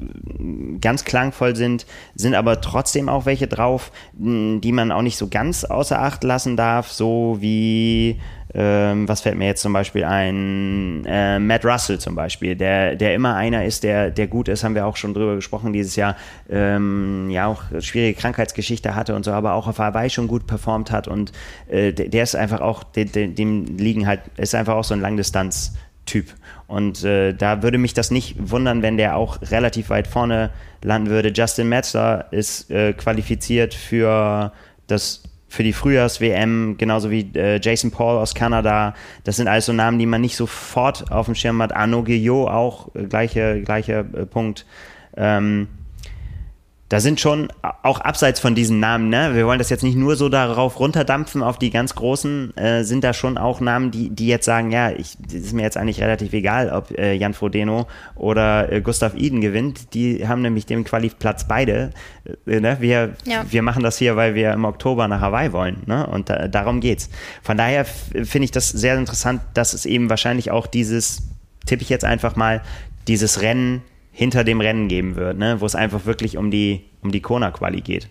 ganz 0.81 1.05
klangvoll 1.05 1.57
sind, 1.57 1.87
sind 2.15 2.37
aber 2.37 2.61
trotzdem 2.61 3.09
auch 3.09 3.27
welche 3.27 3.49
drauf, 3.49 3.91
die 4.13 4.73
man 4.73 4.93
auch 4.93 5.03
nicht 5.03 5.17
so 5.17 5.27
ganz 5.27 5.65
außer 5.65 6.01
Acht 6.01 6.23
lassen 6.23 6.57
darf, 6.57 6.93
so 6.93 7.39
wie 7.41 8.21
ähm, 8.57 9.09
was 9.09 9.23
fällt 9.23 9.37
mir 9.37 9.47
jetzt 9.47 9.63
zum 9.63 9.73
Beispiel 9.73 10.05
ein? 10.05 11.05
Äh, 11.07 11.41
Matt 11.41 11.65
Russell 11.65 11.99
zum 11.99 12.15
Beispiel, 12.15 12.55
der, 12.55 12.95
der 12.95 13.15
immer 13.15 13.35
einer 13.35 13.65
ist, 13.65 13.83
der, 13.83 14.11
der 14.11 14.29
gut 14.29 14.49
ist, 14.49 14.63
haben 14.63 14.77
wir 14.77 14.87
auch 14.87 14.97
schon 14.97 15.13
drüber 15.13 15.35
gesprochen 15.35 15.73
dieses 15.73 15.97
Jahr, 15.97 16.17
ähm, 16.49 17.31
ja 17.31 17.47
auch 17.47 17.63
schwierige 17.81 18.19
Krankheitsgeschichte 18.19 18.95
hatte 18.95 19.17
und 19.17 19.25
so, 19.25 19.33
aber 19.33 19.55
auch 19.55 19.67
auf 19.67 19.81
Hawaii 19.81 20.09
schon 20.09 20.29
gut 20.29 20.47
performt 20.47 20.93
hat 20.93 21.09
und 21.09 21.33
äh, 21.69 21.93
der, 21.93 22.09
der, 22.09 22.23
ist 22.23 22.37
einfach 22.37 22.61
auch, 22.61 22.85
dem, 22.85 23.35
dem 23.35 23.77
liegen 23.77 24.07
halt, 24.07 24.21
ist 24.37 24.55
einfach 24.55 24.75
auch 24.75 24.85
so 24.85 24.95
ein 24.95 25.01
Langdistanz-Typ. 25.01 26.27
Und 26.69 27.05
äh, 27.05 27.35
da 27.35 27.63
würde 27.63 27.79
mich 27.79 27.93
das 27.93 28.11
nicht 28.11 28.37
wundern, 28.39 28.83
wenn 28.83 28.97
der 28.97 29.17
auch 29.17 29.41
relativ 29.43 29.91
weit 29.91 30.07
vorne 30.07 30.51
landen 30.83 31.11
würde. 31.11 31.33
Justin 31.35 31.69
Metzler 31.69 32.27
ist 32.31 32.71
äh, 32.71 32.93
qualifiziert 32.93 33.75
für 33.75 34.53
das 34.87 35.23
für 35.55 35.63
die 35.63 35.73
Frühjahrs-WM, 35.73 36.77
genauso 36.77 37.11
wie 37.11 37.31
äh, 37.35 37.61
Jason 37.63 37.91
Paul 37.91 38.19
aus 38.19 38.35
Kanada. 38.35 38.95
Das 39.23 39.37
sind 39.37 39.49
alles 39.49 39.67
so 39.67 39.73
Namen, 39.73 39.99
die 39.99 40.07
man 40.07 40.21
nicht 40.21 40.37
sofort 40.37 41.11
auf 41.11 41.27
dem 41.27 41.35
Schirm 41.35 41.63
hat. 41.63 41.75
Arnaud 41.75 42.07
Guillot 42.07 42.49
auch, 42.49 42.95
äh, 42.95 43.05
gleicher 43.05 43.61
gleiche, 43.61 44.05
äh, 44.13 44.27
Punkt. 44.27 44.67
Ähm, 45.17 45.69
da 46.91 47.01
sind 47.01 47.19
schon 47.19 47.49
auch 47.83 48.01
abseits 48.01 48.41
von 48.41 48.55
diesen 48.55 48.79
Namen, 48.79 49.09
ne, 49.09 49.35
wir 49.35 49.47
wollen 49.47 49.59
das 49.59 49.71
jetzt 49.71 49.83
nicht 49.83 49.97
nur 49.97 50.17
so 50.17 50.29
darauf 50.29 50.79
runterdampfen 50.79 51.43
auf 51.43 51.59
die 51.59 51.71
ganz 51.71 51.95
großen, 51.95 52.55
äh, 52.59 52.85
sind 52.85 53.03
da 53.03 53.15
schon 53.15 53.39
auch 53.39 53.61
Namen, 53.61 53.91
die, 53.91 54.11
die 54.11 54.27
jetzt 54.27 54.45
sagen, 54.45 54.71
ja, 54.71 54.91
ich, 54.91 55.17
ist 55.33 55.55
mir 55.55 55.63
jetzt 55.63 55.79
eigentlich 55.79 56.03
relativ 56.03 56.35
egal, 56.35 56.71
ob 56.71 56.91
äh, 56.99 57.15
Jan 57.15 57.33
Frodeno 57.33 57.87
oder 58.17 58.71
äh, 58.71 58.83
Gustav 58.83 59.15
Iden 59.15 59.41
gewinnt. 59.41 59.95
Die 59.95 60.29
haben 60.29 60.43
nämlich 60.43 60.67
den 60.67 60.85
Qualifplatz 60.85 61.49
beide. 61.49 61.91
Äh, 62.47 62.61
ne? 62.61 62.77
wir, 62.81 63.15
ja. 63.25 63.45
wir 63.49 63.63
machen 63.63 63.83
das 63.83 63.97
hier, 63.97 64.17
weil 64.17 64.35
wir 64.35 64.53
im 64.53 64.67
Oktober 64.67 65.09
nach 65.09 65.23
Hawaii 65.23 65.53
wollen, 65.53 65.83
ne? 65.87 66.07
Und 66.07 66.29
da, 66.29 66.49
darum 66.49 66.81
geht's. 66.81 67.09
Von 67.43 67.57
daher 67.57 67.87
finde 67.87 68.45
ich 68.45 68.51
das 68.51 68.69
sehr 68.69 68.97
interessant, 68.99 69.41
dass 69.55 69.73
es 69.73 69.87
eben 69.87 70.11
wahrscheinlich 70.11 70.51
auch 70.51 70.67
dieses, 70.67 71.23
tippe 71.65 71.83
ich 71.83 71.89
jetzt 71.89 72.05
einfach 72.05 72.37
mal, 72.37 72.61
dieses 73.09 73.41
Rennen 73.41 73.83
hinter 74.15 74.45
dem 74.45 74.61
Rennen 74.61 74.89
geben 74.89 75.17
wird, 75.17 75.37
ne? 75.37 75.61
wo 75.61 75.67
es 75.67 75.75
einfach 75.75 76.07
wirklich 76.07 76.37
um 76.37 76.51
die, 76.51 76.85
um 77.03 77.11
die 77.11 77.21
Kona-Quali 77.21 77.81
geht. 77.81 78.09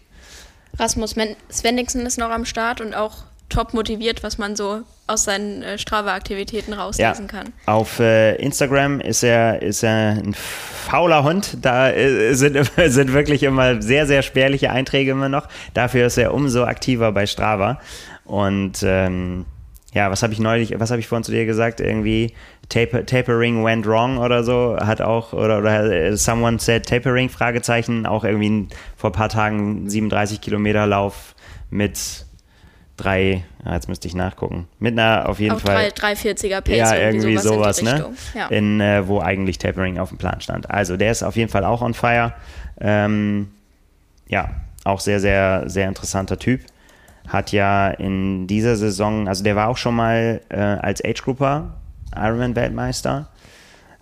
Rasmus 0.77 1.15
Svenningsen 1.51 2.05
ist 2.05 2.17
noch 2.17 2.29
am 2.29 2.45
Start 2.45 2.81
und 2.81 2.93
auch 2.93 3.23
top 3.47 3.73
motiviert, 3.73 4.21
was 4.21 4.37
man 4.37 4.55
so 4.55 4.81
aus 5.07 5.23
seinen 5.23 5.61
äh, 5.63 5.77
Strava-Aktivitäten 5.77 6.73
rauslesen 6.73 7.25
ja. 7.25 7.31
kann. 7.31 7.53
Auf 7.67 7.99
äh, 7.99 8.35
Instagram 8.35 8.99
ist 8.99 9.23
er, 9.23 9.61
ist 9.61 9.83
er 9.83 10.17
ein 10.23 10.33
fauler 10.33 11.23
Hund. 11.23 11.57
Da 11.61 11.89
äh, 11.91 12.33
sind, 12.33 12.57
sind 12.87 13.13
wirklich 13.13 13.43
immer 13.43 13.81
sehr, 13.81 14.07
sehr 14.07 14.23
spärliche 14.23 14.71
Einträge 14.71 15.11
immer 15.11 15.29
noch. 15.29 15.47
Dafür 15.73 16.07
ist 16.07 16.17
er 16.17 16.33
umso 16.33 16.63
aktiver 16.63 17.11
bei 17.11 17.25
Strava. 17.27 17.79
Und 18.25 18.79
ähm, 18.83 19.45
ja, 19.93 20.09
was 20.09 20.23
habe 20.23 20.33
ich 20.33 20.39
neulich, 20.39 20.77
was 20.79 20.89
habe 20.89 20.99
ich 20.99 21.07
vorhin 21.07 21.23
zu 21.23 21.31
dir 21.31 21.45
gesagt? 21.45 21.79
Irgendwie 21.79 22.33
Taper, 22.69 23.05
Tapering 23.05 23.63
went 23.63 23.85
wrong 23.85 24.17
oder 24.17 24.43
so, 24.43 24.75
hat 24.79 25.01
auch, 25.01 25.33
oder, 25.33 25.59
oder 25.59 25.91
äh, 25.91 26.17
someone 26.17 26.59
said 26.59 26.87
Tapering, 26.87 27.29
Fragezeichen, 27.29 28.05
auch 28.05 28.23
irgendwie 28.23 28.67
vor 28.97 29.11
ein 29.11 29.13
paar 29.13 29.29
Tagen 29.29 29.89
37 29.89 30.41
Kilometer 30.41 30.87
Lauf 30.87 31.35
mit 31.69 32.25
drei, 32.97 33.43
ja, 33.65 33.73
jetzt 33.73 33.87
müsste 33.87 34.07
ich 34.07 34.15
nachgucken, 34.15 34.67
mit 34.79 34.93
einer 34.93 35.29
auf 35.29 35.39
jeden 35.39 35.55
auch 35.55 35.59
Fall. 35.59 35.89
340er 35.89 36.61
Pace, 36.61 36.77
ja, 36.77 36.95
irgendwie 36.95 37.37
sowas, 37.37 37.77
sowas 37.77 37.81
ne? 37.81 38.13
Ja. 38.33 38.47
In, 38.47 38.79
äh, 38.81 39.07
wo 39.07 39.19
eigentlich 39.19 39.59
Tapering 39.59 39.99
auf 39.99 40.09
dem 40.09 40.17
Plan 40.17 40.41
stand. 40.41 40.69
Also 40.71 40.97
der 40.97 41.11
ist 41.11 41.23
auf 41.23 41.35
jeden 41.35 41.49
Fall 41.51 41.65
auch 41.65 41.81
on 41.81 41.93
fire. 41.93 42.33
Ähm, 42.79 43.51
ja, 44.27 44.49
auch 44.83 44.99
sehr, 44.99 45.19
sehr, 45.19 45.63
sehr 45.67 45.87
interessanter 45.87 46.39
Typ 46.39 46.61
hat 47.27 47.51
ja 47.51 47.89
in 47.89 48.47
dieser 48.47 48.75
Saison, 48.75 49.27
also 49.27 49.43
der 49.43 49.55
war 49.55 49.69
auch 49.69 49.77
schon 49.77 49.95
mal 49.95 50.41
äh, 50.49 50.57
als 50.57 51.03
Age 51.03 51.21
Grouper 51.23 51.75
Ironman-Weltmeister. 52.15 53.29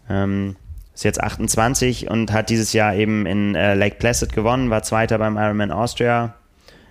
Ähm, 0.09 0.55
ist 0.93 1.03
jetzt 1.03 1.21
28 1.21 2.09
und 2.09 2.31
hat 2.31 2.49
dieses 2.49 2.73
Jahr 2.73 2.93
eben 2.95 3.25
in 3.25 3.55
äh, 3.55 3.75
Lake 3.75 3.95
Placid 3.97 4.33
gewonnen, 4.33 4.69
war 4.69 4.83
Zweiter 4.83 5.17
beim 5.17 5.37
Ironman 5.37 5.71
Austria. 5.71 6.35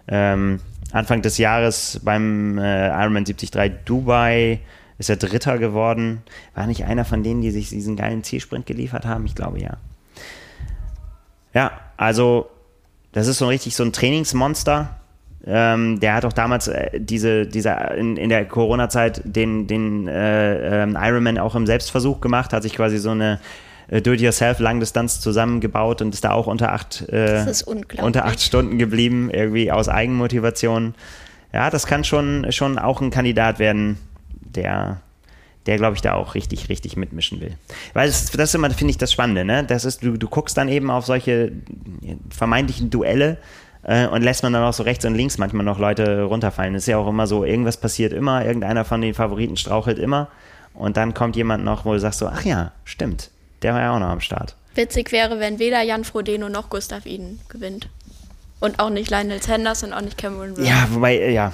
Ähm, 0.09 0.61
Anfang 0.93 1.23
des 1.23 1.39
Jahres 1.39 2.01
beim 2.03 2.59
äh, 2.59 2.89
Ironman 2.89 3.25
73 3.25 3.85
Dubai 3.85 4.61
ist 4.99 5.09
er 5.09 5.17
Dritter 5.17 5.59
geworden. 5.59 6.23
War 6.55 6.67
nicht 6.67 6.85
einer 6.85 7.05
von 7.05 7.23
denen, 7.23 7.41
die 7.41 7.51
sich 7.51 7.69
diesen 7.69 7.97
geilen 7.97 8.23
Zielsprint 8.23 8.67
geliefert 8.67 9.07
haben? 9.07 9.25
Ich 9.27 9.35
glaube 9.35 9.61
ja. 9.61 9.77
Ja, 11.55 11.73
also 11.97 12.51
das 13.13 13.27
ist 13.27 13.39
so 13.39 13.49
richtig 13.49 13.75
so 13.77 13.83
ein 13.83 13.93
Trainingsmonster. 13.93 15.00
Ähm, 15.47 16.01
der 16.01 16.15
hat 16.15 16.25
auch 16.25 16.33
damals 16.33 16.69
äh, 16.69 17.01
diese, 17.01 17.47
diese 17.47 17.71
in, 17.97 18.17
in 18.17 18.29
der 18.29 18.45
Corona-Zeit 18.45 19.23
den, 19.25 19.67
den 19.67 20.07
äh, 20.07 20.83
ähm, 20.83 20.99
Ironman 21.01 21.39
auch 21.39 21.55
im 21.55 21.67
Selbstversuch 21.67 22.21
gemacht, 22.21 22.53
hat 22.53 22.63
sich 22.63 22.75
quasi 22.75 22.99
so 22.99 23.11
eine 23.11 23.41
äh, 23.89 24.03
Do-it-yourself-Langdistanz 24.03 25.21
zusammengebaut 25.21 26.03
und 26.03 26.13
ist 26.13 26.25
da 26.25 26.33
auch 26.33 26.47
unter 26.47 26.73
acht, 26.73 27.09
äh, 27.09 27.47
unter 28.03 28.27
acht 28.27 28.41
Stunden 28.41 28.79
geblieben, 28.79 29.31
irgendwie 29.33 29.73
aus 29.73 29.89
Eigenmotivation. 29.89 30.95
Ja, 31.53 31.71
das 31.71 31.87
kann 31.87 32.05
schon, 32.05 32.53
schon 32.53 32.79
auch 32.79 33.01
ein 33.01 33.11
Kandidat 33.11 33.59
werden, 33.59 33.99
der, 34.41 35.01
der 35.65 35.79
glaube 35.79 35.97
ich, 35.97 36.03
da 36.03 36.15
auch 36.15 36.35
richtig, 36.35 36.69
richtig 36.69 36.99
mitmischen 36.99 37.41
will. 37.41 37.57
Weil 37.95 38.09
das, 38.09 38.31
das 38.31 38.51
ist 38.51 38.55
immer, 38.55 38.71
finde 38.71 38.91
ich, 38.91 38.99
das 38.99 39.11
Spannende, 39.11 39.47
ne? 39.47 39.65
Das 39.65 39.87
ist, 39.87 40.05
du, 40.05 40.19
du 40.19 40.29
guckst 40.29 40.57
dann 40.57 40.69
eben 40.69 40.91
auf 40.91 41.07
solche 41.07 41.51
vermeintlichen 42.29 42.91
Duelle 42.91 43.39
äh, 43.83 44.07
und 44.07 44.23
lässt 44.23 44.43
man 44.43 44.53
dann 44.53 44.63
auch 44.63 44.73
so 44.73 44.83
rechts 44.83 45.05
und 45.05 45.15
links 45.15 45.39
manchmal 45.39 45.65
noch 45.65 45.79
Leute 45.79 46.23
runterfallen. 46.23 46.75
Es 46.75 46.85
ist 46.85 46.89
ja 46.89 46.99
auch 46.99 47.09
immer 47.09 47.27
so, 47.27 47.45
irgendwas 47.45 47.77
passiert 47.77 48.13
immer, 48.13 48.45
irgendeiner 48.45 48.85
von 48.85 49.01
den 49.01 49.15
Favoriten 49.15 49.57
strauchelt 49.57 49.99
immer 49.99 50.29
und 50.75 50.97
dann 50.97 51.15
kommt 51.15 51.37
jemand 51.37 51.65
noch, 51.65 51.85
wo 51.85 51.93
du 51.93 52.01
sagst 52.01 52.21
so, 52.21 52.27
ach 52.27 52.45
ja, 52.45 52.73
stimmt, 52.85 53.31
der 53.63 53.75
war 53.75 53.81
ja 53.81 53.95
auch 53.95 53.99
noch 53.99 54.09
am 54.09 54.21
Start. 54.21 54.57
Witzig 54.75 55.13
wäre, 55.13 55.41
wenn 55.41 55.59
weder 55.59 55.83
Jan 55.83 56.05
Frodeno 56.05 56.49
noch 56.49 56.71
Gustav 56.71 57.07
Iden 57.07 57.41
gewinnt. 57.49 57.89
Und 58.61 58.79
auch 58.79 58.91
nicht 58.91 59.11
Lionel 59.11 59.43
Sanders 59.43 59.83
und 59.83 59.93
auch 59.93 60.03
nicht 60.03 60.19
Cameron 60.19 60.55
Brown. 60.55 60.67
Ja, 60.67 60.87
wobei, 60.91 61.17
äh, 61.17 61.33
ja, 61.33 61.53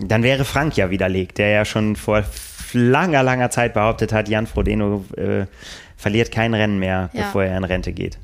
dann 0.00 0.22
wäre 0.22 0.44
Frank 0.44 0.76
ja 0.76 0.90
widerlegt, 0.90 1.38
der 1.38 1.48
ja 1.50 1.64
schon 1.64 1.94
vor 1.94 2.24
langer, 2.72 3.22
langer 3.22 3.50
Zeit 3.50 3.74
behauptet 3.74 4.12
hat, 4.12 4.28
Jan 4.28 4.46
Frodeno 4.46 5.04
äh, 5.16 5.46
verliert 5.96 6.32
kein 6.32 6.54
Rennen 6.54 6.78
mehr, 6.78 7.10
ja. 7.12 7.24
bevor 7.24 7.44
er 7.44 7.56
in 7.56 7.64
Rente 7.64 7.92
geht. 7.92 8.18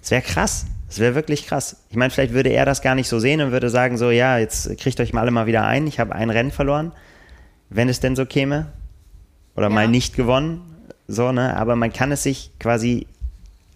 Das 0.00 0.10
wäre 0.10 0.22
krass. 0.22 0.66
Das 0.92 0.98
wäre 0.98 1.14
wirklich 1.14 1.46
krass. 1.46 1.84
Ich 1.88 1.96
meine, 1.96 2.10
vielleicht 2.10 2.34
würde 2.34 2.50
er 2.50 2.66
das 2.66 2.82
gar 2.82 2.94
nicht 2.94 3.08
so 3.08 3.18
sehen 3.18 3.40
und 3.40 3.50
würde 3.50 3.70
sagen 3.70 3.96
so, 3.96 4.10
ja, 4.10 4.36
jetzt 4.36 4.76
kriegt 4.76 5.00
euch 5.00 5.14
mal 5.14 5.22
alle 5.22 5.30
mal 5.30 5.46
wieder 5.46 5.64
ein. 5.64 5.86
Ich 5.86 5.98
habe 5.98 6.14
ein 6.14 6.28
Rennen 6.28 6.50
verloren, 6.50 6.92
wenn 7.70 7.88
es 7.88 8.00
denn 8.00 8.14
so 8.14 8.26
käme. 8.26 8.66
Oder 9.56 9.68
ja. 9.68 9.74
mal 9.74 9.88
nicht 9.88 10.14
gewonnen. 10.14 10.60
So, 11.08 11.32
ne? 11.32 11.56
Aber 11.56 11.76
man 11.76 11.94
kann 11.94 12.12
es 12.12 12.22
sich 12.22 12.50
quasi 12.60 13.06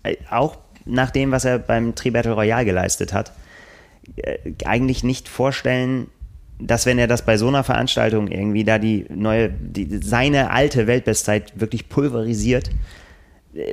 äh, 0.02 0.16
auch 0.30 0.58
nach 0.84 1.10
dem, 1.10 1.30
was 1.30 1.46
er 1.46 1.58
beim 1.58 1.94
Tri-Battle 1.94 2.32
Royale 2.32 2.66
geleistet 2.66 3.14
hat, 3.14 3.32
äh, 4.16 4.36
eigentlich 4.66 5.02
nicht 5.02 5.26
vorstellen, 5.26 6.08
dass 6.58 6.84
wenn 6.84 6.98
er 6.98 7.06
das 7.06 7.24
bei 7.24 7.38
so 7.38 7.48
einer 7.48 7.64
Veranstaltung 7.64 8.28
irgendwie 8.28 8.64
da 8.64 8.78
die 8.78 9.06
neue, 9.08 9.48
die, 9.48 10.00
seine 10.02 10.50
alte 10.50 10.86
Weltbestzeit 10.86 11.58
wirklich 11.58 11.88
pulverisiert, 11.88 12.68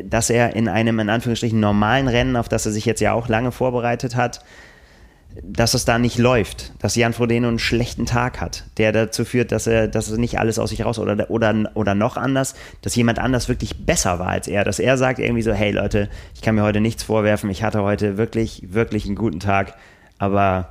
dass 0.04 0.30
er 0.30 0.56
in 0.56 0.68
einem 0.68 1.00
in 1.00 1.10
Anführungsstrichen 1.10 1.60
normalen 1.60 2.08
Rennen, 2.08 2.36
auf 2.36 2.50
das 2.50 2.66
er 2.66 2.72
sich 2.72 2.86
jetzt 2.86 3.02
ja 3.02 3.14
auch 3.14 3.28
lange 3.28 3.52
vorbereitet 3.52 4.16
hat, 4.16 4.44
dass 5.42 5.74
es 5.74 5.86
da 5.86 5.98
nicht 5.98 6.18
läuft, 6.20 6.74
dass 6.80 6.96
Jan 6.96 7.14
Frodeno 7.14 7.48
einen 7.48 7.60
schlechten 7.60 8.06
Tag 8.06 8.40
hat, 8.40 8.66
der 8.78 8.92
dazu 8.92 9.26
führt, 9.26 9.52
dass 9.52 9.66
er, 9.66 9.88
dass 9.88 10.12
er 10.12 10.18
nicht 10.18 10.40
alles 10.40 10.60
aus 10.60 10.70
sich 10.70 10.86
raus 10.86 11.00
oder, 11.00 11.30
oder, 11.32 11.72
oder 11.74 11.96
noch 11.96 12.18
anders, 12.18 12.54
dass 12.82 12.96
jemand 12.96 13.18
anders 13.18 13.50
wirklich 13.50 13.86
besser 13.86 14.20
war 14.20 14.28
als 14.28 14.48
er, 14.48 14.64
dass 14.64 14.80
er 14.80 14.98
sagt 14.98 15.20
irgendwie 15.20 15.42
so, 15.42 15.52
hey 15.52 15.72
Leute, 15.72 16.10
ich 16.36 16.42
kann 16.42 16.56
mir 16.56 16.64
heute 16.64 16.82
nichts 16.82 17.04
vorwerfen, 17.04 17.50
ich 17.50 17.64
hatte 17.64 17.82
heute 17.82 18.18
wirklich, 18.18 18.62
wirklich 18.70 19.06
einen 19.06 19.16
guten 19.16 19.40
Tag, 19.40 19.74
aber 20.20 20.70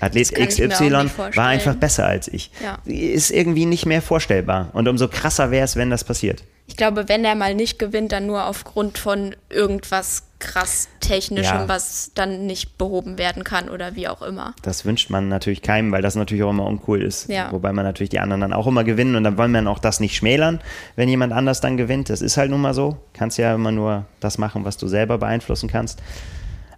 Athlet 0.00 0.34
XY 0.34 1.10
war 1.34 1.46
einfach 1.46 1.76
besser 1.76 2.06
als 2.06 2.26
ich. 2.26 2.50
Ja. 2.62 2.78
Ist 2.84 3.30
irgendwie 3.30 3.66
nicht 3.66 3.86
mehr 3.86 4.02
vorstellbar. 4.02 4.70
Und 4.72 4.88
umso 4.88 5.06
krasser 5.06 5.52
wäre 5.52 5.64
es, 5.64 5.76
wenn 5.76 5.90
das 5.90 6.02
passiert. 6.02 6.42
Ich 6.72 6.76
glaube, 6.78 7.06
wenn 7.06 7.22
er 7.22 7.34
mal 7.34 7.54
nicht 7.54 7.78
gewinnt, 7.78 8.12
dann 8.12 8.24
nur 8.24 8.46
aufgrund 8.46 8.96
von 8.96 9.36
irgendwas 9.50 10.22
krass 10.38 10.88
Technischem, 11.00 11.54
ja. 11.54 11.68
was 11.68 12.12
dann 12.14 12.46
nicht 12.46 12.78
behoben 12.78 13.18
werden 13.18 13.44
kann 13.44 13.68
oder 13.68 13.94
wie 13.94 14.08
auch 14.08 14.22
immer. 14.22 14.54
Das 14.62 14.86
wünscht 14.86 15.10
man 15.10 15.28
natürlich 15.28 15.60
keinem, 15.60 15.92
weil 15.92 16.00
das 16.00 16.14
natürlich 16.14 16.42
auch 16.42 16.48
immer 16.48 16.64
uncool 16.64 17.02
ist. 17.02 17.28
Ja. 17.28 17.52
Wobei 17.52 17.74
man 17.74 17.84
natürlich 17.84 18.08
die 18.08 18.20
anderen 18.20 18.40
dann 18.40 18.54
auch 18.54 18.66
immer 18.66 18.84
gewinnen 18.84 19.16
und 19.16 19.24
dann 19.24 19.36
wollen 19.36 19.52
wir 19.52 19.68
auch 19.68 19.80
das 19.80 20.00
nicht 20.00 20.16
schmälern, 20.16 20.62
wenn 20.96 21.10
jemand 21.10 21.34
anders 21.34 21.60
dann 21.60 21.76
gewinnt. 21.76 22.08
Das 22.08 22.22
ist 22.22 22.38
halt 22.38 22.50
nun 22.50 22.62
mal 22.62 22.72
so. 22.72 22.96
Kannst 23.12 23.36
ja 23.36 23.54
immer 23.54 23.70
nur 23.70 24.06
das 24.20 24.38
machen, 24.38 24.64
was 24.64 24.78
du 24.78 24.88
selber 24.88 25.18
beeinflussen 25.18 25.68
kannst. 25.68 26.02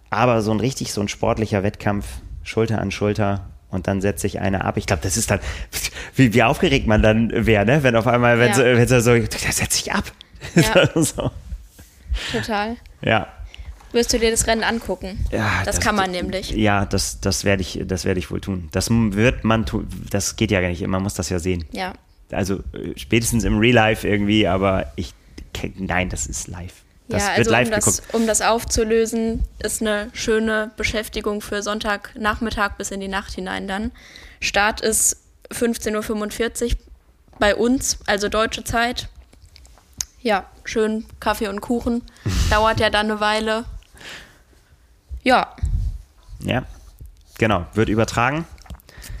Aber 0.09 0.41
so 0.41 0.51
ein 0.51 0.59
richtig, 0.59 0.91
so 0.91 0.99
ein 0.99 1.07
sportlicher 1.07 1.63
Wettkampf, 1.63 2.05
Schulter 2.43 2.81
an 2.81 2.91
Schulter, 2.91 3.45
und 3.75 3.87
dann 3.87 4.01
setzt 4.01 4.21
sich 4.21 4.39
einer 4.39 4.65
ab. 4.65 4.77
Ich 4.77 4.85
glaube, 4.85 5.03
das 5.03 5.17
ist 5.17 5.29
dann, 5.29 5.39
wie, 6.15 6.33
wie 6.33 6.43
aufgeregt 6.43 6.87
man 6.87 7.01
dann 7.01 7.45
wäre, 7.45 7.65
ne? 7.65 7.83
wenn 7.83 7.95
auf 7.95 8.07
einmal, 8.07 8.39
wenn, 8.39 8.49
ja. 8.49 8.53
so, 8.55 8.63
wenn 8.63 8.87
so, 8.87 9.13
der 9.13 9.51
setzt 9.51 9.73
sich 9.73 9.93
ab. 9.93 10.11
Ja. 10.55 10.87
so. 11.01 11.31
Total. 12.31 12.77
Ja. 13.01 13.27
Wirst 13.91 14.13
du 14.13 14.19
dir 14.19 14.29
das 14.29 14.45
Rennen 14.45 14.63
angucken? 14.63 15.25
Ja, 15.31 15.63
das, 15.63 15.77
das 15.77 15.83
kann 15.83 15.95
man 15.95 16.11
nämlich. 16.11 16.51
Ja, 16.51 16.85
das, 16.85 17.19
das 17.19 17.45
werde 17.45 17.61
ich, 17.61 17.81
das 17.85 18.05
ich 18.05 18.29
wohl 18.29 18.41
tun. 18.41 18.69
Das 18.71 18.89
wird 18.91 19.43
man 19.43 19.65
tun. 19.65 19.87
Das 20.09 20.35
geht 20.35 20.51
ja 20.51 20.61
gar 20.61 20.67
nicht. 20.67 20.85
Man 20.85 21.01
muss 21.01 21.13
das 21.13 21.29
ja 21.29 21.39
sehen. 21.39 21.65
Ja. 21.71 21.93
Also 22.31 22.55
äh, 22.73 22.97
spätestens 22.97 23.43
im 23.43 23.57
Real 23.57 23.73
Life 23.73 24.07
irgendwie, 24.07 24.47
aber 24.47 24.91
ich, 24.95 25.13
nein, 25.77 26.09
das 26.09 26.27
ist 26.27 26.47
live. 26.47 26.84
Das 27.07 27.21
ja, 27.23 27.33
also 27.33 27.55
um 27.55 27.69
das, 27.69 28.01
um 28.13 28.27
das, 28.27 28.41
aufzulösen, 28.41 29.43
ist 29.59 29.81
eine 29.81 30.09
schöne 30.13 30.71
Beschäftigung 30.75 31.41
für 31.41 31.61
Sonntagnachmittag 31.61 32.77
bis 32.77 32.89
in 32.89 32.99
die 32.99 33.07
Nacht 33.07 33.33
hinein 33.33 33.67
dann. 33.67 33.91
Start 34.39 34.81
ist 34.81 35.17
15.45 35.51 36.63
Uhr 36.63 36.77
bei 37.37 37.55
uns, 37.55 37.99
also 38.07 38.27
deutsche 38.27 38.63
Zeit. 38.63 39.07
Ja, 40.21 40.45
schön 40.63 41.05
Kaffee 41.19 41.47
und 41.47 41.61
Kuchen. 41.61 42.01
Dauert 42.49 42.79
ja 42.79 42.89
dann 42.89 43.11
eine 43.11 43.19
Weile. 43.19 43.65
Ja. 45.23 45.55
Ja, 46.39 46.65
genau. 47.37 47.67
Wird 47.73 47.89
übertragen. 47.89 48.45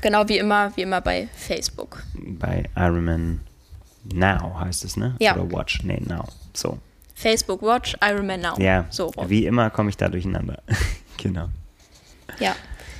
Genau 0.01 0.27
wie 0.27 0.39
immer, 0.39 0.75
wie 0.75 0.81
immer 0.81 1.01
bei 1.01 1.29
Facebook. 1.35 2.01
Bei 2.15 2.63
Ironman 2.75 3.41
Now 4.13 4.59
heißt 4.59 4.83
es, 4.85 4.97
ne? 4.97 5.15
Ja. 5.19 5.35
Oder 5.35 5.51
Watch, 5.51 5.83
nee, 5.83 6.01
Now. 6.05 6.27
So. 6.53 6.79
Facebook 7.15 7.61
Watch, 7.61 7.95
Ironman 8.03 8.41
Now. 8.41 8.59
Ja, 8.59 8.85
so 8.89 9.11
wie 9.27 9.45
immer 9.45 9.69
komme 9.69 9.89
ich 9.89 9.97
da 9.97 10.09
durcheinander. 10.09 10.61
genau. 11.17 11.47
Ja. 12.39 12.55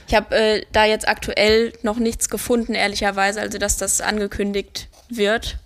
Ich 0.08 0.16
habe 0.16 0.36
äh, 0.36 0.66
da 0.72 0.86
jetzt 0.86 1.08
aktuell 1.08 1.74
noch 1.84 1.98
nichts 1.98 2.30
gefunden, 2.30 2.74
ehrlicherweise, 2.74 3.42
also 3.42 3.58
dass 3.58 3.78
das 3.78 4.02
angekündigt 4.02 4.88
wird. 5.10 5.58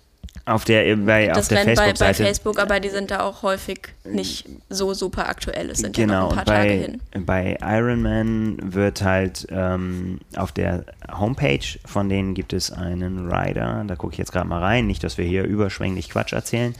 Auf 0.46 0.64
der, 0.64 0.96
bei, 0.96 1.26
das 1.26 1.38
auf 1.38 1.48
der 1.48 1.58
Facebook-Seite. 1.58 1.98
Bei, 1.98 2.06
bei 2.06 2.14
Facebook, 2.14 2.58
aber 2.58 2.80
die 2.80 2.88
sind 2.88 3.10
da 3.10 3.20
auch 3.20 3.42
häufig 3.42 3.80
nicht 4.04 4.48
so 4.68 4.94
super 4.94 5.28
aktuell. 5.28 5.70
Es 5.70 5.78
sind 5.78 5.94
genau, 5.94 6.12
ja 6.12 6.20
noch 6.20 6.30
ein 6.30 6.36
paar 6.36 6.44
bei, 6.44 6.56
Tage 6.56 6.72
hin. 6.72 7.00
Bei 7.26 7.58
Ironman 7.60 8.58
wird 8.60 9.02
halt 9.02 9.46
ähm, 9.50 10.18
auf 10.36 10.50
der 10.52 10.86
Homepage 11.12 11.78
von 11.84 12.08
denen 12.08 12.34
gibt 12.34 12.52
es 12.52 12.72
einen 12.72 13.30
Rider. 13.30 13.84
Da 13.86 13.94
gucke 13.96 14.14
ich 14.14 14.18
jetzt 14.18 14.32
gerade 14.32 14.48
mal 14.48 14.60
rein. 14.60 14.86
Nicht, 14.86 15.04
dass 15.04 15.18
wir 15.18 15.24
hier 15.24 15.44
überschwänglich 15.44 16.08
Quatsch 16.08 16.32
erzählen. 16.32 16.74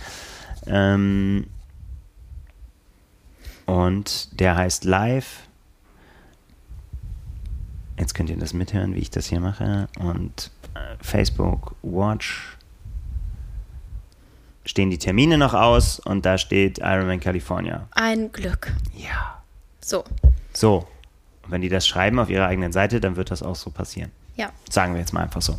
Ähm, 0.67 1.47
und 3.71 4.41
der 4.41 4.57
heißt 4.57 4.85
Live. 4.85 5.47
Jetzt 7.99 8.15
könnt 8.15 8.29
ihr 8.31 8.37
das 8.37 8.53
mithören, 8.53 8.95
wie 8.95 8.99
ich 8.99 9.11
das 9.11 9.27
hier 9.27 9.39
mache. 9.39 9.87
Und 9.99 10.51
Facebook 11.01 11.77
Watch 11.83 12.57
stehen 14.65 14.91
die 14.91 14.99
Termine 14.99 15.39
noch 15.39 15.55
aus 15.55 16.01
und 16.01 16.27
da 16.27 16.37
steht 16.37 16.79
Ironman 16.79 17.21
California. 17.21 17.87
Ein 17.93 18.33
Glück. 18.33 18.73
Ja. 18.97 19.41
So, 19.81 20.05
So. 20.53 20.87
Und 21.45 21.53
wenn 21.53 21.61
die 21.61 21.69
das 21.69 21.87
schreiben 21.87 22.19
auf 22.19 22.29
ihrer 22.29 22.47
eigenen 22.47 22.73
Seite, 22.73 23.01
dann 23.01 23.15
wird 23.17 23.31
das 23.31 23.43
auch 23.43 23.57
so 23.57 23.71
passieren. 23.71 24.11
ja. 24.37 24.51
Sagen 24.69 24.95
wir 24.95 25.01
jetzt 25.01 25.13
mal 25.13 25.23
einfach 25.23 25.43
so. 25.43 25.59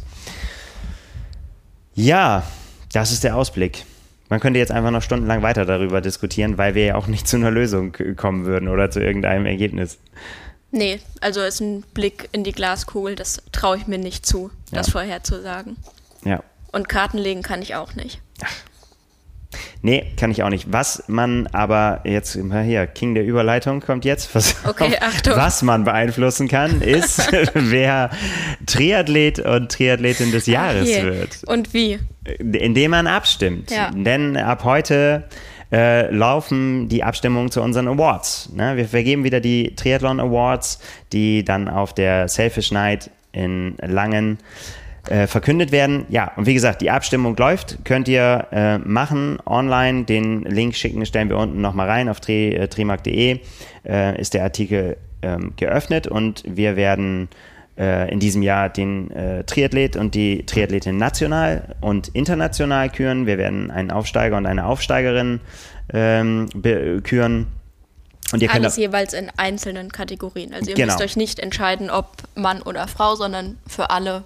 Ja, 1.94 2.44
das 2.92 3.12
ist 3.12 3.24
der 3.24 3.36
Ausblick. 3.38 3.86
Man 4.32 4.40
könnte 4.40 4.60
jetzt 4.60 4.72
einfach 4.72 4.92
noch 4.92 5.02
stundenlang 5.02 5.42
weiter 5.44 5.66
darüber 5.66 6.00
diskutieren, 6.00 6.58
weil 6.58 6.74
wir 6.74 6.86
ja 6.86 6.96
auch 6.96 7.08
nicht 7.08 7.28
zu 7.28 7.36
einer 7.36 7.52
Lösung 7.52 7.94
kommen 8.16 8.46
würden 8.46 8.70
oder 8.70 8.90
zu 8.90 9.02
irgendeinem 9.02 9.46
Ergebnis. 9.46 10.00
Nee, 10.72 11.02
also 11.20 11.42
ist 11.42 11.60
ein 11.60 11.84
Blick 11.94 12.30
in 12.32 12.46
die 12.46 12.54
Glaskugel, 12.54 13.16
das 13.16 13.44
traue 13.52 13.76
ich 13.76 13.88
mir 13.88 13.98
nicht 13.98 14.26
zu, 14.26 14.50
das 14.72 14.88
Ja. 14.88 14.92
vorherzusagen. 14.94 15.76
Ja. 16.24 16.42
Und 16.72 16.88
Karten 16.88 17.18
legen 17.18 17.42
kann 17.42 17.62
ich 17.62 17.76
auch 17.76 17.94
nicht. 17.96 18.22
Nee, 19.82 20.06
kann 20.18 20.32
ich 20.32 20.44
auch 20.44 20.50
nicht. 20.50 20.72
Was 20.72 21.04
man 21.08 21.48
aber 21.48 22.02
jetzt, 22.04 22.34
hier, 22.34 22.88
King 22.88 23.16
der 23.16 23.26
Überleitung 23.26 23.82
kommt 23.82 24.06
jetzt. 24.06 24.34
Was, 24.36 24.56
Okay, 24.66 24.98
Achtung. 25.02 25.36
Was 25.36 25.62
man 25.62 25.84
beeinflussen 25.84 26.48
kann, 26.48 26.82
ist, 26.82 27.32
wer 27.54 28.10
Triathlet 28.66 29.40
und 29.40 29.72
Triathletin 29.72 30.32
des 30.32 30.46
Jahres 30.46 30.88
Hier. 30.88 31.04
wird. 31.04 31.44
Und 31.46 31.74
wie? 31.74 32.00
Indem 32.40 32.92
man 32.92 33.08
abstimmt. 33.08 33.72
Ja. 33.72 33.92
Denn 33.92 34.38
ab 34.38 34.64
heute 34.64 35.24
äh, 35.72 36.14
laufen 36.14 36.90
die 36.90 37.04
Abstimmungen 37.04 37.50
zu 37.50 37.62
unseren 37.62 37.88
Awards. 37.88 38.50
Ne? 38.54 38.78
Wir 38.78 38.86
vergeben 38.86 39.24
wieder 39.24 39.40
die 39.40 39.76
Triathlon 39.76 40.20
Awards, 40.20 40.80
die 41.14 41.44
dann 41.44 41.68
auf 41.68 41.94
der 41.94 42.28
Selfish 42.28 42.72
Night 42.72 43.10
in 43.32 43.76
Langen 43.82 44.38
äh, 45.10 45.28
verkündet 45.28 45.72
werden. 45.72 46.06
Ja, 46.10 46.32
und 46.36 46.46
wie 46.46 46.54
gesagt, 46.54 46.82
die 46.82 46.92
Abstimmung 46.92 47.36
läuft. 47.36 47.80
Könnt 47.86 48.08
ihr 48.08 48.48
äh, 48.52 48.78
machen 48.78 49.40
online. 49.46 50.04
Den 50.04 50.44
Link 50.44 50.76
schicken, 50.76 51.06
stellen 51.06 51.30
wir 51.30 51.38
unten 51.38 51.60
nochmal 51.62 51.88
rein 51.90 52.08
auf 52.10 52.20
tri, 52.20 52.54
äh, 52.54 52.68
trimark.de. 52.68 53.40
Äh, 53.84 54.22
ist 54.22 54.34
der 54.34 54.44
Artikel 54.44 54.98
ähm, 55.24 55.54
geöffnet 55.56 56.08
und 56.08 56.44
wir 56.48 56.76
werden 56.76 57.30
äh, 57.78 58.12
in 58.12 58.20
diesem 58.20 58.44
Jahr 58.44 58.70
den 58.70 59.10
Triathlet 59.48 59.96
und 59.96 60.14
die 60.14 60.46
Triathletin 60.46 60.98
national 60.98 61.76
und 61.82 62.10
international 62.10 62.90
küren. 62.90 63.26
Wir 63.26 63.38
werden 63.38 63.72
einen 63.72 63.92
Aufsteiger 63.92 64.38
und 64.38 64.46
eine 64.46 64.66
Aufsteigerin 64.66 65.40
ähm, 65.94 66.48
küren. 67.04 67.48
Und 68.34 68.42
ihr 68.42 68.54
Alles 68.54 68.78
jeweils 68.78 69.14
in 69.14 69.30
einzelnen 69.36 69.92
Kategorien. 69.92 70.54
Also 70.54 70.70
ihr 70.70 70.76
Genau. 70.76 70.94
müsst 70.94 71.02
euch 71.04 71.18
nicht 71.18 71.40
entscheiden, 71.40 71.90
ob 71.90 72.08
Mann 72.36 72.62
oder 72.62 72.88
Frau, 72.88 73.16
sondern 73.16 73.58
für 73.68 73.90
alle 73.90 74.24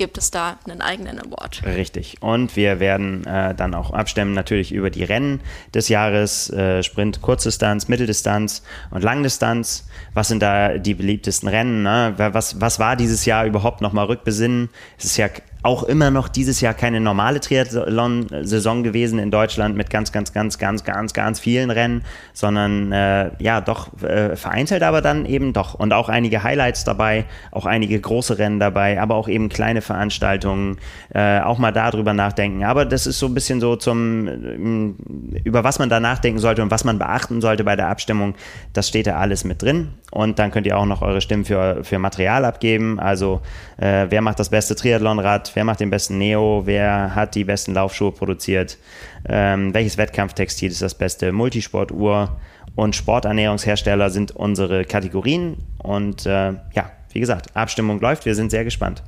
gibt 0.00 0.16
es 0.16 0.30
da 0.30 0.56
einen 0.66 0.80
eigenen 0.80 1.20
Award. 1.20 1.60
Richtig. 1.62 2.22
Und 2.22 2.56
wir 2.56 2.80
werden 2.80 3.26
äh, 3.26 3.54
dann 3.54 3.74
auch 3.74 3.90
abstimmen 3.90 4.32
natürlich 4.32 4.72
über 4.72 4.88
die 4.88 5.04
Rennen 5.04 5.42
des 5.74 5.90
Jahres, 5.90 6.48
äh, 6.48 6.82
Sprint, 6.82 7.20
Kurzdistanz, 7.20 7.86
Mitteldistanz 7.86 8.62
und 8.90 9.04
Langdistanz. 9.04 9.86
Was 10.14 10.28
sind 10.28 10.40
da 10.40 10.78
die 10.78 10.94
beliebtesten 10.94 11.50
Rennen? 11.50 11.82
Ne? 11.82 12.14
Was, 12.16 12.62
was 12.62 12.78
war 12.78 12.96
dieses 12.96 13.26
Jahr 13.26 13.44
überhaupt 13.44 13.82
nochmal 13.82 14.06
rückbesinnen? 14.06 14.70
Es 14.96 15.04
ist 15.04 15.18
ja 15.18 15.28
auch 15.62 15.82
immer 15.82 16.10
noch 16.10 16.28
dieses 16.28 16.60
Jahr 16.60 16.74
keine 16.74 17.00
normale 17.00 17.40
Triathlon-Saison 17.40 18.82
gewesen 18.82 19.18
in 19.18 19.30
Deutschland 19.30 19.76
mit 19.76 19.90
ganz, 19.90 20.10
ganz, 20.12 20.32
ganz, 20.32 20.58
ganz, 20.58 20.84
ganz, 20.84 21.12
ganz 21.12 21.40
vielen 21.40 21.70
Rennen, 21.70 22.02
sondern 22.32 22.92
äh, 22.92 23.30
ja, 23.38 23.60
doch 23.60 24.02
äh, 24.02 24.36
vereinzelt, 24.36 24.82
aber 24.82 25.02
dann 25.02 25.26
eben 25.26 25.52
doch. 25.52 25.74
Und 25.74 25.92
auch 25.92 26.08
einige 26.08 26.42
Highlights 26.42 26.84
dabei, 26.84 27.26
auch 27.50 27.66
einige 27.66 28.00
große 28.00 28.38
Rennen 28.38 28.58
dabei, 28.58 29.00
aber 29.00 29.16
auch 29.16 29.28
eben 29.28 29.48
kleine 29.48 29.82
Veranstaltungen, 29.82 30.78
äh, 31.14 31.40
auch 31.40 31.58
mal 31.58 31.72
darüber 31.72 32.14
nachdenken. 32.14 32.64
Aber 32.64 32.86
das 32.86 33.06
ist 33.06 33.18
so 33.18 33.26
ein 33.26 33.34
bisschen 33.34 33.60
so 33.60 33.76
zum, 33.76 34.28
ähm, 34.28 34.96
über 35.44 35.62
was 35.64 35.78
man 35.78 35.90
da 35.90 36.00
nachdenken 36.00 36.38
sollte 36.38 36.62
und 36.62 36.70
was 36.70 36.84
man 36.84 36.98
beachten 36.98 37.40
sollte 37.40 37.64
bei 37.64 37.76
der 37.76 37.88
Abstimmung. 37.88 38.34
Das 38.72 38.88
steht 38.88 39.06
da 39.06 39.16
alles 39.16 39.44
mit 39.44 39.62
drin. 39.62 39.88
Und 40.10 40.38
dann 40.38 40.50
könnt 40.50 40.66
ihr 40.66 40.76
auch 40.76 40.86
noch 40.86 41.02
eure 41.02 41.20
Stimmen 41.20 41.44
für, 41.44 41.84
für 41.84 41.98
Material 41.98 42.44
abgeben. 42.44 42.98
Also, 42.98 43.42
äh, 43.76 44.06
wer 44.08 44.22
macht 44.22 44.40
das 44.40 44.48
beste 44.48 44.74
Triathlonrad? 44.74 45.49
Wer 45.54 45.64
macht 45.64 45.80
den 45.80 45.90
besten 45.90 46.18
Neo? 46.18 46.62
Wer 46.64 47.14
hat 47.14 47.34
die 47.34 47.44
besten 47.44 47.74
Laufschuhe 47.74 48.12
produziert? 48.12 48.78
Ähm, 49.28 49.74
welches 49.74 49.98
Wettkampftextil 49.98 50.70
ist 50.70 50.82
das 50.82 50.94
beste? 50.94 51.32
Multisportuhr 51.32 52.40
und 52.74 52.96
Sporternährungshersteller 52.96 54.10
sind 54.10 54.32
unsere 54.32 54.84
Kategorien. 54.84 55.58
Und 55.78 56.26
äh, 56.26 56.52
ja, 56.72 56.90
wie 57.12 57.20
gesagt, 57.20 57.56
Abstimmung 57.56 58.00
läuft. 58.00 58.24
Wir 58.24 58.34
sind 58.34 58.50
sehr 58.50 58.64
gespannt. 58.64 59.02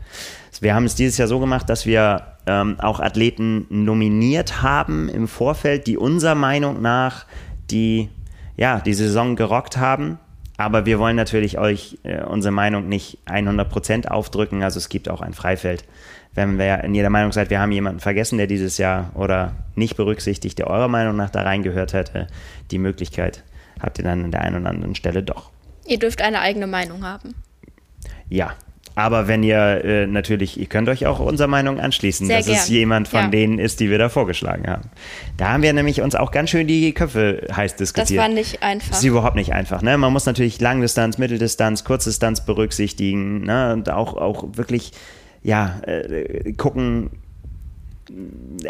Wir 0.61 0.75
haben 0.75 0.85
es 0.85 0.95
dieses 0.95 1.19
Jahr 1.19 1.29
so 1.29 1.41
gemacht, 1.41 1.69
dass 1.69 1.87
wir 1.87 2.37
ähm, 2.47 2.79
auch 2.81 3.01
Athleten 3.01 3.67
nominiert 3.71 4.63
haben 4.63 5.09
im 5.09 5.29
Vorfeld, 5.29 5.87
die 5.87 5.97
unserer 5.97 6.35
Meinung 6.35 6.83
nach 6.83 7.27
die, 7.71 8.11
ja, 8.57 8.81
die 8.81 8.95
Saison 8.95 9.37
gerockt 9.37 9.77
haben. 9.77 10.19
Aber 10.59 10.87
wir 10.87 10.99
wollen 10.99 11.17
natürlich 11.17 11.59
euch 11.59 11.99
äh, 12.05 12.23
unsere 12.23 12.53
Meinung 12.53 12.89
nicht 12.89 13.19
100% 13.27 14.09
aufdrücken. 14.09 14.63
Also 14.63 14.79
es 14.79 14.89
gibt 14.89 15.09
auch 15.09 15.21
ein 15.21 15.33
Freifeld. 15.33 15.85
Wenn 16.35 16.59
wir 16.59 16.83
in 16.85 16.95
jeder 16.95 17.11
Meinung 17.11 17.33
seid, 17.33 17.51
wir 17.51 17.61
haben 17.61 17.73
jemanden 17.73 18.01
vergessen, 18.01 18.39
der 18.39 18.47
dieses 18.47 18.79
Jahr 18.79 19.11
oder 19.15 19.53
nicht 19.75 19.97
berücksichtigt, 19.97 20.59
der 20.59 20.69
eurer 20.69 20.89
Meinung 20.89 21.17
nach 21.17 21.31
da 21.31 21.43
reingehört 21.43 21.93
hätte, 21.93 22.27
die 22.71 22.79
Möglichkeit 22.79 23.43
habt 23.81 23.99
ihr 23.99 24.05
dann 24.05 24.25
an 24.25 24.31
der 24.31 24.41
einen 24.43 24.61
oder 24.63 24.71
anderen 24.71 24.95
Stelle 24.95 25.23
doch. 25.23 25.51
Ihr 25.87 25.99
dürft 25.99 26.23
eine 26.23 26.41
eigene 26.41 26.67
Meinung 26.67 27.05
haben. 27.05 27.35
Ja. 28.29 28.55
Aber 28.95 29.27
wenn 29.27 29.43
ihr 29.43 29.83
äh, 29.85 30.07
natürlich, 30.07 30.61
ihr 30.61 30.67
könnt 30.67 30.89
euch 30.91 31.07
auch 31.07 31.19
unserer 31.19 31.49
Meinung 31.49 31.81
anschließen, 31.81 32.27
Sehr 32.27 32.39
dass 32.39 32.47
es 32.47 32.67
gern. 32.67 32.75
jemand 32.77 33.09
von 33.09 33.21
Ja. 33.23 33.29
denen 33.29 33.59
ist, 33.59 33.81
die 33.81 33.89
wir 33.89 33.97
da 33.97 34.11
vorgeschlagen 34.11 34.67
haben. 34.69 34.91
Da 35.39 35.49
haben 35.49 35.63
wir 35.63 35.73
nämlich 35.73 36.03
uns 36.03 36.15
auch 36.15 36.31
ganz 36.31 36.51
schön 36.51 36.67
die 36.67 36.93
Köpfe 36.93 37.47
heiß 37.57 37.73
Das 37.73 37.79
diskutiert. 37.95 38.21
war 38.21 38.29
nicht 38.29 38.63
einfach. 38.63 38.89
Das 38.91 38.99
ist 38.99 39.05
überhaupt 39.05 39.35
nicht 39.37 39.55
einfach. 39.55 39.81
Ne? 39.81 39.97
Man 39.97 40.13
muss 40.13 40.27
natürlich 40.27 40.61
Langdistanz, 40.61 41.17
Mitteldistanz, 41.17 41.85
Kurzdistanz 41.85 42.45
berücksichtigen 42.45 43.45
ne? 43.45 43.73
und 43.73 43.89
auch, 43.89 44.15
auch 44.15 44.45
wirklich 44.53 44.93
ja, 45.43 45.81
äh, 45.87 46.53
gucken, 46.53 47.11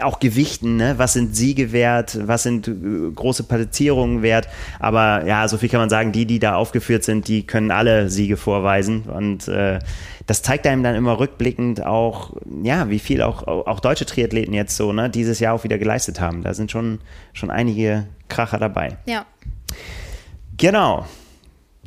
auch 0.00 0.20
Gewichten, 0.20 0.76
ne? 0.76 0.94
was 0.98 1.14
sind 1.14 1.34
Siege 1.34 1.72
wert, 1.72 2.18
was 2.26 2.42
sind 2.42 2.68
äh, 2.68 2.72
große 3.14 3.44
Platzierungen 3.44 4.22
wert. 4.22 4.48
Aber 4.78 5.24
ja, 5.26 5.48
so 5.48 5.58
viel 5.58 5.68
kann 5.68 5.80
man 5.80 5.90
sagen, 5.90 6.12
die, 6.12 6.26
die 6.26 6.38
da 6.38 6.54
aufgeführt 6.54 7.04
sind, 7.04 7.28
die 7.28 7.46
können 7.46 7.70
alle 7.70 8.10
Siege 8.10 8.36
vorweisen. 8.36 9.02
Und 9.02 9.48
äh, 9.48 9.78
das 10.26 10.42
zeigt 10.42 10.66
einem 10.66 10.82
dann 10.82 10.94
immer 10.94 11.18
rückblickend 11.18 11.84
auch, 11.84 12.34
ja, 12.62 12.90
wie 12.90 12.98
viel 12.98 13.22
auch, 13.22 13.46
auch 13.46 13.80
deutsche 13.80 14.06
Triathleten 14.06 14.54
jetzt 14.54 14.76
so 14.76 14.92
ne, 14.92 15.10
dieses 15.10 15.40
Jahr 15.40 15.54
auch 15.54 15.64
wieder 15.64 15.78
geleistet 15.78 16.20
haben. 16.20 16.42
Da 16.42 16.54
sind 16.54 16.70
schon, 16.70 17.00
schon 17.32 17.50
einige 17.50 18.06
Kracher 18.28 18.58
dabei. 18.58 18.98
Ja. 19.06 19.24
Genau. 20.56 21.06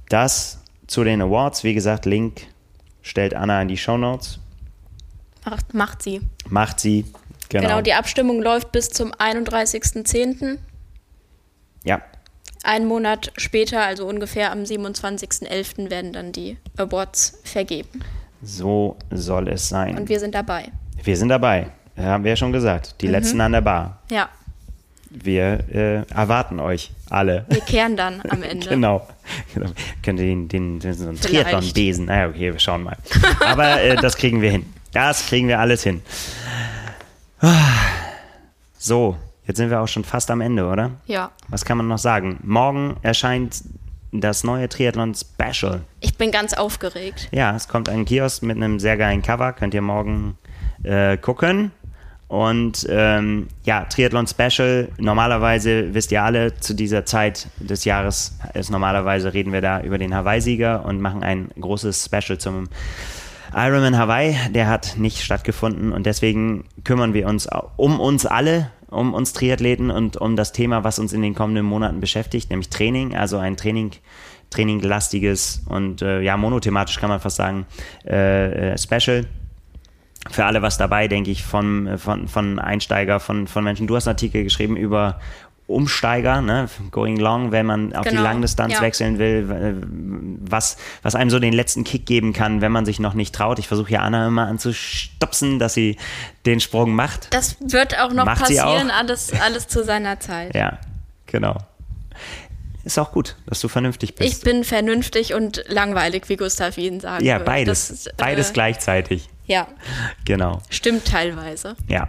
Das 0.09 0.61
zu 0.87 1.03
den 1.03 1.21
Awards. 1.21 1.63
Wie 1.63 1.73
gesagt, 1.73 2.05
Link 2.05 2.41
stellt 3.01 3.33
Anna 3.33 3.61
in 3.61 3.67
die 3.67 3.77
Show 3.77 3.97
Notes. 3.97 4.39
Macht, 5.45 5.73
macht 5.73 6.01
sie. 6.03 6.21
Macht 6.49 6.79
sie. 6.79 7.05
Genau. 7.49 7.63
Genau. 7.67 7.81
die 7.81 7.93
Abstimmung 7.93 8.41
läuft 8.41 8.71
bis 8.71 8.89
zum 8.89 9.11
31.10. 9.13 10.57
ja, 11.83 12.01
Einen 12.63 12.87
Monat 12.87 13.31
später, 13.37 13.83
also 13.83 14.07
ungefähr 14.07 14.51
am 14.51 14.63
27.11., 14.63 15.89
werden 15.91 16.11
dann 16.13 16.31
die 16.31 16.57
Awards 16.77 17.39
vergeben. 17.43 18.01
so 18.41 18.97
soll 19.11 19.47
es 19.49 19.69
sein. 19.69 19.97
Und 19.97 20.09
wir 20.09 20.19
sind 20.19 20.33
dabei. 20.35 20.65
wir 21.03 21.15
sind 21.17 21.29
dabei. 21.29 21.67
Haben 21.97 22.23
wir 22.23 22.31
ja 22.31 22.35
schon 22.35 22.51
gesagt. 22.51 22.95
Die 23.01 23.07
letzten 23.07 23.39
an 23.39 23.51
der 23.53 23.61
Bar. 23.61 24.01
Ja, 24.11 24.27
Wir 25.09 25.63
äh, 25.71 25.95
erwarten 26.13 26.59
euch 26.59 26.91
alle. 27.09 27.45
wir 27.47 27.61
kehren 27.61 27.95
dann 27.95 28.21
am 28.27 28.41
Ende. 28.51 28.67
Genau. 28.67 29.07
genau. 29.53 29.69
Könnt 30.03 30.19
ihr 30.19 30.25
den, 30.25 30.47
den, 30.49 30.79
den 30.79 30.93
so 30.93 31.07
einen. 31.07 31.21
Triathlon-Besen. 31.21 32.05
Naja, 32.07 32.27
okay, 32.27 32.51
wir 32.51 32.59
schauen 32.59 32.83
mal. 32.83 32.97
Aber 33.45 33.81
äh, 33.81 33.95
das 33.95 34.17
kriegen 34.17 34.41
wir 34.41 34.51
hin. 34.51 34.65
Das 34.95 35.27
kriegen 35.27 35.49
wir 35.49 35.59
alles 35.59 35.83
hin. 35.83 36.01
So, 38.77 39.17
jetzt 39.45 39.57
sind 39.57 39.69
wir 39.69 39.81
auch 39.81 39.89
schon 39.89 40.05
fast 40.05 40.31
am 40.31 40.39
Ende, 40.39 40.65
oder? 40.67 40.91
Ja. 41.05 41.31
Was 41.49 41.65
kann 41.65 41.75
man 41.75 41.89
noch 41.89 41.97
sagen? 41.97 42.39
Morgen 42.43 42.95
erscheint 43.01 43.61
das 44.13 44.45
neue 44.45 44.69
Triathlon 44.69 45.13
Special. 45.13 45.81
Ich 45.99 46.17
bin 46.17 46.31
ganz 46.31 46.53
aufgeregt. 46.53 47.27
Ja, 47.33 47.53
es 47.57 47.67
kommt 47.67 47.89
ein 47.89 48.05
Kiosk 48.05 48.41
mit 48.43 48.55
einem 48.55 48.79
sehr 48.79 48.95
geilen 48.95 49.21
Cover. 49.21 49.51
Könnt 49.51 49.73
ihr 49.73 49.81
morgen 49.81 50.37
äh, 50.83 51.17
gucken. 51.17 51.71
Und 52.29 52.87
ähm, 52.89 53.49
ja, 53.65 53.83
Triathlon 53.83 54.27
Special. 54.27 54.87
Normalerweise 54.97 55.93
wisst 55.93 56.13
ihr 56.13 56.23
alle, 56.23 56.55
zu 56.61 56.73
dieser 56.73 57.03
Zeit 57.05 57.47
des 57.59 57.83
Jahres 57.83 58.39
ist 58.53 58.69
normalerweise 58.69 59.33
reden 59.33 59.51
wir 59.51 59.59
da 59.59 59.81
über 59.81 59.97
den 59.97 60.15
Hawaii-Sieger 60.15 60.85
und 60.85 61.01
machen 61.01 61.21
ein 61.21 61.49
großes 61.59 62.05
Special 62.05 62.37
zum 62.37 62.69
Ironman 63.55 63.97
Hawaii. 63.97 64.35
Der 64.51 64.67
hat 64.67 64.95
nicht 64.97 65.23
stattgefunden 65.23 65.93
und 65.93 66.05
deswegen 66.05 66.65
kümmern 66.83 67.13
wir 67.13 67.27
uns 67.27 67.47
um 67.77 67.99
uns 68.01 68.25
alle, 68.25 68.69
um 68.89 69.13
uns 69.13 69.31
Triathleten 69.31 69.91
und 69.91 70.17
um 70.17 70.35
das 70.35 70.51
Thema, 70.51 70.83
was 70.83 70.99
uns 70.99 71.13
in 71.13 71.21
den 71.21 71.33
kommenden 71.33 71.65
Monaten 71.65 72.01
beschäftigt, 72.01 72.49
nämlich 72.49 72.69
Training. 72.69 73.15
Also 73.15 73.37
ein 73.37 73.55
Training 73.55 73.91
traininglastiges 74.49 75.63
und 75.67 76.01
äh, 76.01 76.21
ja, 76.21 76.37
monothematisch 76.37 76.99
kann 76.99 77.09
man 77.09 77.19
fast 77.19 77.37
sagen, 77.37 77.65
äh, 78.05 78.73
äh, 78.73 78.77
Special. 78.77 79.25
für 80.29 80.45
alle 80.45 80.61
was 80.61 80.77
dabei, 80.77 81.07
denke 81.07 81.31
ich, 81.31 81.43
von, 81.43 81.97
von, 81.97 82.27
von 82.27 82.59
Einsteiger, 82.59 83.19
von, 83.19 83.47
von 83.47 83.63
Menschen. 83.63 83.87
Du 83.87 83.95
hast 83.95 84.07
einen 84.07 84.15
Artikel 84.15 84.43
geschrieben 84.43 84.75
über 84.75 85.19
Umsteiger, 85.67 86.41
ne? 86.41 86.69
going 86.91 87.17
long, 87.17 87.51
wenn 87.51 87.65
man 87.65 87.93
auf 87.95 88.03
Genau, 88.05 88.17
die 88.17 88.23
Langdistanz 88.23 88.73
ja. 88.73 88.81
wechseln 88.81 89.17
will, 89.17 89.49
äh, 89.51 89.85
was, 90.47 90.77
was 91.01 91.15
einem 91.15 91.31
so 91.31 91.39
den 91.39 91.53
letzten 91.53 91.83
Kick 91.83 92.05
geben 92.05 92.33
kann, 92.33 92.61
wenn 92.61 92.71
man 92.71 92.85
sich 92.85 92.99
noch 92.99 93.15
nicht 93.15 93.33
traut. 93.33 93.57
Ich 93.57 93.67
versuche 93.67 93.91
ja 93.91 94.01
Anna 94.01 94.27
immer 94.27 94.47
anzustupsen, 94.47 95.57
dass 95.57 95.73
sie 95.73 95.97
den 96.45 96.59
Sprung 96.59 96.93
macht. 96.93 97.33
Das 97.33 97.57
wird 97.61 97.97
auch 97.99 98.13
noch 98.13 98.25
Macht 98.25 98.45
sie 98.45 98.55
passieren, 98.57 98.91
auch? 98.91 98.95
alles, 98.95 99.33
alles 99.41 99.67
zu 99.67 99.83
seiner 99.83 100.19
Zeit. 100.19 100.53
Ja, 100.53 100.77
genau. 101.25 101.57
Ist 102.83 102.99
auch 102.99 103.11
gut, 103.11 103.35
dass 103.47 103.59
du 103.61 103.67
vernünftig 103.67 104.11
Ich 104.11 104.15
bist. 104.17 104.43
bin 104.43 104.63
vernünftig 104.63 105.33
und 105.33 105.63
langweilig, 105.67 106.29
wie 106.29 106.35
Gustav 106.35 106.77
Ihnen 106.77 106.99
sagen 106.99 107.25
ja, 107.25 107.35
würde. 107.37 107.45
beides. 107.45 108.05
Äh, 108.05 108.11
beides 108.17 108.53
gleichzeitig. 108.53 109.27
Ja, 109.47 109.67
Genau. 110.25 110.61
stimmt 110.69 111.05
teilweise. 111.05 111.75
Ja. 111.87 112.07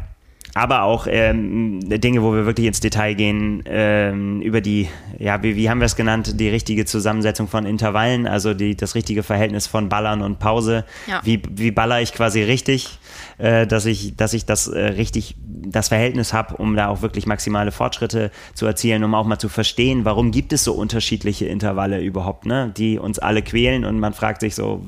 Aber 0.55 0.83
auch 0.83 1.07
ähm, 1.09 1.81
Dinge, 1.81 2.23
wo 2.23 2.33
wir 2.33 2.47
wirklich 2.47 2.67
ins 2.67 2.81
Detail 2.81 3.15
gehen, 3.15 3.63
ähm, 3.67 4.41
über 4.41 4.61
die, 4.61 4.89
ja, 5.19 5.43
wie, 5.43 5.57
wie 5.57 5.69
haben 5.69 5.81
wir 5.81 5.87
es 5.87 5.97
genannt, 5.97 6.41
die 6.41 6.49
richtige 6.49 6.87
Zusammensetzung 6.87 7.47
von 7.49 7.67
Intervallen, 7.67 8.27
also 8.27 8.55
die, 8.55 8.75
das 8.75 8.95
richtige 8.95 9.23
Verhältnis 9.23 9.67
von 9.67 9.89
Ballern 9.89 10.23
und 10.23 10.39
Pause. 10.39 10.85
Ja. 11.07 11.21
Wie, 11.25 11.43
wie 11.51 11.71
baller 11.71 12.01
ich 12.01 12.15
quasi 12.15 12.43
richtig, 12.43 12.99
äh, 13.39 13.67
dass 13.67 13.85
ich, 13.85 14.17
dass 14.17 14.33
ich 14.33 14.47
das 14.47 14.67
äh, 14.69 14.81
richtig, 14.81 15.37
das 15.45 15.89
Verhältnis 15.89 16.33
habe, 16.33 16.57
um 16.57 16.75
da 16.75 16.89
auch 16.89 17.03
wirklich 17.03 17.27
maximale 17.27 17.71
Fortschritte 17.73 18.31
zu 18.55 18.67
erzielen, 18.67 19.05
um 19.05 19.15
auch 19.15 19.27
mal 19.27 19.39
zu 19.39 19.49
verstehen, 19.49 20.05
warum 20.05 20.31
gibt 20.31 20.53
es 20.53 20.65
so 20.65 20.73
unterschiedliche 20.73 21.47
Intervalle 21.47 22.01
überhaupt, 22.01 22.47
ne, 22.47 22.73
die 22.77 22.99
uns 22.99 23.19
alle 23.19 23.43
quälen 23.43 23.85
und 23.85 24.01
man 24.01 24.15
fragt 24.15 24.41
sich 24.41 24.55
so, 24.55 24.87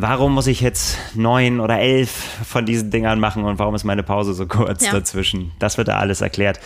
warum 0.00 0.32
muss 0.34 0.46
ich 0.46 0.60
jetzt 0.60 0.96
neun 1.14 1.60
oder 1.60 1.78
elf 1.78 2.10
von 2.46 2.66
diesen 2.66 2.90
Dingern 2.90 3.20
machen 3.20 3.44
und 3.44 3.58
warum 3.58 3.74
ist 3.74 3.84
meine 3.84 4.02
Pause 4.02 4.34
so 4.34 4.46
kurz 4.46 4.84
Ja. 4.86 4.92
dazwischen? 4.92 5.52
Das 5.58 5.78
wird 5.78 5.88
da 5.88 5.98
alles 5.98 6.20
erklärt. 6.20 6.60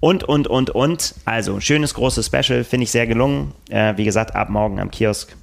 Und, 0.00 0.24
und, 0.24 0.48
und, 0.48 0.70
und. 0.70 1.14
Also, 1.24 1.60
schönes 1.60 1.94
großes 1.94 2.26
Special, 2.26 2.64
finde 2.64 2.84
ich 2.84 2.90
sehr 2.90 3.06
gelungen. 3.06 3.52
Äh, 3.70 3.96
wie 3.96 4.04
gesagt, 4.04 4.34
ab 4.34 4.48
morgen 4.50 4.80
am 4.80 4.90
Kiosk. 4.90 5.36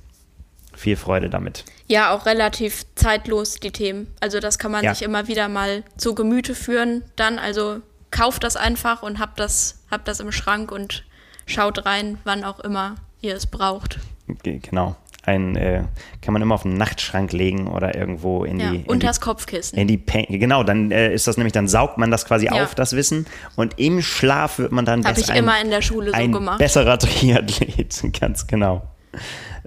Viel 0.76 0.96
Freude 0.96 1.30
damit. 1.30 1.66
Ja, 1.88 2.12
auch 2.14 2.26
relativ 2.26 2.86
zeitlos 2.96 3.56
die 3.56 3.72
Themen. 3.72 4.08
Also 4.22 4.40
das 4.40 4.60
kann 4.60 4.72
man 4.72 4.84
Ja. 4.84 4.94
sich 4.94 5.04
immer 5.04 5.28
wieder 5.28 5.50
mal 5.50 5.84
zu 5.98 6.16
Gemüte 6.16 6.56
führen. 6.56 7.04
Dann 7.18 7.38
also 7.40 7.80
kauft 8.12 8.44
das 8.44 8.56
einfach 8.56 9.02
und 9.04 9.20
habt 9.20 9.40
das, 9.40 9.84
habt 9.92 10.08
das 10.08 10.20
im 10.22 10.32
Schrank 10.32 10.72
und 10.72 11.04
schaut 11.46 11.86
rein, 11.86 12.18
wann 12.24 12.44
auch 12.46 12.60
immer 12.62 12.96
ihr 13.22 13.36
es 13.36 13.46
braucht. 13.48 14.00
Ge- 14.44 14.60
Genau. 14.60 14.96
Ein, 15.26 15.56
äh, 15.58 15.84
kann 16.22 16.34
man 16.34 16.42
immer 16.42 16.56
auf 16.56 16.64
den 16.64 16.76
Nachtschrank 16.76 17.34
legen 17.34 17.68
oder 17.68 17.94
irgendwo 17.96 18.46
in 18.46 18.60
Ja, 18.60 18.72
die. 18.72 18.78
in 18.78 18.86
unters 18.86 19.20
die, 19.20 19.26
Kopfkissen. 19.26 19.78
in 19.78 19.88
die 19.88 19.98
Pen 19.98 20.26
genau, 20.30 20.64
dann 20.64 20.92
äh, 20.92 21.14
ist 21.14 21.28
das 21.28 21.36
nämlich, 21.38 21.52
dann 21.52 21.68
saugt 21.68 21.98
man 21.98 22.10
das 22.10 22.26
quasi 22.26 22.46
Ja. 22.46 22.64
auf, 22.64 22.74
das 22.74 22.94
Wissen. 22.96 23.26
Und 23.56 23.78
im 23.78 24.02
Schlaf 24.02 24.60
wird 24.60 24.72
man 24.72 24.86
dann 24.86 25.06
Habe 25.06 25.20
ich 25.20 25.30
immer 25.30 25.60
in 25.62 25.70
der 25.72 25.82
Schule 25.82 26.12
so 26.12 26.14
ein 26.14 26.32
gemacht. 26.32 26.58
besserer 26.60 26.98
Triathlet. 26.98 28.02
Ganz 28.20 28.48
genau. 28.48 28.84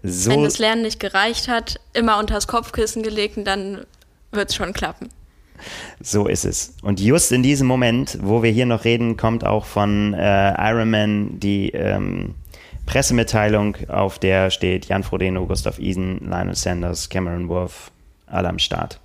So, 0.02 0.30
Wenn 0.30 0.42
das 0.42 0.58
Lernen 0.58 0.82
nicht 0.82 0.98
gereicht 0.98 1.48
hat, 1.48 1.78
immer 1.92 2.18
unters 2.18 2.48
Kopfkissen 2.48 3.02
gelegt 3.02 3.36
und 3.36 3.44
dann 3.44 3.82
wird 4.32 4.48
es 4.50 4.56
schon 4.56 4.72
klappen. 4.72 5.10
So 6.00 6.26
ist 6.26 6.44
es. 6.44 6.74
Und 6.82 6.98
just 6.98 7.30
in 7.30 7.42
diesem 7.44 7.68
Moment, 7.68 8.18
wo 8.20 8.42
wir 8.42 8.50
hier 8.50 8.66
noch 8.66 8.84
reden, 8.84 9.16
kommt 9.16 9.44
auch 9.46 9.64
von 9.64 10.12
äh, 10.14 10.54
Ironman 10.70 11.38
die 11.38 11.70
ähm, 11.70 12.34
Pressemitteilung, 12.86 13.76
auf 13.88 14.18
der 14.18 14.50
steht 14.50 14.86
Jan 14.86 15.02
Frodeno, 15.02 15.46
Gustav 15.46 15.78
Isen, 15.78 16.18
Lionel 16.28 16.54
Sanders, 16.54 17.08
Cameron 17.08 17.48
Wolf, 17.48 17.90
alle 18.26 18.48
am 18.48 18.58
Start. 18.58 19.00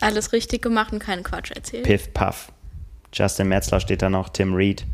Alles 0.00 0.32
richtig 0.32 0.62
gemacht 0.62 0.92
und 0.92 0.98
keinen 1.00 1.22
Quatsch 1.22 1.50
erzählt. 1.50 1.84
Piff, 1.84 2.12
Puff. 2.12 2.52
Justin 3.12 3.48
Metzler 3.48 3.80
steht 3.80 4.02
da 4.02 4.10
noch, 4.10 4.28
Tim 4.28 4.54
Reed. 4.54 4.84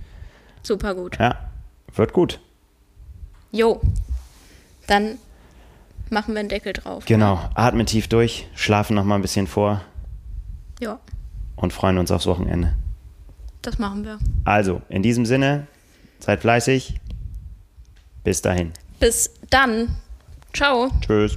Super 0.62 0.94
gut. 0.94 1.18
Ja, 1.18 1.51
wird 1.94 2.12
gut. 2.12 2.40
Jo. 3.51 3.81
Dann 4.86 5.18
machen 6.10 6.35
wir 6.35 6.40
einen 6.40 6.48
Deckel 6.48 6.72
drauf. 6.72 7.05
Genau. 7.06 7.39
Atmen 7.55 7.86
tief 7.86 8.09
durch, 8.09 8.47
schlafen 8.55 8.94
noch 8.94 9.05
mal 9.05 9.16
ein 9.16 9.22
bisschen 9.22 9.47
vor 9.47 9.82
Ja, 10.81 11.01
und 11.56 11.72
freuen 11.72 11.98
uns 11.98 12.10
aufs 12.10 12.26
Wochenende. 12.26 12.74
das 13.62 13.78
machen 13.78 14.05
wir. 14.05 14.18
Also, 14.44 14.82
in 14.89 15.02
diesem 15.02 15.24
Sinne, 15.26 15.66
seid 16.18 16.40
fleißig. 16.40 17.01
Bis 18.24 18.42
dahin. 18.42 18.72
Bis 18.98 19.30
dann. 19.51 19.96
Ciao. 20.52 20.90
Tschüss. 21.01 21.36